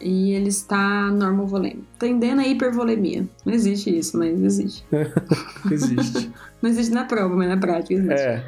E 0.00 0.32
ele 0.32 0.48
está 0.48 1.10
normovolêmico. 1.10 1.84
Tendendo 1.98 2.40
a 2.40 2.46
hipervolemia. 2.46 3.26
Não 3.44 3.52
existe 3.52 3.94
isso, 3.94 4.18
mas 4.18 4.40
existe. 4.42 4.86
existe. 5.70 6.30
não 6.62 6.70
existe 6.70 6.94
na 6.94 7.04
prova, 7.04 7.36
mas 7.36 7.48
na 7.48 7.58
prática 7.58 7.92
existe. 7.92 8.20
É. 8.22 8.42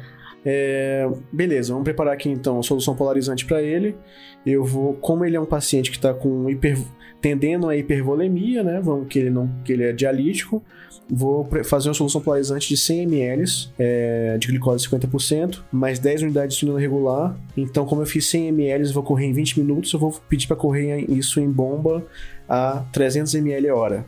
É, 0.49 1.05
beleza, 1.29 1.73
vamos 1.73 1.83
preparar 1.83 2.13
aqui 2.13 2.29
então 2.29 2.57
a 2.57 2.63
solução 2.63 2.95
polarizante 2.95 3.45
para 3.45 3.61
ele. 3.61 3.97
Eu 4.45 4.63
vou, 4.63 4.93
como 4.93 5.25
ele 5.25 5.35
é 5.35 5.39
um 5.41 5.45
paciente 5.45 5.91
que 5.91 5.97
está 5.97 6.13
com 6.13 6.49
hiper, 6.49 6.77
tendendo 7.19 7.67
a 7.67 7.75
hipervolemia, 7.75 8.63
né? 8.63 8.79
Vamos 8.81 9.09
que 9.09 9.19
ele 9.19 9.29
não, 9.29 9.51
que 9.65 9.73
ele 9.73 9.83
é 9.83 9.91
dialítico. 9.91 10.63
Vou 11.09 11.49
fazer 11.65 11.89
uma 11.89 11.93
solução 11.93 12.21
polarizante 12.21 12.69
de 12.69 12.77
100 12.77 13.03
ml 13.03 13.43
é, 13.77 14.37
de 14.37 14.47
glicose 14.47 14.87
50%, 14.87 15.63
mais 15.69 15.99
10 15.99 16.21
unidades 16.21 16.55
de 16.55 16.63
insulina 16.63 16.79
regular. 16.79 17.37
Então, 17.57 17.85
como 17.85 18.01
eu 18.01 18.05
fiz 18.05 18.29
100 18.29 18.47
ml, 18.47 18.93
vou 18.93 19.03
correr 19.03 19.25
em 19.25 19.33
20 19.33 19.59
minutos. 19.59 19.91
Eu 19.91 19.99
vou 19.99 20.13
pedir 20.29 20.47
para 20.47 20.55
correr 20.55 21.11
isso 21.11 21.41
em 21.41 21.51
bomba 21.51 22.05
a 22.49 22.83
300 22.93 23.33
ml 23.35 23.69
a 23.69 23.75
hora. 23.75 24.05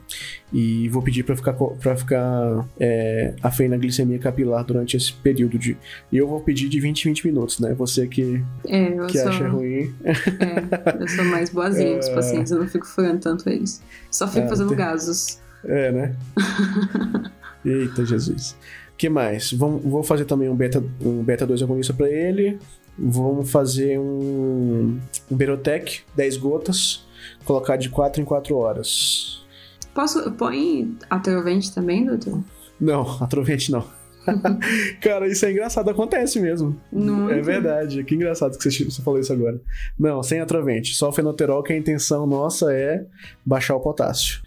E 0.52 0.88
vou 0.90 1.02
pedir 1.02 1.24
para 1.24 1.36
ficar, 1.36 1.54
pra 1.54 1.96
ficar 1.96 2.66
é, 2.80 3.36
afém 3.44 3.68
na 3.70 3.78
glicemia 3.78 4.18
capilar 4.18 4.64
durante 4.64 4.98
esse 4.98 5.14
período 5.14 5.60
de. 5.60 5.78
E 6.12 6.18
eu 6.18 6.28
vou 6.28 6.40
pedir 6.40 6.68
de 6.70 6.80
20 6.80 7.06
em 7.06 7.10
20 7.10 7.28
minutos, 7.28 7.60
né? 7.60 7.74
Você 7.76 8.08
que, 8.08 8.44
é, 8.68 8.92
que 9.08 9.20
sou, 9.20 9.30
acha 9.30 9.48
ruim. 9.48 9.94
É, 10.04 11.02
eu 11.02 11.08
sou 11.08 11.26
mais 11.26 11.50
boazinha 11.50 11.94
com 11.94 12.00
os 12.00 12.10
pacientes, 12.10 12.52
eu 12.52 12.60
não 12.60 12.68
fico 12.68 12.88
furando 12.88 13.20
tanto 13.20 13.48
eles. 13.50 13.82
Só 14.10 14.28
fico 14.28 14.46
É, 14.46 14.50
fazendo 14.50 14.70
tem- 14.70 14.78
gases. 14.78 15.42
É, 15.66 15.92
né? 15.92 16.16
Eita, 17.66 18.06
Jesus. 18.06 18.56
O 18.94 18.98
que 18.98 19.10
mais? 19.10 19.52
Vamos, 19.54 19.84
vou 19.84 20.04
fazer 20.04 20.26
também 20.26 20.50
um 20.50 20.56
beta, 20.56 20.84
um 21.02 21.24
beta 21.24 21.46
2 21.46 21.62
agonista 21.64 21.94
para 21.94 22.10
ele. 22.10 22.58
Vamos 22.98 23.50
fazer 23.50 23.98
um, 24.00 24.98
um 25.32 25.36
Berotec, 25.36 26.02
10 26.16 26.38
gotas, 26.38 27.06
colocar 27.46 27.78
de 27.78 27.90
4 27.90 28.22
em 28.22 28.26
4 28.26 28.56
horas. 28.56 29.46
Posso. 29.94 30.32
Põe 30.32 30.96
atrovente 31.10 31.74
também, 31.74 32.06
doutor? 32.06 32.44
Não, 32.80 33.02
atrovente 33.22 33.72
não. 33.72 33.84
Cara, 35.02 35.28
isso 35.28 35.46
é 35.46 35.52
engraçado, 35.52 35.90
acontece 35.90 36.40
mesmo. 36.40 36.80
Não. 36.92 37.30
É 37.30 37.42
verdade, 37.42 38.04
que 38.04 38.16
engraçado 38.16 38.58
que 38.58 38.70
você, 38.70 38.84
você 38.84 39.02
falou 39.02 39.20
isso 39.20 39.34
agora. 39.34 39.60
Não, 39.98 40.22
sem 40.22 40.40
atrovente, 40.40 40.96
só 40.96 41.10
o 41.10 41.12
fenoterol, 41.12 41.64
que 41.64 41.74
a 41.74 41.78
intenção 41.78 42.28
nossa 42.28 42.74
é 42.74 43.06
baixar 43.46 43.76
o 43.76 43.80
potássio. 43.80 44.42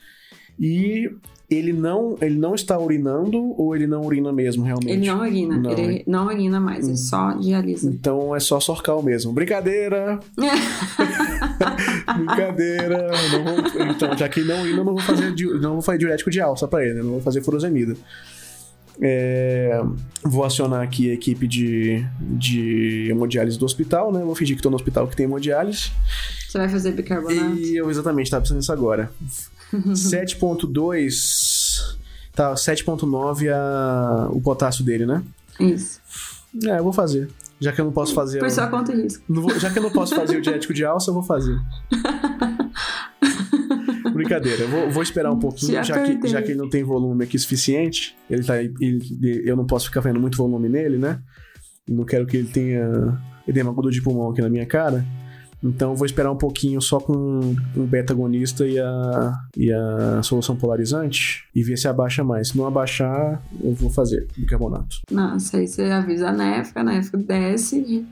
E 0.59 1.11
ele 1.55 1.73
não, 1.73 2.17
ele 2.21 2.37
não 2.39 2.55
está 2.55 2.79
urinando 2.79 3.55
ou 3.61 3.75
ele 3.77 3.87
não 3.87 4.03
urina 4.03 4.33
mesmo, 4.33 4.65
realmente? 4.65 4.93
Ele 4.93 5.07
não 5.07 5.21
urina, 5.21 5.57
Não, 5.59 5.71
ele 5.71 5.83
hein? 5.83 6.05
não 6.07 6.27
urina 6.27 6.61
mais, 6.61 6.87
ele 6.89 6.97
só 6.97 7.33
dialisa. 7.33 7.89
Então 7.89 8.35
é 8.35 8.41
só 8.41 8.59
sorcal 8.61 9.03
mesmo. 9.03 9.33
Brincadeira! 9.33 10.19
Brincadeira! 12.17 13.11
Não 13.33 13.45
vou- 13.45 13.83
então, 13.91 14.17
já 14.17 14.29
que 14.29 14.41
não 14.43 14.61
urina, 14.63 14.79
eu 14.79 14.85
não 14.85 14.93
vou 14.95 15.03
fazer, 15.03 15.35
não 15.61 15.73
vou 15.75 15.83
fazer 15.83 15.99
diurético 15.99 16.31
de 16.31 16.41
alça 16.41 16.67
pra 16.69 16.85
ele, 16.85 17.03
não 17.03 17.13
vou 17.13 17.21
fazer 17.21 17.43
furosemida. 17.43 17.95
É, 19.01 19.83
vou 20.23 20.45
acionar 20.45 20.83
aqui 20.83 21.11
a 21.11 21.15
equipe 21.15 21.49
de, 21.49 22.05
de 22.21 23.09
hemodiálise 23.11 23.59
do 23.59 23.65
hospital, 23.65 24.13
né? 24.13 24.21
Vou 24.23 24.35
fingir 24.35 24.55
que 24.55 24.61
estou 24.61 24.71
no 24.71 24.77
hospital 24.77 25.09
que 25.09 25.17
tem 25.17 25.25
hemodiálise. 25.25 25.91
Você 26.47 26.59
vai 26.59 26.69
fazer 26.69 26.93
bicarbonato? 26.93 27.57
E 27.57 27.75
eu 27.77 27.91
exatamente 27.91 28.27
estava 28.27 28.43
pensando 28.43 28.59
nisso 28.59 28.73
agora. 28.73 29.11
7.2. 29.73 31.97
Tá, 32.35 32.55
7.9 32.55 33.49
a, 33.53 34.29
o 34.31 34.41
potássio 34.41 34.85
dele, 34.85 35.05
né? 35.07 35.23
Isso. 35.61 36.01
É, 36.65 36.79
eu 36.79 36.85
vou 36.85 36.93
fazer. 36.93 37.29
Já 37.61 37.73
que 37.73 37.81
eu 37.81 37.85
não 37.85 37.93
posso 37.93 38.15
fazer. 38.15 38.39
Por 38.41 38.51
sua 38.51 38.67
conta 38.69 38.93
e 38.93 39.03
risco. 39.03 39.23
vou- 39.29 39.59
já 39.59 39.71
que 39.71 39.79
eu 39.79 39.83
não 39.83 39.91
posso 39.91 40.15
fazer 40.15 40.37
o 40.39 40.43
diético 40.43 40.73
de 40.75 40.85
alça, 40.85 41.11
eu 41.11 41.15
vou 41.15 41.23
fazer. 41.23 41.59
Brincadeira, 44.13 44.63
eu 44.65 44.69
vou, 44.69 44.91
vou 44.91 45.03
esperar 45.03 45.33
um 45.33 45.39
pouquinho, 45.39 45.73
Já 45.73 45.83
já 45.83 46.03
que, 46.03 46.29
já 46.29 46.43
que 46.43 46.51
ele 46.51 46.59
não 46.59 46.69
tem 46.69 46.83
volume 46.83 47.25
aqui 47.25 47.39
suficiente. 47.39 48.15
Ele 48.29 48.43
tá, 48.45 48.63
ele- 48.63 49.43
eu 49.45 49.57
não 49.57 49.65
posso 49.67 49.87
ficar 49.87 50.01
vendo 50.01 50.21
muito 50.21 50.37
volume 50.37 50.69
nele, 50.69 50.99
né? 50.99 51.19
Não 51.89 52.05
quero 52.05 52.27
que 52.27 52.37
ele 52.37 52.49
tenha 52.49 53.19
edema 53.47 53.71
agudo 53.71 53.91
de 53.91 54.03
pulmão 54.03 54.31
aqui 54.31 54.43
na 54.43 54.51
minha 54.51 54.67
cara. 54.67 55.05
Então 55.63 55.91
eu 55.91 55.97
vou 55.97 56.07
esperar 56.07 56.31
um 56.31 56.37
pouquinho 56.37 56.81
só 56.81 56.99
com 56.99 57.13
um 57.77 57.87
beta-agonista 57.87 58.67
e 58.67 58.79
a, 58.79 59.33
e 59.57 59.73
a 59.73 60.21
solução 60.23 60.57
polarizante 60.57 61.45
e 61.55 61.63
ver 61.63 61.77
se 61.77 61.87
abaixa 61.87 62.25
mais. 62.25 62.49
Se 62.49 62.57
não 62.57 62.67
abaixar, 62.67 63.41
eu 63.63 63.73
vou 63.75 63.91
fazer 63.91 64.27
bicarbonato. 64.37 64.97
Nossa, 65.11 65.59
aí 65.59 65.69
você 65.69 65.83
avisa 65.85 66.29
a 66.29 66.33
nefra, 66.33 66.81
a 66.81 66.85
nefra 66.85 67.19
desce, 67.19 68.07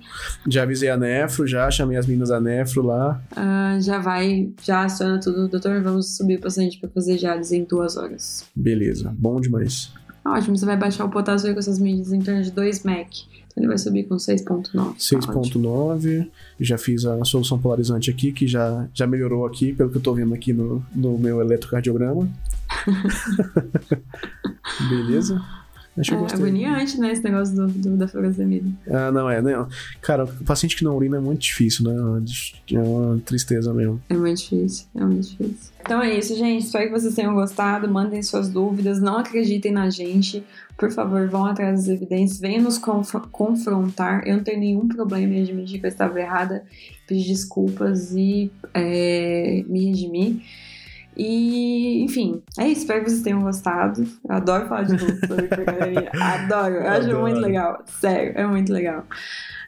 Já 0.49 0.63
avisei 0.63 0.89
a 0.89 0.97
Nefro, 0.97 1.47
já 1.47 1.71
chamei 1.71 1.97
as 1.97 2.07
meninas 2.07 2.29
da 2.29 2.41
Nefro 2.41 2.83
lá. 2.83 3.21
ah, 3.35 3.79
já 3.81 3.99
vai, 3.99 4.51
já 4.63 4.85
aciona 4.85 5.19
tudo. 5.19 5.49
Doutor, 5.49 5.83
vamos 5.83 6.17
subir 6.17 6.37
o 6.37 6.41
paciente 6.41 6.79
para 6.79 6.89
fazer 6.91 7.17
diálise 7.17 7.57
em 7.57 7.65
duas 7.65 7.97
horas. 7.97 8.45
Beleza, 8.55 9.15
bom 9.19 9.41
demais. 9.41 9.93
Ótimo, 10.25 10.57
você 10.57 10.66
vai 10.66 10.77
baixar 10.77 11.05
o 11.05 11.11
potássio 11.11 11.49
aí 11.49 11.55
com 11.55 11.61
essas 11.61 11.79
medidas 11.79 12.12
em 12.12 12.21
torno 12.21 12.43
de 12.43 12.51
2 12.51 12.85
MEC. 12.85 13.25
Então 13.47 13.62
ele 13.62 13.68
vai 13.68 13.79
subir 13.79 14.05
com 14.05 14.16
6.9. 14.16 14.73
Tá 14.73 14.83
ótimo. 14.83 14.95
6.9. 14.97 16.29
Já 16.61 16.79
fiz 16.79 17.05
a 17.05 17.25
solução 17.25 17.59
polarizante 17.59 18.11
aqui, 18.11 18.33
que 18.33 18.47
já, 18.47 18.89
já 18.95 19.07
melhorou 19.07 19.47
aqui, 19.47 19.73
pelo 19.73 19.91
que 19.91 19.97
eu 19.97 20.03
tô 20.03 20.14
vendo 20.14 20.35
aqui 20.35 20.53
no, 20.53 20.85
no 20.95 21.18
meu 21.18 21.41
eletrocardiograma. 21.41 22.29
Beleza. 24.89 25.43
Acho 25.99 26.14
É 26.14 26.16
gostei. 26.18 26.38
agoniante, 26.41 26.99
né, 27.01 27.12
esse 27.12 27.22
negócio 27.24 27.55
do, 27.55 27.66
do- 27.66 27.97
da 27.97 28.07
furosemida. 28.09 28.70
Ah, 28.88 29.11
não 29.11 29.28
é, 29.28 29.43
né? 29.43 29.66
Cara, 30.01 30.24
o 30.24 30.45
paciente 30.45 30.76
que 30.76 30.84
não 30.84 30.97
urina 30.97 31.16
é 31.16 31.20
muito 31.20 31.41
difícil, 31.43 31.84
né? 31.84 32.22
É 32.70 32.74
É 32.74 32.78
uma 32.78 33.18
tristeza 33.18 33.74
mesmo. 33.74 34.01
É 34.09 34.14
muito 34.14 34.38
difícil, 34.38 34.86
é 34.95 35.01
muito 35.05 35.28
difícil. 35.28 35.72
Então 35.80 36.01
é 36.01 36.16
isso, 36.16 36.36
gente. 36.36 36.64
Espero 36.64 36.86
que 36.86 37.01
vocês 37.01 37.14
tenham 37.14 37.34
gostado. 37.34 37.88
Mandem 37.88 38.22
suas 38.22 38.49
dúvidas. 38.49 39.01
Não 39.01 39.18
acreditem 39.18 39.72
na 39.72 39.91
gente. 39.91 40.45
Por 40.78 40.91
favor, 40.93 41.28
vão 41.28 41.45
atrás 41.45 41.80
das 41.80 41.88
evidências. 41.88 42.38
Venham 42.41 42.62
nos 42.62 42.78
conf- 42.78 43.26
confrontar. 43.32 44.22
Eu 44.26 44.36
não 44.36 44.45
tenho 44.45 44.61
nenhum 44.61 44.86
problema 44.88 45.34
em 45.34 45.43
admitir 45.43 45.80
que 45.80 45.86
eu 45.86 45.91
estava 45.91 46.18
errada. 46.20 46.64
Pedir 47.07 47.26
desculpas 47.28 48.12
e 48.14 48.51
é, 48.72 49.64
me 49.68 49.86
redimir. 49.86 50.36
E, 51.23 52.03
enfim, 52.03 52.41
é 52.59 52.66
isso. 52.66 52.81
Espero 52.81 53.05
que 53.05 53.11
vocês 53.11 53.21
tenham 53.23 53.43
gostado. 53.43 54.03
Eu 54.27 54.35
adoro 54.35 54.66
falar 54.66 54.85
de 54.85 54.93
novo 54.93 55.05
sobre. 55.27 55.49
Adoro. 56.18 56.75
Eu 56.77 56.89
acho 56.89 57.21
muito 57.21 57.41
legal. 57.41 57.85
Sério, 58.01 58.33
é 58.35 58.47
muito 58.47 58.73
legal. 58.73 59.05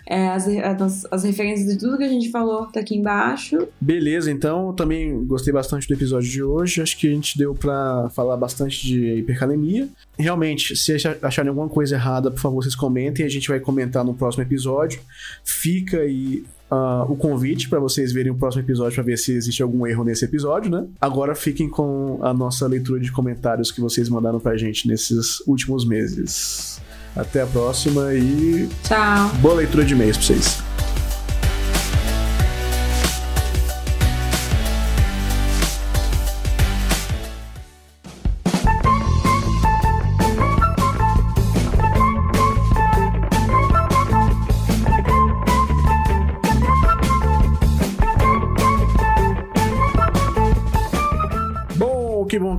É, 0.06 0.28
as, 0.28 0.48
as, 0.48 1.06
as 1.12 1.24
referências 1.24 1.68
de 1.70 1.78
tudo 1.78 1.98
que 1.98 2.04
a 2.04 2.08
gente 2.08 2.30
falou 2.30 2.66
tá 2.68 2.80
aqui 2.80 2.96
embaixo. 2.96 3.68
Beleza, 3.78 4.30
então 4.32 4.68
eu 4.68 4.72
também 4.72 5.24
gostei 5.26 5.52
bastante 5.52 5.86
do 5.86 5.92
episódio 5.92 6.30
de 6.30 6.42
hoje. 6.42 6.80
Acho 6.80 6.96
que 6.96 7.06
a 7.06 7.10
gente 7.14 7.36
deu 7.36 7.54
pra 7.54 8.08
falar 8.14 8.38
bastante 8.38 8.84
de 8.86 9.18
hipercalemia. 9.18 9.88
Realmente, 10.18 10.74
se 10.74 10.94
acha- 10.94 11.18
acharem 11.20 11.50
alguma 11.50 11.68
coisa 11.68 11.96
errada, 11.96 12.30
por 12.30 12.40
favor, 12.40 12.62
vocês 12.62 12.74
comentem. 12.74 13.26
A 13.26 13.28
gente 13.28 13.46
vai 13.48 13.60
comentar 13.60 14.02
no 14.02 14.14
próximo 14.14 14.42
episódio. 14.42 15.00
Fica 15.44 15.98
aí 15.98 16.44
ah, 16.74 17.04
o 17.06 17.14
convite 17.14 17.68
para 17.68 17.78
vocês 17.78 18.12
verem 18.14 18.32
o 18.32 18.34
próximo 18.34 18.62
episódio 18.62 18.94
para 18.94 19.04
ver 19.04 19.18
se 19.18 19.30
existe 19.32 19.62
algum 19.62 19.86
erro 19.86 20.04
nesse 20.04 20.24
episódio, 20.24 20.70
né? 20.70 20.86
Agora 20.98 21.34
fiquem 21.34 21.68
com 21.68 22.18
a 22.22 22.32
nossa 22.32 22.66
leitura 22.66 22.98
de 22.98 23.12
comentários 23.12 23.70
que 23.70 23.78
vocês 23.78 24.08
mandaram 24.08 24.40
pra 24.40 24.56
gente 24.56 24.88
nesses 24.88 25.40
últimos 25.46 25.84
meses. 25.84 26.80
Até 27.14 27.42
a 27.42 27.46
próxima 27.46 28.14
e 28.14 28.66
Tchau. 28.84 29.28
boa 29.42 29.56
leitura 29.56 29.84
de 29.84 29.92
e-mails 29.92 30.16
pra 30.16 30.26
vocês. 30.26 30.71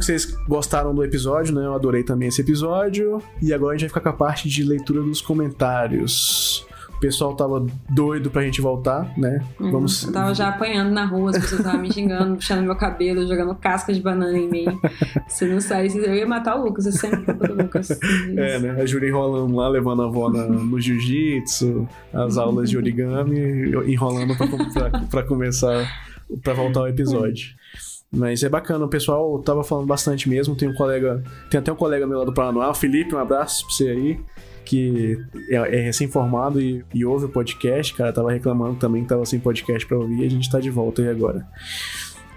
Que 0.06 0.20
vocês 0.20 0.38
gostaram 0.47 0.93
do 0.93 1.04
episódio, 1.04 1.54
né? 1.56 1.66
Eu 1.66 1.74
adorei 1.74 2.04
também 2.04 2.28
esse 2.28 2.41
episódio. 2.41 3.22
E 3.41 3.54
agora 3.54 3.76
a 3.76 3.78
gente 3.78 3.89
vai 3.89 3.99
ficar 3.99 4.01
com 4.01 4.10
a 4.10 4.28
parte 4.28 4.47
de 4.49 4.64
leitura 4.64 5.01
dos 5.01 5.22
comentários. 5.22 6.66
O 6.95 6.99
pessoal 7.04 7.36
tava 7.36 7.66
doido 7.89 8.30
pra 8.32 8.43
gente 8.43 8.62
voltar, 8.62 9.12
né? 9.18 9.43
Vamos. 9.60 10.04
Eu 10.04 10.14
tava 10.14 10.34
já 10.34 10.47
apanhando 10.49 10.91
na 10.91 11.04
rua, 11.06 11.32
as 11.32 11.38
pessoas 11.39 11.60
estavam 11.60 11.82
me 11.82 11.91
xingando, 11.91 12.36
puxando 12.38 12.62
meu 12.64 12.76
cabelo, 12.78 13.28
jogando 13.28 13.54
casca 13.56 13.91
de 13.93 13.99
banana 14.01 14.38
em 14.38 14.49
mim. 14.49 14.66
Se 15.28 15.45
não 15.45 15.60
saísse, 15.60 15.97
eu 15.97 16.14
ia 16.16 16.26
matar 16.26 16.56
o 16.58 16.64
Lucas, 16.64 16.88
é 16.88 16.91
sempre 16.91 17.22
culpa 17.26 17.47
do 17.47 17.62
Lucas. 17.62 17.89
É, 18.38 18.58
né? 18.60 18.82
A 18.82 18.86
Júlia 18.86 19.10
enrolando 19.10 19.54
lá, 19.54 19.68
levando 19.68 20.01
a 20.01 20.06
avó 20.06 20.30
na- 20.30 20.47
no 20.47 20.80
jiu-jitsu, 20.80 21.86
as 22.14 22.38
aulas 22.38 22.70
de 22.70 22.78
origami, 22.78 23.72
enrolando 23.86 24.36
pra, 24.38 24.47
pra, 24.89 24.99
pra 25.10 25.24
começar, 25.24 25.86
pra 26.41 26.54
voltar 26.54 26.82
ao 26.82 26.88
episódio. 26.88 27.49
Mas 28.16 28.43
é 28.43 28.49
bacana, 28.49 28.86
o 28.86 28.88
pessoal 28.88 29.39
tava 29.39 29.64
falando 29.64 29.88
bastante 29.88 30.30
mesmo. 30.30 30.55
Tem 30.55 30.70
um 30.70 30.74
colega, 30.74 31.24
tem 31.49 31.59
até 31.59 31.72
um 31.72 31.76
colega 31.76 32.05
meu 32.05 32.20
lá 32.20 32.26
do 32.26 32.34
Paraná, 32.34 32.70
o 32.70 32.74
Felipe, 32.76 33.16
um 33.16 33.18
abraço 33.18 33.66
pra 33.66 33.76
você 33.76 33.89
aí, 33.89 34.20
que 34.64 35.18
é, 35.49 35.55
é 35.55 35.82
recém-formado 35.82 36.61
e, 36.61 36.86
e 36.93 37.03
ouve 37.03 37.26
o 37.26 37.30
podcast. 37.30 37.93
Cara, 37.95 38.14
tava 38.14 38.32
reclamando 38.32 38.76
também 38.76 39.01
que 39.01 39.09
tava 39.09 39.26
sem 39.26 39.39
podcast 39.39 39.86
pra 39.88 39.97
ouvir 39.97 40.22
e 40.22 40.26
a 40.26 40.30
gente 40.30 40.49
tá 40.49 40.59
de 40.59 40.70
volta 40.70 41.01
aí 41.01 41.09
agora. 41.09 41.45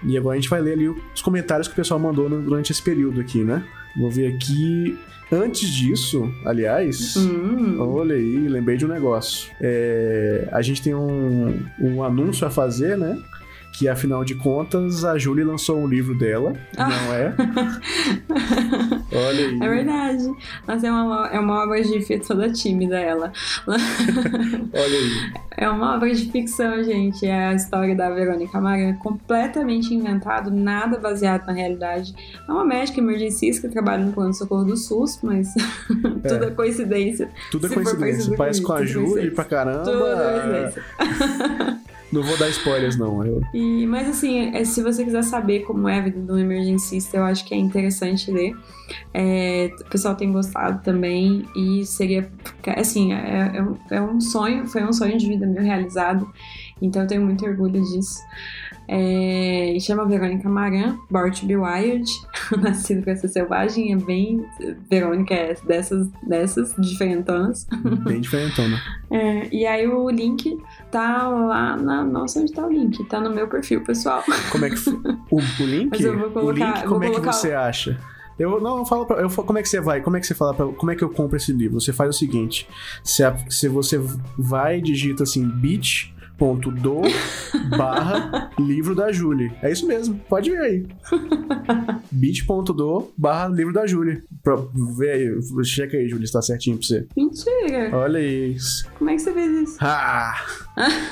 E 0.03 0.17
agora 0.17 0.35
a 0.35 0.39
gente 0.39 0.49
vai 0.49 0.61
ler 0.61 0.73
ali 0.73 0.87
os 0.89 1.21
comentários 1.21 1.67
que 1.67 1.73
o 1.73 1.75
pessoal 1.77 1.99
mandou 1.99 2.27
no- 2.29 2.41
durante 2.41 2.71
esse 2.71 2.81
período 2.81 3.19
aqui, 3.21 3.43
né? 3.43 3.63
Vou 3.99 4.09
ver 4.09 4.33
aqui. 4.33 4.97
Antes 5.31 5.69
disso, 5.69 6.31
aliás, 6.45 7.17
Hum, 7.17 7.77
olha 7.81 8.15
aí, 8.15 8.47
lembrei 8.47 8.77
de 8.77 8.85
um 8.85 8.87
negócio. 8.87 9.49
É, 9.59 10.47
a 10.51 10.61
gente 10.61 10.81
tem 10.81 10.95
um, 10.95 11.59
um 11.79 12.01
anúncio 12.03 12.47
a 12.47 12.49
fazer, 12.49 12.97
né? 12.97 13.19
Que 13.77 13.87
afinal 13.87 14.25
de 14.25 14.33
contas 14.33 15.05
a 15.05 15.17
Julie 15.19 15.43
lançou 15.43 15.77
um 15.77 15.87
livro 15.87 16.17
dela, 16.17 16.53
não 16.75 17.13
é? 17.13 17.35
Olha 19.13 19.45
aí. 19.45 19.57
É 19.67 19.69
verdade. 19.69 20.23
Mas 20.65 20.83
é 20.83 20.91
uma, 20.91 21.27
é 21.27 21.39
uma 21.39 21.63
obra 21.63 21.81
de 21.81 22.01
ficção 22.01 22.37
toda 22.37 22.51
tímida 22.51 22.99
ela. 22.99 23.31
Olha 23.67 24.97
aí. 24.97 25.31
É 25.55 25.69
uma 25.69 25.95
obra 25.95 26.13
de 26.13 26.31
ficção, 26.31 26.83
gente. 26.83 27.25
É 27.25 27.47
a 27.47 27.53
história 27.53 27.95
da 27.95 28.09
Verônica 28.09 28.59
Maran, 28.59 28.93
completamente 28.95 29.93
inventado, 29.93 30.51
nada 30.51 30.97
baseado 30.97 31.45
na 31.45 31.53
realidade. 31.53 32.13
É 32.47 32.51
uma 32.51 32.65
médica 32.65 32.99
emergencista 32.99 33.67
que 33.67 33.73
trabalha 33.73 34.05
no 34.05 34.11
plano 34.11 34.31
de 34.31 34.37
socorro 34.37 34.63
do 34.63 34.77
SUS, 34.77 35.19
mas 35.21 35.53
tudo 36.27 36.45
é 36.45 36.51
coincidência. 36.51 37.29
Tudo 37.51 37.67
é 37.67 37.69
coincidência. 37.69 38.35
Parece 38.35 38.61
com 38.61 38.73
a 38.73 38.77
tudo 38.77 38.87
Julie 38.87 39.31
pra 39.31 39.45
caramba. 39.45 39.83
Tudo 39.83 40.07
é 40.07 40.41
coincidência. 40.41 41.87
Não 42.11 42.23
vou 42.23 42.37
dar 42.37 42.47
spoilers, 42.49 42.97
não. 42.97 43.25
Eu- 43.25 43.41
E, 43.53 43.85
mas 43.85 44.07
assim, 44.07 44.55
é, 44.55 44.63
se 44.63 44.81
você 44.81 45.03
quiser 45.03 45.23
saber 45.23 45.61
como 45.61 45.89
é 45.89 45.97
a 45.99 46.01
vida 46.01 46.21
de 46.21 46.31
um 46.31 46.37
emergencista, 46.37 47.17
eu 47.17 47.23
acho 47.23 47.43
que 47.45 47.53
é 47.53 47.57
interessante 47.57 48.31
ler. 48.31 48.55
É, 49.13 49.69
o 49.81 49.89
pessoal 49.89 50.15
tem 50.15 50.31
gostado 50.31 50.81
também 50.83 51.45
e 51.55 51.85
seria, 51.85 52.31
assim, 52.77 53.11
é, 53.13 53.51
é 53.55 53.61
um- 53.61 53.77
é 53.91 54.01
um 54.01 54.21
sonho, 54.21 54.65
foi 54.67 54.83
um 54.85 54.93
sonho 54.93 55.17
de 55.17 55.27
vida 55.27 55.45
meu 55.45 55.61
realizado, 55.61 56.25
então 56.81 57.01
eu 57.01 57.07
tenho 57.07 57.21
muito 57.25 57.45
orgulho 57.45 57.81
disso. 57.83 58.19
É, 58.87 59.73
e 59.75 59.81
chama 59.81 60.05
Verônica 60.05 60.47
Maran, 60.47 60.97
Born 61.11 61.31
to 61.31 61.45
Be 61.45 61.57
Wild, 61.57 62.09
nascido 62.61 63.01
pra 63.03 63.15
ser 63.17 63.27
selvagem, 63.27 63.91
é 63.91 63.97
bem. 63.97 64.45
Verônica 64.89 65.33
é 65.33 65.55
dessas, 65.65 66.07
dessas 66.25 66.73
diferentonas. 66.79 67.67
Bem 68.03 68.21
diferentona. 68.21 68.77
É, 69.09 69.47
e 69.55 69.65
aí 69.65 69.87
o 69.87 70.09
link 70.09 70.57
tá 70.91 71.29
lá 71.29 71.77
na. 71.77 72.03
Nossa, 72.03 72.41
onde 72.41 72.51
tá 72.51 72.65
o 72.67 72.69
link? 72.69 73.01
Tá 73.05 73.21
no 73.21 73.29
meu 73.33 73.47
perfil 73.47 73.81
pessoal. 73.81 74.21
Como 74.51 74.65
é 74.65 74.69
que. 74.69 74.75
O, 75.31 75.37
o 75.37 75.65
link? 75.65 75.89
Mas 75.91 76.01
eu 76.01 76.17
vou 76.19 76.27
o 76.27 76.31
colocar- 76.31 76.53
link, 76.73 76.83
eu 76.83 76.89
como 76.89 77.03
é 77.05 77.09
que 77.11 77.21
você 77.21 77.53
acha? 77.53 77.97
Eu 78.37 78.59
não 78.59 78.79
eu 78.79 78.85
falo 78.85 79.05
pra, 79.05 79.15
eu 79.21 79.29
falo- 79.29 79.47
como 79.47 79.59
é 79.59 79.61
que 79.61 79.69
você 79.69 79.79
vai? 79.79 80.01
Como 80.01 80.17
é 80.17 80.19
que 80.19 80.27
você 80.27 80.35
fala 80.35 80.53
pra, 80.53 80.65
como 80.67 80.91
é 80.91 80.95
que 80.95 81.03
eu 81.05 81.09
compro 81.09 81.37
esse 81.37 81.53
livro? 81.53 81.79
Você 81.79 81.93
faz 81.93 82.09
o 82.15 82.19
seguinte, 82.19 82.67
se, 83.01 83.23
a- 83.23 83.37
se 83.49 83.69
você 83.69 83.97
vai 84.37 84.79
e 84.79 84.81
digita 84.81 85.23
assim 85.23 85.47
bit.do 86.37 87.01
barra 87.75 88.51
livro 88.59 88.93
da 88.95 89.11
Julie. 89.11 89.51
É 89.61 89.71
isso 89.71 89.87
mesmo, 89.87 90.19
pode 90.29 90.51
ver 90.51 90.59
aí. 90.59 90.85
bit.do 92.11 93.11
barra 93.17 93.47
livro 93.47 93.73
da 93.73 93.87
Julie. 93.87 94.21
Vê 94.97 95.11
aí, 95.11 95.29
checa 95.63 95.97
aí, 95.97 96.07
Julie, 96.07 96.27
se 96.27 96.33
tá 96.33 96.41
certinho 96.41 96.77
pra 96.77 96.85
você. 96.85 97.07
Mentira! 97.15 97.89
Olha 97.93 98.19
isso. 98.21 98.87
Como 98.97 99.09
é 99.09 99.15
que 99.15 99.21
você 99.21 99.33
fez 99.33 99.69
isso? 99.69 99.77
Ah! 99.81 100.35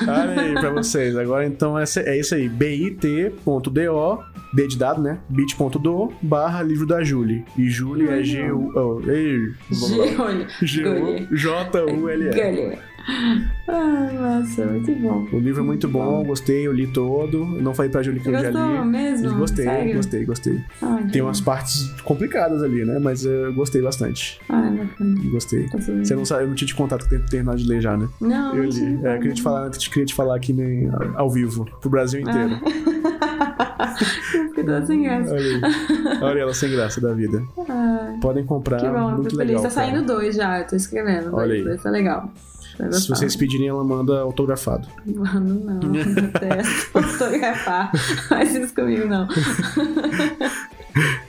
Olha 0.02 0.42
aí 0.42 0.54
pra 0.54 0.70
vocês. 0.76 1.18
Agora 1.18 1.46
então 1.46 1.78
é, 1.78 1.84
isso 1.84 2.36
aí. 2.36 2.48
bit.do, 2.48 4.20
B 4.54 4.68
de 4.68 4.78
dado, 4.78 5.02
né? 5.02 5.20
bit.do 5.28 6.14
barra 6.22 6.62
livro 6.62 6.86
da 6.86 7.04
Julie. 7.04 7.44
E 7.58 7.68
Julie 7.70 8.08
é 8.08 8.24
G-U... 8.24 8.72
Oh, 8.76 9.02
ei. 9.10 9.40
Olha, 10.18 10.48
G-U-J-U-L-E. 10.62 12.30
Ah, 13.68 14.10
nossa, 14.14 14.64
muito 14.68 14.94
bom. 14.96 15.28
O 15.34 15.40
livro 15.40 15.62
é 15.62 15.66
muito 15.66 15.88
bom, 15.88 16.24
gostei, 16.24 16.68
eu 16.68 16.72
li 16.72 16.86
todo. 16.86 17.46
Não 17.46 17.74
falei 17.74 17.92
pra 17.92 18.04
Julie 18.04 18.20
que 18.22 18.30
eu 18.30 18.40
já 18.40 18.50
li. 18.52 18.86
mesmo? 18.88 19.36
Gostei, 19.38 19.66
Sério? 19.66 19.96
gostei, 19.96 20.24
gostei. 20.26 20.62
Ai, 20.82 21.08
Tem 21.08 21.22
umas 21.22 21.42
partes 21.42 21.90
complicadas 22.04 22.62
ali, 22.62 22.86
né? 22.86 23.00
Mas 23.00 23.26
eu 23.26 23.52
gostei 23.54 23.82
bastante. 23.82 24.40
Ai, 24.50 24.70
bacana. 24.72 25.16
Gostei. 25.32 25.68
Tá 25.68 25.80
Você 25.80 26.16
não 26.16 26.24
sabe, 26.26 26.44
eu 26.44 26.48
não 26.50 26.54
tinha 26.56 26.68
te 26.68 26.76
contato 26.76 27.10
que 27.10 27.16
eu 27.16 27.26
terminar 27.26 27.56
de 27.56 27.68
ler 27.68 27.82
já, 27.82 27.98
né? 27.98 28.08
Não, 28.22 28.52
Eu 28.56 28.64
não 28.64 28.70
li. 28.70 28.72
tinha 28.72 29.00
É, 29.10 29.16
eu 29.16 29.20
queria 29.20 29.34
te 29.34 29.42
falar, 29.42 29.66
eu 29.66 29.72
queria 29.72 30.06
te 30.06 30.14
falar 30.14 30.36
aqui 30.36 30.54
né, 30.54 30.92
ao 31.16 31.30
vivo, 31.32 31.66
pro 31.82 31.90
Brasil 31.90 32.22
inteiro. 32.22 32.60
Eu 34.34 34.48
fiquei 34.50 34.64
toda 34.64 34.86
sem 34.86 35.04
graça. 35.04 35.36
Olha 36.22 36.40
ela 36.40 36.54
sem 36.54 36.72
graça 36.72 37.02
da 37.02 37.14
vida. 37.14 37.44
Ai, 37.68 38.20
Podem 38.22 38.46
comprar, 38.46 38.80
que 38.80 38.88
bom, 38.88 39.12
muito 39.12 39.32
tô 39.32 39.38
feliz. 39.38 39.48
legal. 39.48 39.64
Tá 39.64 39.70
saindo 39.70 40.04
dois 40.06 40.36
já, 40.36 40.60
eu 40.60 40.68
tô 40.68 40.76
escrevendo. 40.76 41.36
Olha 41.36 41.48
vai, 41.48 41.58
aí. 41.58 41.64
Vai 41.64 41.78
ser 41.78 41.90
legal. 41.90 42.32
Se 42.92 43.10
vocês 43.10 43.36
pedirem, 43.36 43.68
ela 43.68 43.84
manda 43.84 44.20
autografado. 44.22 44.88
Mano, 45.06 45.60
não. 45.64 45.80
Detesto 45.92 46.92
fotografar. 46.92 47.92
Faz 48.28 48.54
isso 48.56 48.74
comigo, 48.74 49.06
não. 49.08 49.28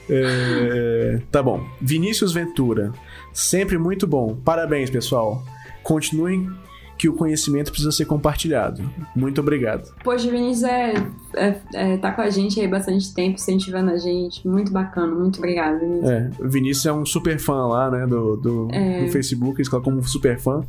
É, 0.09 1.19
Tá 1.31 1.43
bom. 1.43 1.65
Vinícius 1.81 2.31
Ventura. 2.33 2.91
Sempre 3.33 3.77
muito 3.77 4.07
bom. 4.07 4.35
Parabéns, 4.43 4.89
pessoal. 4.89 5.43
Continuem 5.83 6.49
que 6.97 7.07
o 7.07 7.13
conhecimento 7.13 7.69
precisa 7.69 7.91
ser 7.91 8.05
compartilhado. 8.05 8.89
Muito 9.15 9.39
obrigado. 9.39 9.93
Poxa, 10.03 10.27
o 10.27 10.31
Vinícius 10.31 10.63
é, 10.63 10.93
é, 11.35 11.61
é- 11.73 11.97
tá 11.97 12.11
com 12.11 12.21
a 12.21 12.29
gente 12.29 12.59
aí 12.59 12.67
bastante 12.67 13.13
tempo, 13.13 13.35
incentivando 13.35 13.91
a 13.91 13.97
gente. 13.97 14.47
Muito 14.47 14.71
bacana, 14.71 15.13
muito 15.13 15.37
obrigada, 15.37 15.77
Vinícius. 15.77 16.09
É, 16.09 16.31
o 16.39 16.49
Vinícius 16.49 16.85
é 16.87 16.93
um 16.93 17.05
super 17.05 17.37
fã 17.37 17.67
lá, 17.67 17.91
né, 17.91 18.07
do, 18.07 18.35
do, 18.37 18.67
É. 18.71 19.03
do 19.05 19.11
Facebook. 19.11 19.57
Eles 19.59 19.69
colocam 19.69 19.91
como 19.93 20.07
super 20.07 20.39
fã. 20.39 20.63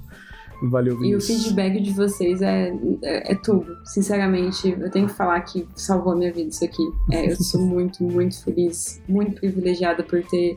Valeu, 0.63 0.95
E 0.95 0.97
o 0.97 1.01
Vinícius. 1.01 1.45
feedback 1.45 1.81
de 1.81 1.93
vocês 1.93 2.43
é, 2.43 2.73
é, 3.03 3.33
é 3.33 3.35
tudo. 3.37 3.77
Sinceramente, 3.85 4.77
eu 4.79 4.91
tenho 4.91 5.07
que 5.07 5.15
falar 5.15 5.41
que 5.43 5.67
salvou 5.75 6.13
a 6.13 6.17
minha 6.17 6.33
vida 6.33 6.49
isso 6.49 6.65
aqui. 6.65 6.83
É, 7.13 7.31
eu 7.31 7.37
sou 7.37 7.61
muito, 7.61 8.03
muito 8.03 8.43
feliz, 8.43 9.01
muito 9.09 9.39
privilegiada 9.41 10.03
por 10.03 10.23
ter 10.25 10.57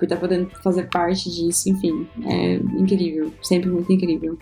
por 0.00 0.06
estar 0.06 0.16
podendo 0.16 0.48
fazer 0.62 0.88
parte 0.88 1.30
disso. 1.30 1.68
Enfim, 1.68 2.08
é 2.24 2.54
incrível, 2.54 3.30
sempre 3.42 3.68
muito 3.68 3.92
incrível. 3.92 4.38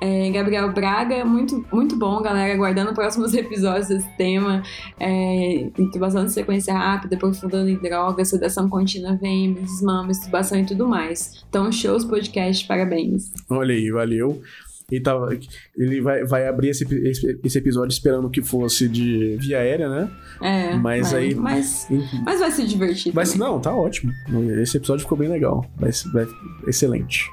É, 0.00 0.28
Gabriel 0.30 0.72
Braga, 0.72 1.24
muito, 1.24 1.64
muito 1.72 1.96
bom, 1.96 2.20
galera. 2.20 2.52
Aguardando 2.52 2.92
próximos 2.92 3.32
episódios 3.34 3.86
desse 3.86 4.08
tema. 4.16 4.62
É, 4.98 5.70
intubação 5.78 6.24
de 6.24 6.32
sequência 6.32 6.74
rápida, 6.74 7.14
aprofundando 7.14 7.70
em 7.70 7.76
drogas, 7.76 8.28
sedação 8.28 8.68
contínua, 8.68 9.14
VM, 9.14 9.54
desmama, 9.60 10.10
estubação 10.10 10.58
e 10.58 10.66
tudo 10.66 10.88
mais. 10.88 11.44
Então, 11.48 11.70
shows, 11.70 12.04
podcast, 12.04 12.66
parabéns. 12.66 13.30
Olha 13.48 13.72
aí, 13.72 13.90
valeu. 13.92 14.42
E 14.90 15.00
tava, 15.00 15.28
ele 15.76 16.00
vai, 16.00 16.24
vai 16.24 16.46
abrir 16.48 16.70
esse, 16.70 16.84
esse, 17.06 17.38
esse 17.44 17.58
episódio 17.58 17.92
esperando 17.92 18.28
que 18.30 18.42
fosse 18.42 18.88
de 18.88 19.36
via 19.40 19.58
aérea, 19.58 19.88
né? 19.88 20.10
É, 20.42 20.74
Mas 20.76 21.12
vai- 21.12 21.20
aí- 21.22 21.34
Mas, 21.34 21.86
mas 22.24 22.40
vai 22.40 22.50
se 22.50 22.66
divertir 22.66 23.12
Mas 23.14 23.32
também. 23.32 23.46
não, 23.48 23.60
tá 23.60 23.74
ótimo. 23.74 24.12
Esse 24.60 24.76
episódio 24.78 25.02
ficou 25.02 25.16
bem 25.18 25.28
legal. 25.28 25.64
Vai, 25.76 25.90
vai, 26.12 26.26
excelente. 26.66 27.28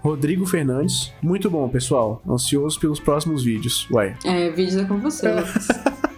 Rodrigo 0.00 0.46
Fernandes, 0.46 1.12
muito 1.22 1.50
bom, 1.50 1.68
pessoal. 1.68 2.22
Ansioso 2.28 2.78
pelos 2.80 2.98
próximos 2.98 3.44
vídeos. 3.44 3.86
Uai. 3.90 4.16
É, 4.24 4.50
vídeos 4.50 4.76
é 4.76 4.84
com 4.84 4.98
você. 4.98 5.26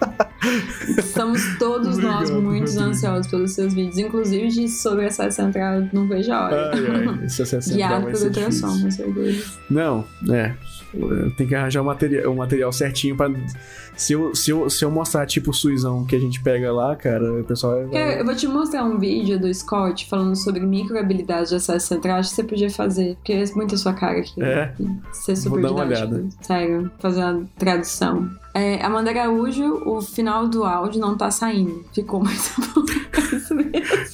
Estamos 0.99 1.41
todos 1.59 1.99
nós 1.99 2.31
Obrigado, 2.31 2.43
muito 2.43 2.67
Rodrigo. 2.67 2.83
ansiosos 2.83 3.27
pelos 3.29 3.53
seus 3.53 3.75
vídeos, 3.75 3.99
inclusive 3.99 4.49
de 4.49 4.69
sobre 4.69 5.07
essa 5.07 5.31
central, 5.31 5.89
não 5.93 6.09
vejo 6.09 6.33
a 6.33 6.47
hora. 6.47 6.71
Ai, 6.75 6.81
ai, 6.87 7.25
acesso 7.27 7.75
Guiado 7.75 8.07
pelo 8.07 8.25
ultrassom, 8.25 8.83
com 8.83 8.91
certeza. 8.91 9.53
Não, 9.71 10.05
é. 10.31 10.55
Tem 11.37 11.47
que 11.47 11.55
arranjar 11.55 11.81
o 11.81 11.85
material, 11.87 12.33
o 12.33 12.37
material 12.37 12.73
certinho 12.73 13.17
pra. 13.17 13.31
Se 14.03 14.15
eu, 14.15 14.35
se, 14.35 14.51
eu, 14.51 14.69
se 14.69 14.85
eu 14.85 14.91
mostrar 14.91 15.25
tipo 15.27 15.53
o 15.53 15.55
suizão 15.55 16.05
que 16.05 16.17
a 16.17 16.19
gente 16.19 16.43
pega 16.43 16.73
lá, 16.73 16.97
cara, 16.97 17.41
o 17.41 17.45
pessoal 17.45 17.87
vai. 17.87 18.21
Eu, 18.21 18.25
vou 18.25 18.35
te 18.35 18.49
mostrar 18.49 18.83
um 18.83 18.99
vídeo 18.99 19.39
do 19.39 19.55
Scott 19.55 20.09
falando 20.09 20.35
sobre 20.35 20.59
microhabilidades 20.67 21.51
de 21.51 21.55
acesso 21.55 21.87
central. 21.87 22.19
Acho 22.19 22.31
que 22.31 22.35
você 22.35 22.43
podia 22.43 22.69
fazer, 22.69 23.15
porque 23.15 23.33
é 23.33 23.45
muito 23.55 23.77
a 23.77 23.79
sua 23.79 23.93
cara 23.93 24.19
aqui. 24.19 24.43
É. 24.43 24.75
Ser 25.13 25.37
super 25.37 25.63
dar 25.63 25.71
uma 25.71 25.85
olhada. 25.85 26.27
Sério, 26.41 26.91
fazer 26.99 27.21
uma 27.21 27.47
tradução. 27.57 28.29
É, 28.53 28.85
Amanda 28.85 29.11
Araújo, 29.11 29.83
o 29.87 30.03
final 30.03 30.49
do 30.49 30.65
áudio 30.65 31.01
não 31.01 31.17
tá 31.17 31.31
saindo. 31.31 31.85
Ficou 31.95 32.25
muito 32.25 32.43
bom. 32.75 32.85
É 33.13 33.37
isso 33.37 33.55
mesmo. 33.55 33.71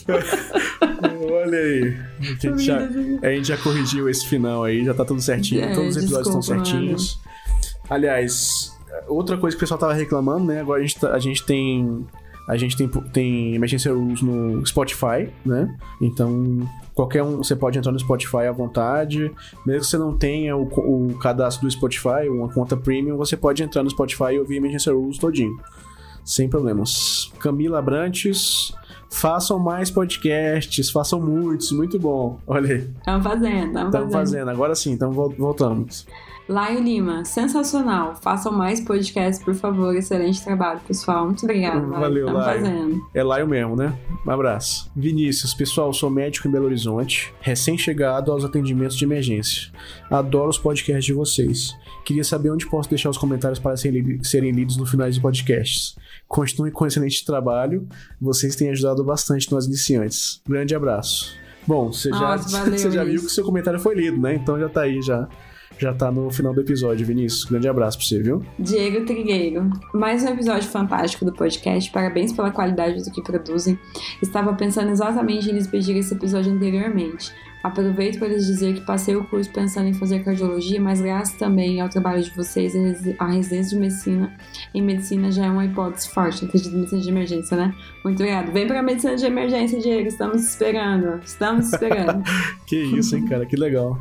Olha 1.32 1.59
aí. 1.59 1.97
A 2.20 2.23
gente, 2.24 2.59
já, 2.59 2.77
a 2.77 3.31
gente 3.31 3.48
já 3.48 3.56
corrigiu 3.56 4.06
esse 4.06 4.27
final 4.27 4.65
aí, 4.65 4.85
já 4.85 4.93
tá 4.93 5.06
tudo 5.06 5.23
certinho. 5.23 5.62
É, 5.62 5.74
todos 5.74 5.97
os 5.97 6.02
episódios 6.02 6.27
estão 6.27 6.40
desculpa, 6.40 6.65
certinhos. 6.66 7.19
Aliás, 7.89 8.77
outra 9.09 9.36
coisa 9.36 9.56
que 9.56 9.59
o 9.59 9.60
pessoal 9.60 9.78
tava 9.78 9.93
reclamando, 9.94 10.44
né? 10.47 10.60
Agora 10.60 10.80
a 10.80 10.82
gente, 10.82 10.98
tá- 11.01 11.12
a 11.12 11.18
gente 11.18 11.43
tem. 11.44 12.06
A 12.48 12.56
gente 12.56 12.76
tem, 12.78 12.89
tem 13.12 13.55
Emergency 13.55 13.90
Rules 13.90 14.22
no 14.22 14.64
Spotify, 14.64 15.28
né? 15.44 15.76
Então, 16.01 16.66
qualquer 16.94 17.22
um, 17.22 17.36
você 17.36 17.55
pode 17.55 17.78
entrar 17.78 17.93
no 17.93 17.98
Spotify 17.98 18.47
à 18.48 18.52
vontade. 18.52 19.30
Mesmo 19.66 19.82
que 19.82 19.86
você 19.86 19.98
não 19.98 20.16
tenha 20.16 20.56
o, 20.56 20.62
o 20.62 21.14
cadastro 21.18 21.66
do 21.66 21.70
Spotify, 21.70 22.26
uma 22.30 22.48
conta 22.48 22.74
premium, 22.74 23.18
você 23.18 23.36
pode 23.36 23.62
entrar 23.62 23.82
no 23.82 23.90
Spotify 23.90 24.32
e 24.32 24.39
ouvir 24.39 24.56
Emergency 24.56 24.89
Rules 24.90 25.18
todinho. 25.18 25.55
Sem 26.24 26.48
problemas. 26.48 27.30
Camila 27.39 27.80
Abrantes, 27.80 28.72
façam 29.10 29.59
mais 29.59 29.90
podcasts, 29.90 30.90
façam 30.90 31.20
muitos, 31.20 31.70
muito 31.70 31.98
bom. 31.98 32.39
Olha 32.47 32.74
aí, 32.76 32.90
Estamos 32.98 33.24
fazendo, 33.24 33.66
estamos 33.66 33.93
fazendo. 33.93 34.12
fazendo. 34.12 34.51
Agora 34.51 34.74
sim, 34.74 34.93
então 34.93 35.12
vol- 35.12 35.35
voltamos. 35.36 36.06
Laio 36.48 36.80
Lima, 36.82 37.24
sensacional. 37.26 38.16
Façam 38.16 38.50
mais 38.50 38.80
podcasts, 38.80 39.44
por 39.44 39.54
favor. 39.54 39.94
Excelente 39.94 40.42
trabalho, 40.42 40.80
pessoal. 40.88 41.26
Muito 41.26 41.44
obrigada. 41.44 41.80
Valeu, 41.86 42.32
Laio. 42.32 42.62
fazendo. 42.62 43.06
É 43.12 43.22
Laio 43.22 43.46
mesmo, 43.46 43.76
né? 43.76 43.94
Um 44.26 44.30
abraço. 44.30 44.90
Vinícius, 44.96 45.52
pessoal, 45.52 45.92
sou 45.92 46.08
médico 46.08 46.48
em 46.48 46.50
Belo 46.50 46.64
Horizonte, 46.64 47.32
recém-chegado 47.40 48.32
aos 48.32 48.44
atendimentos 48.44 48.96
de 48.96 49.04
emergência. 49.04 49.70
Adoro 50.10 50.48
os 50.48 50.58
podcasts 50.58 51.04
de 51.04 51.12
vocês. 51.12 51.76
Queria 52.04 52.24
saber 52.24 52.50
onde 52.50 52.66
posso 52.66 52.88
deixar 52.88 53.10
os 53.10 53.18
comentários 53.18 53.58
para 53.58 53.76
serem 53.76 54.00
li- 54.00 54.24
serem 54.24 54.50
lidos 54.50 54.78
no 54.78 54.86
final 54.86 55.06
dos 55.06 55.18
podcasts. 55.18 55.96
Continue 56.26 56.70
com 56.70 56.86
excelente 56.86 57.24
trabalho. 57.26 57.86
Vocês 58.18 58.56
têm 58.56 58.70
ajudado 58.70 59.04
bastante 59.04 59.52
nós 59.52 59.66
iniciantes. 59.66 60.40
Grande 60.48 60.74
abraço. 60.74 61.34
Bom, 61.66 61.92
você 61.92 62.08
já, 62.08 62.18
Nossa, 62.18 62.48
valeu, 62.58 62.72
você 62.78 62.90
já 62.90 63.04
viu 63.04 63.20
que 63.20 63.28
seu 63.28 63.44
comentário 63.44 63.78
foi 63.78 63.94
lido, 63.94 64.18
né? 64.18 64.34
Então 64.34 64.58
já 64.58 64.70
tá 64.70 64.82
aí, 64.82 65.02
já, 65.02 65.28
já 65.78 65.92
tá 65.94 66.10
no 66.10 66.30
final 66.30 66.52
do 66.52 66.60
episódio, 66.60 67.06
Vinícius. 67.06 67.44
Grande 67.44 67.68
abraço 67.68 67.98
pra 67.98 68.06
você, 68.06 68.22
viu? 68.22 68.42
Diego 68.59 69.05
Trigueiro. 69.06 69.70
Mais 69.94 70.24
um 70.24 70.28
episódio 70.28 70.68
fantástico 70.68 71.24
do 71.24 71.32
podcast. 71.32 71.90
Parabéns 71.90 72.32
pela 72.32 72.50
qualidade 72.50 73.02
do 73.05 73.10
que 73.12 73.22
produzem. 73.22 73.78
Estava 74.22 74.52
pensando 74.55 74.90
exatamente 74.90 75.48
em 75.48 75.52
lhes 75.52 75.66
pedir 75.66 75.96
esse 75.96 76.14
episódio 76.14 76.52
anteriormente. 76.52 77.32
Aproveito 77.62 78.18
para 78.20 78.28
lhes 78.28 78.46
dizer 78.46 78.74
que 78.74 78.80
passei 78.82 79.16
o 79.16 79.24
curso 79.24 79.50
pensando 79.52 79.88
em 79.88 79.92
fazer 79.92 80.22
cardiologia, 80.24 80.80
mas 80.80 81.00
graças 81.00 81.36
também 81.36 81.80
ao 81.80 81.88
trabalho 81.88 82.22
de 82.22 82.30
vocês, 82.30 82.74
a 82.74 82.78
resi- 82.78 83.16
a 83.18 83.26
residência 83.26 83.76
de 83.76 83.80
medicina 83.80 84.32
em 84.72 84.80
medicina 84.80 85.30
já 85.32 85.46
é 85.46 85.50
uma 85.50 85.64
hipótese 85.64 86.09
forte. 86.09 86.44
Acredito 86.44 86.72
em 86.72 86.78
medicina 86.78 87.02
de 87.02 87.09
emergência, 87.10 87.56
né? 87.56 87.74
Muito 88.05 88.16
obrigado. 88.22 88.52
Vem 88.52 88.66
para 88.66 88.80
medicina 88.82 89.16
de 89.16 89.26
emergência, 89.26 89.80
Diego. 89.80 90.06
Estamos 90.09 90.42
esperando. 90.48 91.20
Estamos 91.24 91.72
esperando. 91.72 92.22
Que 92.66 92.76
isso, 92.76 93.16
hein, 93.16 93.24
cara? 93.26 93.44
Que 93.46 93.56
legal. 93.56 93.98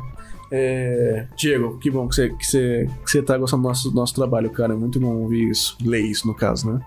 É, 0.50 1.26
Diego, 1.36 1.78
que 1.78 1.90
bom 1.90 2.08
que 2.08 2.14
você, 2.14 2.28
que 2.30 2.46
você, 2.46 2.90
que 3.04 3.10
você 3.10 3.22
tá 3.22 3.36
gostando 3.36 3.62
do 3.62 3.68
nosso, 3.68 3.90
do 3.90 3.94
nosso 3.94 4.14
trabalho, 4.14 4.50
cara. 4.50 4.72
É 4.72 4.76
muito 4.76 4.98
bom 4.98 5.14
ouvir 5.16 5.50
isso, 5.50 5.76
ler 5.84 6.00
isso, 6.00 6.26
no 6.26 6.34
caso, 6.34 6.72
né? 6.72 6.80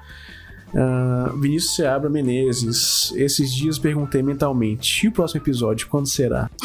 Ah, 0.74 1.32
Vinícius 1.38 1.76
Seabra 1.76 2.10
Menezes, 2.10 3.14
esses 3.16 3.54
dias 3.54 3.78
perguntei 3.78 4.24
mentalmente: 4.24 5.06
e 5.06 5.10
o 5.10 5.12
próximo 5.12 5.42
episódio, 5.42 5.88
quando 5.88 6.08
será? 6.08 6.50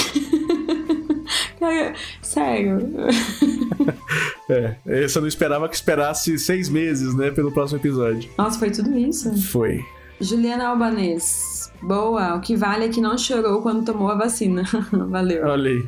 Sério. 2.23 2.79
É, 4.49 4.77
eu 4.87 5.21
não 5.21 5.27
esperava 5.27 5.69
que 5.69 5.75
esperasse 5.75 6.39
seis 6.39 6.69
meses, 6.69 7.13
né, 7.17 7.33
pelo 7.33 7.51
próximo 7.51 7.81
episódio. 7.81 8.31
Nossa, 8.39 8.57
foi 8.57 8.71
tudo 8.71 8.97
isso? 8.97 9.37
Foi. 9.43 9.85
Juliana 10.21 10.69
Albanês. 10.69 11.73
Boa, 11.83 12.37
o 12.37 12.41
que 12.41 12.55
vale 12.55 12.85
é 12.85 12.89
que 12.89 13.01
não 13.01 13.19
chorou 13.19 13.61
quando 13.61 13.85
tomou 13.85 14.09
a 14.09 14.15
vacina. 14.15 14.63
Valeu. 15.11 15.45
Olha 15.47 15.73
aí. 15.73 15.85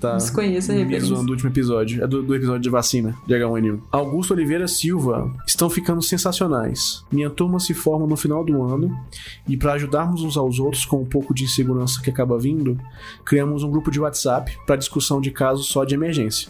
Tá. 0.00 0.16
Desconheço 0.16 0.72
a 0.72 0.74
referência. 0.74 1.08
zoando 1.08 1.26
do 1.26 1.32
último 1.32 1.50
episódio. 1.50 2.02
É 2.02 2.06
do, 2.06 2.22
do 2.22 2.34
episódio 2.34 2.62
de 2.62 2.70
vacina, 2.70 3.14
de 3.26 3.34
H1N1. 3.34 3.80
Augusto 3.92 4.32
Oliveira 4.32 4.66
Silva. 4.66 5.30
Estão 5.46 5.68
ficando 5.68 6.00
sensacionais. 6.00 7.04
Minha 7.12 7.28
turma 7.28 7.60
se 7.60 7.74
forma 7.74 8.06
no 8.06 8.16
final 8.16 8.42
do 8.42 8.62
ano 8.62 8.98
e 9.46 9.58
para 9.58 9.74
ajudarmos 9.74 10.22
uns 10.22 10.38
aos 10.38 10.58
outros 10.58 10.86
com 10.86 11.02
um 11.02 11.04
pouco 11.04 11.34
de 11.34 11.44
insegurança 11.44 12.00
que 12.00 12.08
acaba 12.08 12.38
vindo, 12.38 12.80
criamos 13.26 13.62
um 13.62 13.70
grupo 13.70 13.90
de 13.90 14.00
WhatsApp 14.00 14.56
para 14.66 14.76
discussão 14.76 15.20
de 15.20 15.30
casos 15.30 15.66
só 15.66 15.84
de 15.84 15.94
emergência. 15.94 16.48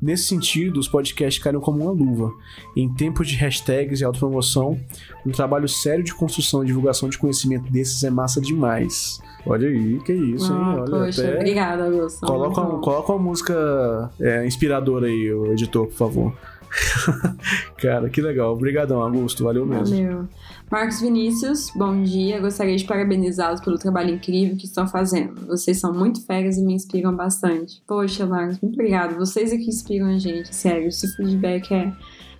Nesse 0.00 0.24
sentido, 0.24 0.78
os 0.78 0.86
podcasts 0.86 1.42
caíram 1.42 1.60
como 1.60 1.82
uma 1.82 1.92
luva. 1.92 2.30
Em 2.76 2.92
tempos 2.92 3.28
de 3.28 3.36
hashtags 3.36 4.00
e 4.00 4.04
autopromoção, 4.04 4.78
um 5.24 5.30
trabalho 5.30 5.68
sério 5.68 6.04
de 6.04 6.14
construção 6.14 6.62
e 6.62 6.66
divulgação 6.66 7.08
de 7.08 7.16
conhecimento 7.16 7.70
desses 7.72 8.04
é 8.04 8.10
massa 8.10 8.40
demais. 8.42 9.20
Olha 9.46 9.68
aí, 9.68 9.98
que 10.04 10.12
isso, 10.12 10.52
hein? 10.52 10.58
Ah, 10.60 10.74
Olha, 10.82 10.90
poxa, 11.06 11.22
até- 11.26 11.36
obrigada, 11.36 11.84
Augusto. 11.84 12.26
Coloca, 12.26 12.60
um- 12.60 12.80
coloca 12.80 13.12
uma 13.12 13.22
música 13.22 14.10
é, 14.20 14.46
inspiradora 14.46 15.06
aí, 15.06 15.32
o 15.32 15.46
editor, 15.52 15.86
por 15.86 15.94
favor. 15.94 16.34
Cara, 17.78 18.08
que 18.08 18.20
legal. 18.20 18.52
Obrigadão, 18.52 19.00
Augusto. 19.02 19.42
Valeu 19.44 19.66
mesmo. 19.66 19.96
Valeu. 19.96 20.28
Marcos 20.70 21.00
Vinícius, 21.00 21.70
bom 21.74 22.00
dia. 22.02 22.38
Gostaria 22.40 22.76
de 22.76 22.84
parabenizá-los 22.84 23.60
pelo 23.60 23.76
trabalho 23.76 24.14
incrível 24.14 24.56
que 24.56 24.66
estão 24.66 24.86
fazendo. 24.86 25.46
Vocês 25.46 25.80
são 25.80 25.92
muito 25.92 26.24
férias 26.24 26.56
e 26.58 26.62
me 26.62 26.74
inspiram 26.74 27.12
bastante. 27.14 27.82
Poxa, 27.86 28.24
Marcos, 28.24 28.60
muito 28.60 28.74
obrigado. 28.74 29.16
Vocês 29.18 29.52
é 29.52 29.56
que 29.56 29.68
inspiram 29.68 30.06
a 30.06 30.18
gente, 30.18 30.54
sério. 30.54 30.86
Esse 30.88 31.08
feedback 31.16 31.72
é. 31.74 31.92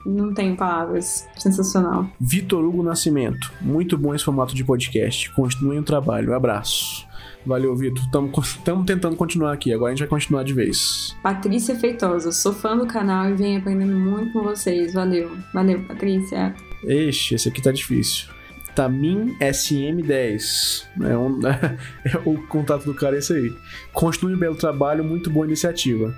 Não 0.05 0.33
tenho 0.33 0.57
palavras. 0.57 1.29
Sensacional. 1.37 2.07
Vitor 2.21 2.65
Hugo 2.65 2.83
Nascimento. 2.83 3.53
Muito 3.61 3.99
bom 3.99 4.15
esse 4.15 4.25
formato 4.25 4.55
de 4.55 4.65
podcast. 4.65 5.31
Continuem 5.31 5.79
o 5.79 5.83
trabalho. 5.83 6.35
Abraço. 6.35 7.07
Valeu, 7.45 7.75
Vitor. 7.75 8.03
Estamos 8.43 8.87
tentando 8.87 9.17
continuar 9.17 9.53
aqui. 9.53 9.73
Agora 9.73 9.93
a 9.93 9.95
gente 9.95 10.01
vai 10.01 10.09
continuar 10.09 10.43
de 10.43 10.53
vez. 10.53 11.17
Patrícia 11.23 11.75
Feitosa, 11.75 12.33
sou 12.33 12.53
fã 12.53 12.77
do 12.77 12.87
canal 12.87 13.31
e 13.31 13.35
venho 13.35 13.59
aprendendo 13.59 13.95
muito 13.95 14.33
com 14.33 14.43
vocês. 14.43 14.93
Valeu. 14.93 15.31
Valeu, 15.55 15.83
Patrícia. 15.85 16.55
Ixi, 16.85 17.35
esse 17.35 17.49
aqui 17.49 17.63
tá 17.63 17.73
difícil. 17.73 18.29
Tamin 18.75 19.37
SM10. 19.41 20.85
É 21.03 21.17
um- 21.17 21.41
é 21.47 22.19
o 22.25 22.41
contato 22.49 22.85
do 22.85 22.95
cara 22.95 23.17
é 23.17 23.19
esse 23.19 23.33
aí. 23.33 23.53
Continue 23.93 24.35
um 24.35 24.39
belo 24.39 24.57
trabalho, 24.57 25.05
muito 25.05 25.31
boa 25.31 25.47
iniciativa. 25.47 26.15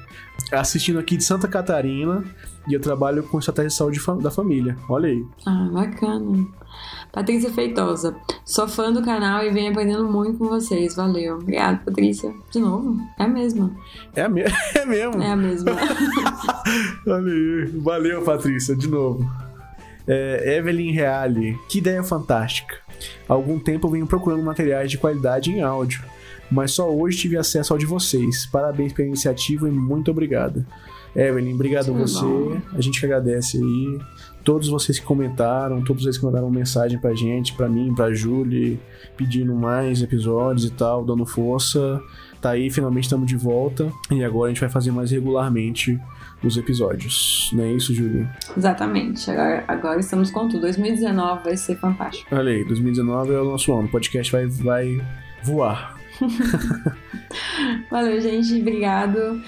Assistindo 0.51 0.99
aqui 0.99 1.17
de 1.17 1.25
Santa 1.25 1.47
Catarina 1.49 2.25
e 2.69 2.75
eu 2.75 2.81
trabalho 2.81 3.23
com 3.23 3.39
estratégia 3.39 3.69
de 3.69 3.75
saúde 3.75 4.01
da 4.23 4.31
família. 4.31 4.77
Olha 4.89 5.09
aí. 5.09 5.25
Ah, 5.47 5.69
bacana. 5.73 6.47
Patrícia 7.13 7.53
Feitosa, 7.53 8.17
sou 8.45 8.67
fã 8.67 8.91
do 8.91 9.03
canal 9.03 9.45
e 9.45 9.51
venho 9.51 9.71
aprendendo 9.71 10.05
muito 10.11 10.39
com 10.39 10.49
vocês. 10.49 10.97
Valeu. 10.97 11.37
Obrigada, 11.37 11.83
Patrícia. 11.85 12.33
De 12.51 12.59
novo? 12.59 12.97
É 13.19 13.25
a 13.25 13.29
mesma. 13.29 13.71
É, 14.17 14.23
a 14.23 14.29
me- 14.31 14.43
é 14.75 14.87
mesmo. 14.87 15.23
É 15.23 15.31
a 15.33 15.37
mesma. 15.37 15.71
Olha 17.07 17.33
aí. 17.33 17.67
Valeu, 17.81 18.23
Patrícia, 18.23 18.75
de 18.75 18.89
novo. 18.89 19.29
É, 20.07 20.57
Evelyn 20.57 20.93
Reale, 20.93 21.59
que 21.69 21.79
ideia 21.79 22.03
fantástica. 22.03 22.77
Há 23.29 23.33
algum 23.33 23.59
tempo 23.59 23.87
eu 23.87 23.93
venho 23.93 24.07
procurando 24.07 24.43
materiais 24.43 24.91
de 24.91 24.99
qualidade 24.99 25.51
em 25.51 25.63
áudio, 25.63 26.03
mas 26.51 26.73
só 26.73 26.91
hoje 26.91 27.19
tive 27.19 27.37
acesso 27.37 27.73
ao 27.73 27.79
de 27.79 27.87
vocês. 27.87 28.47
Parabéns 28.47 28.93
pela 28.93 29.09
iniciativa 29.09 29.69
e 29.69 29.73
muito 29.73 30.11
obrigado. 30.11 30.65
Evelyn, 31.15 31.55
obrigado 31.55 31.91
a 31.91 31.93
você. 31.93 32.25
bom. 32.25 32.61
A 32.73 32.81
gente 32.81 32.99
que 32.99 33.07
agradece 33.07 33.59
aí. 33.59 33.99
Todos 34.43 34.69
vocês 34.69 34.99
que 34.99 35.05
comentaram, 35.05 35.83
todos 35.83 36.03
vocês 36.03 36.19
que 36.19 36.25
mandaram 36.25 36.51
mensagem 36.51 36.99
pra 36.99 37.15
gente, 37.15 37.55
pra 37.55 37.69
mim, 37.69 37.95
pra 37.95 38.13
Julie, 38.13 38.81
pedindo 39.17 39.55
mais 39.55 40.03
episódios 40.03 40.67
e 40.67 40.71
tal, 40.71 41.05
dando 41.05 41.25
força. 41.25 42.01
Tá 42.41 42.51
aí, 42.51 42.71
finalmente 42.71 43.05
estamos 43.05 43.27
de 43.27 43.37
volta. 43.37 43.93
E 44.11 44.25
agora 44.25 44.47
a 44.47 44.53
gente 44.53 44.61
vai 44.61 44.71
fazer 44.71 44.91
mais 44.91 45.11
regularmente 45.11 46.01
os 46.45 46.57
episódios. 46.57 47.51
Não 47.53 47.65
é 47.65 47.73
isso, 47.73 47.95
Julie? 47.95 48.27
Exatamente. 48.57 49.31
Agora, 49.31 49.65
agora 49.69 50.01
estamos 50.01 50.31
com 50.31 50.49
tudo. 50.49 50.63
2019 50.63 51.45
vai 51.45 51.57
ser 51.57 51.77
fantástico. 51.77 52.35
Olha 52.35 52.53
aí, 52.53 52.65
2019 52.65 53.33
é 53.33 53.41
o 53.41 53.45
nosso 53.45 53.73
ano. 53.73 53.87
O 53.87 53.91
podcast 53.91 54.31
vai, 54.33 54.47
vai 54.47 55.01
voar. 55.43 55.97
Valeu, 57.91 58.21
gente. 58.21 58.61
Obrigado. 58.61 59.41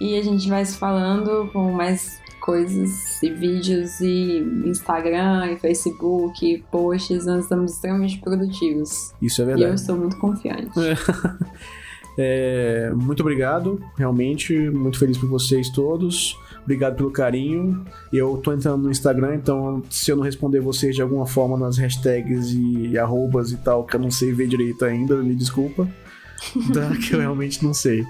E 0.00 0.16
a 0.16 0.22
gente 0.22 0.48
vai 0.48 0.64
se 0.64 0.76
falando 0.78 1.50
com 1.52 1.72
mais 1.72 2.20
coisas 2.40 3.22
e 3.22 3.28
vídeos 3.30 4.00
e 4.00 4.38
Instagram 4.64 5.52
e 5.52 5.58
Facebook, 5.58 6.44
e 6.44 6.62
posts. 6.70 7.26
Nós 7.26 7.44
estamos 7.44 7.72
extremamente 7.74 8.18
produtivos. 8.18 9.12
Isso 9.20 9.42
é 9.42 9.44
E 9.44 9.48
eu 9.50 9.56
verdade. 9.58 9.80
estou 9.80 9.96
muito 9.96 10.16
confiante. 10.16 10.70
É, 10.80 10.94
muito 12.94 13.20
obrigado, 13.20 13.80
realmente, 13.96 14.54
muito 14.70 14.98
feliz 14.98 15.16
por 15.16 15.28
vocês 15.28 15.68
todos. 15.70 16.36
Obrigado 16.62 16.96
pelo 16.96 17.10
carinho. 17.10 17.84
Eu 18.12 18.36
tô 18.36 18.52
entrando 18.52 18.84
no 18.84 18.90
Instagram, 18.90 19.34
então 19.36 19.82
se 19.90 20.10
eu 20.10 20.16
não 20.16 20.22
responder 20.22 20.60
vocês 20.60 20.94
de 20.94 21.02
alguma 21.02 21.26
forma 21.26 21.56
nas 21.56 21.78
hashtags 21.78 22.52
e 22.52 22.98
arrobas 22.98 23.50
e 23.50 23.56
tal, 23.56 23.84
que 23.84 23.96
eu 23.96 24.00
não 24.00 24.10
sei 24.10 24.32
ver 24.32 24.46
direito 24.46 24.84
ainda, 24.84 25.16
me 25.16 25.34
desculpa. 25.34 25.88
Tá, 26.72 26.96
que 26.96 27.12
eu 27.12 27.20
realmente 27.20 27.62
não 27.62 27.74
sei. 27.74 28.02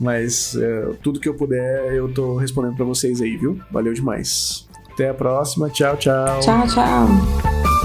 Mas 0.00 0.56
é, 0.56 0.90
tudo 1.04 1.20
que 1.20 1.28
eu 1.28 1.34
puder, 1.34 1.94
eu 1.94 2.12
tô 2.12 2.36
respondendo 2.36 2.74
pra 2.74 2.84
vocês 2.84 3.20
aí, 3.20 3.36
viu? 3.36 3.60
Valeu 3.70 3.94
demais. 3.94 4.66
Até 4.92 5.10
a 5.10 5.14
próxima. 5.14 5.70
Tchau, 5.70 5.96
tchau. 5.96 6.40
Tchau, 6.40 6.66
tchau. 6.66 7.75